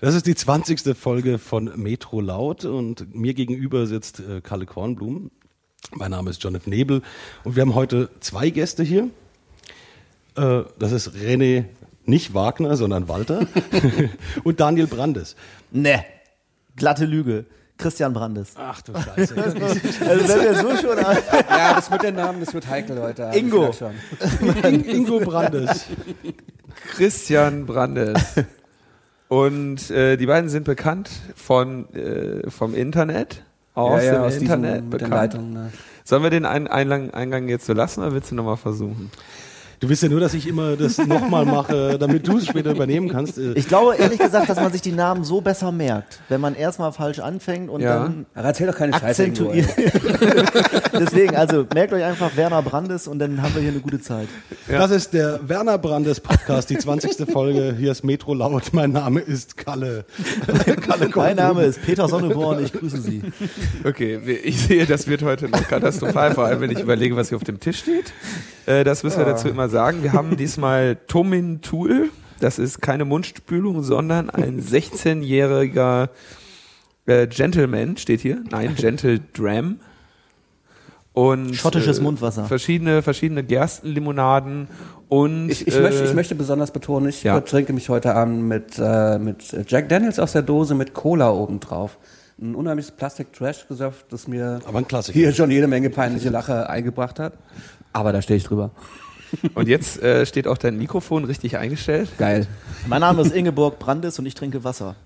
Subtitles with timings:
[0.00, 0.94] Das ist die 20.
[0.96, 5.30] Folge von Metro Laut und mir gegenüber sitzt äh, Kalle Kornblum.
[5.92, 7.02] Mein Name ist Jonathan Nebel
[7.42, 9.08] und wir haben heute zwei Gäste hier.
[10.36, 11.64] Äh, das ist René,
[12.04, 13.46] nicht Wagner, sondern Walter
[14.44, 15.36] und Daniel Brandes.
[15.70, 16.04] Ne,
[16.76, 17.46] glatte Lüge.
[17.76, 18.52] Christian Brandes.
[18.56, 19.34] Ach du Scheiße.
[20.06, 20.96] Also wenn wir so schon
[21.50, 22.96] Ja, das mit den Namen, das wird heikel.
[22.98, 23.72] Also Ingo.
[23.72, 23.94] schon.
[24.62, 25.86] Ingo Brandes.
[26.92, 28.22] Christian Brandes.
[29.26, 33.42] Und äh, die beiden sind bekannt von, äh, vom Internet.
[33.74, 35.10] Aus ja, ja, dem aus Internet diesem, mit den bekannt.
[35.34, 35.52] Leitungen.
[35.52, 35.72] Ne.
[36.04, 39.10] Sollen wir den Ein Einlang Eingang jetzt so lassen oder willst du nochmal versuchen?
[39.80, 43.08] Du willst ja nur, dass ich immer das nochmal mache, damit du es später übernehmen
[43.08, 43.38] kannst.
[43.38, 46.54] Äh, Ich glaube ehrlich gesagt, dass man sich die Namen so besser merkt, wenn man
[46.54, 48.04] erstmal falsch anfängt und Ja.
[48.04, 49.06] dann Aber erzähl doch keine Scheiße.
[49.06, 49.68] Akzentuiert.
[50.92, 54.28] Deswegen, also merkt euch einfach Werner Brandes und dann haben wir hier eine gute Zeit.
[54.68, 57.28] Das ist der Werner Brandes Podcast, die 20.
[57.32, 57.74] Folge.
[57.78, 58.72] Hier ist Metro Laut.
[58.72, 60.04] Mein Name ist Kalle.
[60.86, 63.22] Kalle Mein Name ist Peter Sonneborn, ich grüße Sie.
[63.84, 67.36] Okay, ich sehe, das wird heute noch katastrophal, vor allem wenn ich überlege, was hier
[67.36, 68.12] auf dem Tisch steht.
[68.66, 70.02] Äh, das müssen wir dazu immer sagen.
[70.02, 72.10] Wir haben diesmal Tomin Tool.
[72.40, 76.08] Das ist keine Mundspülung, sondern ein 16-jähriger
[77.06, 78.42] äh, Gentleman, steht hier.
[78.50, 79.80] Nein, Gentle Dram.
[81.12, 82.44] Und, Schottisches äh, Mundwasser.
[82.46, 84.66] Verschiedene, verschiedene Gerstenlimonaden
[85.08, 87.40] und Ich, ich, äh, möchte, ich möchte besonders betonen, ich ja.
[87.40, 91.98] trinke mich heute Abend mit, äh, mit Jack Daniels aus der Dose mit Cola obendrauf.
[92.40, 95.16] Ein unheimliches Plastik-Trash-Gesöff, das mir Aber ein Klassiker.
[95.16, 97.34] hier schon jede Menge peinliche Lache eingebracht hat.
[97.94, 98.72] Aber da stehe ich drüber.
[99.54, 102.10] Und jetzt äh, steht auch dein Mikrofon richtig eingestellt.
[102.18, 102.46] Geil.
[102.86, 104.96] Mein Name ist Ingeborg Brandes und ich trinke Wasser.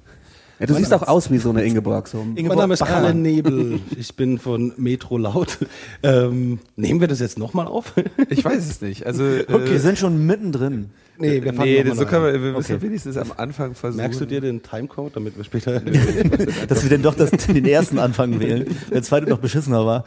[0.58, 2.08] Ja, du siehst auch aus wie so eine Ingeborg.
[2.08, 2.24] So.
[2.24, 3.78] Mein Name ist Kalle Nebel.
[3.96, 5.58] Ich bin von Metro Laut.
[6.02, 7.92] Ähm, nehmen wir das jetzt nochmal auf?
[8.30, 9.04] Ich weiß es nicht.
[9.06, 10.90] Also äh, Wir sind schon mittendrin.
[11.18, 12.82] nee, wir fangen nee, so können wir, wir müssen Okay.
[12.82, 14.00] wenigstens am Anfang versuchen.
[14.00, 15.80] Merkst du dir den Timecode, damit wir später...
[16.68, 18.66] Dass wir denn doch das, den ersten Anfang wählen.
[18.92, 20.04] Der zweite noch beschissener war.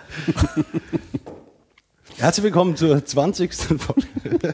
[2.21, 3.51] Herzlich willkommen zur 20.
[3.55, 4.53] Folge.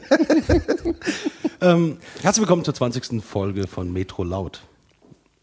[1.60, 3.22] ähm, herzlich willkommen zur 20.
[3.22, 4.62] Folge von Metro Laut.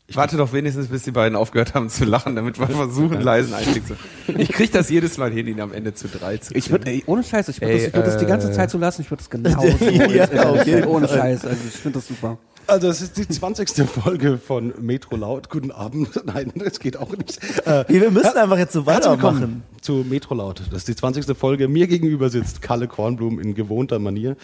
[0.08, 3.54] Ich warte doch wenigstens, bis die beiden aufgehört haben zu lachen, damit wir versuchen, leisen
[3.54, 3.94] Einstieg zu.
[4.40, 7.04] Ich krieg das jedes Mal hin, ihn am Ende zu drei zu Ich würde, ey,
[7.06, 9.04] ohne Scheiß, ich würde das, ich würd das die ganze äh, Zeit so lassen.
[9.04, 9.68] Ich würde das genau so.
[10.36, 11.08] Ja, jeden ohne.
[11.08, 11.46] Scheiß.
[11.46, 12.40] Also ich finde das super.
[12.68, 13.88] Also es ist die 20.
[13.88, 15.50] Folge von Metro Laut.
[15.50, 16.10] Guten Abend.
[16.26, 17.40] Nein, das geht auch nicht.
[17.68, 19.64] Äh, Wir müssen einfach jetzt so weitermachen.
[19.82, 20.62] zu Metro Laut.
[20.72, 21.38] Das ist die 20.
[21.38, 21.68] Folge.
[21.68, 24.36] Mir gegenüber sitzt Kalle Kornblum in gewohnter Manier.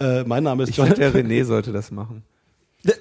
[0.00, 2.22] Äh, mein Name ist Ich finde, der René sollte das machen.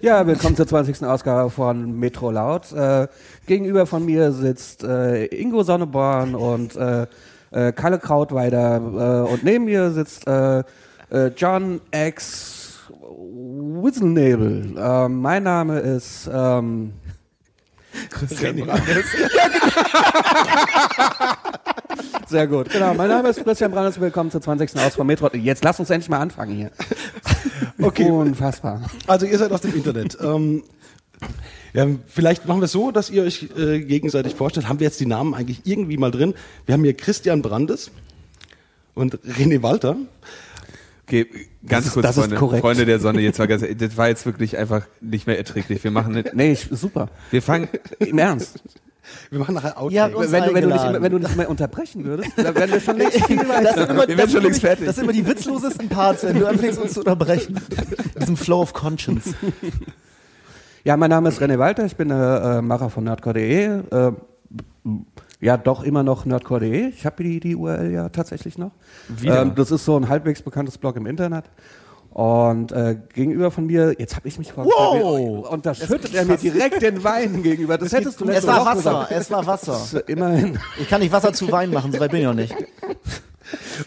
[0.01, 1.03] Ja, willkommen zur 20.
[1.03, 2.71] Ausgabe von Metro Laut.
[2.73, 3.07] Äh,
[3.45, 7.05] gegenüber von mir sitzt äh, Ingo Sonneborn und äh,
[7.51, 10.63] äh, Kalle Krautweider äh, und neben mir sitzt äh,
[11.11, 12.54] äh, John X
[13.65, 14.75] Whistlenebel.
[14.77, 16.93] Ähm, mein Name ist ähm,
[18.09, 18.57] Christian
[22.27, 22.69] sehr gut.
[22.69, 23.99] Genau, mein Name ist Christian Brandes.
[23.99, 24.71] Willkommen zur 20.
[24.75, 25.29] Ausgabe von Metro.
[25.33, 26.71] Jetzt lass uns endlich mal anfangen hier.
[27.81, 28.09] Okay.
[28.09, 28.83] Unfassbar.
[29.05, 30.17] Also ihr seid aus dem Internet.
[30.21, 30.63] ähm,
[31.73, 34.69] ja, vielleicht machen wir es so, dass ihr euch äh, gegenseitig vorstellt.
[34.69, 36.35] Haben wir jetzt die Namen eigentlich irgendwie mal drin?
[36.65, 37.91] Wir haben hier Christian Brandes
[38.93, 39.97] und René Walter.
[41.07, 41.27] Okay,
[41.67, 42.37] ganz ist- kurz, Freunde.
[42.37, 45.83] Freunde der Sonne, jetzt war ganz, das war jetzt wirklich einfach nicht mehr erträglich.
[45.83, 47.09] Wir machen nicht, Nee, super.
[47.31, 48.59] wir fangen, Im Ernst.
[49.29, 49.93] Wir machen nachher Outtakes.
[49.93, 52.79] Ja, Wenn du, wenn, du nicht, wenn du nicht mehr unterbrechen würdest, dann wären wir
[52.79, 53.73] schon längst viel Das weiter.
[53.75, 54.85] sind immer, Wir schon längst fertig.
[54.87, 57.59] Das sind immer die witzlosesten Parts, wenn du anfängst uns zu unterbrechen.
[58.19, 59.35] Diesem Flow of Conscience.
[60.83, 63.63] Ja, mein Name ist René Walter, ich bin äh, äh, Macher von nerdcore.de.
[63.91, 64.11] Äh,
[65.45, 66.89] ja, doch immer noch nerdcore.de.
[66.89, 68.71] Ich habe die, die URL ja tatsächlich noch.
[69.23, 71.45] Ähm, das ist so ein halbwegs bekanntes Blog im Internet.
[72.09, 75.49] Und äh, gegenüber von mir, jetzt habe ich mich vorgestellt, Wow!
[75.51, 77.77] und da schüttet er mir direkt den Wein gegenüber.
[77.77, 79.11] Das hättest du Es letzte war Wasser, gesagt.
[79.11, 80.07] es war Wasser.
[80.09, 80.57] Immerhin.
[80.79, 82.55] Ich kann nicht Wasser zu Wein machen, so weit bin ich noch nicht.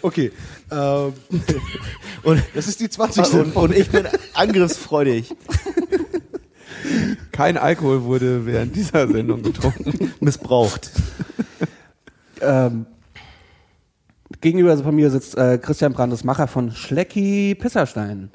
[0.02, 0.30] Okay.
[0.70, 1.12] Ähm,
[2.22, 3.32] Und, das ist die 20.
[3.34, 5.34] und, und ich bin angriffsfreudig.
[7.32, 10.12] kein Alkohol wurde während dieser Sendung getrunken.
[10.20, 10.90] Missbraucht.
[12.42, 12.86] Ähm,
[14.40, 18.30] gegenüber von mir sitzt äh, Christian Brandes, Macher von Schlecki Pisserstein.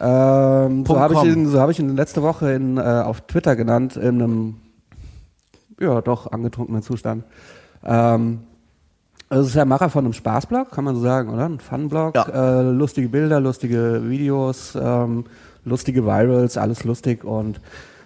[0.00, 3.56] Ähm, so habe ich ihn, so habe ich ihn letzte Woche in, äh, auf Twitter
[3.56, 4.56] genannt in einem
[5.80, 7.24] ja doch angetrunkenen Zustand.
[7.84, 8.40] Ähm,
[9.28, 11.46] das ist der Macher von einem Spaßblog, kann man so sagen, oder?
[11.46, 12.14] Ein Funblog.
[12.14, 12.60] Ja.
[12.60, 15.24] Äh, lustige Bilder, lustige Videos, ähm,
[15.64, 17.60] lustige Virals, alles lustig und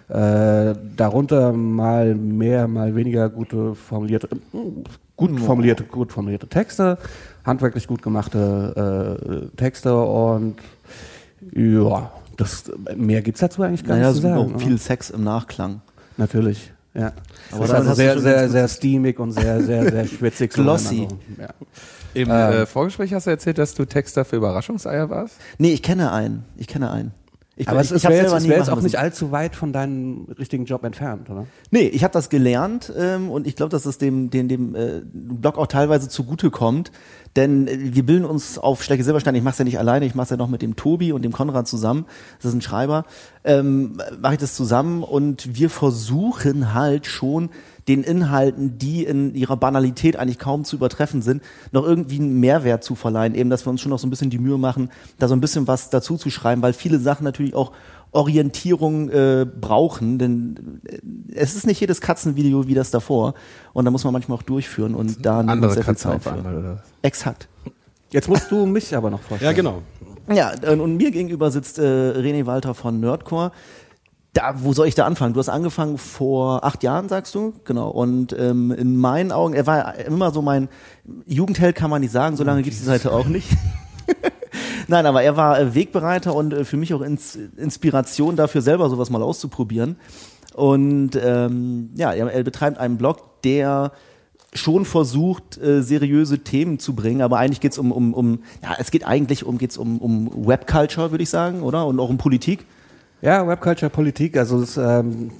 [0.09, 4.29] Äh, darunter mal mehr, mal weniger gute formulierte,
[5.17, 6.97] gut formulierte, gut formulierte Texte,
[7.45, 10.55] handwerklich gut gemachte äh, Texte und
[11.53, 12.65] ja, das,
[12.95, 14.39] mehr gibt's dazu eigentlich gar Naja, nicht zu so sagen.
[14.41, 14.59] auch oder?
[14.59, 15.81] viel Sex im Nachklang.
[16.17, 17.11] Natürlich, ja.
[17.51, 20.51] Aber Aber ist also sehr, sehr, sehr steamig und sehr, sehr, sehr schwitzig.
[20.53, 21.07] Glossy.
[21.39, 21.49] Ja.
[22.13, 22.31] Im Ähm.
[22.31, 25.35] äh, Vorgespräch hast du erzählt, dass du Texter für Überraschungseier warst.
[25.59, 26.43] Nee, ich kenne einen.
[26.57, 27.11] Ich kenne einen.
[27.59, 28.85] Ich, Aber ich, es wäre jetzt, wär jetzt auch müssen.
[28.85, 31.47] nicht allzu weit von deinem richtigen Job entfernt, oder?
[31.71, 35.01] Nee, ich habe das gelernt ähm, und ich glaube, dass es dem, dem, dem äh,
[35.03, 36.91] Blog auch teilweise zugute kommt.
[37.37, 40.25] Denn wir bilden uns auf Schlecke Silberstein, ich mache es ja nicht alleine, ich mache
[40.25, 42.05] es ja noch mit dem Tobi und dem Konrad zusammen,
[42.41, 43.05] das ist ein Schreiber,
[43.43, 45.03] ähm, mache ich das zusammen?
[45.03, 47.49] Und wir versuchen halt schon
[47.87, 51.41] den Inhalten, die in ihrer Banalität eigentlich kaum zu übertreffen sind,
[51.71, 53.35] noch irgendwie einen Mehrwert zu verleihen.
[53.35, 54.89] Eben, dass wir uns schon noch so ein bisschen die Mühe machen,
[55.19, 57.71] da so ein bisschen was dazu zu schreiben, weil viele Sachen natürlich auch
[58.17, 60.97] Orientierung äh, brauchen, denn äh,
[61.35, 63.35] es ist nicht jedes Katzenvideo wie das davor
[63.73, 66.23] und da muss man manchmal auch durchführen und da nimmt Andere man sehr viel Zeit
[66.23, 66.33] für.
[66.33, 66.83] einmal, oder?
[67.03, 67.47] Exakt.
[68.09, 69.51] Jetzt musst du mich aber noch vorstellen.
[69.51, 69.81] Ja, genau.
[70.33, 73.51] Ja, äh, und mir gegenüber sitzt äh, René Walter von Nerdcore.
[74.33, 75.33] Da, wo soll ich da anfangen?
[75.33, 77.53] Du hast angefangen vor acht Jahren, sagst du?
[77.65, 77.89] Genau.
[77.89, 80.69] Und ähm, in meinen Augen, er war immer so mein
[81.25, 83.49] Jugendheld, kann man nicht sagen, so lange gibt's die Seite auch nicht.
[84.87, 88.89] Nein, aber er war äh, Wegbereiter und äh, für mich auch ins, Inspiration dafür, selber
[88.89, 89.97] sowas mal auszuprobieren.
[90.53, 93.91] Und ähm, ja, er, betreibt einen Blog, der
[94.53, 98.89] schon versucht, äh, seriöse Themen zu bringen, aber eigentlich geht's um, um, um, ja, es
[98.89, 101.85] geht eigentlich um, geht's um, um Webculture, würde ich sagen, oder?
[101.85, 102.65] Und auch um Politik.
[103.21, 105.31] Ja, Webculture, Politik, also das, ähm,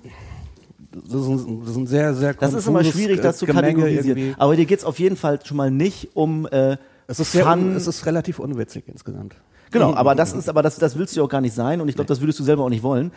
[0.92, 4.18] das, ist, ein, das ist ein sehr, sehr Das ist immer schwierig, das zu kategorisieren.
[4.18, 4.36] irgendwie.
[4.38, 7.76] Aber dir geht's auf jeden Fall schon mal nicht um äh, Es ist, sehr, un-
[7.76, 9.36] es ist relativ unwitzig insgesamt.
[9.72, 11.90] Genau, aber das ist, aber das, das willst du ja auch gar nicht sein und
[11.90, 13.12] ich glaube, das würdest du selber auch nicht wollen,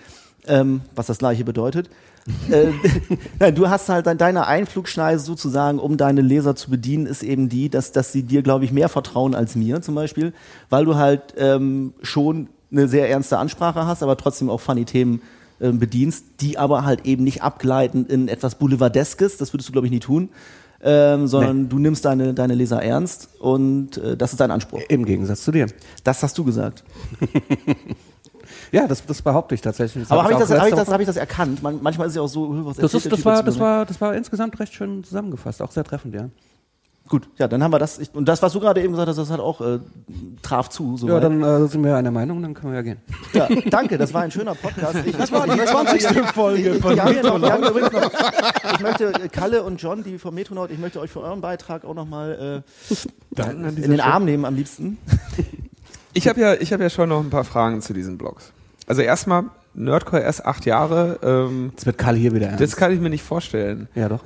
[0.47, 1.91] ähm, was das Gleiche bedeutet.
[2.51, 2.67] äh,
[3.39, 7.69] nein, du hast halt deine Einflugschneise sozusagen, um deine Leser zu bedienen, ist eben die,
[7.69, 10.33] dass, dass sie dir, glaube ich, mehr vertrauen als mir zum Beispiel,
[10.69, 15.23] weil du halt ähm, schon eine sehr ernste Ansprache hast, aber trotzdem auch funny Themen
[15.61, 19.87] ähm, bedienst, die aber halt eben nicht abgleiten in etwas Boulevardeskes, das würdest du, glaube
[19.87, 20.29] ich, nie tun,
[20.83, 24.81] ähm, sondern du nimmst deine, deine Leser ernst und äh, das ist dein Anspruch.
[24.89, 25.67] Im Gegensatz zu dir.
[26.05, 26.85] Das hast du gesagt.
[28.73, 30.09] Ja, das, das behaupte ich tatsächlich.
[30.11, 31.63] Aber habe ich, das, hab ich, das, hab ich das erkannt?
[31.63, 34.01] Man, manchmal ist es ja auch so, was das, ist, das, war, das, war, das
[34.01, 36.29] war insgesamt recht schön zusammengefasst, auch sehr treffend, ja.
[37.11, 37.99] Gut, ja, dann haben wir das.
[37.99, 39.81] Ich, und das, was du gerade eben gesagt hast, das hat auch äh,
[40.43, 40.93] traf zu.
[40.93, 41.25] Ja, soweit.
[41.25, 42.99] dann äh, sind wir einer Meinung, dann können wir ja gehen.
[43.33, 45.05] ja, danke, das war ein schöner Podcast.
[45.05, 46.07] Ich, das war die 20.
[46.33, 47.85] Folge von wir haben hier noch, wir haben Metronaut.
[47.85, 51.21] übrigens noch, Ich möchte äh, Kalle und John, die vom Metronaut, ich möchte euch für
[51.21, 52.63] euren Beitrag auch nochmal
[53.37, 54.97] äh, in den Arm nehmen am liebsten.
[56.13, 58.53] Ich habe ja, ich habe ja schon noch ein paar Fragen zu diesen Blogs.
[58.87, 61.19] Also erstmal Nerdcore erst acht Jahre.
[61.23, 62.61] Ähm, Jetzt wird Karl hier wieder ernst.
[62.63, 63.89] das kann ich mir nicht vorstellen.
[63.95, 64.25] ja, doch.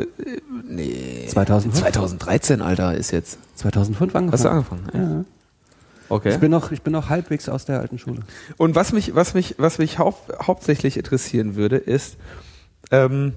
[0.67, 1.27] Nee.
[1.29, 1.83] 2005?
[1.83, 3.39] 2013, Alter, ist jetzt.
[3.57, 4.33] 2005 angefangen.
[4.33, 4.89] Hast du angefangen?
[4.95, 5.25] Ja.
[6.09, 6.31] Okay.
[6.35, 8.21] Ich bin noch, ich bin noch halbwegs aus der alten Schule.
[8.57, 12.17] Und was mich, was mich, was mich haupt, hauptsächlich interessieren würde, ist,
[12.91, 13.35] ähm,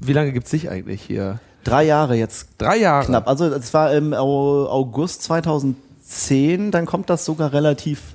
[0.00, 1.40] wie lange gibt's dich eigentlich hier?
[1.64, 3.06] Drei Jahre jetzt Drei Jahre.
[3.06, 3.26] knapp.
[3.28, 8.14] Also es war im Au- August 2010, dann kommt das sogar relativ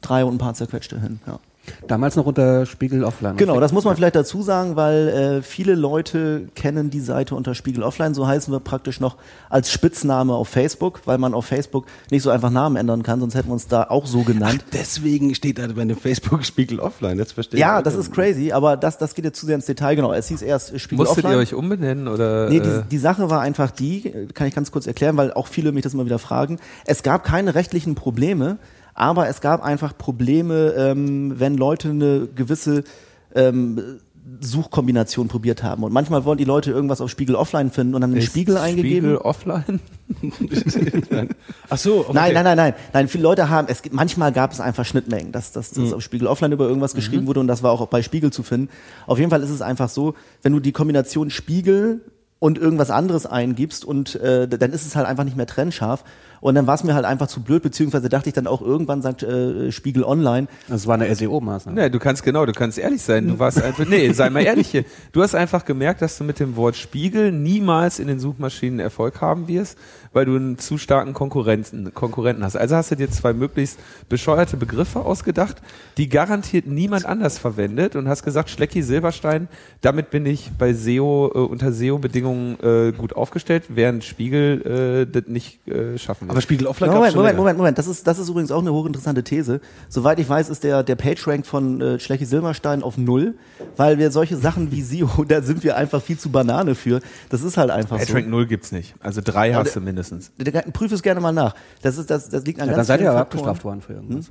[0.00, 1.20] drei und ein paar zerquetschte hin.
[1.26, 1.38] Ja.
[1.86, 3.36] Damals noch unter Spiegel Offline.
[3.36, 7.54] Genau, das muss man vielleicht dazu sagen, weil äh, viele Leute kennen die Seite unter
[7.54, 8.14] Spiegel Offline.
[8.14, 9.16] So heißen wir praktisch noch
[9.48, 13.34] als Spitzname auf Facebook, weil man auf Facebook nicht so einfach Namen ändern kann, sonst
[13.34, 14.64] hätten wir uns da auch so genannt.
[14.72, 17.18] Deswegen steht da bei dem Facebook-Spiegel offline.
[17.18, 17.84] Jetzt verstehe ja, ich.
[17.84, 19.94] das ist crazy, aber das, das geht jetzt zu sehr ins Detail.
[19.94, 21.38] Genau, es hieß erst Spiegel Musstet Offline.
[21.38, 22.48] ihr euch umbenennen oder?
[22.48, 25.46] Nee, äh, die, die Sache war einfach die, kann ich ganz kurz erklären, weil auch
[25.46, 26.58] viele mich das immer wieder fragen.
[26.86, 28.58] Es gab keine rechtlichen Probleme,
[28.94, 32.84] aber es gab einfach Probleme, ähm, wenn Leute eine gewisse
[33.34, 34.00] ähm,
[34.40, 35.82] Suchkombination probiert haben.
[35.82, 39.10] Und manchmal wollen die Leute irgendwas auf Spiegel Offline finden und haben den Spiegel eingegeben.
[39.10, 39.80] Spiegel offline?
[41.68, 42.12] Ach so, okay.
[42.12, 42.74] Nein, nein, nein, nein.
[42.92, 46.02] Nein, viele Leute haben, es gibt, manchmal gab es einfach Schnittmengen, dass, dass, dass auf
[46.02, 48.68] Spiegel Offline über irgendwas geschrieben wurde und das war auch bei Spiegel zu finden.
[49.06, 52.00] Auf jeden Fall ist es einfach so, wenn du die Kombination Spiegel
[52.38, 56.04] und irgendwas anderes eingibst und äh, dann ist es halt einfach nicht mehr trennscharf.
[56.42, 59.00] Und dann war es mir halt einfach zu blöd, beziehungsweise dachte ich dann auch irgendwann
[59.00, 61.80] sagt äh, Spiegel Online, Das war eine SEO-Maßnahme.
[61.80, 63.28] Nee, du kannst genau, du kannst ehrlich sein.
[63.28, 64.84] Du warst einfach, nee, sei mal ehrlich hier.
[65.12, 69.20] Du hast einfach gemerkt, dass du mit dem Wort Spiegel niemals in den Suchmaschinen Erfolg
[69.20, 69.78] haben wirst,
[70.12, 72.56] weil du einen zu starken Konkurrenten, Konkurrenten hast.
[72.56, 75.62] Also hast du dir zwei möglichst bescheuerte Begriffe ausgedacht,
[75.96, 79.46] die garantiert niemand anders verwendet und hast gesagt, Schlecki Silberstein,
[79.80, 85.28] damit bin ich bei SEO, äh, unter SEO-Bedingungen äh, gut aufgestellt, während Spiegel äh, das
[85.28, 86.31] nicht äh, schaffen wird.
[86.32, 87.36] Aber Spiegel Offline gab's Moment, Moment.
[87.36, 87.78] Moment, Moment.
[87.78, 89.60] Das ist, das ist übrigens auch eine hochinteressante These.
[89.88, 93.34] Soweit ich weiß, ist der, der PageRank von äh, Schlecki Silberstein auf Null,
[93.76, 97.00] weil wir solche Sachen wie SEO, da sind wir einfach viel zu Banane für.
[97.28, 98.06] Das ist halt einfach so.
[98.06, 98.94] PageRank 0 gibt's nicht.
[99.00, 100.32] Also drei hast du mindestens.
[100.72, 101.54] Prüf es gerne mal nach.
[101.82, 103.92] Das, ist, das, das liegt an Ja, dann ganz seid ihr aber abgestraft worden für
[103.92, 104.30] irgendwas.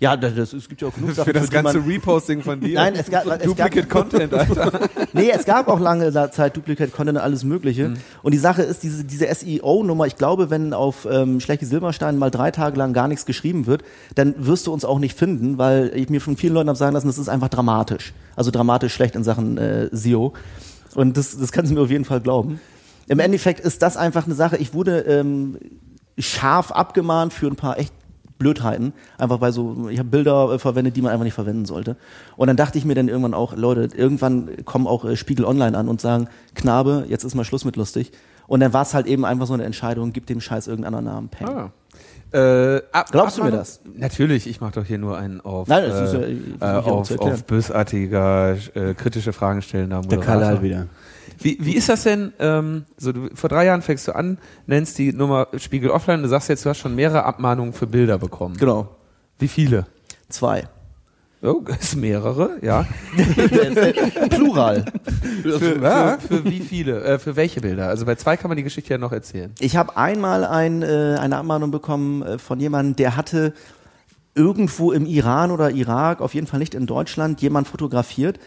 [0.00, 2.58] Ja, das, das, es gibt ja auch genug Sachen, Für das die ganze Reposting von
[2.58, 2.74] dir.
[2.74, 4.88] Nein, es gab- es Duplicate gab- Content, Alter.
[5.12, 7.90] Nee, es gab auch lange Zeit Duplicate Content und alles Mögliche.
[7.90, 7.96] Mhm.
[8.22, 12.30] Und die Sache ist, diese, diese SEO-Nummer, ich glaube, wenn auf ähm, Schlecki Silberstein mal
[12.30, 13.82] drei Tage lang gar nichts geschrieben wird,
[14.14, 16.94] dann wirst du uns auch nicht finden, weil ich mir von vielen Leuten habe sagen
[16.94, 18.14] lassen, das ist einfach dramatisch.
[18.36, 20.32] Also dramatisch schlecht in Sachen äh, SEO.
[20.94, 22.58] Und das, das kannst du mir auf jeden Fall glauben.
[23.06, 25.58] Im Endeffekt ist das einfach eine Sache, ich wurde ähm,
[26.18, 27.92] scharf abgemahnt für ein paar echt
[28.40, 28.92] Blödheiten.
[29.18, 31.94] Einfach bei so, ich habe Bilder äh, verwendet, die man einfach nicht verwenden sollte.
[32.36, 35.78] Und dann dachte ich mir dann irgendwann auch, Leute, irgendwann kommen auch äh, Spiegel Online
[35.78, 38.10] an und sagen, Knabe, jetzt ist mal Schluss mit lustig.
[38.48, 41.14] Und dann war es halt eben einfach so eine Entscheidung, gib dem Scheiß irgendeinen anderen
[41.14, 41.28] Namen.
[41.28, 41.48] Peng.
[41.48, 41.70] Ah.
[42.32, 43.80] Äh, ab, Glaubst du mir das?
[43.96, 46.78] Natürlich, ich mache doch hier nur einen auf, Nein, das ist ja- äh, äh, ja
[46.80, 50.24] auf, auf bösartiger, äh, kritische Fragen stellender Der Moderator.
[50.24, 50.86] Kalle halt wieder.
[51.40, 52.32] Wie, wie ist das denn?
[52.38, 56.28] Ähm, so, du, vor drei Jahren fängst du an, nennst die Nummer Spiegel Offline, du
[56.28, 58.56] sagst jetzt, du hast schon mehrere Abmahnungen für Bilder bekommen.
[58.58, 58.88] Genau.
[59.38, 59.86] Wie viele?
[60.28, 60.68] Zwei.
[61.42, 62.86] Oh, ist mehrere, ja.
[64.28, 64.84] Plural.
[65.42, 67.02] Für, für, für wie viele?
[67.02, 67.88] Äh, für welche Bilder?
[67.88, 69.54] Also bei zwei kann man die Geschichte ja noch erzählen.
[69.58, 73.54] Ich habe einmal ein, äh, eine Abmahnung bekommen äh, von jemandem, der hatte
[74.34, 78.38] irgendwo im Iran oder Irak, auf jeden Fall nicht in Deutschland, jemand fotografiert.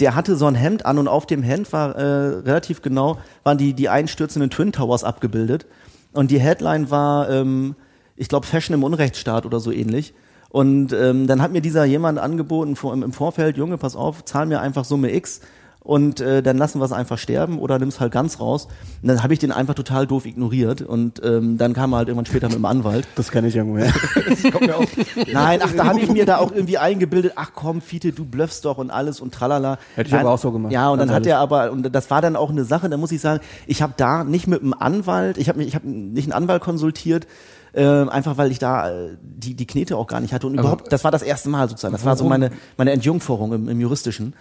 [0.00, 3.58] Der hatte so ein Hemd an und auf dem Hemd war äh, relativ genau, waren
[3.58, 5.66] die, die einstürzenden Twin Towers abgebildet.
[6.12, 7.76] Und die Headline war, ähm,
[8.16, 10.14] ich glaube, Fashion im Unrechtsstaat oder so ähnlich.
[10.48, 14.46] Und ähm, dann hat mir dieser jemand angeboten vor, im, Vorfeld, Junge, pass auf, zahl
[14.46, 15.40] mir einfach Summe X
[15.82, 18.68] und äh, dann lassen wir es einfach sterben oder nimm's halt ganz raus.
[19.02, 22.08] Und dann habe ich den einfach total doof ignoriert und ähm, dann kam er halt
[22.08, 23.06] irgendwann später mit dem Anwalt.
[23.16, 23.90] Das kenne ich irgendwoher.
[25.32, 28.64] Nein, ach, da habe ich mir da auch irgendwie eingebildet, ach komm, Fiete, du bluffst
[28.66, 29.78] doch und alles und tralala.
[29.94, 32.10] Hätte ich Nein, aber auch so gemacht, Ja, und dann hat er aber, und das
[32.10, 34.74] war dann auch eine Sache, da muss ich sagen, ich habe da nicht mit einem
[34.74, 37.26] Anwalt, ich habe ich hab nicht einen Anwalt konsultiert,
[37.72, 40.68] äh, einfach weil ich da äh, die, die Knete auch gar nicht hatte und Aber-
[40.68, 42.30] überhaupt, das war das erste Mal sozusagen, das war so Warum?
[42.40, 44.34] meine, meine Entjungferung im, im Juristischen.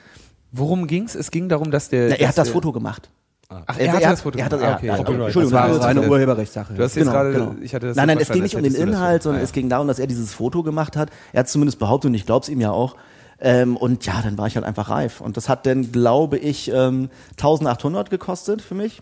[0.52, 1.16] Worum ging's?
[1.16, 2.10] Es ging darum, dass der.
[2.10, 3.10] Na, er dass hat das Foto gemacht.
[3.52, 4.84] Ach, Er- er, hat er das Foto er hat das- gemacht.
[4.84, 5.12] ja, Ah, okay.
[5.12, 5.26] ja.
[5.26, 6.74] Entschuldigung, Das war das eine Urheberrechtssache.
[6.76, 7.56] Du hast jetzt Genau, gerade, genau.
[7.62, 9.52] ich hatte das nein, nein, es ging nicht um den das Inhalt, sondern Ah, es
[9.54, 11.10] ging darum, dass er dieses Foto gemacht hat.
[11.34, 12.96] Er hat zumindest behauptet und ich glaube es ihm ja auch.
[13.42, 15.22] Ähm, und ja, dann war ich halt einfach reif.
[15.22, 19.02] Und das hat dann, glaube ich, ähm, 1800 gekostet für mich.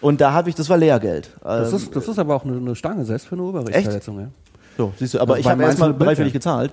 [0.00, 1.30] Und da habe ich, das war Lehrgeld.
[1.42, 4.20] Das Ähm, ist, das ist aber auch eine, eine Stange selbst für eine Urheberrechtsverletzung.
[4.20, 4.26] Ja.
[4.76, 6.38] so, siehst du, aber Das ich war habe erstmal bereitwillig ja.
[6.38, 6.72] gezahlt.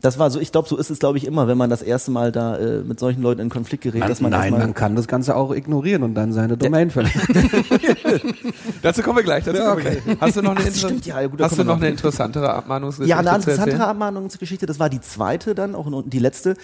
[0.00, 2.10] Das war so, ich glaube, so ist es, glaube ich, immer, wenn man das erste
[2.10, 5.06] Mal da äh, mit solchen Leuten in Konflikt gerät, dass man Nein, man kann das
[5.06, 7.20] Ganze auch ignorieren und dann seine Domain verlieren.
[8.82, 9.44] Dazu kommen wir gleich.
[9.44, 10.18] Dazu kommen wir gleich.
[10.20, 13.10] Hast du noch eine, Ach, inter stimmt, ja, gut, hast du noch eine interessantere Abmahnungsgeschichte
[13.10, 13.86] Ja, eine interessantere?
[13.86, 16.54] Abmahnungsgeschichte, das war die zweite dann auch die letzte.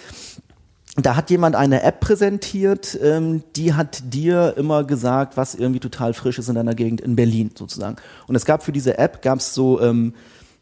[0.99, 6.15] Da hat jemand eine App präsentiert, ähm, die hat dir immer gesagt, was irgendwie total
[6.15, 7.97] frisch ist in deiner Gegend in Berlin sozusagen.
[8.25, 10.15] Und es gab für diese App gab es so, ähm,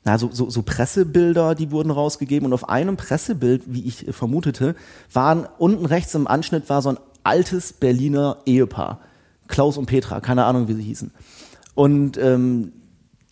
[0.06, 4.76] na, so, so, so Pressebilder, die wurden rausgegeben und auf einem Pressebild, wie ich vermutete,
[5.12, 9.00] waren unten rechts im Anschnitt war so ein altes Berliner Ehepaar,
[9.48, 11.12] Klaus und Petra, keine Ahnung, wie sie hießen.
[11.74, 12.72] Und ähm,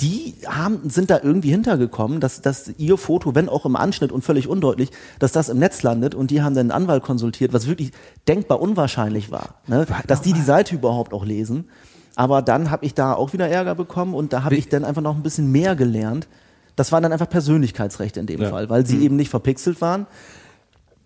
[0.01, 4.23] die haben, sind da irgendwie hintergekommen, dass, dass ihr Foto, wenn auch im Anschnitt und
[4.23, 4.89] völlig undeutlich,
[5.19, 7.91] dass das im Netz landet und die haben dann einen Anwalt konsultiert, was wirklich
[8.27, 9.85] denkbar unwahrscheinlich war, ne?
[10.07, 11.69] dass die die Seite überhaupt auch lesen.
[12.15, 15.01] Aber dann habe ich da auch wieder Ärger bekommen und da habe ich dann einfach
[15.01, 16.27] noch ein bisschen mehr gelernt.
[16.75, 18.49] Das waren dann einfach Persönlichkeitsrechte in dem Ja.
[18.49, 20.07] Fall, weil sie eben nicht verpixelt waren.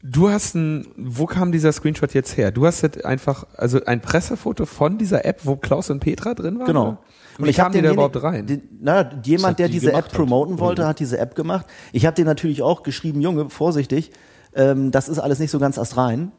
[0.03, 2.51] Du hast ein, wo kam dieser Screenshot jetzt her?
[2.51, 6.59] Du hast jetzt einfach, also ein Pressefoto von dieser App, wo Klaus und Petra drin
[6.59, 6.67] waren?
[6.67, 6.97] Genau.
[7.39, 8.45] Und wie kamen die da denjenigen- überhaupt rein?
[8.45, 11.65] Den, na, jemand, hat der die diese App promoten wollte, hat diese App gemacht.
[11.91, 14.11] Ich habe dir natürlich auch geschrieben, Junge, vorsichtig,
[14.55, 16.31] ähm, das ist alles nicht so ganz astrein.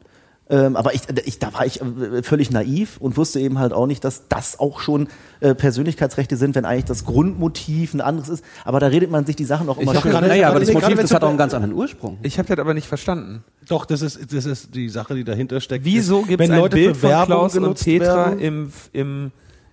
[0.51, 3.85] Ähm, aber ich, ich, da war ich äh, völlig naiv und wusste eben halt auch
[3.85, 5.07] nicht, dass das auch schon
[5.41, 8.43] äh, Persönlichkeitsrechte sind, wenn eigentlich das Grundmotiv ein anderes ist.
[8.65, 10.11] Aber da redet man sich die Sachen auch immer hab schön.
[10.11, 12.17] gerade- naja, aber das Motiv, das hat auch einen ganz anderen Ursprung.
[12.23, 13.43] Ich habe das aber nicht verstanden.
[13.67, 15.85] Doch, das ist, das ist die Sache, die dahinter steckt.
[15.85, 18.39] Wieso gibt es ein Leute Bild von Werbung Klaus und Petra werden?
[18.39, 19.31] im, im,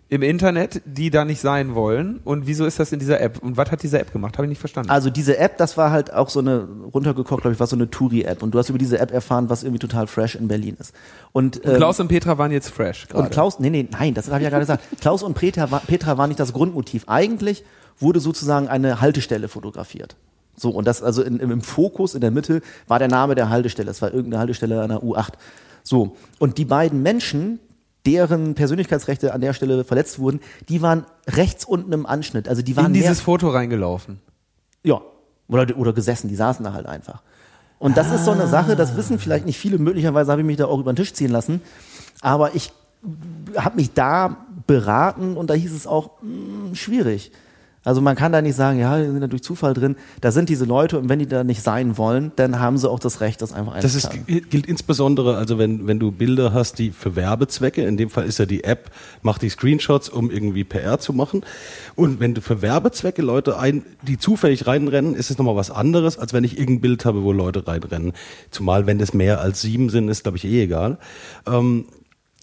[0.09, 2.21] im Internet, die da nicht sein wollen?
[2.23, 3.43] Und wieso ist das in dieser App?
[3.43, 4.39] Und was hat diese App gemacht?
[4.39, 4.91] Habe ich nicht verstanden.
[4.91, 7.91] Also diese App, das war halt auch so eine, runtergekocht, glaube ich, war so eine
[7.91, 8.43] Touri-App.
[8.43, 10.95] Und du hast über diese App erfahren, was irgendwie total fresh in Berlin ist.
[11.33, 13.25] Und, und ähm, Klaus und Petra waren jetzt fresh gerade.
[13.25, 14.85] Und Klaus, nee, nee, nein, das habe ich ja gerade gesagt.
[15.01, 17.05] Klaus und Petra, war- Petra war nicht das Grundmotiv.
[17.09, 17.65] Eigentlich
[17.99, 20.15] wurde sozusagen eine Haltestelle fotografiert.
[20.57, 23.51] So, und das, also in, im, im Fokus, in der Mitte, war der Name der
[23.51, 23.91] Haltestelle.
[23.91, 25.33] Es war irgendeine Haltestelle einer U8.
[25.83, 27.59] So, und die beiden Menschen,
[28.07, 32.49] deren Persönlichkeitsrechte an der Stelle verletzt wurden, die waren rechts unten im Anschnitt.
[32.49, 34.21] Also die waren In dieses Foto reingelaufen.
[34.83, 35.01] ja,
[35.49, 37.23] oder, oder gesessen, die saßen da halt einfach.
[37.79, 40.57] Und das ist so eine Sache, das wissen vielleicht nicht viele, möglicherweise habe ich mich
[40.57, 41.61] da auch über den Tisch ziehen lassen,
[42.23, 42.73] aber ich
[43.57, 47.31] habe mich da beraten und da hieß es auch, mh, schwierig.
[47.87, 49.95] Also man kann da nicht sagen, ja, die sind da durch Zufall drin.
[50.21, 52.99] Da sind diese Leute und wenn die da nicht sein wollen, dann haben sie auch
[52.99, 56.91] das Recht, das einfach Das ist, gilt insbesondere, also wenn, wenn du Bilder hast, die
[56.91, 58.91] für Werbezwecke, in dem Fall ist ja die App,
[59.23, 61.45] macht die Screenshots, um irgendwie PR zu machen.
[61.95, 66.19] Und wenn du für Werbezwecke Leute ein, die zufällig reinrennen, ist es nochmal was anderes,
[66.19, 68.15] als wenn ich irgendein Bild habe, wo Leute reinrennen.
[68.51, 70.99] Zumal, wenn das mehr als sieben sind, ist, glaube ich, eh egal.
[71.47, 71.85] Ähm,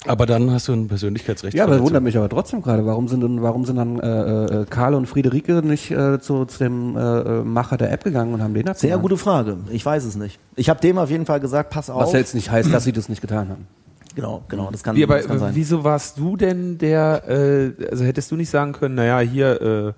[0.06, 1.56] aber dann hast du ein Persönlichkeitsrecht.
[1.56, 2.86] Ja, aber wundert mich aber trotzdem gerade.
[2.86, 6.60] Warum sind, denn, warum sind dann äh, äh, Karl und Friederike nicht äh, zu, zu
[6.60, 9.02] dem äh, äh, Macher der App gegangen und haben den Sehr abgemahnt?
[9.02, 9.58] gute Frage.
[9.72, 10.40] Ich weiß es nicht.
[10.56, 12.04] Ich habe dem auf jeden Fall gesagt, pass auf.
[12.04, 13.68] Was jetzt nicht heißt, dass sie das nicht getan haben.
[14.16, 15.56] Genau, genau, das kann, Wie, aber das kann sein.
[15.56, 19.94] wieso warst du denn der, äh, also hättest du nicht sagen können, naja, hier, äh,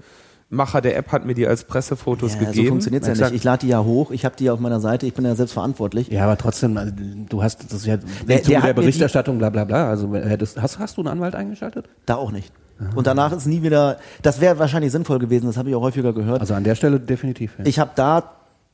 [0.49, 2.65] Macher der App hat mir die als Pressefotos ja, gegeben.
[2.65, 3.31] so funktioniert's ja Exakt.
[3.31, 3.39] nicht.
[3.41, 5.33] Ich lade die ja hoch, ich habe die ja auf meiner Seite, ich bin ja
[5.35, 6.07] selbst verantwortlich.
[6.09, 9.49] Ja, aber trotzdem, also, du hast das ist ja Der- im der der Berichterstattung, bla
[9.49, 9.89] bla bla.
[9.89, 11.89] Also hättest, hast, hast du einen Anwalt eingeschaltet?
[12.05, 12.51] Da auch nicht.
[12.93, 16.11] Und danach ist nie wieder, das wäre wahrscheinlich sinnvoll gewesen, das habe ich auch häufiger
[16.13, 16.41] gehört.
[16.41, 17.53] Also an der Stelle definitiv.
[17.57, 17.65] Ja.
[17.65, 18.31] Ich habe da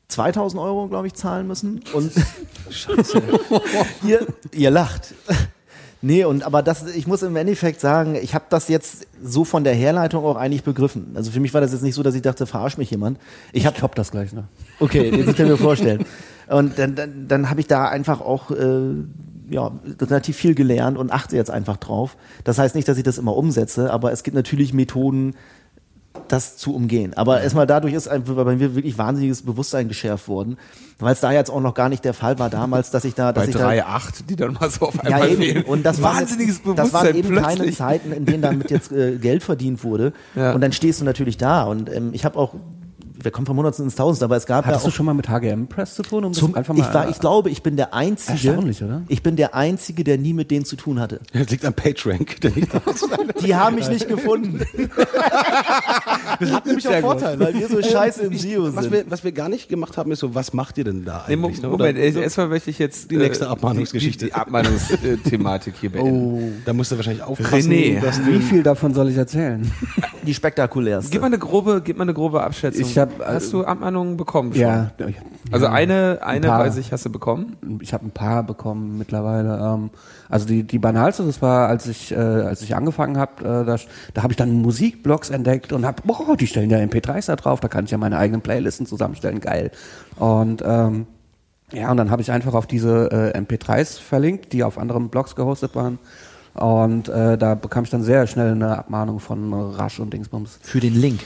[0.07, 1.81] 2000 Euro, glaube ich, zahlen müssen.
[1.93, 2.11] Und
[2.69, 3.21] Scheiße.
[4.03, 5.13] ihr, ihr lacht.
[6.03, 9.63] Nee, und aber das, ich muss im Endeffekt sagen, ich habe das jetzt so von
[9.63, 11.11] der Herleitung auch eigentlich begriffen.
[11.13, 13.19] Also für mich war das jetzt nicht so, dass ich dachte, verarsch mich jemand.
[13.53, 14.45] Ich habe top das gleich noch.
[14.79, 16.05] Okay, das kann ich mir vorstellen.
[16.47, 18.93] Und dann, dann, dann habe ich da einfach auch äh,
[19.49, 22.17] ja, relativ viel gelernt und achte jetzt einfach drauf.
[22.43, 25.35] Das heißt nicht, dass ich das immer umsetze, aber es gibt natürlich Methoden,
[26.27, 27.13] das zu umgehen.
[27.15, 30.57] Aber erstmal dadurch ist ein, bei mir wirklich wahnsinniges Bewusstsein geschärft worden,
[30.99, 33.33] weil es da jetzt auch noch gar nicht der Fall war damals, dass ich da,
[33.33, 35.41] dass bei ich da 3,8, die dann mal so auf ja, einmal eben.
[35.41, 35.63] fehlen.
[35.65, 37.77] Und das waren Wahnsinniges jetzt, Bewusstsein Das waren eben keine plötzlich.
[37.77, 40.13] Zeiten, in denen damit jetzt äh, Geld verdient wurde.
[40.35, 40.53] Ja.
[40.53, 41.63] Und dann stehst du natürlich da.
[41.63, 42.55] Und ähm, ich habe auch,
[43.23, 45.13] wir kommen vom Hundertsten ins Tausend, aber es gab Hattest ja du auch schon mal
[45.13, 46.25] mit HGM Press zu tun?
[46.25, 49.01] Um zum, das einfach mal, ich, war, ich glaube, ich bin der Einzige, Erstaunlich, oder?
[49.07, 51.19] ich bin der Einzige, der nie mit denen zu tun hatte.
[51.33, 52.39] Das liegt am PageRank.
[52.41, 53.07] der nicht da ist.
[53.41, 54.61] Die haben mich nicht gefunden.
[56.39, 57.39] Das hat nämlich auch Vorteile.
[57.39, 58.93] weil wir so scheiße im SEO Was sind.
[58.93, 61.33] wir, was wir gar nicht gemacht haben, ist so, was macht ihr denn da Nee,
[61.35, 61.61] eigentlich?
[61.61, 61.67] ne?
[61.67, 64.25] Moment, äh, erstmal möchte ich jetzt Die nächste äh, Abmahnungsgeschichte.
[64.25, 66.61] Die, die Abmahnungsthematik hier beenden.
[66.65, 68.01] Da musst du wahrscheinlich aufpassen, René.
[68.01, 69.69] dass Wie du viel davon soll ich erzählen?
[70.25, 71.11] Die spektakulärste.
[71.11, 72.81] Gib mal eine grobe, gib mal eine grobe Abschätzung.
[72.81, 74.61] Ich hab, äh, hast du Abmahnungen bekommen schon?
[74.61, 74.91] Ja.
[75.51, 75.71] Also ja.
[75.71, 76.59] eine, eine paar.
[76.59, 77.57] weiß ich, hast du bekommen?
[77.81, 79.57] ich habe ein paar bekommen mittlerweile.
[79.57, 79.89] Ähm,
[80.29, 83.77] also die die banalste, das war, als ich äh, als ich angefangen habe, äh, da,
[84.13, 87.59] da habe ich dann Musikblogs entdeckt und habe, boah, die stellen ja MP3s da drauf,
[87.59, 89.71] da kann ich ja meine eigenen Playlisten zusammenstellen, geil.
[90.17, 91.07] Und ähm,
[91.71, 95.35] ja, und dann habe ich einfach auf diese äh, MP3s verlinkt, die auf anderen Blogs
[95.35, 95.99] gehostet waren.
[96.53, 100.81] Und äh, da bekam ich dann sehr schnell eine Abmahnung von Rasch und Dingsbums Für
[100.81, 101.21] den Link.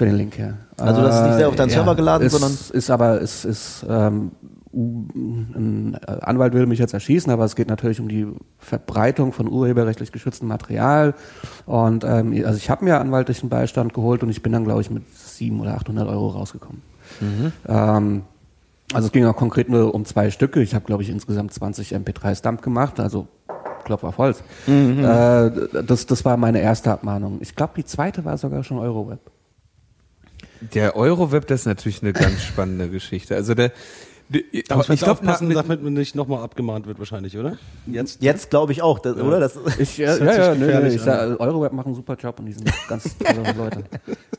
[0.00, 0.54] Für den Link, ja.
[0.78, 3.84] Also das ist nicht sehr auf deinen Server geladen, ist, sondern- ist aber es ist
[3.86, 4.30] ähm,
[4.72, 5.04] u-
[5.54, 8.26] ein Anwalt will mich jetzt erschießen, aber es geht natürlich um die
[8.58, 11.12] Verbreitung von urheberrechtlich geschütztem Material
[11.66, 14.90] und ähm, also ich habe mir anwaltlichen Beistand geholt und ich bin dann glaube ich
[14.90, 16.80] mit 700 oder 800 Euro rausgekommen.
[17.68, 18.22] Ähm,
[18.94, 20.62] also es ging auch konkret nur um zwei Stücke.
[20.62, 23.28] Ich habe glaube ich insgesamt 20 MP3s Dump gemacht, also
[23.84, 24.42] Klopf auf Holz.
[24.66, 25.50] Äh,
[25.84, 27.38] das, das war meine erste Abmahnung.
[27.40, 29.18] Ich glaube, die zweite war sogar schon Euroweb.
[30.60, 33.34] Der Euroweb, das ist natürlich eine ganz spannende Geschichte.
[33.34, 33.72] Also der,
[34.28, 37.56] der Da muss man ich glaube, aufpassen, damit man nicht nochmal abgemahnt wird wahrscheinlich, oder?
[37.86, 38.22] Jetzt?
[38.22, 39.40] Jetzt glaube ich auch, das, oder?
[39.40, 42.38] Das, Ich, ja, Das ja, ja, nee, gefährlich ich sag, Euroweb macht einen super Job
[42.38, 43.84] und die sind ganz tolle Leute.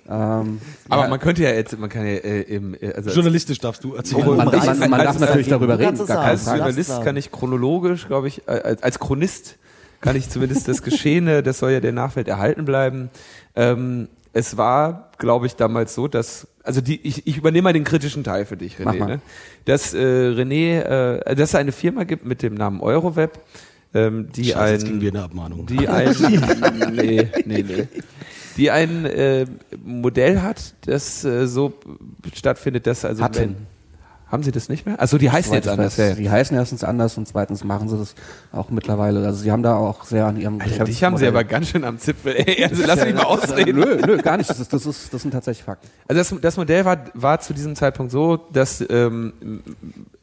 [0.08, 3.16] Ähm, aber ja, man könnte ja jetzt, man kann ja äh, im, äh, also als,
[3.16, 4.26] Journalistisch darfst du erzählen.
[4.26, 6.12] Man, man, man als- darf natürlich darüber reden, sagen.
[6.22, 6.46] als.
[6.46, 9.58] Journalist kann ich chronologisch, glaube ich, äh, als, als Chronist
[10.00, 13.10] kann ich zumindest das Geschehene, das soll ja der Nachwelt erhalten bleiben.
[13.56, 17.84] Ähm, es war, glaube ich, damals so, dass, also die, ich, ich übernehme mal den
[17.84, 19.22] kritischen Teil für dich, René, ne?
[19.66, 23.40] dass äh, René, äh, dass es eine Firma gibt mit dem Namen Euroweb,
[23.94, 25.66] ähm, die Scheiße, jetzt ein, kriegen wir eine Abmahnung.
[25.66, 26.16] die ein,
[26.94, 27.88] nee, nee, nee,
[28.58, 29.46] die ein äh,
[29.84, 31.74] Modell hat, das äh, so
[32.34, 33.40] stattfindet, dass also Hatten.
[33.40, 33.71] wenn-
[34.32, 35.00] haben Sie das nicht mehr?
[35.00, 35.98] Also die heißen jetzt anders.
[35.98, 36.14] Ja.
[36.14, 38.16] Die heißen erstens anders und zweitens machen sie das
[38.52, 39.26] auch mittlerweile.
[39.26, 41.84] Also sie haben da auch sehr an ihrem Alter, dich haben sie aber ganz schön
[41.84, 42.36] am Zipfel.
[42.36, 43.80] Ey, also lass mich mal ausreden.
[43.80, 44.50] Nö, nö, gar nicht.
[44.50, 45.88] Das, ist, das, ist, das sind tatsächlich Fakten.
[46.08, 49.34] Also das, das Modell war, war zu diesem Zeitpunkt so, dass ähm,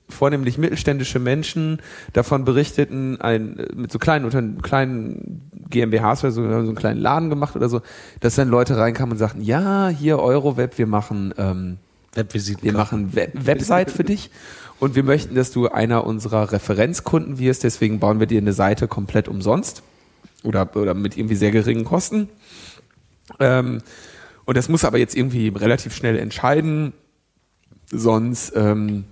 [0.08, 1.80] vornehmlich mittelständische Menschen
[2.12, 7.28] davon berichteten, ein, mit so kleinen, unter kleinen GmbHs oder so, so einen kleinen Laden
[7.28, 7.82] gemacht oder so,
[8.20, 11.78] dass dann Leute reinkamen und sagten, ja, hier Euroweb, wir machen, ähm,
[12.14, 12.62] Webvisiten.
[12.64, 14.30] wir machen Web Website für dich
[14.80, 18.88] und wir möchten, dass du einer unserer Referenzkunden wirst, deswegen bauen wir dir eine Seite
[18.88, 19.82] komplett umsonst.
[20.44, 22.28] oder, oder mit irgendwie sehr geringen Kosten.
[23.40, 23.82] Ähm,
[24.44, 26.92] und das muss aber jetzt irgendwie relativ schnell entscheiden,
[27.90, 29.04] sonst ähm,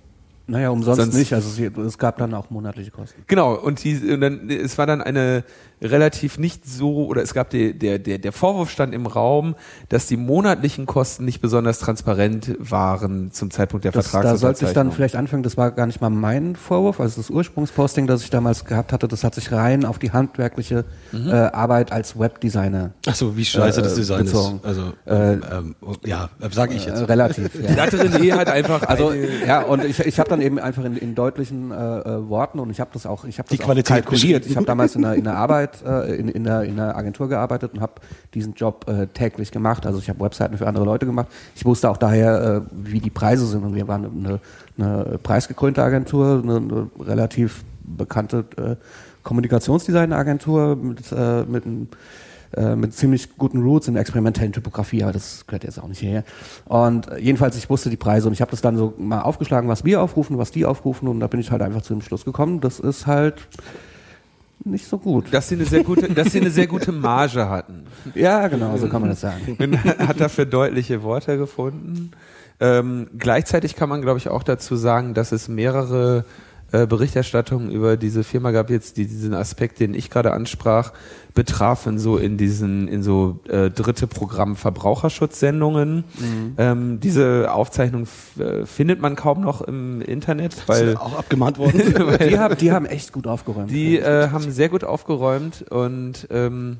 [0.47, 1.33] Naja, umsonst Sonst- nicht.
[1.33, 3.23] Also sie, es gab dann auch monatliche Kosten.
[3.27, 5.43] Genau, und, die, und dann, es war dann eine
[5.81, 9.55] relativ nicht so, oder es gab die, der, der, der Vorwurf stand im Raum,
[9.89, 14.73] dass die monatlichen Kosten nicht besonders transparent waren zum Zeitpunkt der Das, da sollte ich
[14.73, 18.29] dann vielleicht anfangen, das war gar nicht mal mein Vorwurf, also das Ursprungsposting, das ich
[18.29, 21.29] damals gehabt hatte, das hat sich rein auf die handwerkliche Mhm.
[21.29, 24.57] äh, Arbeit als Webdesigner Ach so, wie scheiße Äh, das Design bezogen.
[24.57, 24.65] ist.
[24.65, 27.07] Also, Äh, ähm, ja, sage ich äh, jetzt.
[27.07, 27.49] relativ.
[27.53, 27.81] Die Ja.
[27.83, 29.13] hatte René halt einfach Also
[29.45, 32.69] ja, und ich, ich habe dann eben einfach in, in deutlichen äh, äh, Worten und
[32.69, 34.45] ich habe das auch, ich habe Die das auch Qualität kalkuliert.
[34.45, 37.29] Ich habe damals in der, in der Arbeit, äh, in, in, der, in der Agentur
[37.29, 37.93] gearbeitet und habe
[38.33, 39.85] diesen Job äh, täglich gemacht.
[39.85, 41.27] Also ich habe Webseiten für andere Leute gemacht.
[41.55, 44.39] Ich wusste auch daher, äh, wie die Preise sind und wir waren eine,
[44.77, 48.75] eine preisgekrönte Agentur, eine, eine relativ bekannte äh,
[49.23, 51.87] Kommunikationsdesign-Agentur mit, äh, mit einem
[52.55, 55.99] äh, mit ziemlich guten Roots in der experimentellen Typografie, aber das gehört jetzt auch nicht
[55.99, 56.23] hierher.
[56.63, 59.67] Und äh, jedenfalls, ich wusste die Preise und ich habe das dann so mal aufgeschlagen,
[59.67, 62.23] was wir aufrufen, was die aufrufen und da bin ich halt einfach zu dem Schluss
[62.23, 63.49] gekommen, das ist halt
[64.63, 65.25] nicht so gut.
[65.31, 67.85] dass sie eine sehr gute, dass sie eine sehr gute Marge hatten.
[68.15, 69.57] Ja, genau, so kann man das sagen.
[69.59, 72.11] und hat dafür deutliche Worte gefunden.
[72.59, 76.25] Ähm, gleichzeitig kann man, glaube ich, auch dazu sagen, dass es mehrere
[76.71, 80.91] äh, Berichterstattungen über diese Firma gab, jetzt die diesen Aspekt, den ich gerade ansprach,
[81.33, 86.03] betrafen so in diesen, in so äh, dritte Programm Verbraucherschutzsendungen.
[86.57, 88.07] Ähm, diese Aufzeichnung
[88.39, 91.77] äh, findet man kaum noch im Internet, Ist weil auch abgemahnt worden.
[92.27, 93.71] Die haben, die haben echt gut aufgeräumt.
[93.71, 96.77] die äh, haben sehr gut aufgeräumt und ähm,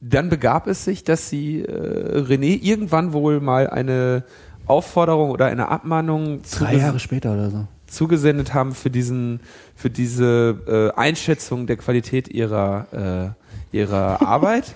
[0.00, 4.24] dann begab es sich, dass sie äh, René irgendwann wohl mal eine
[4.66, 7.66] Aufforderung oder eine Abmahnung Drei Jahre später oder so.
[7.96, 9.40] Zugesendet haben für diesen
[9.74, 13.34] für diese äh, Einschätzung der Qualität ihrer
[13.72, 14.74] äh, ihrer Arbeit.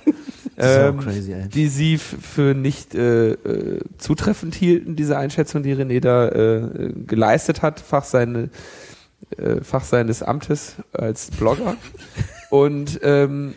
[0.56, 6.28] So crazy, die sie für nicht äh, äh, zutreffend hielten, diese Einschätzung, die René da
[6.28, 8.50] äh, geleistet hat, fach, seine,
[9.38, 11.76] äh, fach seines Amtes als Blogger.
[12.50, 13.54] Und ähm,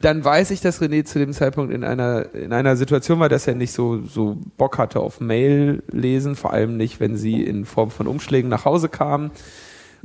[0.00, 3.46] dann weiß ich, dass René zu dem Zeitpunkt in einer, in einer Situation war, dass
[3.46, 7.64] er nicht so, so Bock hatte auf Mail lesen, vor allem nicht, wenn sie in
[7.64, 9.32] Form von Umschlägen nach Hause kam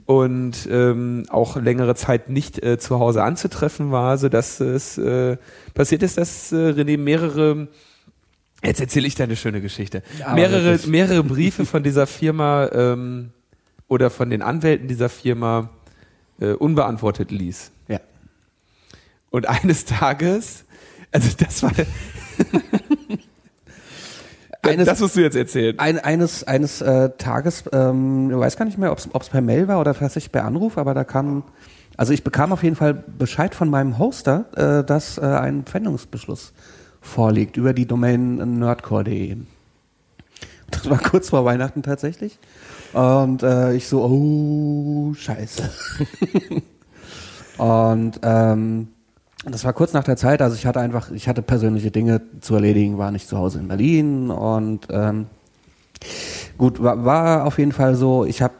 [0.06, 5.38] und ähm, auch längere Zeit nicht äh, zu Hause anzutreffen war, so dass es äh,
[5.76, 7.68] passiert ist, dass äh, René mehrere
[8.66, 10.04] Jetzt erzähle ich deine schöne Geschichte.
[10.20, 10.88] Ja, mehrere, wirklich.
[10.88, 13.32] mehrere Briefe von dieser Firma ähm,
[13.90, 15.70] oder von den Anwälten dieser Firma
[16.40, 17.73] äh, unbeantwortet ließ.
[19.34, 20.64] Und eines Tages,
[21.12, 21.72] also das war,
[24.62, 25.78] Eines- das musst du jetzt erzählen.
[25.80, 29.68] Ein, eines eines äh, Tages, ähm, ich weiß gar nicht mehr, ob es per Mail
[29.68, 31.42] war oder tatsächlich per Anruf, aber da kam,
[31.98, 36.54] also ich bekam auf jeden Fall Bescheid von meinem Hoster, äh, dass äh, ein Pfändungsbeschluss
[37.02, 39.38] vorliegt über die Domain nerdcore.de.
[40.70, 42.38] Das war kurz vor Weihnachten tatsächlich.
[42.94, 45.72] Und äh, ich so, oh, scheiße.
[47.58, 48.90] Und ähm,
[49.46, 52.56] das war kurz nach der Zeit, also ich hatte einfach, ich hatte persönliche Dinge zu
[52.56, 55.28] erledigen, war nicht zu Hause in Berlin und ähm,
[56.58, 58.54] gut, war, war auf jeden Fall so, ich habe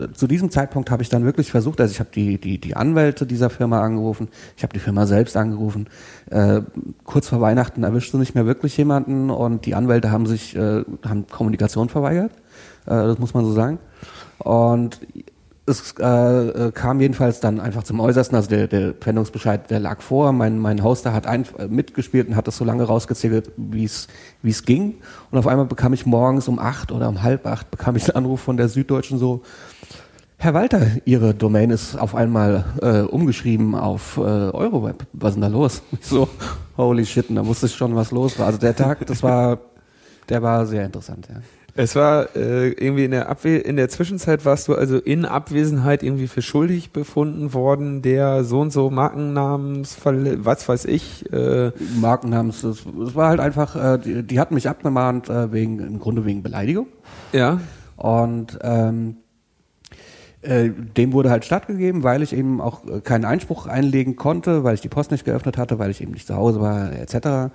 [0.00, 2.74] äh, zu diesem Zeitpunkt habe ich dann wirklich versucht, also ich habe die, die, die
[2.74, 5.88] Anwälte dieser Firma angerufen, ich habe die Firma selbst angerufen,
[6.30, 6.62] äh,
[7.04, 11.26] kurz vor Weihnachten erwischte nicht mehr wirklich jemanden und die Anwälte haben sich, äh, haben
[11.26, 12.32] Kommunikation verweigert,
[12.86, 13.78] äh, das muss man so sagen.
[14.38, 15.00] Und
[15.66, 20.02] es äh, äh, kam jedenfalls dann einfach zum Äußersten, also der, der Pfändungsbescheid, der lag
[20.02, 23.84] vor, mein, mein Hoster hat ein, äh, mitgespielt und hat das so lange rausgezählt, wie
[23.84, 24.08] es
[24.64, 24.96] ging.
[25.30, 28.24] Und auf einmal bekam ich morgens um acht oder um halb acht bekam ich einen
[28.24, 29.42] Anruf von der Süddeutschen so,
[30.36, 35.06] Herr Walter, Ihre Domain ist auf einmal äh, umgeschrieben auf äh, Euroweb.
[35.14, 35.80] Was ist denn da los?
[35.98, 36.28] Ich so,
[36.76, 38.46] holy shit, da wusste ich schon, was los war.
[38.46, 39.58] Also der Tag, das war,
[40.28, 41.36] der war sehr interessant, ja.
[41.76, 46.04] Es war äh, irgendwie in der Abwe in der Zwischenzeit warst du also in Abwesenheit
[46.04, 52.62] irgendwie für schuldig befunden worden, der so und so Markennamens, was weiß ich, äh, Markennamens,
[52.62, 56.42] es war halt einfach, äh, die, die hatten mich abgemahnt äh, wegen, im Grunde wegen
[56.42, 56.86] Beleidigung.
[57.32, 57.60] ja.
[57.96, 59.18] Und ähm,
[60.44, 64.74] äh, dem wurde halt stattgegeben, weil ich eben auch äh, keinen Einspruch einlegen konnte, weil
[64.74, 67.52] ich die Post nicht geöffnet hatte, weil ich eben nicht zu Hause war, etc.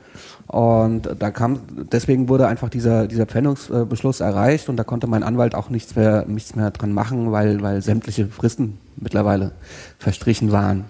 [0.47, 1.60] Und da kam,
[1.91, 6.25] deswegen wurde einfach dieser, dieser Pfändungsbeschluss erreicht und da konnte mein Anwalt auch nichts mehr,
[6.28, 9.52] nichts mehr dran machen, weil, weil sämtliche Fristen mittlerweile
[9.99, 10.86] verstrichen waren.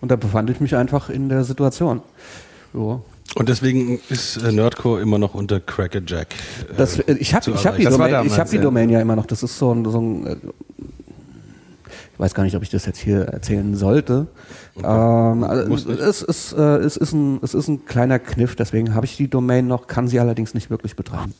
[0.00, 2.02] Und da befand ich mich einfach in der Situation.
[2.72, 3.02] Jo.
[3.36, 6.28] Und deswegen ist äh, Nerdcore immer noch unter Crackerjack.
[6.70, 8.62] Äh, Das, ich habe hab die, Domain, ich hab die ja.
[8.62, 9.26] Domain ja immer noch.
[9.26, 10.38] Das ist so ein, so ein
[12.14, 14.28] Ich weiß gar nicht, ob ich das jetzt hier erzählen sollte.
[14.76, 19.04] Ähm, also es, ist, äh, es, ist ein, es ist ein kleiner Kniff, deswegen habe
[19.04, 21.34] ich die Domain noch, kann sie allerdings nicht wirklich betreiben.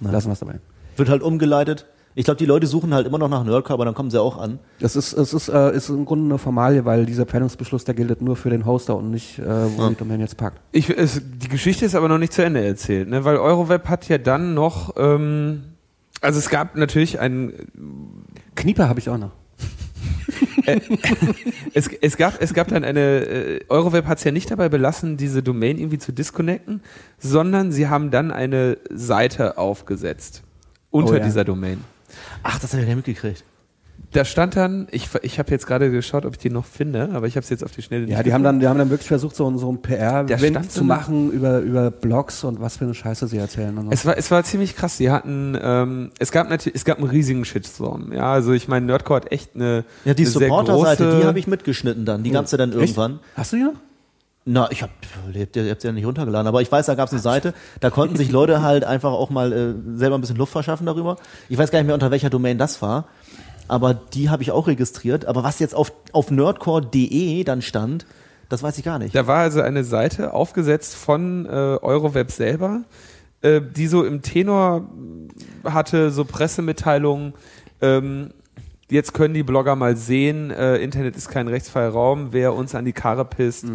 [0.00, 0.60] Lassen wir es dabei.
[0.96, 1.86] Wird halt umgeleitet.
[2.14, 4.36] Ich glaube, die Leute suchen halt immer noch nach Nerdcore, aber dann kommen sie auch
[4.36, 4.58] an.
[4.80, 8.20] Das ist, es ist, äh, ist im Grunde eine Formalie, weil dieser Trennungsbeschluss, der gilt
[8.20, 10.60] nur für den Hoster und nicht, äh, wo die Domain jetzt parkt.
[10.72, 13.24] Ich, es, die Geschichte ist aber noch nicht zu Ende erzählt, ne?
[13.24, 15.62] weil Euroweb hat ja dann noch, ähm,
[16.20, 17.52] also es gab natürlich einen,
[18.56, 19.30] Knieper habe ich auch noch.
[21.74, 25.16] es, es, gab, es gab dann eine, äh, Euroweb hat es ja nicht dabei belassen,
[25.16, 26.82] diese Domain irgendwie zu disconnecten,
[27.18, 30.42] sondern sie haben dann eine Seite aufgesetzt
[30.90, 31.24] unter Oh ja.
[31.24, 31.84] dieser Domain.
[32.42, 33.44] Ach, das hat er ja mitgekriegt.
[34.12, 37.26] Da stand dann, ich, ich habe jetzt gerade geschaut, ob ich die noch finde, aber
[37.28, 38.90] ich habe es jetzt auf die Schnelle Ja, nicht die haben dann, die haben dann
[38.90, 42.78] wirklich versucht, so, so ein Der PR-Wind stand zu machen über, über Blogs und was
[42.78, 43.76] für eine Scheiße sie erzählen.
[43.78, 43.90] Und so.
[43.92, 44.96] Es war, es war ziemlich krass.
[44.96, 48.12] Sie hatten, ähm, es gab natürlich, es gab einen riesigen Shitstorm.
[48.12, 51.46] Ja, also ich meine, Nerdcore hat echt eine, Ja, die Supporter-Seite, große- die habe ich
[51.46, 52.22] mitgeschnitten dann.
[52.24, 53.20] Die gab's ja dann irgendwann.
[53.36, 53.74] Hast du die noch?
[54.46, 54.88] Na, ich hab,
[55.34, 57.52] ihr habt, ihr habt sie ja nicht runtergeladen, aber ich weiß, da gab's eine Seite,
[57.80, 61.18] da konnten sich Leute halt einfach auch mal äh, selber ein bisschen Luft verschaffen darüber.
[61.50, 63.04] Ich weiß gar nicht mehr, unter welcher Domain das war,
[63.70, 65.26] aber die habe ich auch registriert.
[65.26, 68.04] Aber was jetzt auf, auf nerdcore.de dann stand,
[68.48, 69.14] das weiß ich gar nicht.
[69.14, 72.82] Da war also eine Seite aufgesetzt von äh, Euroweb selber,
[73.42, 74.88] äh, die so im Tenor
[75.64, 77.34] hatte, so Pressemitteilungen,
[77.80, 78.30] ähm,
[78.90, 82.84] jetzt können die Blogger mal sehen, äh, Internet ist kein rechtsfreier Raum, wer uns an
[82.84, 83.66] die Karre pisst,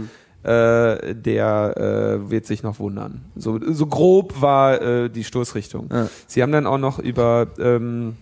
[0.43, 3.21] äh, der äh, wird sich noch wundern.
[3.38, 5.89] So, so grob war äh, die Stoßrichtung.
[5.89, 6.10] Ja.
[6.27, 8.17] Sie haben dann auch noch über ähm,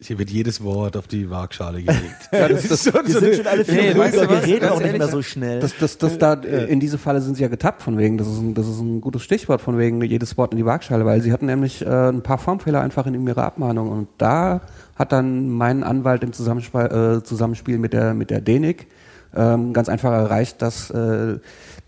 [0.00, 2.28] Hier wird jedes Wort auf die Waagschale gelegt.
[2.32, 4.80] Ja, das, das, Wir sind schon alle viel Nee, weißt du wir reden Ganz auch
[4.80, 5.60] nicht mehr so schnell.
[5.60, 8.18] das, das, das da, in diese Falle sind sie ja getappt von wegen.
[8.18, 11.04] Das ist ein, das ist ein gutes Stichwort von wegen jedes Wort in die Waagschale,
[11.04, 14.60] weil sie hatten nämlich äh, ein paar Formfehler einfach in ihrer Abmahnung und da
[14.96, 18.86] hat dann mein Anwalt im Zusammenspiel, äh, Zusammenspiel mit der mit der DENIC
[19.34, 21.38] ähm, ganz einfach erreicht, dass äh,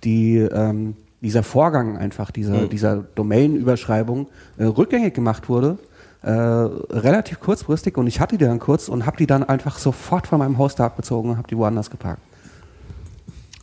[0.04, 5.78] die ähm, dieser Vorgang einfach dieser dieser Domain-Überschreibung äh, rückgängig gemacht wurde.
[6.22, 10.26] Äh, relativ kurzfristig und ich hatte die dann kurz und habe die dann einfach sofort
[10.26, 12.20] von meinem Hoster abgezogen und habe die woanders geparkt.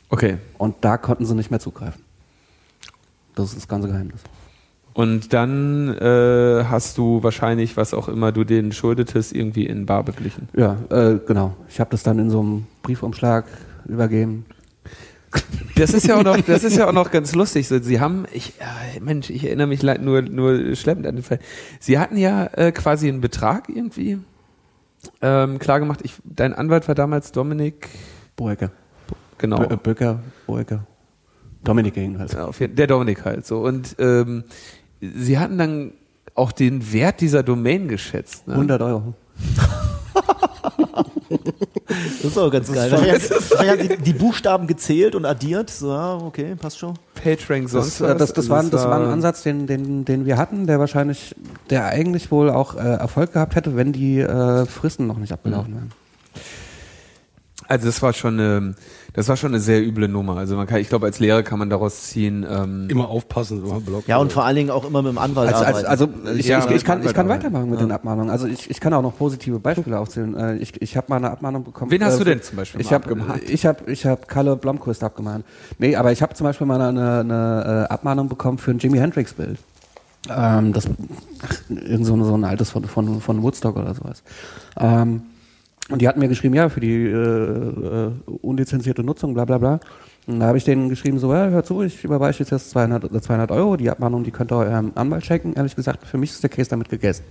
[0.09, 0.37] okay.
[0.57, 2.01] Und da konnten sie nicht mehr zugreifen.
[3.35, 4.21] Das ist das ganze Geheimnis.
[4.97, 10.01] Und dann äh, hast du wahrscheinlich, was auch immer du denen schuldetest, irgendwie in Bar
[10.01, 10.49] beglichen.
[10.55, 11.55] Ja, äh, genau.
[11.69, 13.45] Ich habe das dann in so einem Briefumschlag
[13.85, 14.47] übergeben.
[15.75, 17.67] Das ist ja auch noch, das ist ja auch noch ganz lustig.
[17.67, 21.39] So, sie haben, ich, äh, Mensch, ich erinnere mich nur, nur schleppend an den Fall.
[21.79, 24.17] Sie hatten ja äh, quasi einen Betrag irgendwie
[25.21, 25.99] ähm, klar gemacht.
[26.03, 27.89] Ich, dein Anwalt war damals Dominik,
[28.35, 28.71] Boecker.
[29.37, 30.87] genau, Bö- äh, Böcker, Boecker.
[31.63, 32.33] Dominik jedenfalls.
[32.33, 33.59] Ja, auf jeden, der Dominik halt so.
[33.59, 34.45] Und ähm,
[34.99, 35.91] sie hatten dann
[36.33, 38.47] auch den Wert dieser Domain geschätzt.
[38.47, 38.53] Ne?
[38.55, 39.13] 100 Euro.
[42.21, 42.91] Das ist auch ganz geil.
[42.91, 45.69] Wahrscheinlich hat die, die Buchstaben gezählt und addiert.
[45.69, 46.93] So, okay, passt schon.
[47.15, 50.37] PageRank sonst Das, äh, das, das, war, das war ein Ansatz, den, den, den wir
[50.37, 51.35] hatten, der wahrscheinlich,
[51.69, 55.75] der eigentlich wohl auch äh, Erfolg gehabt hätte, wenn die äh, Fristen noch nicht abgelaufen
[55.75, 55.91] wären.
[57.67, 58.75] Also das war schon eine,
[59.17, 60.37] das war schon eine sehr üble Nummer.
[60.37, 62.45] Also man kann, ich glaube, als Lehrer kann man daraus ziehen.
[62.49, 64.07] Ähm, Immer aufpassen, immer Blog.
[64.07, 66.23] Ja, und vor allen Dingen auch immer mit dem Anwalt Also, als, arbeiten.
[66.27, 68.29] also ich, Ja, ich, ich, kann, ich kann weitermachen mit den Abmahnungen.
[68.29, 70.35] Also ich, ich kann auch noch positive Beispiele aufzählen.
[70.37, 71.89] Äh, Ich, ich habe mal eine Abmahnung bekommen.
[71.89, 73.41] Wen hast äh, du denn zum Beispiel Ich habe abgemahnt?
[73.49, 75.43] ich hab, ich hab Kalle Blomquist abgemahnt.
[75.79, 78.99] Nee, aber ich habe zum Beispiel mal eine, eine äh, Abmahnung bekommen für ein Jimi
[78.99, 79.57] Hendrix Bild.
[80.29, 80.85] Ähm, das
[81.43, 84.21] ach, irgend so, ein- so ein altes von, von, von Woodstock oder sowas.
[84.79, 85.21] Ähm,
[85.89, 89.79] und die hatten mir geschrieben, ja, für die äh, äh, unlizenzierte Nutzung, bla bla bla.
[90.27, 93.21] Und da habe ich denen geschrieben, so, ja, hör zu, ich überweise jetzt 200, oder
[93.21, 95.53] 200 Euro, die Abmahnung, die könnt ihr eurem Anwalt schenken.
[95.53, 97.23] Ehrlich gesagt, für mich ist der Case damit gegessen.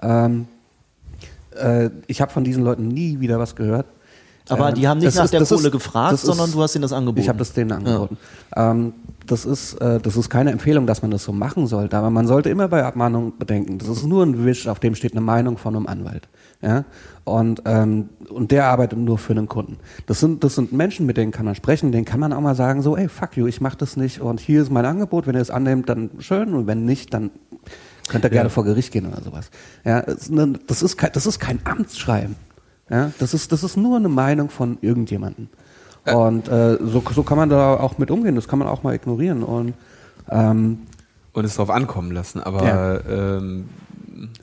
[0.00, 0.46] Ähm,
[1.54, 3.86] äh, ich habe von diesen Leuten nie wieder was gehört.
[4.48, 6.74] Aber Ähm, die haben nicht nach ist- der Kohle ist- gefragt, ist- sondern du hast
[6.74, 7.20] ihnen das angeboten.
[7.20, 8.16] Ich habe das denen angeboten.
[8.56, 8.92] Ähm,
[9.26, 12.26] das, ist, äh, das ist keine Empfehlung, dass man das so machen sollte, aber man
[12.26, 15.58] sollte immer bei Abmahnungen bedenken, das ist nur ein Wisch, auf dem steht eine Meinung
[15.58, 16.28] von einem Anwalt.
[16.60, 16.84] Ja?
[17.24, 19.78] Und, ähm, und der arbeitet nur für einen Kunden.
[20.06, 22.56] Das sind, das sind Menschen, mit denen kann man sprechen, denen kann man auch mal
[22.56, 25.36] sagen, so, ey, fuck you, ich mach das nicht und hier ist mein Angebot, wenn
[25.36, 27.30] ihr es annehmt, dann schön und wenn nicht, dann
[28.08, 29.50] könnt ihr gerne vor Gericht gehen oder sowas.
[29.84, 32.34] Ja, es ist eine- das, ist kein, das ist kein Amtsschreiben.
[32.92, 35.48] Ja, das ist, das ist nur eine Meinung von irgendjemandem.
[36.04, 38.94] Und äh, so, so kann man da auch mit umgehen, das kann man auch mal
[38.94, 39.42] ignorieren.
[39.42, 39.72] Und
[40.30, 40.78] ähm,
[41.32, 42.40] und es drauf ankommen lassen.
[42.40, 43.00] Aber Ja.
[43.32, 43.68] ähm,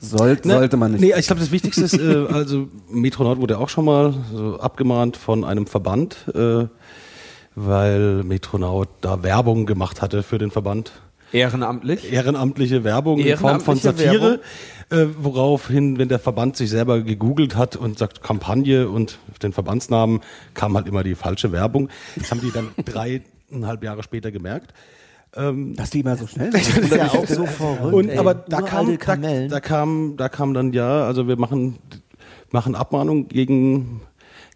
[0.00, 1.00] sollte, Ne, sollte man nicht.
[1.00, 5.16] Nee, ich glaube, das Wichtigste ist, äh, also Metronaut wurde auch schon mal so abgemahnt
[5.16, 6.66] von einem Verband, äh,
[7.54, 10.92] weil Metronaut da Werbung gemacht hatte für den Verband.
[11.32, 12.12] Ehrenamtlich.
[12.12, 14.40] ehrenamtliche Werbung in Form von Ehrenamtliche Satire,
[14.90, 20.20] äh, woraufhin, wenn der Verband sich selber gegoogelt hat und sagt Kampagne und den Verbandsnamen,
[20.54, 21.88] kam halt immer die falsche Werbung.
[22.16, 24.72] Das haben die dann dreieinhalb Jahre später gemerkt.
[25.32, 26.86] Dass die immer so schnell Das sind.
[26.86, 27.94] ist ja auch so verrückt.
[27.94, 28.18] Und ey.
[28.18, 29.16] aber da kam, da,
[29.46, 31.78] da kam, da kam dann ja, also wir machen,
[32.50, 34.00] machen Abmahnung gegen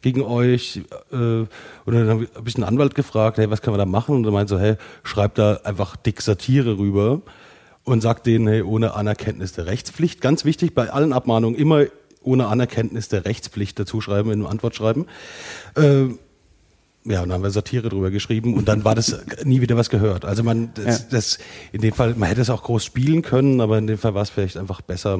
[0.04, 1.48] gegen euch äh, und
[1.86, 4.14] dann habe ich einen Anwalt gefragt, hey, was können wir da machen?
[4.16, 7.22] Und er meinte so, hey, schreibt da einfach dick Satire rüber
[7.84, 11.84] und sagt denen, hey, ohne Anerkenntnis der Rechtspflicht, ganz wichtig, bei allen Abmahnungen immer
[12.22, 15.06] ohne Anerkenntnis der Rechtspflicht dazu schreiben, in einem Antwortschreiben.
[15.76, 16.04] Äh,
[17.06, 19.90] ja, und dann haben wir Satire drüber geschrieben und dann war das nie wieder was
[19.90, 20.24] gehört.
[20.24, 21.06] Also man, das, Ja.
[21.10, 21.38] das
[21.72, 24.22] in dem Fall, man hätte es auch groß spielen können, aber in dem Fall war
[24.22, 25.18] es vielleicht einfach besser,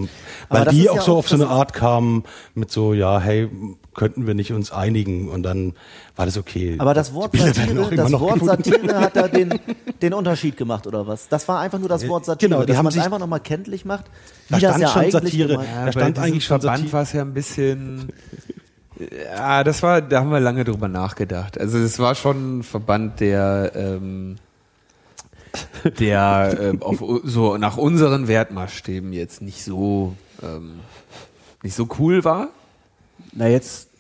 [0.49, 3.51] weil die auch ja so auch- auf so eine Art kamen mit so, ja, hey,
[3.95, 5.75] könnten wir nicht uns einigen und dann
[6.17, 6.77] war das okay.
[6.79, 8.45] Aber das Wort Satire, das Wort.
[8.45, 9.59] Satire hat da den,
[10.03, 11.29] den Unterschied gemacht oder was?
[11.29, 13.19] Das war einfach nur das Wort Satire, genau, die dass haben man es sich- einfach
[13.19, 14.05] nochmal kenntlich macht,
[14.51, 15.49] Da wie das stand ja schon eigentlich Satire.
[15.49, 18.09] gemeint- Da stand eigentlich schon Verband war es ja ein bisschen.
[19.37, 21.59] Ja, das war, da haben wir lange drüber nachgedacht.
[21.59, 24.37] Also es war schon ein Verband, der, ähm,
[25.99, 30.81] der ähm, auf, so nach unseren Wertmaßstäben jetzt nicht so ähm,
[31.63, 32.49] nicht so cool war.
[33.37, 33.91] Na jetzt,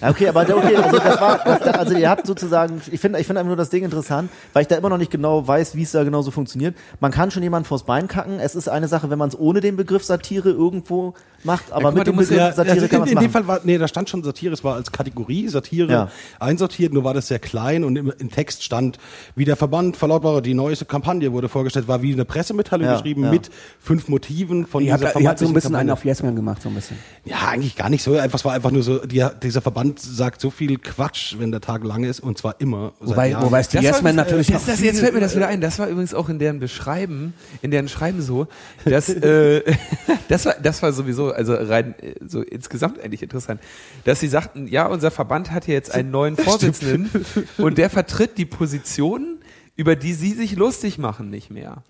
[0.00, 3.40] okay, aber okay, also das war, das, also ihr habt sozusagen, ich finde, ich finde
[3.40, 5.92] einfach nur das Ding interessant, weil ich da immer noch nicht genau weiß, wie es
[5.92, 6.74] da genau so funktioniert.
[7.00, 8.40] Man kann schon jemanden vors Bein kacken.
[8.40, 11.94] Es ist eine Sache, wenn man es ohne den Begriff Satire irgendwo macht, aber guck
[11.94, 13.32] mal, mit dem Begriff Ja, Satire also kann in, man es in dem machen.
[13.32, 16.08] Fall war, nee, da stand schon Satire, es war als Kategorie Satire Ja.
[16.38, 18.98] einsortiert, nur war das sehr klein und im, im Text stand,
[19.36, 23.24] wie der Verband verlautbare, die neueste Kampagne wurde vorgestellt, war wie eine Pressemitteilung Ja, geschrieben
[23.24, 23.30] ja.
[23.30, 26.04] mit fünf Motiven von ihr habt, dieser ihr habt so ein bisschen einen vermeintlichen auf
[26.04, 26.98] Yes Man gemacht, so ein bisschen.
[27.24, 28.16] Ja, eigentlich gar nicht so.
[28.16, 31.60] Einfach, es war einfach nur so, die, dieser Verband sagt so viel Quatsch, wenn der
[31.60, 32.92] Tag lang ist und zwar immer.
[33.00, 33.44] Wobei, Jahren.
[33.44, 35.20] wobei es die Das Yes war- Man natürlich das, noch das, viel, Jetzt fällt mir
[35.20, 35.60] das wieder ein.
[35.60, 38.46] Das war übrigens auch in deren Beschreiben, in deren Schreiben so,
[38.84, 39.62] dass äh,
[40.28, 43.60] das war das war sowieso also rein äh, so insgesamt eigentlich interessant,
[44.04, 47.10] dass sie sagten, ja, unser Verband hat ja jetzt einen neuen Vorsitzenden
[47.58, 49.38] und der vertritt die Positionen
[49.76, 51.84] über die sie sich lustig machen, nicht mehr.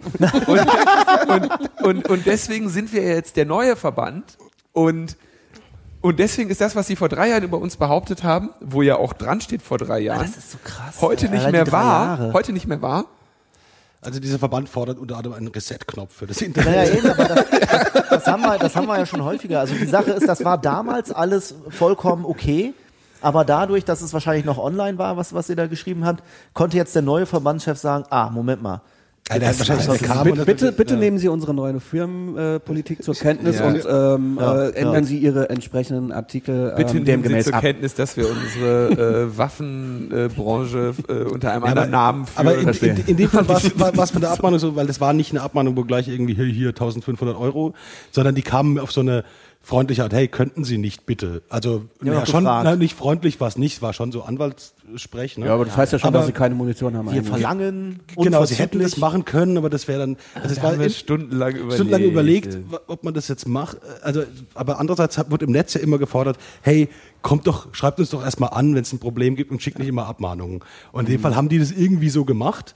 [0.46, 0.60] Und,
[1.28, 4.38] und, und, und deswegen sind wir jetzt der neue Verband
[4.72, 5.16] und
[6.00, 8.96] und deswegen ist das, was sie vor drei Jahren über uns behauptet haben, wo ja
[8.96, 11.00] auch dran steht vor drei Jahren, Das ist so krass.
[11.00, 11.32] heute ey.
[11.32, 13.06] nicht mehr wahr, heute nicht mehr wahr.
[14.02, 16.74] Also dieser Verband fordert unter anderem einen Reset-Knopf für das Internet.
[16.74, 19.60] Naja, eben, aber das, das, das, haben wir, das haben wir ja schon häufiger.
[19.60, 22.72] Also die Sache ist, das war damals alles vollkommen okay.
[23.20, 26.22] Aber dadurch, dass es wahrscheinlich noch online war, was, was ihr da geschrieben habt,
[26.54, 28.80] konnte jetzt der neue Verbandschef sagen, ah, Moment mal.
[29.28, 31.00] Hat wahrscheinlich das- so kam Bitte, bitte, bitte ja.
[31.00, 33.66] nehmen Sie unsere neue Firmenpolitik zur Kenntnis Ja.
[33.68, 35.04] und ähm, Ja, äh, ändern ja.
[35.04, 37.60] Sie Ihre entsprechenden Artikel Bitte ähm, nehmen Sie zur ab.
[37.60, 42.46] Kenntnis, dass wir unsere äh, Waffenbranche äh, unter einem Ja, anderen Namen führen.
[42.48, 45.12] aber in, in, in dem Fall war es von der Abmahnung so, weil das war
[45.12, 47.74] nicht eine Abmahnung, wo gleich irgendwie hier, hier 1500 Euro,
[48.10, 49.24] sondern die kamen auf so eine
[49.62, 51.42] freundliche Art, hey, könnten Sie nicht bitte?
[51.50, 55.36] Also Ja, ja, noch schon, na, nicht freundlich war es nicht, war schon so Anwaltssprech.
[55.38, 55.46] Ne?
[55.46, 57.12] Ja, aber das heißt ja schon, Aber dass Sie keine Munition haben.
[57.12, 60.62] Wir verlangen Genau, sie hätten das machen können, aber das wäre dann, also es da
[60.62, 61.74] war haben wir in- stundenlang überlegt.
[61.74, 63.76] stundenlang überlegt, ob man das jetzt macht.
[64.02, 64.22] Also,
[64.54, 66.88] aber andererseits wird im Netz ja immer gefordert, hey,
[67.22, 69.88] kommt doch, schreibt uns doch erstmal an, wenn es ein Problem gibt und schickt nicht
[69.88, 70.60] immer Abmahnungen.
[70.92, 72.74] Und in dem Fall haben die das irgendwie so gemacht.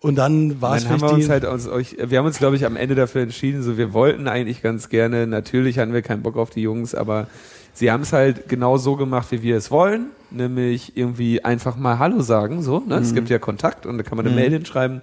[0.00, 2.56] Und dann war es Dann haben wir uns halt aus euch, wir haben uns glaube
[2.56, 6.22] ich am Ende dafür entschieden, so wir wollten eigentlich ganz gerne, natürlich hatten wir keinen
[6.22, 7.26] Bock auf die Jungs, aber
[7.74, 11.98] sie haben es halt genau so gemacht, wie wir es wollen, nämlich irgendwie einfach mal
[11.98, 12.96] Hallo sagen, so, ne?
[12.96, 15.02] Es gibt ja Kontakt und da kann man eine Mail hinschreiben.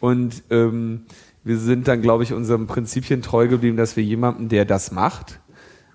[0.00, 1.06] Und ähm,
[1.42, 5.40] wir sind dann glaube ich unserem Prinzipien treu geblieben, dass wir jemanden, der das macht,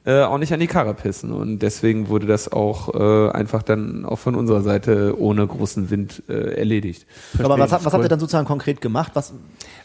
[0.05, 1.31] äh, auch nicht an die Karre pissen.
[1.31, 6.23] Und deswegen wurde das auch äh, einfach dann auch von unserer Seite ohne großen Wind
[6.29, 7.05] äh, erledigt.
[7.37, 9.11] Aber was, habt- was habt ihr dann sozusagen konkret gemacht?
[9.15, 9.33] Was,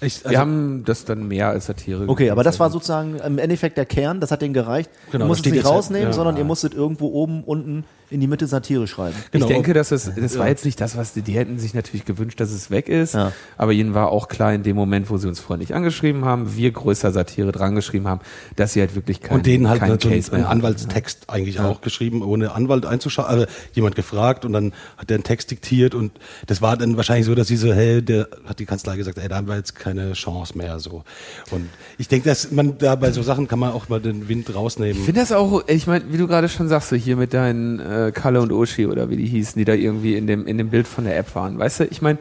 [0.01, 2.05] ich, also, Wir haben das dann mehr als Satire.
[2.09, 4.91] okay, aber das war sozusagen im Endeffekt der Kern, das hat denen gereicht.
[5.11, 6.13] Genau, ihr musstet sie jetzt halt- rausnehmen, ja.
[6.13, 9.17] sondern ihr musstet irgendwo oben, unten in die Mitte Satire schreiben.
[9.33, 11.75] genau, ich denke, dass es, das war jetzt nicht das, was die, die hätten sich
[11.75, 13.15] natürlich gewünscht, dass es weg ist.
[13.15, 13.33] Ja.
[13.59, 16.71] Aber ihnen war auch klar in dem Moment, wo sie uns freundlich angeschrieben haben, wir
[16.71, 18.21] größer Satire dran geschrieben haben,
[18.55, 20.45] dass sie halt wirklich keinen und denen halt keinen so einen, Case einen.
[20.45, 25.25] Anwaltstext eigentlich auch geschrieben, ohne Anwalt einzuschauen, also jemand gefragt und dann hat der einen
[25.25, 26.13] Text diktiert und
[26.47, 29.29] das war dann wahrscheinlich so, dass sie so, hey, der hat die Kanzlei gesagt, ey,
[29.29, 31.03] da haben wir jetzt keine Chance mehr, so.
[31.51, 34.55] Und ich denke, dass man da bei so Sachen kann man auch mal den Wind
[34.55, 34.99] rausnehmen.
[34.99, 37.81] Ich finde das auch, ich meine, wie du gerade schon sagst, so hier mit deinen
[37.81, 40.71] äh, Kalle und Oshi oder wie die hießen, die da irgendwie in dem, in dem
[40.71, 41.59] Bild von der App waren.
[41.59, 42.19] Weißt du, ich meine,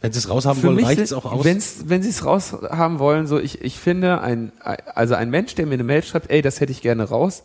[0.00, 1.44] Wenn sie es raushaben wollen, reicht es auch aus.
[1.44, 4.52] Wenn's, wenn sie es raushaben wollen, so ich, ich finde, ein,
[4.94, 7.42] also ein Mensch, der mir eine Mail schreibt, ey, das hätte ich gerne raus,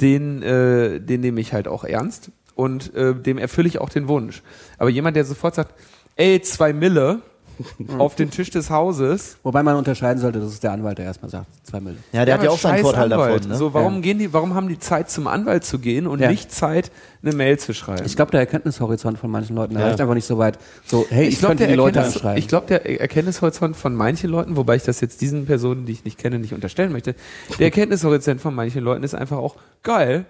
[0.00, 4.08] den, äh, den nehme ich halt auch ernst und äh, dem erfülle ich auch den
[4.08, 4.42] Wunsch.
[4.78, 5.74] Aber jemand, der sofort sagt,
[6.16, 7.20] ey, zwei Mille,
[7.98, 9.36] auf den Tisch des Hauses.
[9.42, 11.96] Wobei man unterscheiden sollte, das ist der Anwalt, der erstmal sagt, zwei Mille.
[12.12, 13.36] Ja, der hat ja auch seinen Vorteil Anwalt.
[13.40, 13.50] davon.
[13.50, 13.56] Ne?
[13.56, 14.00] So, warum Ja.
[14.00, 16.30] gehen die, warum haben die Zeit zum Anwalt zu gehen und Ja.
[16.30, 16.90] nicht Zeit,
[17.22, 18.02] eine Mail zu schreiben?
[18.04, 20.58] Ich glaube, der Erkenntnishorizont von manchen Leuten reicht einfach nicht so weit.
[20.84, 22.38] So, hey, ich, ich glaube, könnte der, die Leute anschreiben.
[22.38, 26.04] ich glaub, der Erkenntnishorizont von manchen Leuten, wobei ich das jetzt diesen Personen, die ich
[26.04, 27.14] nicht kenne, nicht unterstellen möchte,
[27.58, 30.24] der Erkenntnishorizont von manchen Leuten ist einfach auch geil.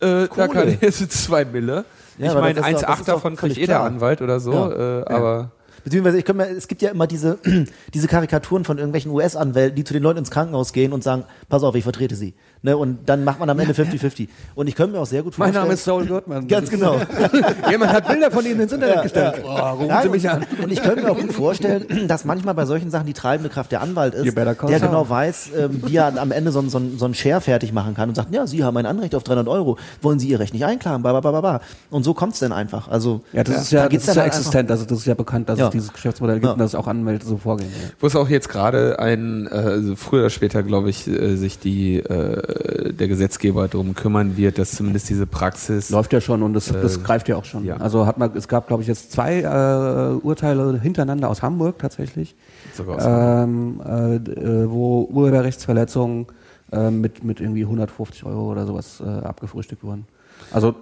[0.00, 1.84] Äh, da kann ich jetzt zwei Mille.
[2.18, 3.76] Ja, ich meine, das ist doch- das 1,8 ist doch davon kriegt völlig eh der
[3.76, 3.86] klar.
[3.86, 5.00] Anwalt oder so, Ja.
[5.00, 5.50] äh, aber
[5.88, 7.38] Beziehungsweise ich kann mir, es gibt ja immer diese,
[7.94, 11.62] diese Karikaturen von irgendwelchen US-Anwälten, die zu den Leuten ins Krankenhaus gehen und sagen, pass
[11.62, 12.34] auf, ich vertrete sie.
[12.62, 12.76] Ne?
[12.76, 14.28] Und dann macht man am Ende 50-50.
[14.54, 15.64] Und ich könnte mir auch sehr gut mein vorstellen.
[15.64, 16.48] Name ist Saul Goodman.
[16.48, 16.96] Ganz genau.
[17.70, 19.34] Jemand hat Bilder von Ihnen ins Internet gestellt.
[19.44, 20.44] Oh, rufen Nein, Sie mich an.
[20.62, 23.70] und, ich könnte mir auch gut vorstellen, dass manchmal bei solchen Sachen die treibende Kraft
[23.72, 24.78] der Anwalt You ist, der Saul.
[24.80, 27.72] genau weiß, ähm, wie er am Ende so, ein- so, ein- so ein Share fertig
[27.72, 30.40] machen kann und sagt, ja, Sie haben ein Anrecht auf 300 Euro, wollen Sie Ihr
[30.40, 31.60] Recht nicht einklagen, ba, ba, ba, ba, ba.
[31.90, 32.88] Und so kommt's dann einfach.
[32.88, 34.70] Also, Ja, das ist ja, da das geht's ist ja halt existent.
[34.70, 35.66] Also das ist ja bekannt, dass Ja.
[35.66, 36.52] es dieses Geschäftsmodell gibt Ja.
[36.52, 37.70] und dass auch Anwälte so vorgehen.
[37.82, 37.88] Ja.
[38.00, 41.58] wo es auch jetzt gerade ein, äh, also früher oder später, glaube ich, äh, sich
[41.58, 46.54] die, äh, der Gesetzgeber darum kümmern wird, dass zumindest diese Praxis Läuft ja schon und
[46.54, 47.64] das, das greift ja auch schon.
[47.64, 47.76] ja.
[47.76, 52.34] Also hat man, es gab, glaube ich, jetzt zwei äh, Urteile hintereinander aus Hamburg tatsächlich,
[52.74, 56.26] sogar aus ähm, äh, äh, wo Urheberrechtsverletzungen
[56.72, 60.06] äh, mit, mit irgendwie 150 Euro oder sowas äh, abgefrühstückt wurden.
[60.50, 60.74] Also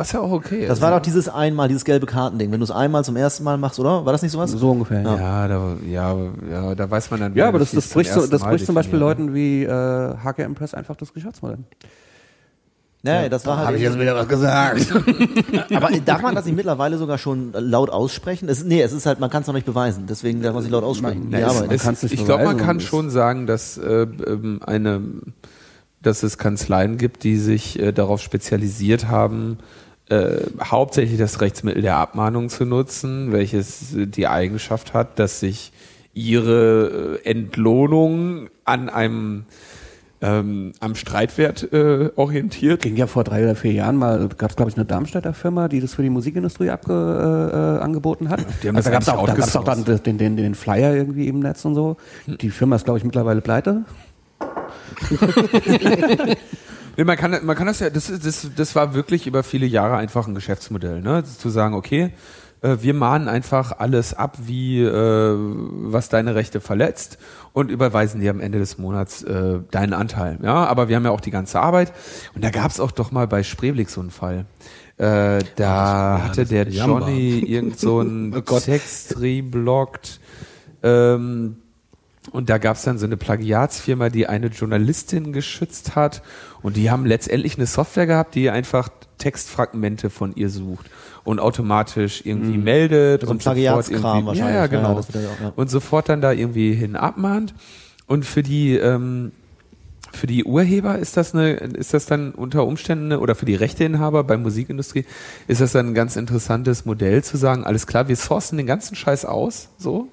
[0.00, 0.82] Was ja auch okay Das ist.
[0.82, 2.50] war doch dieses einmal, dieses gelbe Kartending.
[2.50, 4.06] Wenn du es einmal zum ersten Mal machst, oder?
[4.06, 4.50] War das nicht sowas?
[4.50, 5.02] so ungefähr.
[5.02, 6.16] Ja, ja, da, ja,
[6.50, 7.34] ja, da weiß man dann.
[7.34, 8.98] ja aber das, das bricht, so, das bricht zum Beispiel.
[8.98, 9.68] Leuten wie äh,
[10.24, 11.58] HKM Press einfach das Geschäftsmodell.
[13.02, 13.78] Nee, das war halt.
[13.78, 14.86] wieder was gesagt.
[15.74, 18.48] aber darf man das nicht mittlerweile sogar schon laut aussprechen?
[18.48, 20.04] Es, nee, es ist halt, man kann es noch nicht beweisen.
[20.08, 21.30] Deswegen darf man es nicht laut aussprechen.
[21.30, 25.00] Die es- es- nicht ich glaube, man kann schon sagen, dass äh, ähm, eine,
[26.02, 29.58] dass es Kanzleien gibt, die sich äh, darauf spezialisiert haben,
[30.10, 35.72] äh, hauptsächlich das Rechtsmittel der Abmahnung zu nutzen, welches die Eigenschaft hat, dass sich
[36.12, 39.44] ihre äh, Entlohnung an einem
[40.20, 42.82] ähm, am Streitwert äh, orientiert.
[42.82, 45.68] Ging ja vor drei oder vier Jahren mal, gab es glaube ich eine Darmstädter Firma,
[45.68, 48.40] die das für die Musikindustrie abge, äh, angeboten hat.
[48.40, 51.38] Haben also da gab es auch, da auch dann den, den, den Flyer irgendwie im
[51.38, 51.96] Netz und so.
[52.26, 53.84] Die Firma ist glaube ich mittlerweile pleite.
[56.96, 59.66] Nee, man kann, man kann das ja, das, ist, das, das war wirklich über viele
[59.66, 61.24] Jahre einfach ein Geschäftsmodell, ne?
[61.24, 62.12] Zu sagen, okay,
[62.62, 67.18] äh, wir mahnen einfach alles ab, wie äh, was deine Rechte verletzt
[67.52, 70.38] und überweisen dir am Ende des Monats äh, deinen Anteil.
[70.42, 71.92] Ja, aber wir haben ja auch die ganze Arbeit.
[72.34, 74.46] Und da gab es auch doch mal bei Spreeblick so einen Fall.
[74.98, 76.68] Äh, da ja, hatte der.
[76.68, 78.58] Johnny irgend so einen Oh.
[78.60, 80.20] Text reblockt.
[80.82, 81.56] Ähm,
[82.30, 86.22] und da gab es dann so eine Plagiatsfirma, die eine Journalistin geschützt hat.
[86.62, 90.86] Und die haben letztendlich eine Software gehabt, die einfach Textfragmente von ihr sucht
[91.24, 93.26] und automatisch irgendwie meldet Mhm.
[93.26, 94.54] So ein und sofort irgendwie, ja, wahrscheinlich.
[94.54, 94.94] ja, genau.
[94.94, 95.52] ja auch, ja.
[95.56, 97.54] Und sofort dann da irgendwie hin abmahnt.
[98.06, 99.32] Und für die ähm,
[100.12, 104.24] für die Urheber ist das eine, ist das dann unter Umständen oder für die Rechteinhaber
[104.24, 105.04] bei Musikindustrie
[105.46, 108.96] ist das dann ein ganz interessantes Modell zu sagen, alles klar, wir sourcen den ganzen
[108.96, 110.08] Scheiß aus, so.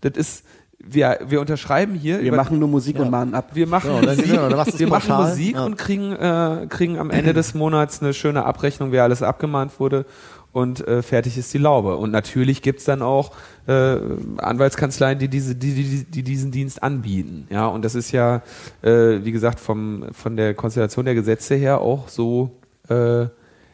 [0.00, 0.44] Das ist,
[0.88, 2.20] wir, wir unterschreiben hier.
[2.20, 3.50] Wir über- machen nur Musik und mahnen ab.
[3.54, 5.30] wir machen dann- Musik, genau, wir machen pauschal.
[5.30, 5.64] Musik Ja.
[5.64, 10.04] und kriegen, äh, kriegen am Ende des Monats eine schöne Abrechnung, wer alles abgemahnt wurde
[10.52, 11.96] und äh, fertig ist die Laube.
[11.96, 13.32] Und natürlich gibt's dann auch
[13.66, 13.96] äh,
[14.38, 17.46] Anwaltskanzleien, die, diese, die, die, die diesen Dienst anbieten.
[17.50, 18.42] Ja, und das ist ja,
[18.82, 22.50] äh, wie gesagt, vom, von der Konstellation der Gesetze her auch so
[22.88, 23.26] äh,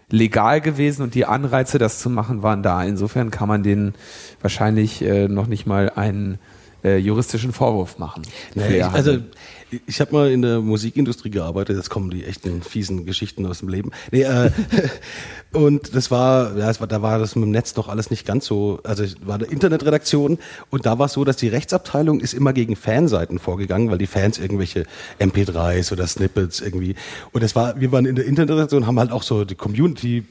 [0.08, 2.82] legal gewesen und die Anreize, das zu machen, waren da.
[2.84, 3.94] Insofern kann man denen
[4.40, 6.38] wahrscheinlich äh, noch nicht mal einen
[6.84, 8.22] äh, juristischen Vorwurf machen.
[8.54, 9.18] Für ich, also
[9.86, 13.68] ich habe mal in der Musikindustrie gearbeitet, jetzt kommen die echten fiesen Geschichten aus dem
[13.68, 13.90] Leben.
[14.10, 14.50] Nee, äh,
[15.52, 18.26] und das war, ja, es war, da war das mit dem Netz noch alles nicht
[18.26, 20.38] ganz so, also es war eine Internetredaktion
[20.70, 24.06] und da war es so, dass die Rechtsabteilung ist immer gegen Fanseiten vorgegangen, weil die
[24.06, 24.84] Fans irgendwelche
[25.18, 26.94] MP3s oder Snippets irgendwie
[27.32, 30.24] und das war, wir waren in der Internetredaktion, haben halt auch so die Community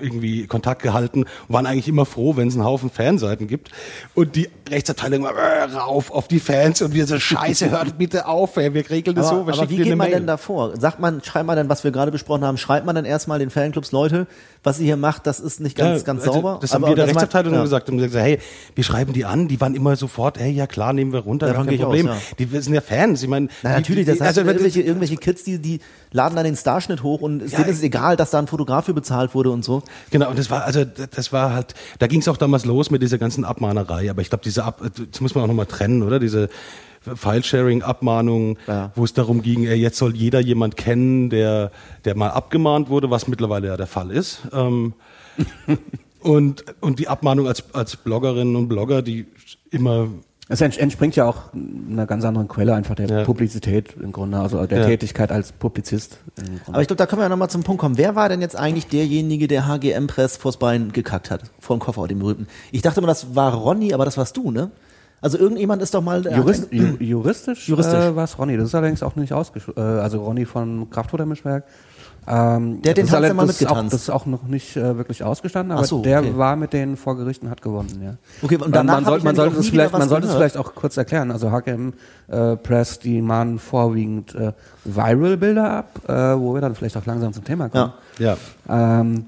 [0.00, 3.70] irgendwie Kontakt gehalten und waren eigentlich immer froh, wenn es einen Haufen Fanseiten gibt.
[4.14, 8.26] Und die Rechtsabteilung war äh, rauf auf die Fans und wir so, scheiße, hört bitte
[8.26, 10.10] auf, ey, wir regeln das so, Aber, wir aber wie geht man Mail.
[10.10, 10.78] denn da vor?
[10.78, 13.50] Sagt man, schreibt man dann, was wir gerade besprochen haben, schreibt man dann erstmal den
[13.50, 14.26] Fanclubs, Leute,
[14.68, 16.58] was ihr hier macht, das ist nicht ganz, Ja, ganz also sauber.
[16.60, 17.62] Das haben Aber wir der Rechtsabteilung ja.
[17.62, 17.88] gesagt.
[17.90, 18.38] Und gesagt, hey,
[18.74, 19.48] wir schreiben die an.
[19.48, 22.08] Die waren immer sofort, hey, ja klar, nehmen wir runter, Davon gar kein Problem.
[22.08, 22.46] aus, ja.
[22.46, 23.22] Die sind ja Fans.
[23.22, 25.80] Ich meine, Na, die- natürlich, die, das heißt, also, irgendwelche, irgendwelche Kids, die, die
[26.12, 28.84] laden dann den Starschnitt hoch und Ja, denen ist es egal, dass da ein Fotograf
[28.84, 29.82] für bezahlt wurde und so.
[30.10, 33.02] Genau, und das war, also das war halt, da ging es auch damals los mit
[33.02, 36.18] dieser ganzen Abmahnerei, aber ich glaube, diese Ab, das muss man auch nochmal trennen, oder?
[36.18, 36.48] Diese
[37.16, 38.92] File-Sharing-Abmahnungen, Ja.
[38.94, 41.70] wo es darum ging, ey, jetzt soll jeder jemand kennen, der,
[42.04, 44.42] der mal abgemahnt wurde, was mittlerweile ja der Fall ist.
[44.52, 44.94] Ähm,
[46.20, 49.26] und, und die Abmahnung als, als Bloggerinnen und Blogger, die
[49.70, 50.08] immer
[50.48, 53.24] Es ents- entspringt ja auch einer ganz anderen Quelle, einfach der Ja.
[53.24, 54.86] Publizität im Grunde, also der Ja.
[54.86, 56.18] Tätigkeit als Publizist.
[56.66, 57.98] Aber ich glaube, da können wir ja nochmal zum Punkt kommen.
[57.98, 61.42] Wer war denn jetzt eigentlich derjenige, der HGM Press vors Bein gekackt hat?
[61.60, 62.46] Vor dem Koffer, dem berühmten.
[62.72, 64.70] Ich dachte immer, das war Ronny, aber das warst du, ne?
[65.20, 66.24] Also irgendjemand ist doch mal.
[66.24, 67.94] Jurist, ju, juristisch, Juristisch.
[67.94, 68.56] Äh, war es Ronny.
[68.56, 69.78] Das ist allerdings auch nicht ausgeschlossen.
[69.80, 71.64] Äh, also Ronny von Kraftfuttermischwerk.
[72.30, 73.92] Ähm, Der hat den Tanz alle- mal mitgetanzt.
[73.94, 76.36] das ist auch noch nicht äh, wirklich ausgestanden, aber so, der okay.
[76.36, 78.02] war mit denen vor Gericht und hat gewonnen.
[78.02, 78.14] Ja.
[78.42, 80.34] Okay, und Man- danach man, soll, ich man sollte auch es vielleicht, man sollte es
[80.34, 81.30] vielleicht auch kurz erklären.
[81.30, 81.94] Also HGM
[82.28, 84.52] äh, Press, die mahnen vorwiegend äh,
[84.84, 87.92] Viral-Bilder ab, äh, wo wir dann vielleicht auch langsam zum Thema kommen.
[88.18, 88.36] Ja.
[88.68, 89.00] ja.
[89.00, 89.26] ähm,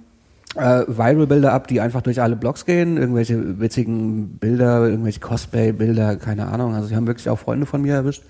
[0.57, 6.49] äh, Viral-Bilder ab, die einfach durch alle Blogs gehen, irgendwelche witzigen Bilder, irgendwelche Cosplay-Bilder, keine
[6.49, 6.75] Ahnung.
[6.75, 8.23] Also sie haben wirklich auch Freunde von mir erwischt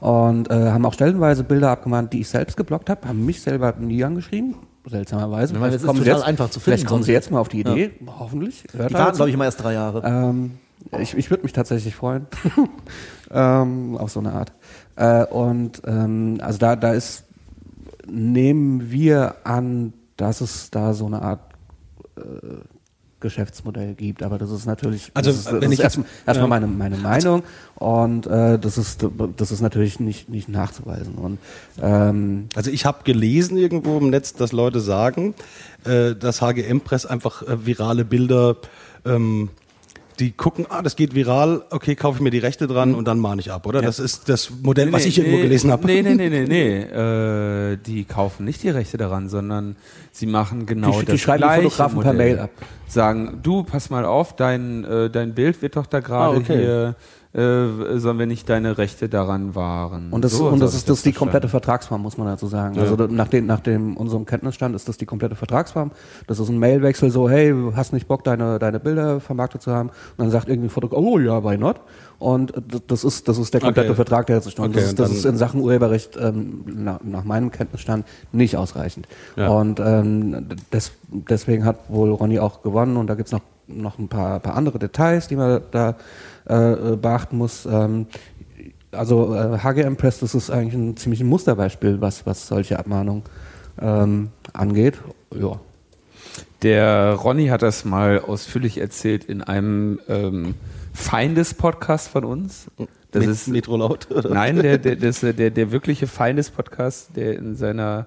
[0.00, 3.74] und äh, haben auch stellenweise Bilder abgemahnt, die ich selbst geblockt habe, haben mich selber
[3.78, 4.54] nie angeschrieben,
[4.88, 5.54] seltsamerweise.
[5.54, 7.30] Ja, weil das ist kommen total jetzt, einfach zu Vielleicht finden, kommen sonst- sie jetzt
[7.30, 8.64] mal auf die Idee, hoffentlich.
[8.72, 10.02] Hört Die halt warten, glaube ich, immer erst drei Jahre.
[10.04, 10.52] Ähm,
[11.00, 12.26] ich ich würde mich tatsächlich freuen.
[13.32, 14.52] ähm, auf so eine Art.
[14.94, 17.24] Äh, und ähm, also da, da ist,
[18.08, 21.40] nehmen wir an, dass es da so eine Art
[23.18, 26.60] Geschäftsmodell gibt, aber das ist natürlich Also, das ist, das wenn ich erstmal erstmal ja.
[26.60, 27.44] meine, meine Meinung.
[27.74, 29.06] Und äh, das ist
[29.36, 31.14] das ist natürlich nicht nicht nachzuweisen.
[31.14, 31.38] Und
[31.80, 35.34] ähm, Also ich habe gelesen irgendwo im Netz, dass Leute sagen,
[35.84, 38.56] äh, dass HGM Press einfach äh, virale Bilder,
[39.06, 39.48] ähm,
[40.18, 43.18] die gucken, ah, das geht viral, okay, kaufe ich mir die Rechte dran und dann
[43.18, 43.82] mahne ich ab, oder?
[43.82, 45.86] Das ist das Modell, was ich irgendwo gelesen habe.
[45.86, 46.82] Nee, nee, nee, nee, nee.
[47.72, 49.76] Äh, die kaufen nicht die Rechte daran, sondern
[50.12, 52.26] sie machen genau Die- die das schreiben die Fotografen per Modell.
[52.34, 52.50] Mail ab.
[52.88, 56.56] Sagen, du, pass mal auf, dein, äh, dein Bild wird doch da gerade Ah, okay.
[56.58, 56.94] hier,
[57.38, 60.08] sollen wir nicht deine Rechte daran wahren.
[60.10, 62.78] Und das, So, und das ist das die komplette Vertragsform, muss man dazu sagen.
[62.78, 65.90] Also da- nach, dem, nach dem unserem Kenntnisstand ist das die komplette Vertragsform.
[66.26, 69.90] Das ist ein Mailwechsel so, hey, hast nicht Bock, deine, deine Bilder vermarktet zu haben?
[69.90, 71.76] Und dann sagt irgendwie ein Fotograf, oh ja, why not?
[72.18, 72.54] Und
[72.86, 73.96] das ist, das ist der komplette Okay.
[73.96, 74.68] Vertrag, der jetzt stand.
[74.70, 78.56] Okay, das, ist, und das ist in Sachen Urheberrecht ähm, nach, nach meinem Kenntnisstand nicht
[78.56, 79.06] ausreichend.
[79.36, 79.48] Ja.
[79.48, 84.08] Und ähm, des, deswegen hat wohl Ronny auch gewonnen und da gibt's noch, noch ein
[84.08, 85.96] paar, paar andere Details, die man da
[86.48, 87.66] äh, äh, beachten muss.
[87.66, 88.06] Ähm,
[88.92, 93.22] also äh, HGM Press, das ist eigentlich ein ziemlich ein Musterbeispiel, was, was solche Abmahnungen
[93.80, 94.94] ähm, angeht.
[95.34, 95.60] Ja.
[96.62, 100.54] Der Ronny hat das mal ausführlich erzählt in einem ähm,
[100.94, 102.68] Feindes-Podcast von uns.
[103.12, 104.10] Das Met- ist Metro laut.
[104.10, 104.30] Oder?
[104.30, 108.06] Nein, der, der, das, der, der wirkliche Feindes-Podcast, der in seiner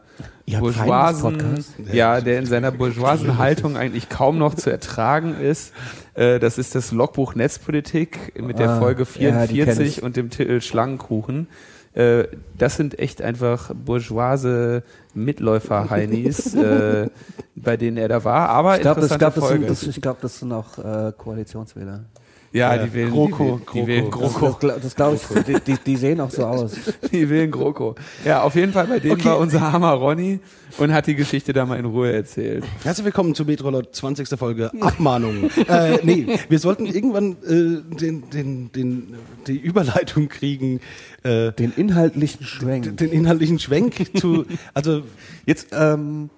[0.60, 5.74] bourgeoisen, ja, der in seiner bourgeoisen Haltung eigentlich kaum noch zu ertragen ist.
[6.16, 10.04] Äh, das ist das Logbuch Netzpolitik mit der Ah, Folge ja, die kenn 44 ich.
[10.04, 11.48] und dem Titel Schlangenkuchen.
[11.94, 12.26] Äh,
[12.58, 14.84] das sind echt einfach bourgeoise
[15.16, 17.10] Mitläufer-Heinis, äh,
[17.56, 18.50] bei denen er da war.
[18.50, 22.06] Aber Ich glaube, das, glaub, das, sind- das, ich glaub, das sind auch äh, Koalitionswähler.
[22.52, 24.40] Ja, Ja, die wählen, GroKo, die, wählen- GroKo.
[24.54, 24.68] GroKo.
[24.68, 26.72] Das, das glaube ich, die, die, die sehen auch so aus.
[27.12, 27.96] Die wählen GroKo.
[28.26, 29.26] Ja, auf jeden Fall bei denen Okay.
[29.26, 30.40] war unser Hammer Ronny
[30.78, 32.64] und hat die Geschichte da mal in Ruhe erzählt.
[32.84, 34.28] Herzlich willkommen zu Metro laut 20.
[34.38, 35.50] Folge Abmahnungen.
[35.68, 39.16] äh, nee, wir sollten irgendwann äh, den, den, den,
[39.48, 40.80] die Überleitung kriegen,
[41.24, 42.98] äh, Den inhaltlichen Schwenk.
[42.98, 45.02] den inhaltlichen Schwenk zu, also
[45.46, 46.30] Jetzt, ähm,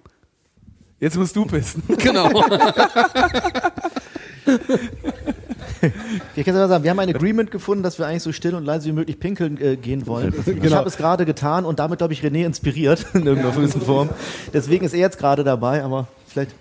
[1.00, 1.82] Jetzt musst du pissen.
[1.98, 2.30] genau.
[6.36, 8.66] Ich kann es sagen, wir haben ein Agreement gefunden, dass wir eigentlich so still und
[8.66, 10.34] leise wie möglich pinkeln äh, gehen wollen.
[10.64, 14.10] Ich habe es gerade getan und damit, glaube ich, René inspiriert in irgendeiner gewissen Form.
[14.54, 16.56] Deswegen ist er jetzt gerade dabei, aber vielleicht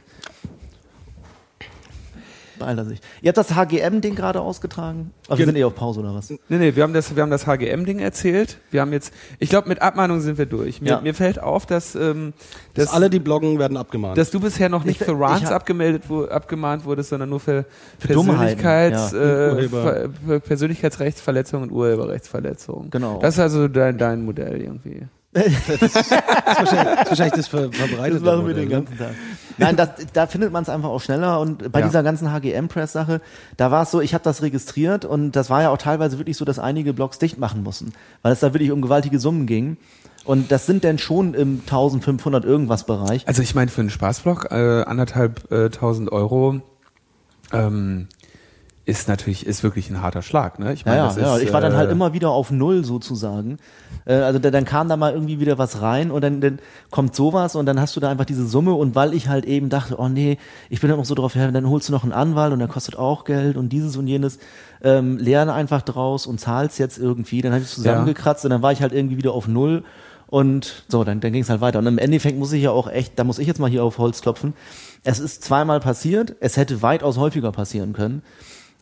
[2.61, 3.01] beeilt er sich.
[3.21, 5.11] Ihr habt das HGM-Ding gerade ausgetragen?
[5.27, 6.31] Aber wir sind eh auf Pause oder was?
[6.31, 8.59] Nee, nee, wir haben das, wir haben das HGM-Ding erzählt.
[8.71, 10.81] Wir haben jetzt, ich glaube, mit Abmahnungen sind wir durch.
[10.81, 11.01] Mir, Ja.
[11.01, 12.33] mir fällt auf, dass, ähm,
[12.75, 14.17] dass dass, alle, die bloggen, werden abgemahnt.
[14.17, 17.65] dass du bisher noch nicht Ich- für Rants abgemeldet, wo, abgemahnt wurdest, sondern nur für,
[17.99, 19.19] Für Persönlichkeits, ja.
[19.59, 19.69] äh.
[19.69, 22.91] Ver, Ver- Persönlichkeitsrechtsverletzungen und Urheberrechtsverletzungen.
[22.91, 23.19] Genau.
[23.21, 25.07] Das ist also dein, dein Modell irgendwie.
[25.33, 28.75] das ist wahrscheinlich das, ist wahrscheinlich das ver verbreitete Das machen wir Modell, den ne?
[28.75, 29.11] ganzen Tag.
[29.61, 31.39] Nein, das, da findet man es einfach auch schneller.
[31.41, 31.87] Und bei Ja.
[31.87, 33.21] dieser ganzen HGM-Press-Sache,
[33.57, 36.37] da war es so, ich habe das registriert und das war ja auch teilweise wirklich
[36.37, 37.93] so, dass einige Blogs dicht machen mussten,
[38.23, 39.77] weil es da wirklich um gewaltige Summen ging.
[40.25, 43.27] Und das sind dann schon im 1500 irgendwas Bereich.
[43.27, 46.61] Also ich meine, für einen Spaßblog äh, anderthalb äh, tausend Euro
[47.53, 48.09] ähm,
[48.87, 50.59] ist natürlich, ist wirklich ein harter Schlag.
[50.59, 50.73] Ne?
[50.73, 51.37] Ich Ja, meine, ja, das ja.
[51.37, 53.59] ist, Ich war dann halt äh, immer wieder auf Null sozusagen.
[54.07, 56.59] Äh, also da, dann kam da mal irgendwie wieder was rein und dann, dann
[56.91, 59.69] kommt sowas und dann hast du da einfach diese Summe und weil ich halt eben
[59.69, 60.39] dachte, oh nee,
[60.71, 62.69] ich bin dann noch so drauf her, dann holst du noch einen Anwalt und der
[62.69, 64.39] kostet auch Geld und dieses und jenes,
[64.83, 67.43] ähm, lerne einfach draus und zahlst jetzt irgendwie.
[67.43, 69.85] Dann habe ich es zusammengekratzt und dann war ich halt irgendwie wieder auf Null
[70.27, 71.81] und so, dann, dann ging es halt weiter.
[71.81, 73.99] Und im Endeffekt muss ich ja auch echt, da muss ich jetzt mal hier auf
[73.99, 74.55] Holz klopfen.
[75.03, 78.23] Es ist zweimal passiert, es hätte weitaus häufiger passieren können.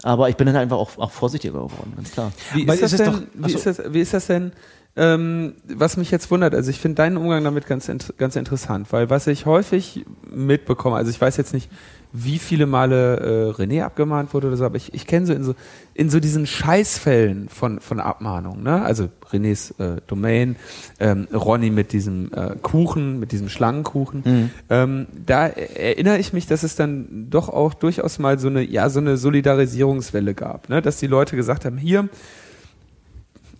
[0.03, 2.33] Aber ich bin dann einfach auch, auch vorsichtiger geworden, ganz klar.
[2.55, 4.53] Wie ist, das denn, doch- wie, ist das, wie ist das denn,
[4.97, 9.11] ähm, was mich jetzt wundert, also ich finde deinen Umgang damit ganz, ganz interessant, weil
[9.11, 11.71] was ich häufig mitbekomme, also ich weiß jetzt nicht,
[12.13, 15.45] wie viele Male äh, René abgemahnt wurde oder so, aber ich, ich kenne so in
[15.45, 15.55] so
[15.95, 18.83] in so diesen Scheißfällen von von Abmahnungen, ne?
[18.83, 20.57] Also Renés äh, Domain,
[21.01, 24.51] ähm, Ronny mit diesem äh, Kuchen, mit diesem Schlangenkuchen.
[24.71, 28.89] Ähm, da erinnere ich mich, dass es dann doch auch durchaus mal so eine ja
[28.89, 30.81] so eine Solidarisierungswelle gab, ne?
[30.81, 32.09] Dass die Leute gesagt haben, hier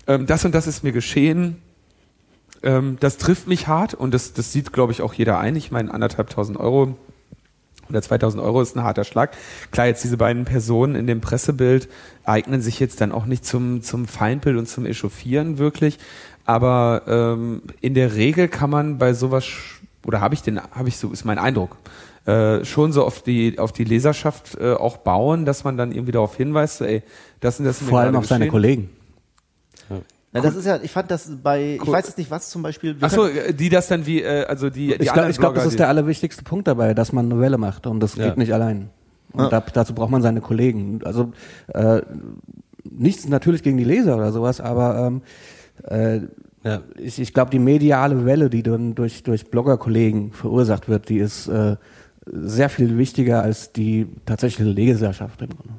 [0.09, 1.59] ähm, das und das ist mir geschehen.
[2.63, 5.55] Ähm, das trifft mich hart und das, das sieht, glaube ich, auch jeder ein.
[5.55, 6.97] Ich meine, anderthalbtausend Euro
[7.89, 9.37] oder 2000 Euro ist ein harter Schlag.
[9.71, 11.89] Klar, jetzt diese beiden Personen in dem Pressebild
[12.25, 15.99] eignen sich jetzt dann auch nicht zum, zum Feindbild und zum Echauffieren wirklich.
[16.45, 19.45] Aber ähm, in der Regel kann man bei sowas,
[20.07, 21.77] oder habe ich den, habe ich so, ist mein Eindruck,
[22.27, 26.13] äh, schon so auf die, auf die Leserschaft äh, auch bauen, dass man dann irgendwie
[26.13, 27.03] darauf hinweist, so, ey,
[27.41, 28.51] das und das Vor allem auf seine geschehen.
[28.51, 28.91] Kollegen.
[30.33, 33.01] Na, das ist ja, ich fand das bei, ich weiß jetzt nicht was zum Beispiel.
[33.01, 35.33] wir Ach so, können- äh, die das dann wie, äh, also die, die Ich glaube,
[35.33, 38.27] glaub, das ist der allerwichtigste Punkt dabei, dass man eine Welle macht und das Ja.
[38.29, 38.91] geht nicht allein.
[39.33, 41.01] Und da, dazu braucht man seine Kollegen.
[41.05, 41.33] Also
[41.69, 42.03] äh,
[42.91, 45.23] nichts natürlich gegen die Leser oder sowas, aber ähm,
[45.85, 46.21] äh,
[46.63, 46.81] Ja.
[46.99, 51.47] ich, ich glaube, die mediale Welle, die dann durch, durch Bloggerkollegen verursacht wird, die ist
[51.49, 51.77] äh,
[52.31, 55.73] sehr viel wichtiger als die tatsächliche Leserschaft im Grunde.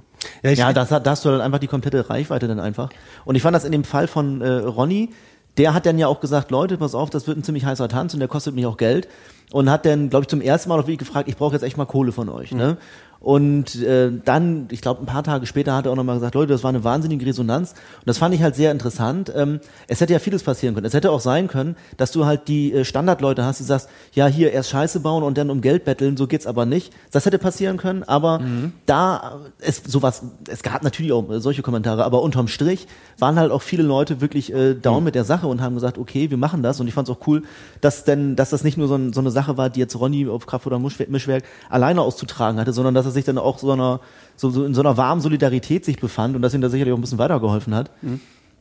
[0.43, 2.89] Ja, ja, das, hat- da hast du dann einfach die komplette Reichweite dann einfach.
[3.25, 5.09] Und ich fand das in dem Fall von äh, Ronny,
[5.57, 8.13] der hat dann ja auch gesagt, Leute, pass auf, das wird ein ziemlich heißer Tanz
[8.13, 9.07] und der kostet mich auch Geld.
[9.51, 11.75] Und hat dann, glaube ich, zum ersten Mal auch wirklich gefragt, ich brauche jetzt echt
[11.75, 12.51] mal Kohle von euch.
[12.51, 12.77] Ne?
[13.19, 16.53] Und äh, dann, ich glaube, ein paar Tage später hat er auch nochmal gesagt, Leute,
[16.53, 17.71] das war eine wahnsinnige Resonanz.
[17.71, 19.31] Und das fand ich halt sehr interessant.
[19.35, 20.85] Ähm, es hätte ja vieles passieren können.
[20.85, 24.27] Es hätte auch sein können, dass du halt die äh, Standardleute hast, die sagst, ja,
[24.27, 26.93] hier erst Scheiße bauen und dann um Geld betteln, so geht's aber nicht.
[27.11, 28.41] Das hätte passieren können, aber
[28.85, 33.51] da es sowas, es gab natürlich auch äh, solche Kommentare, aber unterm Strich waren halt
[33.51, 36.63] auch viele Leute wirklich äh, down mit der Sache und haben gesagt, okay, wir machen
[36.63, 36.79] das.
[36.79, 37.43] Und ich fand es auch cool,
[37.81, 40.27] dass denn, dass das nicht nur so, ein, so eine Sache war, die jetzt Ronny
[40.27, 43.71] auf Kraft oder Mischwerk, Mischwerk alleine auszutragen hatte, sondern dass er sich dann auch so
[43.71, 43.99] einer,
[44.35, 46.97] so, so in so einer warmen Solidarität sich befand und dass ihm da sicherlich auch
[46.97, 47.91] ein bisschen weitergeholfen hat.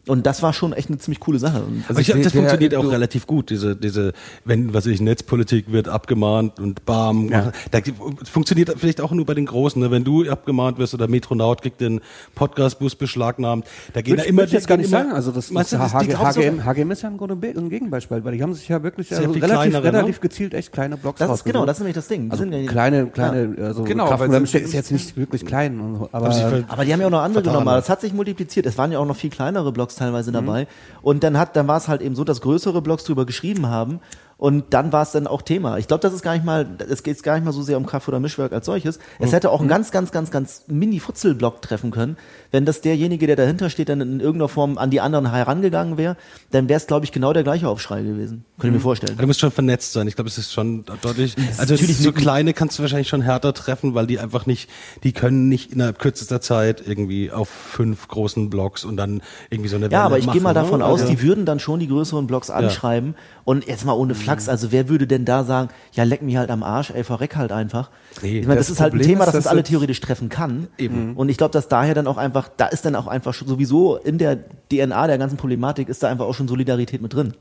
[0.07, 1.63] Und das war schon echt eine ziemlich coole Sache.
[1.89, 3.51] Aber ich glaube, das der- funktioniert du- auch relativ gut.
[3.51, 4.13] Diese, diese,
[4.45, 7.29] wenn, was weiß ich, Netzpolitik wird abgemahnt und bam.
[7.29, 7.53] Ja.
[7.71, 7.81] Da
[8.25, 9.81] funktioniert vielleicht auch nur bei den Großen.
[9.83, 9.91] Ne?
[9.91, 12.01] Wenn du abgemahnt wirst oder Metronaut kriegt den
[12.35, 15.13] Podcastbus beschlagnahmt, da gehen da ich, immer ich jetzt gar nicht immer, sagen.
[15.13, 18.55] Also das, meinst das die HG, HGM, HGM ist ja ein Gegenbeispiel, weil die haben
[18.55, 19.93] sich ja wirklich Sehr also relativ, kleinere, ne?
[19.99, 22.27] relativ gezielt echt kleine Blogs das ist genau, das ist nämlich das Ding.
[22.27, 24.91] Die Also sind ja- kleine, kleine, also Genau, Kraft weil und sie- Remscheid ist jetzt
[24.93, 25.79] nicht wirklich klein,
[26.13, 26.29] aber
[26.69, 27.67] Aber die haben ja auch noch andere genommen.
[27.67, 28.67] Das hat sich multipliziert.
[28.67, 30.34] Es waren ja auch noch viel kleinere Blogs teilweise Mhm.
[30.34, 30.66] dabei.
[31.03, 34.01] Und dann hat, dann war es halt eben so, dass größere Blogs drüber geschrieben haben.
[34.39, 35.78] Und dann war es dann auch Thema.
[35.78, 37.86] Ich glaube, das ist gar nicht mal, es geht gar nicht mal so sehr um
[37.86, 38.99] Kraft oder Mischwerk als solches.
[38.99, 39.24] Mhm.
[39.24, 42.16] Es hätte auch ein ganz, ganz, ganz, ganz Mini-Futzel-Blog treffen können.
[42.53, 46.16] Wenn das derjenige, der dahinter steht, dann in irgendeiner Form an die anderen herangegangen wäre,
[46.53, 48.45] dann wäre es, glaube ich, genau der gleiche Aufschrei gewesen.
[48.61, 49.18] Könnte ich mir vorstellen.
[49.18, 50.07] Du musst schon vernetzt sein.
[50.07, 51.34] Ich glaube, es ist schon deutlich.
[51.59, 54.70] Also natürlich so kleine kannst du wahrscheinlich schon härter treffen, weil die einfach nicht,
[55.03, 59.20] die können nicht innerhalb kürzester Zeit irgendwie auf fünf großen Blogs und dann
[59.51, 60.86] irgendwie so eine Ja, Welle aber ich gehe mal machen, davon ne?
[60.86, 63.16] aus, Also- die würden dann schon die größeren Blogs anschreiben.
[63.45, 66.51] Und jetzt mal ohne Flachs, also wer würde denn da sagen, ja, leck mich halt
[66.51, 67.91] am Arsch, ey, verreck halt einfach.
[68.22, 69.62] Nee, ich meine, das, das ist halt ein Problem Thema, ist, das uns dass alle
[69.62, 70.68] das- theoretisch treffen kann.
[70.79, 71.14] Eben.
[71.16, 73.97] Und ich glaube, dass daher dann auch einfach, da ist dann auch einfach schon sowieso
[73.97, 74.37] in der
[74.70, 77.35] DNA der ganzen Problematik ist da einfach auch schon Solidarität mit drin.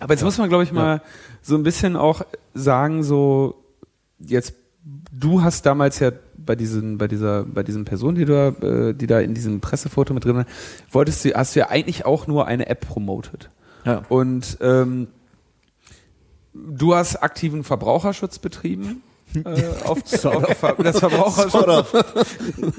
[0.00, 1.00] Aber jetzt muss man, glaube ich, mal
[1.42, 2.22] so ein bisschen auch
[2.54, 3.62] sagen, so
[4.18, 4.54] jetzt
[5.12, 9.06] du hast damals ja bei diesen, bei dieser, bei diesen Personen, die da, äh, die
[9.06, 10.46] da in diesem Pressefoto mit drin waren,
[10.90, 13.50] wolltest du, hast du ja eigentlich auch nur eine App promotet.
[13.84, 14.02] Ja.
[14.08, 15.08] Und ähm,
[16.54, 19.02] du hast aktiven Verbraucherschutz betrieben.
[19.34, 19.40] äh,
[19.84, 21.92] auf, auf, das Verbraucherschutz.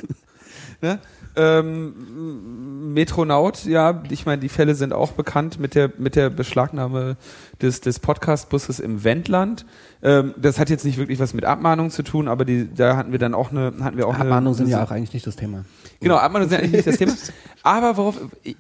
[0.82, 1.00] ne?
[1.36, 7.18] ähm, Metronaut, ja, ich meine, die Fälle sind auch bekannt mit der mit der Beschlagnahme
[7.62, 9.66] des des Podcastbusses im Wendland.
[10.04, 13.12] Ähm, das hat jetzt nicht wirklich was mit Abmahnung zu tun, aber die da hatten
[13.12, 15.36] wir dann auch eine hatten wir auch Abmahnungen eine, sind ja auch eigentlich nicht das
[15.36, 15.66] Thema.
[16.00, 17.14] Genau, Abmahnungen sind eigentlich nicht das Thema.
[17.64, 18.56] Aber worauf ich,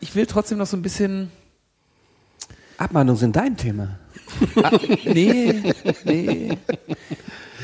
[0.00, 1.30] ich will trotzdem noch so ein bisschen
[2.76, 3.98] Abmahnungen sind dein Thema.
[4.62, 4.70] Ah,
[5.04, 6.58] nee, nee.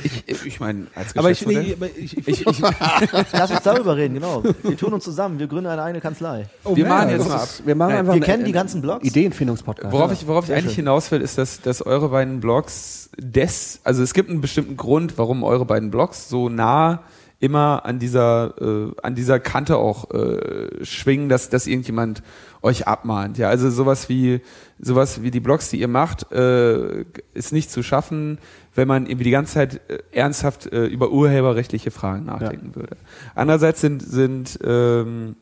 [0.03, 2.61] Ich, ich meine, als Aber ich, nee, aber ich, ich, ich, ich,
[3.33, 4.43] Lass uns darüber reden, genau.
[4.63, 6.47] Wir tun uns zusammen, wir gründen eine eigene Kanzlei.
[6.65, 7.49] wir machen jetzt mal ab.
[7.65, 9.05] Wir machen einfach wir kennen die einen ganzen Blogs.
[9.05, 9.93] Ideenfindungspodcast.
[9.93, 10.85] Worauf ich, worauf ich eigentlich schön.
[10.85, 15.19] hinaus will, ist, dass, dass eure beiden Blogs des, also es gibt einen bestimmten Grund,
[15.19, 17.03] warum eure beiden Blogs so nah
[17.41, 22.23] immer an dieser äh, an dieser Kante auch äh, schwingen, dass dass irgendjemand
[22.63, 23.39] euch abmahnt.
[23.39, 24.43] Ja, also sowas wie
[24.79, 28.39] sowas wie die Blogs, die ihr macht, äh, ist nicht zu schaffen,
[28.75, 32.97] wenn man irgendwie die ganze Zeit äh, ernsthaft äh, über urheberrechtliche Fragen nachdenken würde.
[33.35, 35.37] Andererseits sind sind ähm,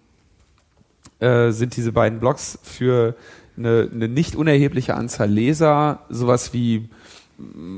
[1.18, 3.16] äh, sind diese beiden Blogs für
[3.57, 6.88] eine, eine nicht unerhebliche Anzahl Leser sowas wie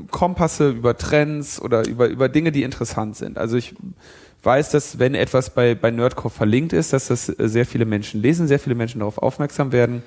[0.09, 3.37] Kompasse über Trends oder über, über Dinge, die interessant sind.
[3.37, 3.75] Also ich
[4.43, 8.21] weiß, dass wenn etwas bei, bei Nerdcore verlinkt ist, dass das äh, sehr viele Menschen
[8.21, 10.01] lesen, sehr viele Menschen darauf aufmerksam werden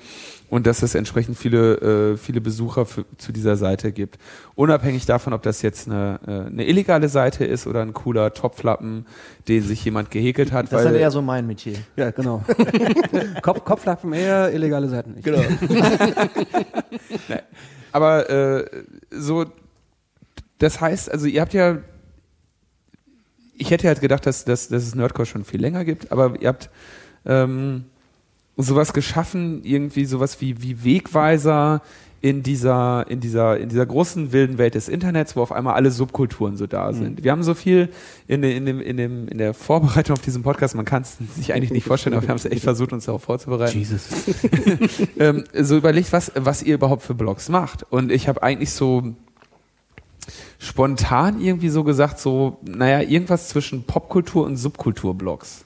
[0.49, 4.17] und dass es entsprechend viele, äh, viele Besucher für, zu dieser Seite gibt.
[4.55, 9.05] Unabhängig davon, ob das jetzt eine, äh, eine illegale Seite ist oder ein cooler Topflappen,
[9.47, 10.71] den sich jemand gehäkelt hat.
[10.71, 11.77] Das ist dann eher so mein Metier.
[11.95, 12.43] Ja, genau.
[13.41, 15.23] Kopf, Kopflappen eher, illegale Seiten nicht.
[15.23, 15.41] Genau.
[17.95, 19.45] Aber äh, so,
[20.57, 21.77] das heißt, also ihr habt ja,
[23.57, 26.49] ich hätte halt gedacht, dass, dass, dass es Nerdcore schon viel länger gibt, aber ihr
[26.49, 26.69] habt
[27.25, 27.85] ähm,
[28.57, 31.81] sowas geschaffen, irgendwie sowas wie, wie Wegweiser
[32.25, 35.91] in dieser, in dieser, in dieser großen wilden Welt des Internets, wo auf einmal alle
[35.91, 37.23] Subkulturen so da sind.
[37.23, 37.89] Wir haben so viel
[38.27, 41.53] in, in, dem, in, dem, in der Vorbereitung auf diesen Podcast, man kann es sich
[41.53, 44.07] eigentlich nicht vorstellen, aber wir haben es echt versucht, uns darauf vorzubereiten Jesus.
[45.19, 47.83] ähm, so überlegt, was, was ihr überhaupt für Blogs macht.
[47.91, 49.13] Und ich habe eigentlich so
[50.57, 55.64] spontan irgendwie so gesagt, so, naja, irgendwas zwischen Popkultur und Subkultur-Blogs.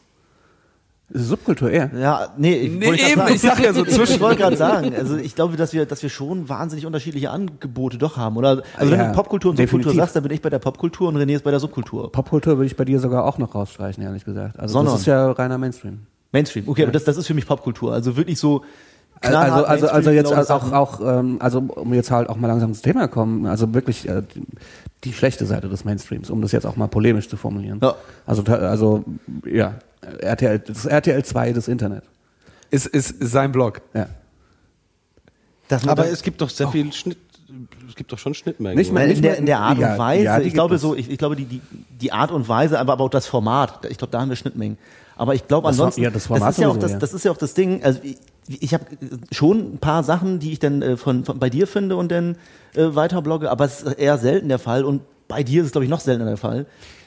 [1.11, 1.89] Subkultur eher.
[1.97, 3.33] Ja, nee, ich, Nee, wollte grad eben, sagen.
[3.35, 6.03] ich sag ja so zwischen- Ich wollte gerade sagen, also ich glaube, dass wir, dass
[6.03, 8.61] wir schon wahnsinnig unterschiedliche Angebote doch haben, oder?
[8.77, 9.99] Also wenn Ja, du Popkultur und Subkultur definitiv.
[10.01, 12.11] sagst, dann bin ich bei der Popkultur und René ist bei der Subkultur.
[12.11, 14.59] Popkultur würde ich bei dir sogar auch noch rausstreichen, ehrlich gesagt.
[14.59, 14.93] Also Sondern?
[14.93, 16.01] das ist ja reiner Mainstream.
[16.31, 16.67] Mainstream.
[16.67, 17.91] Okay, aber das, das ist für mich Popkultur.
[17.91, 18.63] Also wirklich so.
[19.21, 20.73] Also, knallhart also, also Mainstream, jetzt laute auch, Sachen.
[20.73, 24.21] auch ähm, also um jetzt halt auch mal langsam ins Thema kommen, also wirklich äh,
[24.33, 24.43] die,
[25.03, 27.79] die schlechte Seite des Mainstreams, um das jetzt auch mal polemisch zu formulieren.
[27.81, 27.95] Ja.
[28.25, 29.03] Also, also
[29.45, 32.03] ja, RTL, das RTL 2 des Internet.
[32.71, 33.81] Ist, ist, sein Blog.
[33.93, 34.07] Ja.
[35.67, 37.17] Das Aber es gibt doch sehr viel Schnitt,
[37.87, 38.77] es gibt doch schon Schnittmengen.
[38.77, 40.23] Nicht mal- Nein, in, der, in der Art Ja, und Weise.
[40.23, 41.61] ja, ich glaube so, ich, ich glaube die, die,
[42.01, 43.85] die Art und Weise, aber, aber auch das Format.
[43.89, 44.77] Ich glaube, da haben wir Schnittmengen.
[45.15, 46.99] Aber ich glaube Das ansonsten, ja, das Format ist ja auch das, ja.
[46.99, 47.83] das ist ja auch das Ding.
[47.83, 48.85] Also ich, ich habe
[49.31, 52.37] schon ein paar Sachen, die ich dann äh, von, von bei dir finde und dann
[52.75, 55.71] äh, weiter blogge, aber es ist eher selten der Fall und bei dir ist es
[55.73, 56.65] glaube ich noch seltener der Fall.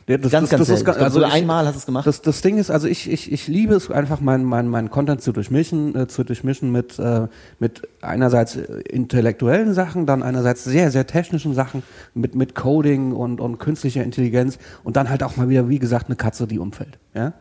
[0.08, 2.06] Ja, das- ganz, das- ganz das ist also ich- einmal hast du es gemacht.
[2.06, 5.22] Das, das Ding ist, also ich, ich, ich liebe es einfach, meinen mein, mein Content
[5.22, 7.28] zu durchmischen, äh, zu durchmischen mit, äh,
[7.60, 11.82] mit einerseits äh, intellektuellen Sachen, dann einerseits sehr, sehr technischen Sachen,
[12.14, 16.06] mit, mit Coding und, und künstlicher Intelligenz und dann halt auch mal wieder, wie gesagt,
[16.06, 16.98] eine Katze, die umfällt.
[17.14, 17.34] Ja?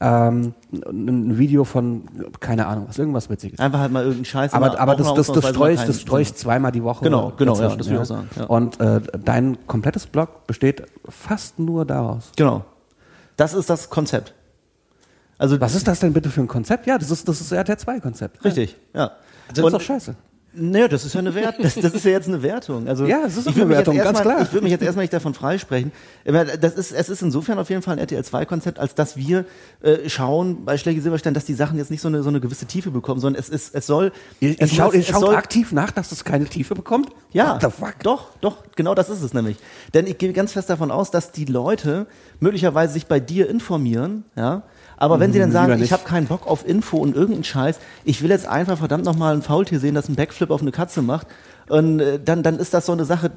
[0.00, 2.04] Ähm, ein Video von,
[2.40, 3.58] keine Ahnung, was, irgendwas Witziges.
[3.58, 4.54] Einfach halt mal irgendeinen Scheiß.
[4.54, 7.04] Aber, aber das, das, das ausnahmsweise streue ich, mal das ich zweimal die Woche.
[7.04, 8.44] Genau, genau, ja, das will ich auch sagen, ja.
[8.44, 12.32] Und äh, dein komplettes Blog besteht fast nur daraus.
[12.36, 12.64] Genau.
[13.36, 14.34] Das ist das Konzept.
[15.38, 16.86] Also Was ist das denn bitte für ein Konzept?
[16.86, 18.44] Ja, das ist das ist RTL 2 Konzept.
[18.44, 18.76] richtig?
[18.92, 19.12] Ja.
[19.48, 20.14] Das ist doch scheiße.
[20.52, 22.88] Naja, das ist ja eine Wert, das, das ist ja jetzt eine Wertung.
[22.88, 24.42] Also Ja, es ist auch eine Wertung, ganz erstmal- klar.
[24.46, 25.92] Ich würde mich jetzt erstmal nicht davon freisprechen.
[26.24, 29.44] Das ist, es ist insofern auf jeden Fall ein RTL 2 Konzept, als dass wir
[29.82, 32.66] äh, schauen bei Schläge Silberstein, dass die Sachen jetzt nicht so eine, so eine gewisse
[32.66, 35.70] Tiefe bekommen, sondern es ist, es soll, Ihr, es schaut, muss- es schaut soll, aktiv
[35.70, 37.10] nach, dass es keine Tiefe bekommt?
[37.32, 37.94] ja, What the fuck?
[38.02, 39.56] doch, doch, genau das ist es nämlich.
[39.94, 42.08] Denn ich gehe ganz fest davon aus, dass die Leute
[42.40, 44.62] möglicherweise sich bei dir informieren, ja.
[45.00, 47.80] Aber wenn sie dann Hm, sagen, ich habe keinen Bock auf Info und irgendeinen Scheiß,
[48.04, 51.02] ich will jetzt einfach verdammt nochmal ein Faultier sehen, das einen Backflip auf eine Katze
[51.02, 51.26] macht,
[51.68, 53.30] und äh, dann, dann ist das so eine Sache,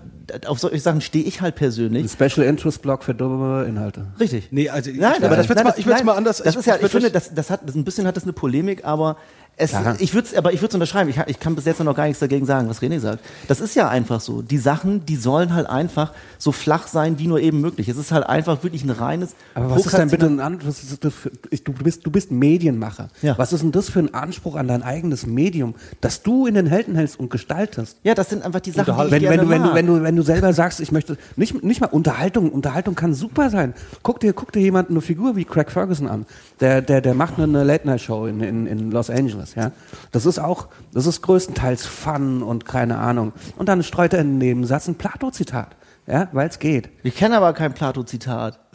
[0.48, 2.12] auf solche Sachen stehe ich halt Ein persönlich.
[2.12, 4.08] Special Interest Blog für dumme Inhalte.
[4.20, 4.48] Richtig.
[4.52, 6.38] Nee, also ich- Nein, aber ich würde nein, mal, ich würd's nein, mal anders.
[6.44, 8.24] Das ist ja, ich würd finde, das- das, das hat, das ein bisschen hat das
[8.24, 9.18] eine Polemik, aber
[9.56, 11.10] es, ich würde es, aber ich würde es unterschreiben.
[11.10, 13.24] Ich, ich kann bis jetzt noch gar nichts dagegen sagen, was René sagt.
[13.48, 14.42] Das ist ja einfach so.
[14.42, 17.88] Die Sachen, die sollen halt einfach so flach sein, wie nur eben möglich.
[17.88, 19.36] Es ist halt einfach wirklich ein reines.
[19.54, 22.10] Aber was ist denn bitte ein An was ist das für, ich, du, bist, du
[22.10, 23.10] bist Medienmacher.
[23.22, 23.38] Ja.
[23.38, 26.66] Was ist denn das für ein Anspruch an dein eigenes Medium, das du in den
[26.66, 27.98] Händen hältst und gestaltest?
[28.04, 29.86] Ja, das sind einfach die Sachen, die ich wenn, gerne wenn, du, wenn, du, wenn,
[29.86, 33.76] du, wenn du selber sagst, ich möchte nicht, nicht mal Unterhaltung, Unterhaltung kann super sein.
[34.02, 36.26] Guck dir, guck dir jemand eine Figur wie Craig Ferguson an.
[36.60, 39.56] Der, der, der macht eine Late-Night-Show in, in, in Los Angeles.
[39.56, 39.72] Ja?
[40.12, 43.34] Das ist auch, das ist größtenteils Fun und keine Ahnung.
[43.58, 45.76] Und dann streut er in den Nebensatz ein Plato-Zitat.
[46.06, 46.90] Ja, weil es geht.
[47.04, 48.60] Ich kenne aber kein Plato-Zitat.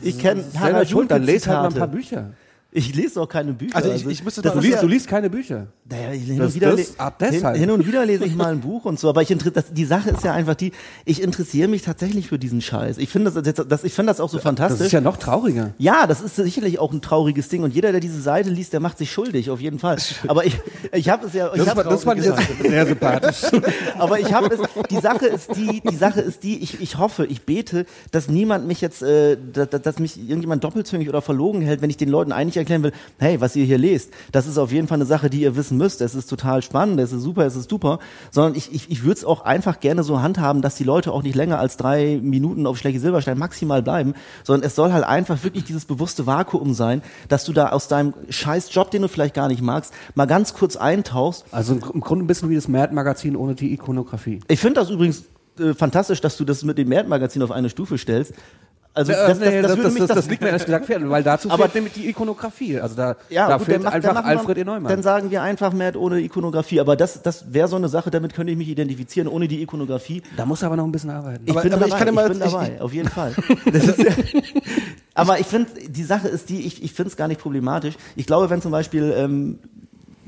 [0.00, 1.86] Ich kenne Selber schuld, dann lese halt mal ein paar.
[1.86, 2.30] Bücher.
[2.72, 3.74] Ich lese doch keine Bücher.
[3.74, 5.66] Also ich- ich müsste das da- Du liest, ja, du liest keine Bücher.
[5.90, 7.56] Naja, hin, Das- und wieder das- ab hin, deshalb.
[7.56, 10.10] hin und wieder lese ich mal ein Buch und so, aber ich das, die Sache
[10.10, 10.70] ist ja einfach die,
[11.04, 12.98] ich interessiere mich tatsächlich für diesen Scheiß.
[12.98, 14.86] Ich finde das, das, das, ich finde das auch so Das fantastisch.
[14.86, 15.72] ist ja noch trauriger.
[15.78, 18.78] Ja, das ist sicherlich auch ein trauriges Ding und jeder, der diese Seite liest, der
[18.78, 19.96] macht sich schuldig, auf jeden Fall.
[20.28, 20.56] Aber ich,
[20.92, 22.30] ich habe es ja, ich Das, hab war, das fand ich
[22.62, 23.42] sehr sympathisch.
[23.98, 24.60] aber ich habe es,
[24.90, 28.68] die Sache ist die, die Sache ist die, ich, ich hoffe, ich bete, dass niemand
[28.68, 32.30] mich jetzt, äh, dass, dass mich irgendjemand doppelzüngig oder verlogen hält, wenn ich den Leuten
[32.30, 35.30] eigentlich erklären will, hey, was ihr hier lest, das ist auf jeden Fall eine Sache,
[35.30, 36.00] die ihr wissen müsst.
[36.00, 37.98] Es ist total spannend, es ist super, es ist super.
[38.30, 41.22] Sondern ich, ich, ich würde es auch einfach gerne so handhaben, dass die Leute auch
[41.22, 45.42] nicht länger als drei Minuten auf Schlecke Silberstein maximal bleiben, sondern es soll halt einfach
[45.44, 49.34] wirklich dieses bewusste Vakuum sein, dass du da aus deinem scheiß Job, den du vielleicht
[49.34, 53.36] gar nicht magst, mal ganz kurz eintauchst Also im Grunde ein bisschen wie das Mad-Magazin
[53.36, 54.40] ohne die Ikonografie.
[54.48, 55.24] ich finde das übrigens
[55.58, 58.34] äh, fantastisch, dass du das mit dem Mad-Magazin auf eine Stufe stellst.
[58.92, 61.62] Also das, das, das, würde mich das, liegt mir ehrlich gesagt fern, weil dazu Aber-
[61.62, 62.80] fehlt nämlich die Ikonografie.
[62.80, 64.64] Also da, ja, da gut, fehlt dann mach- dann einfach Alfred E.
[64.64, 64.90] Neumann.
[64.90, 66.80] Dann sagen wir einfach Mad ohne Ikonografie.
[66.80, 70.22] Aber das, das wäre so eine Sache, damit könnte ich mich identifizieren, ohne die Ikonografie.
[70.36, 71.44] da muss er aber noch ein bisschen arbeiten.
[71.44, 73.32] Ich Aber- bin aber dabei, ich kann mal- bin ich- dabei, auf jeden Fall.
[73.72, 73.94] Das
[75.14, 77.94] aber ich finde, die Sache ist die, ich, ich finde es gar nicht problematisch.
[78.16, 79.58] Ich glaube, wenn zum Beispiel ähm,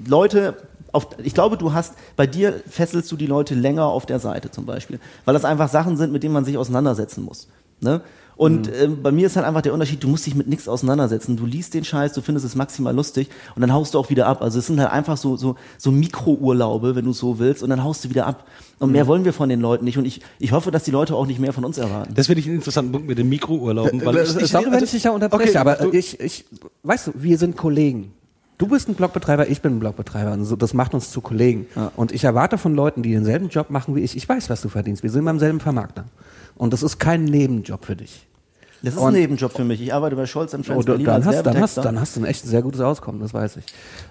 [0.07, 0.57] Leute
[0.93, 4.51] auf, ich glaube, du hast, bei dir fesselst du die Leute länger auf der Seite
[4.51, 7.49] zum Beispiel, weil das einfach Sachen sind, mit denen man sich auseinandersetzen muss.
[7.81, 8.03] Ne?
[8.43, 8.73] Und Mhm.
[8.81, 11.37] ähm, bei mir ist halt einfach der Unterschied, du musst dich mit nichts auseinandersetzen.
[11.37, 14.27] Du liest den Scheiß, du findest es maximal lustig und dann haust du auch wieder
[14.27, 14.43] ab.
[14.43, 17.85] Also es sind halt einfach so, so, so Mikrourlaube, wenn du so willst, und dann
[17.85, 18.45] haust du wieder ab.
[18.81, 18.93] Und Mhm.
[18.95, 19.97] mehr wollen wir von den Leuten nicht.
[19.99, 22.15] Und ich, ich hoffe, dass die Leute auch nicht mehr von uns erwarten.
[22.15, 24.05] Das finde ich einen interessanten Punkt mit den Mikrourlauben.
[24.05, 26.19] Weil Das- ich, ich, Sorry, wenn also- ich dich da unterbreche, Okay, aber du- ich,
[26.21, 26.45] ich,
[26.83, 28.13] weißt du, wir sind Kollegen.
[28.59, 30.33] Du bist ein Blogbetreiber, ich bin ein Blogbetreiber.
[30.33, 31.67] Und so, das macht uns zu Kollegen.
[31.97, 34.69] Und ich erwarte von Leuten, die denselben Job machen wie ich, ich weiß, was du
[34.69, 35.03] verdienst.
[35.03, 36.05] Wir sind beim selben Vermarkter.
[36.55, 38.27] Und das ist kein Nebenjob für dich.
[38.83, 39.81] Das ist Und- ein Nebenjob für mich.
[39.81, 42.21] Ich arbeite bei Scholz Oh, Friends du, Berlin dann, hast, dann, hast, dann hast du
[42.21, 43.65] ein echt sehr gutes Auskommen, das weiß ich.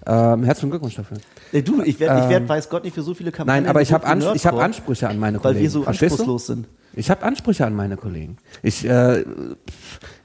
[0.05, 1.17] Ähm, herzlichen Glückwunsch dafür.
[1.51, 3.63] Nee, du, ich werde, ich werd, weiß Gott nicht für so viele Kampagnen.
[3.63, 5.61] Nein, aber ich habe Ans ich hab Ansprüche an meine Weil Kollegen.
[5.63, 6.67] wir so anspruchslos sind.
[6.93, 8.35] Ich habe Ansprüche an meine Kollegen.
[8.63, 9.23] Ich, äh,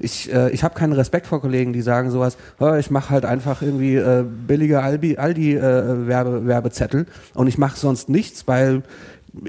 [0.00, 3.24] ich, äh, ich habe keinen Respekt vor Kollegen, die sagen sowas, "Oh, ich mache halt
[3.24, 8.82] einfach irgendwie äh, billige Aldi, Aldi äh, und ich mache sonst nichts, weil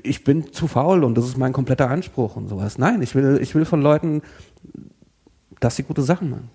[0.04, 2.78] ich bin zu faul und das ist mein kompletter Anspruch und sowas.
[2.78, 4.22] Nein, ich will, ich will von Leuten,
[5.60, 6.50] dass sie gute Sachen machen.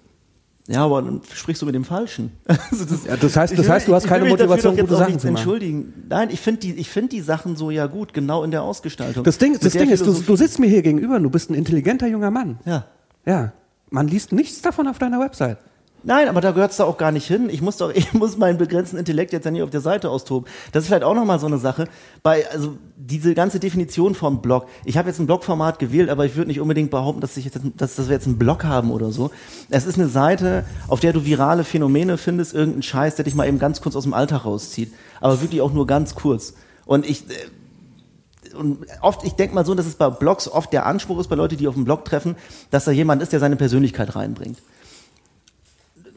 [0.69, 2.31] Ja, aber dann sprichst du mit dem Falschen.
[2.47, 5.27] Also das, Ja, das heißt- das will heißt, du hast keine Motivation, gute Sachen zu
[5.27, 5.37] machen.
[5.37, 5.93] entschuldigen.
[6.09, 9.25] Nein, ich finde die, ich finde die Sachen so ja gut, genau in der Ausgestaltung.
[9.25, 11.55] Das Ding, das Ding ist, du, du sitzt mir hier gegenüber und du bist ein
[11.55, 12.59] intelligenter junger Mann.
[12.65, 12.87] Ja.
[13.27, 13.53] Ja.
[13.91, 15.59] Man liest nichts davon auf deiner Website.
[16.05, 17.49] Nein, aber da gehört's da auch gar nicht hin.
[17.51, 20.49] Ich muss doch, ich muss meinen begrenzten Intellekt jetzt ja nicht auf der Seite austoben.
[20.73, 21.89] Das ist vielleicht auch nochmal so eine Sache.
[22.23, 24.67] Bei, also diese ganze Definition vom Blog.
[24.85, 27.59] Ich habe jetzt ein Blogformat gewählt, aber ich würde nicht unbedingt behaupten, dass, ich jetzt,
[27.77, 29.31] dass, dass wir jetzt einen Blog haben oder so.
[29.71, 33.47] Es ist eine Seite, auf der du virale Phänomene findest, irgendeinen Scheiß, der dich mal
[33.47, 34.93] eben ganz kurz aus dem Alltag rauszieht.
[35.21, 36.55] Aber wirklich auch nur ganz kurz.
[36.85, 40.87] Und ich, äh, und oft, ich denke mal so, dass es bei Blogs oft der
[40.87, 42.37] Anspruch ist, bei Leuten, die auf dem Blog treffen,
[42.71, 44.59] dass da jemand ist, der seine Persönlichkeit reinbringt.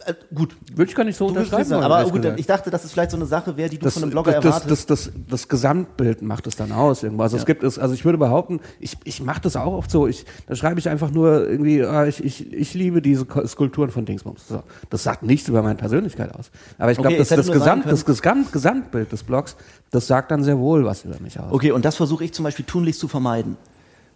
[0.05, 1.69] Äh, gut, Würde ich gar nicht so Du unterschreiben.
[1.71, 2.39] wollen, aber gut, gesagt.
[2.39, 4.33] ich dachte, das ist vielleicht so eine Sache wäre, die du das, von einem Blogger
[4.33, 4.89] das, das, erwartest.
[4.89, 7.23] das, das, das Gesamtbild macht es dann aus irgendwo.
[7.23, 10.07] Also es gibt es, also ich würde behaupten, ich, ich mache das auch oft so.
[10.07, 14.05] Ich, da schreibe ich einfach nur irgendwie, ah, ich, ich, ich liebe diese Skulpturen von
[14.05, 14.47] Dingsbums.
[14.47, 14.63] So.
[14.89, 16.51] Das sagt nichts über meine Persönlichkeit aus.
[16.77, 19.55] Aber ich glaube, Okay, das, es das, Gesamt, das Gesamt, Gesamtbild des Blogs,
[19.91, 21.51] das sagt dann sehr wohl was über mich aus.
[21.51, 23.57] okay, und das versuche ich zum Beispiel tunlichst zu vermeiden.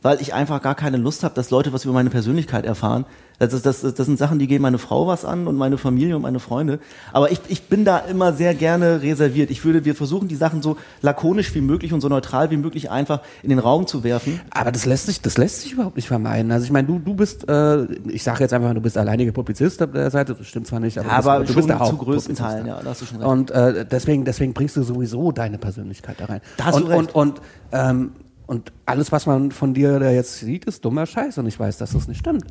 [0.02, 3.06] Weil ich einfach gar keine Lust habe, dass Leute was über meine Persönlichkeit erfahren.
[3.40, 6.16] Das, ist, das, das sind Sachen, die gehen meine Frau was an und meine Familie
[6.18, 6.80] und meine Freunde.
[7.14, 9.50] Aber ich, ich bin da immer sehr gerne reserviert.
[9.50, 12.92] Ich würde, wir versuchen, die Sachen so lakonisch wie möglich und so neutral wie möglich
[12.92, 14.42] einfach in den Raum zu werfen.
[14.50, 16.52] Aber das lässt sich, das lässt sich überhaupt nicht vermeiden.
[16.52, 19.82] Also ich meine, du, du bist, äh, ich sage jetzt einfach, du bist alleiniger Publizist
[19.82, 20.36] auf der Seite.
[20.36, 22.78] Das stimmt zwar nicht, aber, Aber du bist, du bist der zu größten Teilen, da.
[22.78, 23.30] ja, da hast du schon recht.
[23.30, 26.42] Und äh, deswegen, deswegen bringst du sowieso deine Persönlichkeit da rein.
[26.58, 27.16] Da hast und, du recht.
[27.16, 27.42] und und
[27.72, 28.12] ähm,
[28.50, 31.38] und alles, was man von dir da jetzt sieht, ist dummer Scheiß.
[31.38, 32.46] Und ich weiß, dass das nicht stimmt.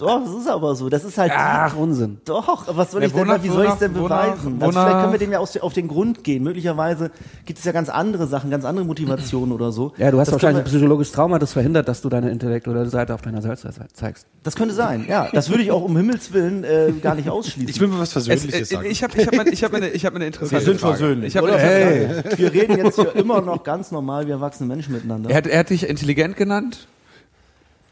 [0.00, 0.88] Doch, das ist aber so.
[0.88, 1.32] Das ist halt.
[1.34, 2.18] Ach, Unsinn.
[2.24, 4.60] Doch, aber was soll Ja, ich denn, wonach- wie soll ich es denn wonach- beweisen?
[4.60, 6.42] wonach- also vielleicht können wir dem ja aus, auf den Grund gehen.
[6.42, 7.10] Möglicherweise
[7.44, 9.92] gibt es ja ganz andere Sachen, ganz andere Motivationen oder so.
[9.98, 13.14] Ja, du hast das wahrscheinlich ein psychologisches Trauma, das verhindert, dass du deine intellektuelle Seite
[13.14, 14.26] auf deiner Seite zeigst.
[14.42, 15.28] Das könnte sein, ja.
[15.32, 17.68] Das würde ich auch um Himmels Willen äh, gar nicht ausschließen.
[17.68, 18.88] Ich will mal was Es, Versöhnliches äh, sagen.
[18.90, 20.80] ich habe ich hab ich hab mal eine, ich hab mal eine interessante Wir sind
[20.80, 20.96] Frage.
[20.96, 21.58] versöhnlich, oder?
[21.58, 22.08] Hey.
[22.36, 25.28] wir reden jetzt hier immer noch ganz normal wie erwachsene Menschen miteinander.
[25.30, 26.86] Er hat, er hat dich intelligent genannt.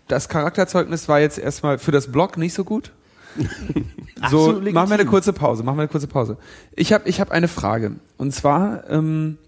[0.09, 2.93] Das Charakterzeugnis war jetzt erstmal für das Blog nicht so gut.
[4.31, 5.63] So, Absolut machen wir eine kurze Pause.
[5.63, 6.39] Machen wir eine kurze Pause.
[6.75, 8.01] Ich habe ich hab eine Frage.
[8.17, 9.39] Und zwar, ähm,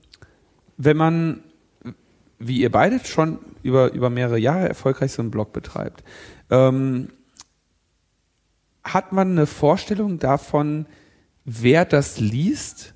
[0.77, 1.43] wenn man,
[2.39, 6.05] wie ihr beide schon über, über mehrere Jahre erfolgreich so einen Blog betreibt,
[6.51, 7.09] ähm,
[8.85, 10.87] hat man eine Vorstellung davon,
[11.45, 12.95] wer das liest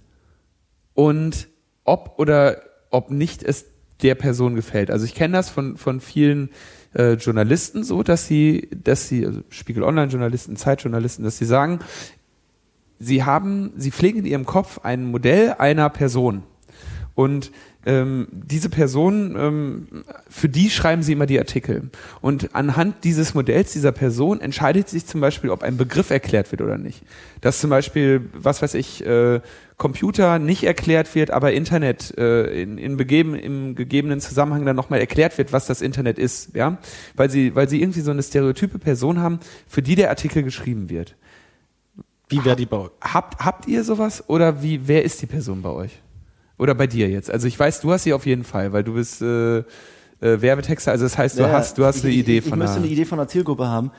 [0.94, 1.48] und
[1.82, 3.66] ob oder ob nicht es
[4.02, 4.90] der Person gefällt.
[4.90, 6.50] Also ich kenne das von, von vielen
[6.94, 11.80] äh, Journalisten so, dass sie, dass sie, also Spiegel Online-Journalisten, Zeitjournalisten, dass sie sagen,
[12.98, 16.42] sie haben, sie pflegen in ihrem Kopf ein Modell einer Person.
[17.14, 17.52] Und
[17.86, 21.90] ähm, diese Person, ähm, für die schreiben sie immer die Artikel.
[22.20, 26.62] Und anhand dieses Modells dieser Person entscheidet sich zum Beispiel, ob ein Begriff erklärt wird
[26.62, 27.02] oder nicht.
[27.40, 29.40] Dass zum Beispiel, was weiß ich, äh,
[29.76, 35.00] Computer nicht erklärt wird, aber Internet äh, in, in begeben, im gegebenen Zusammenhang dann nochmal
[35.00, 36.78] erklärt wird, was das Internet ist, ja,
[37.16, 40.90] weil sie, weil sie irgendwie so eine stereotype Person haben, für die der Artikel geschrieben
[40.90, 41.16] wird.
[42.28, 42.90] Wie wäre die bei euch?
[43.00, 46.00] Habt, habt ihr sowas oder wie, wer ist die Person bei euch?
[46.58, 47.30] Oder bei dir jetzt?
[47.30, 49.64] Also ich weiß, du hast sie auf jeden Fall, weil du bist äh, äh,
[50.20, 52.64] Werbetexter, also das heißt, du Ja, hast, du hast ich, eine Idee ich, von Ich
[52.64, 53.90] müsste eine Idee von einer Zielgruppe haben.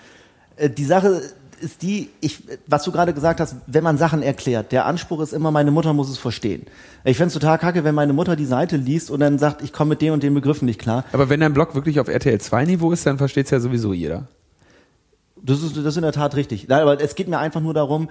[0.56, 1.22] Äh, Die Sache
[1.62, 5.34] ist die, ich, was du gerade gesagt hast, wenn man Sachen erklärt, der Anspruch ist
[5.34, 6.66] immer, meine Mutter muss es verstehen.
[7.06, 9.72] Ich fände es total kacke, wenn meine Mutter die Seite liest und dann sagt, ich
[9.72, 11.06] komme mit dem und den Begriffen nicht klar.
[11.14, 13.94] Aber wenn dein Blog wirklich auf RTL 2 Niveau ist, dann versteht es ja sowieso
[13.94, 14.28] jeder.
[15.42, 16.68] Das ist, das ist in der Tat richtig.
[16.68, 18.10] Nein, aber es geht mir einfach nur darum,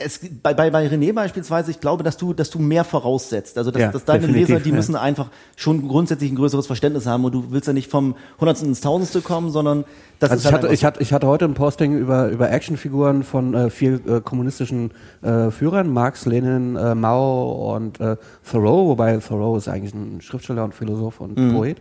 [0.00, 3.58] es, bei, bei, bei René beispielsweise, ich glaube, dass du, dass du mehr voraussetzt.
[3.58, 4.74] Also, dass, Ja, dass deine Leser, die ja.
[4.74, 8.68] müssen einfach schon grundsätzlich ein größeres Verständnis haben und du willst ja nicht vom Hundertsten
[8.68, 9.84] ins Tausendste kommen, sondern
[10.18, 12.50] das Also ist ich halt hatte, ich, hatte, ich hatte heute ein Posting über, über
[12.50, 14.92] Actionfiguren von äh, vier äh, kommunistischen
[15.22, 18.16] äh, Führern, Marx, Lenin, äh, Mao und äh,
[18.50, 21.80] Thoreau, wobei Thoreau ist eigentlich ein Schriftsteller und Philosoph und Poet.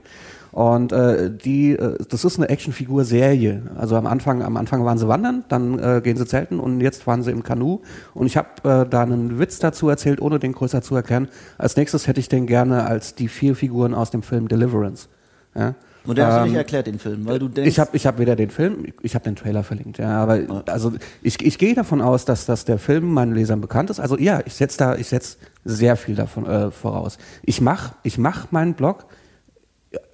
[0.52, 3.64] Und äh, die, äh, das ist eine Actionfigur-Serie.
[3.78, 7.06] Also am Anfang, am Anfang waren sie wandern, dann äh, gehen sie zelten und jetzt
[7.08, 7.82] waren sie im Kanu.
[8.14, 11.28] Und ich habe äh, da einen Witz dazu erzählt, ohne den größer zu erklären.
[11.58, 15.08] Als nächstes hätte ich den gerne als die vier Figuren aus dem Film Deliverance.
[15.56, 15.76] Ja?
[16.06, 18.08] Und den hast du Ähm, nicht erklärt, den Film, weil du denkst, ich habe ich
[18.08, 21.76] hab weder den Film, ich habe den Trailer verlinkt, ja, aber also ich, ich gehe
[21.76, 24.00] davon aus, dass, dass der Film meinen Lesern bekannt ist.
[24.00, 27.18] Also ja, ich setze da, ich setze sehr viel davon äh, voraus.
[27.44, 29.06] Ich mach, ich mach meinen Blog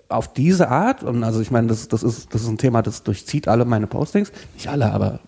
[0.09, 3.03] auf diese Art und also ich meine, das, das ist das ist ein Thema, das
[3.03, 5.19] durchzieht alle meine Postings, nicht alle, aber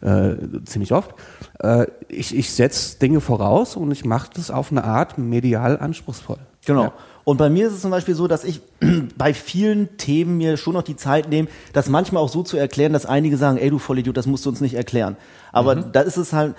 [0.00, 1.14] äh, ziemlich oft.
[1.60, 6.38] Äh, ich ich setze Dinge voraus und ich mache das auf eine Art medial anspruchsvoll.
[6.64, 6.84] Genau.
[6.84, 6.92] Ja.
[7.24, 8.60] Und bei mir ist es zum Beispiel so, dass ich
[9.16, 12.92] bei vielen Themen mir schon noch die Zeit nehme, das manchmal auch so zu erklären,
[12.92, 15.16] dass einige sagen, ey du Vollidiot, das musst du uns nicht erklären.
[15.52, 16.54] Aber da ist es halt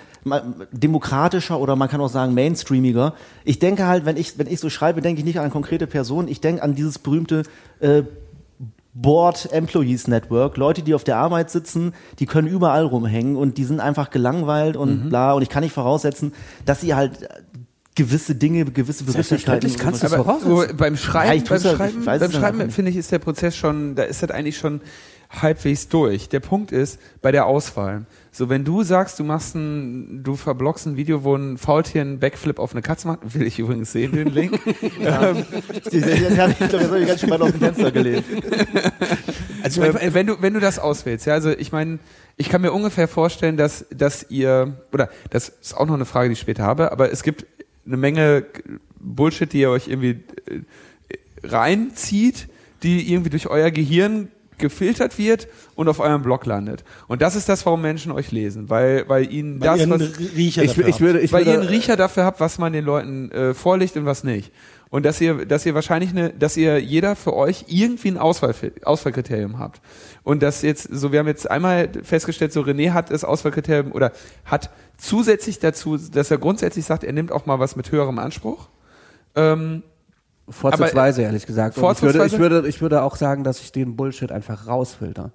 [0.72, 3.14] demokratischer oder man kann auch sagen mainstreamiger.
[3.44, 6.28] Ich denke halt, wenn ich, wenn ich so schreibe, denke ich nicht an konkrete Personen,
[6.28, 7.42] ich denke an dieses berühmte
[7.80, 8.04] äh,
[8.94, 13.64] Board Employees Network, Leute, die auf der Arbeit sitzen, die können überall rumhängen und die
[13.64, 15.32] sind einfach gelangweilt und bla.
[15.32, 16.32] Und ich kann nicht voraussetzen,
[16.64, 17.28] dass sie halt
[17.94, 19.68] gewisse Dinge, gewisse Begrifflichkeiten.
[19.70, 20.68] Selbstverständlich kannst du Aber voraussetzen.
[20.70, 23.12] so, beim Ja, Schreiben, ich beim ja- Schreiben, ich beim ja Schreiben finde ich, ist
[23.12, 24.80] der Prozess schon, da ist das eigentlich schon
[25.30, 26.28] halbwegs durch.
[26.28, 28.06] Der Punkt ist bei der Auswahl.
[28.30, 32.18] So, wenn du sagst, du machst ein, du verblockst ein Video, wo ein Faultier einen
[32.20, 34.60] Backflip auf eine Katze macht, will ich übrigens sehen, den Link.
[35.00, 35.44] ähm,
[35.92, 36.02] die,
[36.38, 38.24] hab ich glaube, jetzt habe ich ganz schön weit aus dem Fenster gelehnt.
[39.62, 41.98] Also ich wenn du wenn du das auswählst, ja, also ich meine,
[42.36, 46.28] ich kann mir ungefähr vorstellen, dass dass ihr oder das ist auch noch eine Frage,
[46.28, 47.46] die ich später habe, aber es gibt
[47.86, 48.46] eine Menge
[48.98, 50.60] Bullshit, die ihr euch irgendwie äh,
[51.42, 52.48] reinzieht,
[52.82, 54.28] die irgendwie durch euer Gehirn
[54.58, 56.84] gefiltert wird und auf eurem Blog landet.
[57.08, 60.18] Und das ist das, warum Menschen euch lesen, weil weil ihnen Weil das ihr was
[60.36, 61.00] Riecher Ich, dafür ich habt.
[61.00, 64.06] würde, ich weil ihr einen Riecher dafür habt, was man den Leuten äh, vorlegt und
[64.06, 64.52] was nicht.
[64.94, 68.54] Und dass ihr, dass ihr wahrscheinlich eine, dass ihr jeder für euch irgendwie ein Auswahl,
[68.84, 69.80] Auswahlkriterium habt.
[70.22, 74.12] Und das jetzt, so wir haben jetzt einmal festgestellt, so René hat das Auswahlkriterium oder
[74.44, 78.68] hat zusätzlich dazu, dass er grundsätzlich sagt, er nimmt auch mal was mit höherem Anspruch.
[79.34, 79.82] Ähm,
[80.48, 81.76] Vorzugsweise, ehrlich gesagt.
[81.76, 82.18] Und ich, Vorzugsweise?
[82.18, 85.32] würde, ich, würde, ich würde auch sagen, dass ich den Bullshit einfach rausfilter.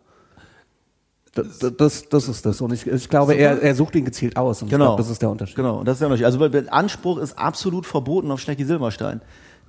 [1.36, 2.62] Das, das, das ist das.
[2.62, 4.62] Und ich, ich glaube, er, er sucht ihn gezielt aus.
[4.62, 4.86] Und Genau.
[4.86, 5.58] ich glaube, das ist der Unterschied.
[5.58, 6.26] Genau, das ist der Unterschied.
[6.26, 9.22] Also Anspruch ist absolut verboten auf Stecki Silberstein.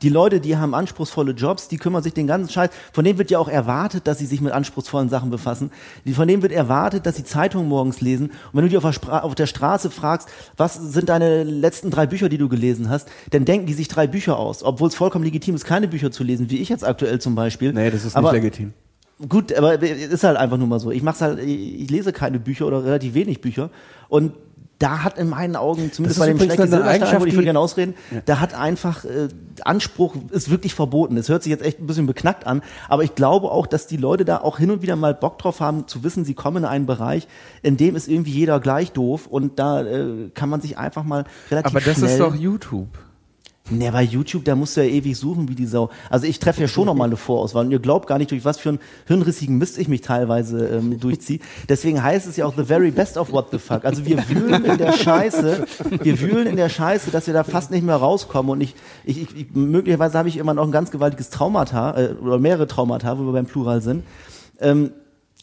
[0.02, 2.70] Die Leute, die haben anspruchsvolle Jobs, die kümmern sich den ganzen Scheiß.
[2.92, 5.70] Von denen wird ja auch erwartet, dass sie sich mit anspruchsvollen Sachen befassen.
[6.14, 8.26] Von denen wird erwartet, dass sie Zeitungen morgens lesen.
[8.28, 11.90] Und wenn du die auf der, Spra auf der Straße fragst, was sind deine letzten
[11.90, 14.62] drei Bücher, die du gelesen hast, dann denken die sich drei Bücher aus.
[14.62, 17.72] Obwohl es vollkommen legitim ist, keine Bücher zu lesen, wie ich jetzt aktuell zum Beispiel.
[17.72, 18.72] Nee, das ist Aber- nicht legitim.
[19.28, 20.90] Gut, aber ist halt einfach nur mal so.
[20.90, 23.68] Ich mach's halt, ich lese keine Bücher oder relativ wenig Bücher.
[24.08, 24.32] Und
[24.80, 27.58] da hat in meinen Augen, zumindest Das bei dem schlechten Silberstein, wo ich würde gerne
[27.58, 29.28] ausreden, da hat einfach äh,
[29.62, 31.18] Anspruch ist wirklich verboten.
[31.18, 33.98] Es hört sich jetzt echt ein bisschen beknackt an, aber ich glaube auch, dass die
[33.98, 36.64] Leute da auch hin und wieder mal Bock drauf haben, zu wissen, sie kommen in
[36.64, 37.28] einen Bereich,
[37.62, 41.24] in dem ist irgendwie jeder gleich doof und da äh, kann man sich einfach mal
[41.50, 42.88] relativ aber das schnell ist doch YouTube.
[43.70, 45.90] Ne, bei YouTube, da musst du ja ewig suchen wie die Sau.
[46.08, 48.44] Also ich treffe ja schon noch mal eine Vorauswahl und ihr glaubt gar nicht, durch
[48.44, 51.38] was für einen hirnrissigen Mist ich mich teilweise ähm, durchziehe.
[51.68, 53.84] Deswegen heißt es ja auch the very best of what the fuck.
[53.84, 55.66] Also wir wühlen in der Scheiße,
[56.02, 59.36] wir wühlen in der Scheiße, dass wir da fast nicht mehr rauskommen und ich, ich,
[59.36, 63.24] ich möglicherweise habe ich immer noch ein ganz gewaltiges Traumata äh, oder mehrere Traumata, wo
[63.24, 64.02] wir beim Plural sind.
[64.60, 64.90] Ähm,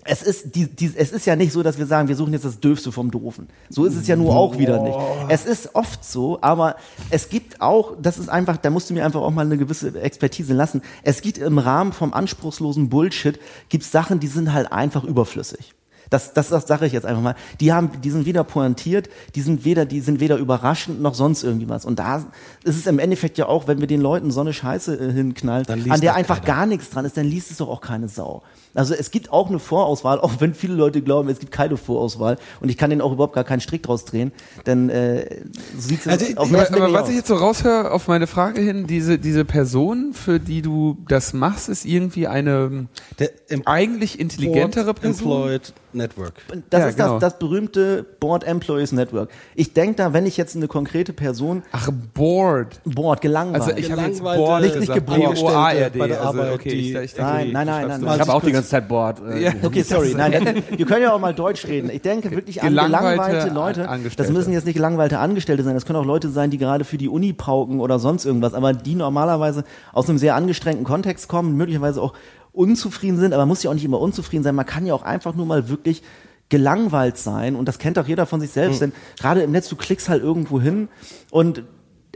[0.08, 2.46] es ist, die, die, es ist ja nicht so, dass wir sagen, wir suchen jetzt
[2.46, 3.48] das Döfste vom Doofen.
[3.70, 4.98] So ist es ja nur auch wieder nicht.
[5.28, 6.78] Es ist oft so, aber
[7.10, 10.00] es gibt auch, das ist einfach, da musst du mir einfach auch mal eine gewisse
[10.00, 10.82] Expertise lassen.
[11.04, 13.40] Es gibt im Rahmen vom anspruchslosen Bullshit,
[13.70, 15.74] gibt Sachen, die sind halt einfach überflüssig.
[16.10, 17.36] Das, das, das sage ich jetzt einfach mal.
[17.60, 21.44] Die haben, die sind weder pointiert, die sind weder, die sind weder überraschend noch sonst
[21.44, 21.86] irgendwie was.
[21.86, 22.26] Und da
[22.64, 25.66] ist es im Endeffekt ja auch, wenn wir den Leuten so eine Scheiße äh, hinknallen,
[25.68, 26.56] an der einfach keiner.
[26.56, 28.44] gar nichts dran ist, dann liest es doch auch keine Sau.
[28.78, 32.38] Also es gibt auch eine Vorauswahl, auch wenn viele Leute glauben, es gibt keine Vorauswahl.
[32.62, 34.32] Und ich kann denen auch überhaupt gar keinen Strick draus drehen,
[34.66, 35.42] denn äh,
[35.78, 37.10] so sieht's Also, auf den Aber, aber nicht was aus.
[37.10, 41.34] ich jetzt so raushöre auf meine Frage hin, diese, diese Person, für die du das
[41.34, 42.88] machst, ist irgendwie eine
[43.20, 43.32] Der
[43.66, 45.32] eigentlich intelligentere Board Person.
[45.32, 46.34] Employed Network.
[46.70, 47.14] Das Ja, ist genau.
[47.20, 49.30] das, das berühmte Board Employees Network.
[49.56, 52.80] Ich denke da, wenn ich jetzt eine konkrete Person, Ach, Board.
[52.86, 53.64] Board, gelangweilt.
[53.64, 57.14] Also ich habe jetzt Board Nicht- nicht bei der Also, Arbeit, okay, die- ich, ich
[57.14, 58.16] denke, Nein, nein, nein, nein, nein.
[58.16, 59.22] Ich habe auch die ganze Zeit Board.
[59.28, 59.52] Äh, Ja.
[59.64, 60.14] Okay, sorry.
[60.16, 61.90] Nein, wir können ja auch mal Deutsch reden.
[61.90, 63.88] Ich denke wirklich an Gelangweilte Leute.
[64.18, 65.74] Das müssen jetzt nicht gelangweilte Angestellte sein.
[65.74, 68.74] Das können auch Leute sein, die gerade für die Uni pauken oder sonst irgendwas, aber
[68.74, 69.64] die normalerweise
[69.94, 72.14] aus einem sehr angestrengten Kontext kommen, möglicherweise auch
[72.58, 74.56] unzufrieden sind, aber man muss ja auch nicht immer unzufrieden sein.
[74.56, 76.04] Man kann ja auch einfach nur mal wirklich
[76.50, 79.76] gelangweilt sein und das kennt auch jeder von sich selbst, denn gerade im Netz, du
[79.76, 80.88] klickst halt irgendwo hin
[81.30, 81.64] und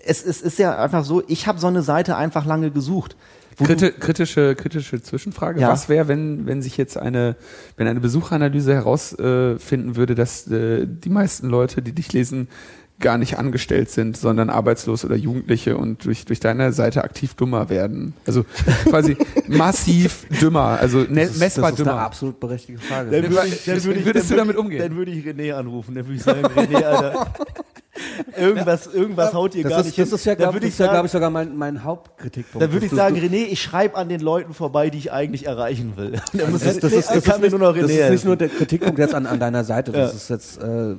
[0.04, 3.16] es, es ist ja einfach so, ich habe so eine Seite einfach lange gesucht.
[3.58, 5.60] Kriti kritische, kritische Zwischenfrage.
[5.60, 5.70] Ja.
[5.70, 7.36] Was wäre, wenn, wenn sich jetzt eine,
[7.76, 12.48] wenn eine Besucheranalyse herausfinden äh, würde, dass äh, die meisten Leute, die dich lesen,
[13.02, 17.70] gar nicht angestellt sind, sondern arbeitslos oder Jugendliche und durch, durch deine Seite aktiv dummer
[17.70, 18.14] werden.
[18.26, 18.46] Also
[18.90, 22.02] quasi massiv dümmer, also ne, das ist, messbar das ist eine dümmer.
[22.06, 23.12] absolut berechtigte Frage.
[23.12, 24.80] Dann würde ich, dann würde ich, würdest dann du damit umgehen?
[24.80, 25.96] Dann würde ich René anrufen.
[25.96, 27.34] Dann würde ich sagen, René, Alter,
[28.38, 30.16] irgendwas, irgendwas haut hier Das gar ist, nicht das hin.
[30.16, 32.64] ist ja, Dann glaube würde ich, ja, glaub sagen, ich, sogar mein, mein Hauptkritikpunkt.
[32.64, 35.12] dann würde ich Du- sagen, du- René, ich schreibe an den Leuten vorbei, die ich
[35.12, 36.12] eigentlich erreichen will.
[36.50, 39.40] Muss das, das, ist, das, ist nicht, das ist nur der Kritikpunkt jetzt an, an
[39.40, 40.16] deiner Seite, das Ja.
[40.18, 40.96] ist jetzt, äh,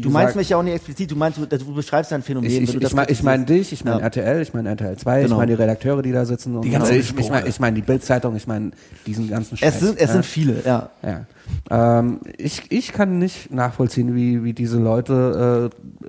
[0.00, 2.50] Du meinst gesagt, mich ja auch nicht explizit, du meinst, du, du beschreibst ein Phänomen.
[2.50, 4.04] ich, ich, ich, mein, ich meine dich, ich meine Ja.
[4.04, 5.34] RTL, ich meine RTL 2, Genau.
[5.34, 6.56] ich meine die Redakteure, die da sitzen.
[6.56, 7.30] Und Die ganzen ich, ich Sprüche.
[7.30, 8.70] meine ich mein die Bildzeitung, ich meine
[9.06, 9.74] diesen ganzen Scheiß.
[9.74, 10.12] Es sind, es ja.
[10.14, 10.90] sind viele, ja.
[11.02, 11.98] Ja.
[11.98, 16.06] Ähm, ich, ich kann nicht nachvollziehen, wie, wie diese Leute, äh,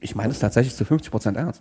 [0.00, 1.60] ich meine es tatsächlich zu 50 Prozent ernst,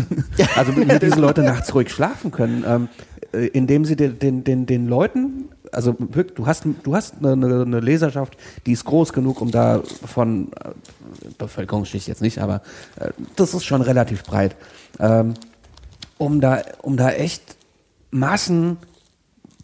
[0.56, 2.88] also wie wie diese Leute nachts ruhig schlafen können, ähm,
[3.32, 7.62] äh, indem sie den, den, den, den Leuten, also du hast, du hast eine, eine,
[7.62, 8.36] eine Leserschaft,
[8.66, 10.70] die ist groß genug, um da von äh,
[11.38, 12.62] Bevölkerungsschicht jetzt nicht, aber
[12.98, 14.56] äh, das ist schon relativ breit,
[14.98, 15.34] ähm,
[16.18, 17.56] um da, um da echt
[18.10, 18.78] Massen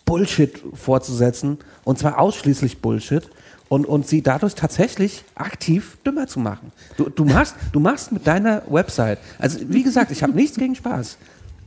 [0.05, 3.29] Bullshit vorzusetzen und zwar ausschließlich Bullshit
[3.69, 6.73] und, und sie dadurch tatsächlich aktiv dümmer zu machen.
[6.99, 10.75] Du, du, machst, du machst mit deiner Website, also wie gesagt, ich habe nichts gegen
[10.75, 11.17] Spaß.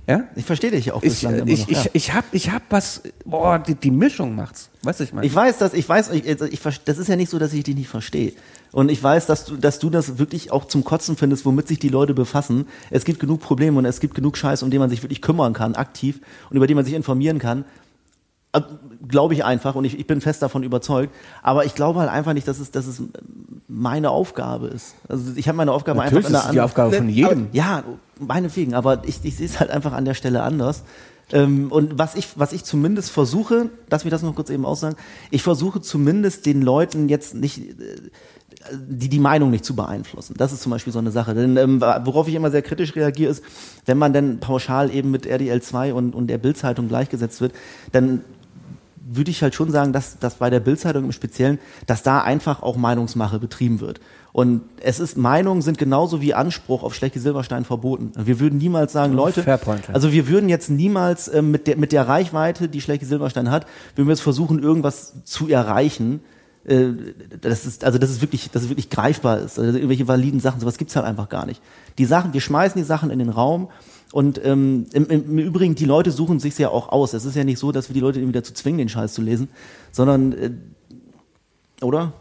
[0.08, 0.26] Ja?
[0.36, 1.70] Ich verstehe dich auch Ich, bislang immer ich, noch.
[1.70, 1.90] ich, ja.
[1.94, 4.70] ich habe ich hab was, boah, die, die Mischung macht's.
[4.84, 5.26] Weißt du, ich meine?
[5.26, 7.64] Ich weiß, dass ich weiß, ich, ich, ver- das ist ja nicht so, dass ich
[7.64, 8.34] dich nicht verstehe.
[8.72, 11.80] Und ich weiß, dass du, dass du das wirklich auch zum Kotzen findest, womit sich
[11.80, 12.68] die Leute befassen.
[12.92, 15.54] Es gibt genug Probleme und es gibt genug Scheiß, um den man sich wirklich kümmern
[15.54, 16.20] kann, aktiv
[16.52, 17.66] und über den man sich informieren kann.
[18.54, 18.62] Äh,
[19.08, 21.14] Glaube ich einfach und ich, ich bin fest davon überzeugt.
[21.42, 23.02] Aber ich glaube halt einfach nicht, dass es, dass es
[23.68, 24.94] meine Aufgabe ist.
[25.08, 27.48] Also ich habe meine Aufgabe Natürlich einfach ist es die Aufgabe von jedem.
[27.54, 27.84] ja,
[28.20, 30.84] meinetwegen, aber ich, ich sehe es halt einfach an der Stelle anders.
[31.32, 34.96] Ähm, und was ich, was ich zumindest versuche, lass mich das noch kurz eben aussagen,
[35.32, 37.74] ich versuche zumindest den Leuten jetzt nicht, äh,
[38.72, 40.36] die, die Meinung nicht zu beeinflussen.
[40.38, 41.34] Das ist zum Beispiel so eine Sache.
[41.34, 43.44] Denn ähm, worauf ich immer sehr kritisch reagiere, ist,
[43.86, 47.54] wenn man dann pauschal eben mit RDL 2 und, und der Bild-Zeitung gleichgesetzt wird,
[47.92, 48.22] dann
[49.08, 52.64] würde ich halt schon sagen, dass, dass bei der Bildzeitung im Speziellen, dass da einfach
[52.64, 54.00] auch Meinungsmache betrieben wird.
[54.36, 58.12] Und es ist, Meinungen sind genauso wie Anspruch auf Schlecke Silberstein verboten.
[58.18, 59.94] Wir würden niemals sagen, Leute, fair point, ja.
[59.94, 63.66] also wir würden jetzt niemals ähm, mit, der, mit der Reichweite, die Schlecke Silberstein hat,
[63.96, 66.20] würden wir jetzt versuchen, irgendwas zu erreichen,
[66.66, 66.88] äh,
[67.40, 69.58] das ist, also das ist wirklich, das ist wirklich greifbar ist.
[69.58, 71.62] Also irgendwelche validen Sachen, sowas gibt's halt einfach gar nicht.
[71.98, 73.70] Die Sachen, wir schmeißen die Sachen in den Raum
[74.12, 77.14] und ähm, im, im Übrigen, die Leute suchen sich ja auch aus.
[77.14, 79.22] Es ist ja nicht so, dass wir die Leute irgendwie dazu zwingen, den Scheiß zu
[79.22, 79.48] lesen,
[79.94, 80.52] sondern äh,
[81.82, 82.12] oder?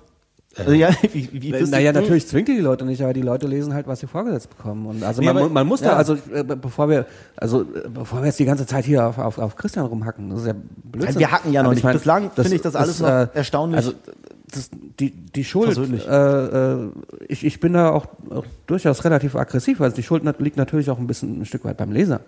[0.56, 3.46] Also, ja, wie, wie, naja, du- natürlich zwingt ihr die Leute nicht, aber die Leute
[3.46, 4.86] lesen halt, was sie vorgesetzt bekommen.
[4.86, 5.88] Und also Nee, man, man muss ja.
[5.90, 7.06] da, also äh, be- bevor wir,
[7.36, 10.40] also äh, bevor wir jetzt die ganze Zeit hier auf, auf, auf Christian rumhacken, das
[10.40, 10.54] ist ja
[10.84, 11.18] Blödsinn.
[11.18, 11.84] Wir hacken ja noch Aber nicht.
[11.84, 13.76] mein, Bislang finde ich das alles noch erstaunlich.
[13.78, 13.92] Also
[14.52, 14.70] das,
[15.00, 16.88] die, die Schuld, äh, äh,
[17.28, 20.98] ich, ich bin da auch, auch durchaus relativ aggressiv, weil die Schuld liegt natürlich auch
[20.98, 22.20] ein bisschen ein Stück weit beim Leser.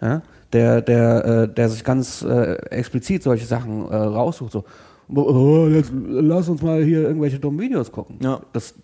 [0.00, 0.22] Ja?
[0.52, 4.52] Der, der, äh, der sich ganz äh, explizit solche Sachen äh, raussucht.
[4.52, 4.64] So,
[5.14, 8.16] oh, jetzt lass uns mal hier irgendwelche dummen Videos gucken.
[8.22, 8.40] Ja.
[8.52, 8.74] Das,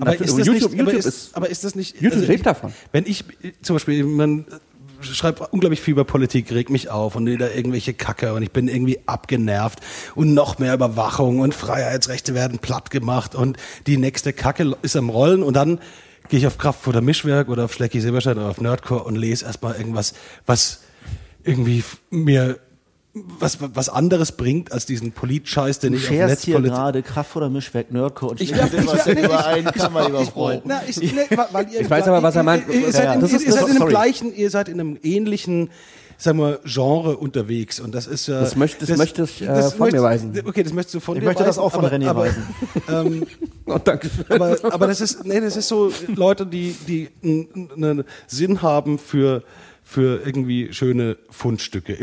[0.00, 2.46] Aber ist das YouTube, nicht, aber YouTube ist, aber ist das nicht, YouTube ich- lebt
[2.46, 2.72] davon.
[2.92, 3.24] Wenn ich,
[3.62, 4.46] zum Beispiel, man
[5.00, 8.68] schreibt unglaublich viel über Politik, regt mich auf und wieder irgendwelche Kacke und ich bin
[8.68, 9.80] irgendwie abgenervt
[10.14, 15.10] und noch mehr Überwachung und Freiheitsrechte werden platt gemacht und die nächste Kacke ist am
[15.10, 15.78] Rollen und dann
[16.30, 19.76] gehe ich auf Kraftfutter Mischwerk oder auf Schlecki Silberstein oder auf Nerdcore und lese erstmal
[19.76, 20.14] irgendwas,
[20.46, 20.80] was
[21.42, 22.58] irgendwie mir
[23.14, 27.36] was, was anderes bringt als diesen Politscheiß, den Du ich auf scherst hier gerade Kraft
[27.36, 30.20] oder Mischwerk, Nerdcore und Ich ich werf- Silberstein nee, über ich- einen Kamm, mein lieber
[30.22, 30.62] ich- Freund.
[30.64, 30.96] Na, ich,
[31.36, 32.64] wa- weil ihr, Ich weiß aber, was er meint.
[32.68, 33.90] Ihr, ihr seid, Ja, in, das ihr, ist- ihr seid das- in einem sorry.
[33.92, 35.70] gleichen, ihr seid in einem ähnlichen,
[36.18, 38.40] sagen wir, Genre unterwegs und das ist ja.
[38.40, 40.32] Das möchte- das möchte ich, äh, von mir möchtest- weisen.
[40.46, 42.20] Okay, das möchtest du von Ich dir möchte das weisen, auch von aber, René aber,
[42.22, 42.42] weisen.
[42.88, 43.26] Ähm,
[43.66, 48.60] Oh, danke aber, aber das ist, nee, das ist so Leute, die, die einen Sinn
[48.60, 49.42] haben für
[49.86, 51.96] für irgendwie schöne Fundstücke.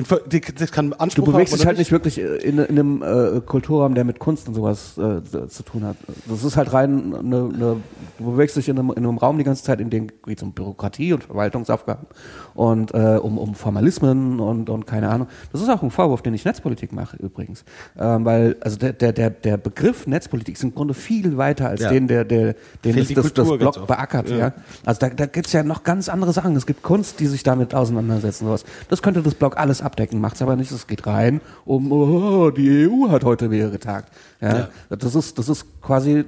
[0.58, 3.42] Das kann Anspruch Du bewegst haben dich halt nicht wirklich äh, in, in einem äh,
[3.42, 5.98] Kulturraum, der mit Kunst und sowas äh, zu tun hat.
[6.28, 7.78] Das ist halt rein eine, eine
[8.20, 10.44] du bewegst dich in einem, in einem Raum die ganze Zeit, in dem geht es
[10.44, 12.06] um Bürokratie und Verwaltungsaufgaben
[12.54, 15.28] und äh, um, um Formalismen und, und keine Ahnung.
[15.52, 17.66] Das ist auch ein Vorwurf, den ich Netzpolitik mache übrigens.
[18.00, 21.90] Ähm, weil also der, der, der, Begriff Netzpolitik ist im Grunde viel weiter als Ja.
[21.90, 22.56] den, der, der
[22.86, 24.30] den das, das, das Blog beackert.
[24.30, 24.38] Ja.
[24.38, 24.54] Ja.
[24.86, 26.56] Also da, da gibt's ja noch ganz andere Sachen.
[26.56, 28.46] Es gibt Kunst, die sich damit auseinandersetzen.
[28.46, 28.66] Sowas.
[28.90, 30.72] Das könnte das Blog alles abdecken, macht's aber nicht.
[30.72, 34.12] Es geht rein um, oh, die EU hat heute wieder getagt.
[34.42, 34.70] Ja.
[34.90, 36.26] Das, ist, das ist quasi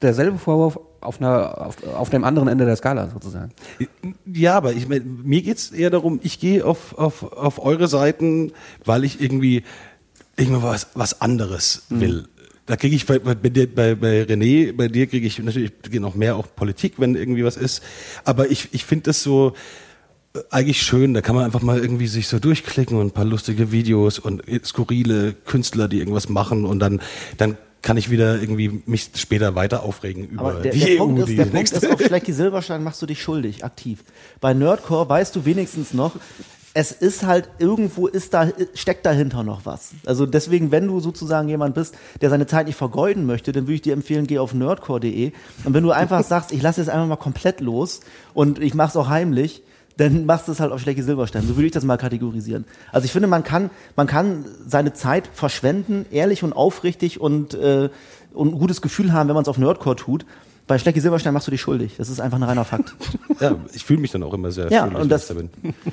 [0.00, 3.52] derselbe Vorwurf auf, einer, auf, auf dem anderen Ende der Skala sozusagen.
[4.26, 8.52] Ja, aber ich mein, mir geht's eher darum, ich gehe auf, auf, auf eure Seiten,
[8.84, 9.64] weil ich irgendwie,
[10.36, 12.28] irgendwie was, was anderes will.
[12.66, 16.36] Da kriege ich bei, bei, bei, bei René, bei dir kriege ich natürlich noch mehr
[16.36, 17.82] auch Politik, wenn irgendwie was ist.
[18.24, 19.54] Aber ich, ich finde das so
[20.50, 21.14] eigentlich schön.
[21.14, 24.42] Da kann man einfach mal irgendwie sich so durchklicken und ein paar lustige Videos und
[24.64, 27.00] skurrile Künstler, die irgendwas machen und dann,
[27.36, 30.98] dann kann ich wieder irgendwie mich später weiter aufregen über Aber der, die der EU,
[30.98, 34.04] Punkt ist, die der Punkt ist, auf Schlecki Silberstein machst du dich schuldig, aktiv.
[34.40, 36.16] Bei Nerdcore weißt du wenigstens noch,
[36.72, 39.90] es ist halt, irgendwo ist da, steckt dahinter noch was.
[40.06, 43.74] Also deswegen, wenn du sozusagen jemand bist, der seine Zeit nicht vergeuden möchte, dann würde
[43.74, 45.32] ich dir empfehlen, geh auf nerdcore.de.
[45.64, 48.00] Und wenn du einfach sagst, ich lasse jetzt einfach mal komplett los
[48.34, 49.62] und ich mache es auch heimlich,
[50.00, 51.46] dann machst du es halt auf Schlecki Silberstein.
[51.46, 52.64] So würde ich das mal kategorisieren.
[52.90, 57.90] Also ich finde, man kann, man kann seine Zeit verschwenden, ehrlich und aufrichtig und, äh,
[58.32, 60.24] und ein gutes Gefühl haben, wenn man es auf Nerdcore tut.
[60.66, 61.96] Bei Schlecki Silberstein machst du dich schuldig.
[61.98, 62.94] Das ist einfach ein reiner Fakt.
[63.40, 65.34] Ja, ich fühle mich dann auch immer sehr Ja, schuldig, und wenn das ich da
[65.34, 65.50] bin.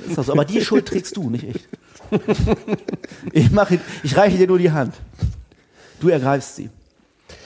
[0.08, 0.32] ist das so.
[0.32, 1.68] Aber die Schuld trägst du, nicht ich.
[3.32, 4.94] Ich, mache, ich reiche dir nur die Hand.
[6.00, 6.70] Du ergreifst sie.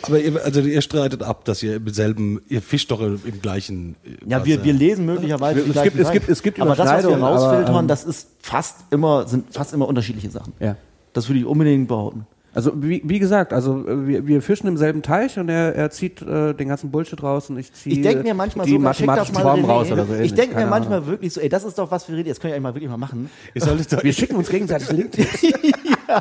[0.03, 3.97] Aber ihr, also ihr streitet ab, dass ihr im selben, ihr fischt doch im, gleichen.
[4.05, 6.89] äh, Ja, wir, wir lesen möglicherweise Es die gibt- es gibt- es gibt Aber das,
[6.89, 10.53] was wir rausfiltern, ähm, das ist fast immer, sind fast immer unterschiedliche Sachen.
[10.61, 10.77] Ja.
[11.13, 12.27] Das würde ich unbedingt behaupten.
[12.55, 16.21] Also wie, wie gesagt, also wir, wir fischen im selben Teich und er, er zieht
[16.21, 19.35] äh, den ganzen Bullshit raus und ich ziehe Ich denke mir manchmal die das mathematischen
[19.35, 20.15] mal Formen raus oder so.
[20.17, 21.09] Ich denke mir manchmal Ahnung.
[21.09, 22.91] wirklich so, ey, das ist doch was für Rede, jetzt könnt ihr eigentlich mal wirklich
[22.91, 23.31] mal machen.
[23.55, 25.27] Doch, Wir schicken uns gegenseitig LinkedIn.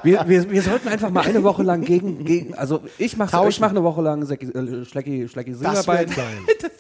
[0.03, 3.59] wir, wir, wir sollten einfach mal eine Woche lang gegen, gegen also ich mache ich
[3.59, 6.37] mach eine Woche lang Säcki, äh, Schlecki, Schlecki das wäre geil.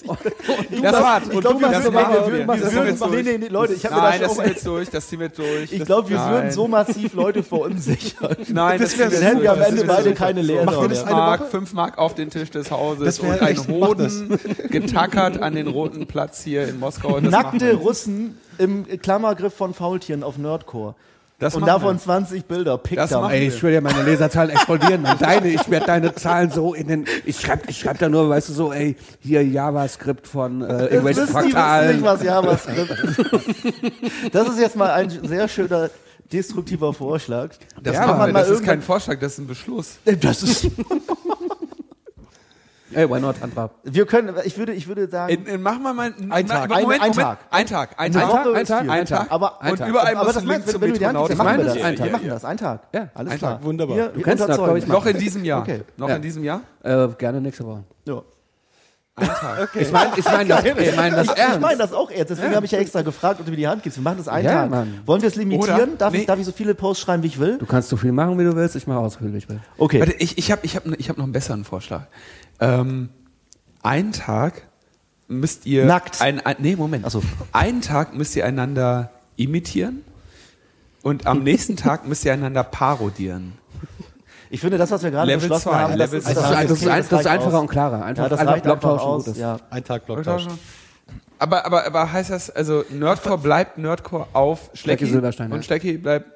[0.81, 1.23] Das war's.
[1.31, 4.19] Ich glaube, wir das Das würden- jetzt nee, nee, nee, Leute, ich habe mir Nein,
[4.21, 5.71] das das schon ziehen wir jetzt durch, das ziehen wir durch.
[5.71, 6.31] Ich Das- glaube, wir Nein.
[6.33, 8.35] würden so massiv Leute verunsichern.
[8.49, 9.61] Nein, Das das, wär- ziehen Dann hätten wir am.
[9.61, 11.49] Ende Das beide keine Lehrer wir das eine Mark, Woche?
[11.49, 13.67] fünf Mark auf den Tisch des Hauses Das und ein das.
[13.67, 17.19] Hoden getackert an den roten Platz hier in Moskau.
[17.19, 17.73] Das Nackte.
[17.75, 20.95] Russen im Klammergriff von Faultieren auf Nerdcore.
[21.41, 22.01] Das und davon wir.
[22.01, 22.77] 20 Bilder.
[22.77, 23.21] Das Pickdown.
[23.23, 25.03] machen Ey, ich schwöre dir, meine Leserzahlen explodieren.
[25.03, 27.05] Und deine, ich werde deine Zahlen so in den.
[27.25, 31.23] Ich schreibe ich schreib da nur, weißt du, so, ey, hier JavaScript von äh, irgendwelchen
[31.23, 32.03] wissen die wissen nicht, Fraktalen.
[32.03, 34.35] was JavaScript ist.
[34.35, 35.89] Das ist jetzt mal ein sehr schöner
[36.31, 37.49] destruktiver Vorschlag.
[37.81, 38.33] Das, Ja, aber wir.
[38.33, 39.97] mal das ist kein Vorschlag, das ist ein Beschluss.
[40.05, 40.67] Das ist,
[42.93, 43.69] Ey, why not, Handra?
[43.83, 46.69] wir können, ich würde, ich würde sagen, In, in, machen wir mal einen Ein Tag.
[46.69, 47.15] Moment, Moment, Ein- ein.
[47.15, 47.37] Tag.
[47.49, 47.89] Ein Tag.
[47.97, 48.23] Ein Tag.
[48.55, 48.89] Ein Tag, viel.
[48.91, 49.31] ein Tag.
[49.31, 49.89] Aber, Ein Und Tag.
[49.89, 51.57] überall aber muss das ein meinst du, zum wenn du die Hand gibst, dann machen
[51.57, 51.73] wir das.
[51.75, 52.11] Metronauten Wir stehen.
[52.11, 52.79] machen das, ein Tag.
[53.13, 53.53] Alles Ein klar.
[53.57, 53.95] Tag, wunderbar.
[53.97, 55.61] Wir, Du wir kennst das, ich, Noch in diesem Jahr.
[55.61, 55.81] Okay.
[55.97, 56.15] Noch Ja.
[56.15, 56.61] in diesem Jahr?
[56.83, 57.83] Äh, gerne nächste Woche.
[58.05, 58.21] Ja.
[59.13, 59.69] Ein Tag.
[59.75, 61.59] Ich meine ich mein das, ich mein das Ich, ich ernst.
[61.59, 62.29] meine das auch ernst.
[62.31, 63.99] Deswegen habe ich ja extra gefragt, ob du mir die Hand gibst.
[63.99, 64.69] Wir machen das einen Ja, Tag.
[64.69, 65.01] Mann.
[65.05, 65.75] Wollen wir es limitieren?
[65.89, 65.97] Oder?
[65.97, 66.25] Darf, ich, Nee.
[66.25, 67.57] darf ich so viele Posts schreiben, wie ich will?
[67.57, 68.75] Du kannst so viel machen, wie du willst.
[68.77, 69.59] Ich mache aus, wie ich will.
[69.77, 69.99] Okay.
[69.99, 72.03] Warte, ich, ich habe ich hab, ich hab noch einen besseren Vorschlag.
[72.61, 73.09] Ähm,
[73.83, 74.67] einen Tag
[75.27, 75.85] müsst ihr...
[75.85, 76.21] Nackt.
[76.21, 77.05] Ein, ein, nee, Moment.
[77.05, 77.21] Ach so.
[77.51, 80.03] Einen Tag müsst ihr einander imitieren
[81.01, 83.53] und am nächsten Tag müsst ihr einander parodieren.
[84.51, 86.19] Ich finde, das, was wir gerade Level beschlossen zwei, haben, das Level.
[86.21, 87.61] Das, ist, reicht das, ist, okay, ein- das ist einfacher aus.
[87.61, 88.05] und klarer.
[88.05, 89.37] Einfach, Ja, das einfach reicht einfach Blocktausch aus.
[89.37, 89.57] Ja.
[89.69, 90.47] Ein Tag Blocktausch.
[91.39, 95.55] Aber, aber, aber heißt das, also Nerdcore bleibt Nerdcore auf Schlecki Silberstein, ja.
[95.55, 96.29] und Schlecki bleibt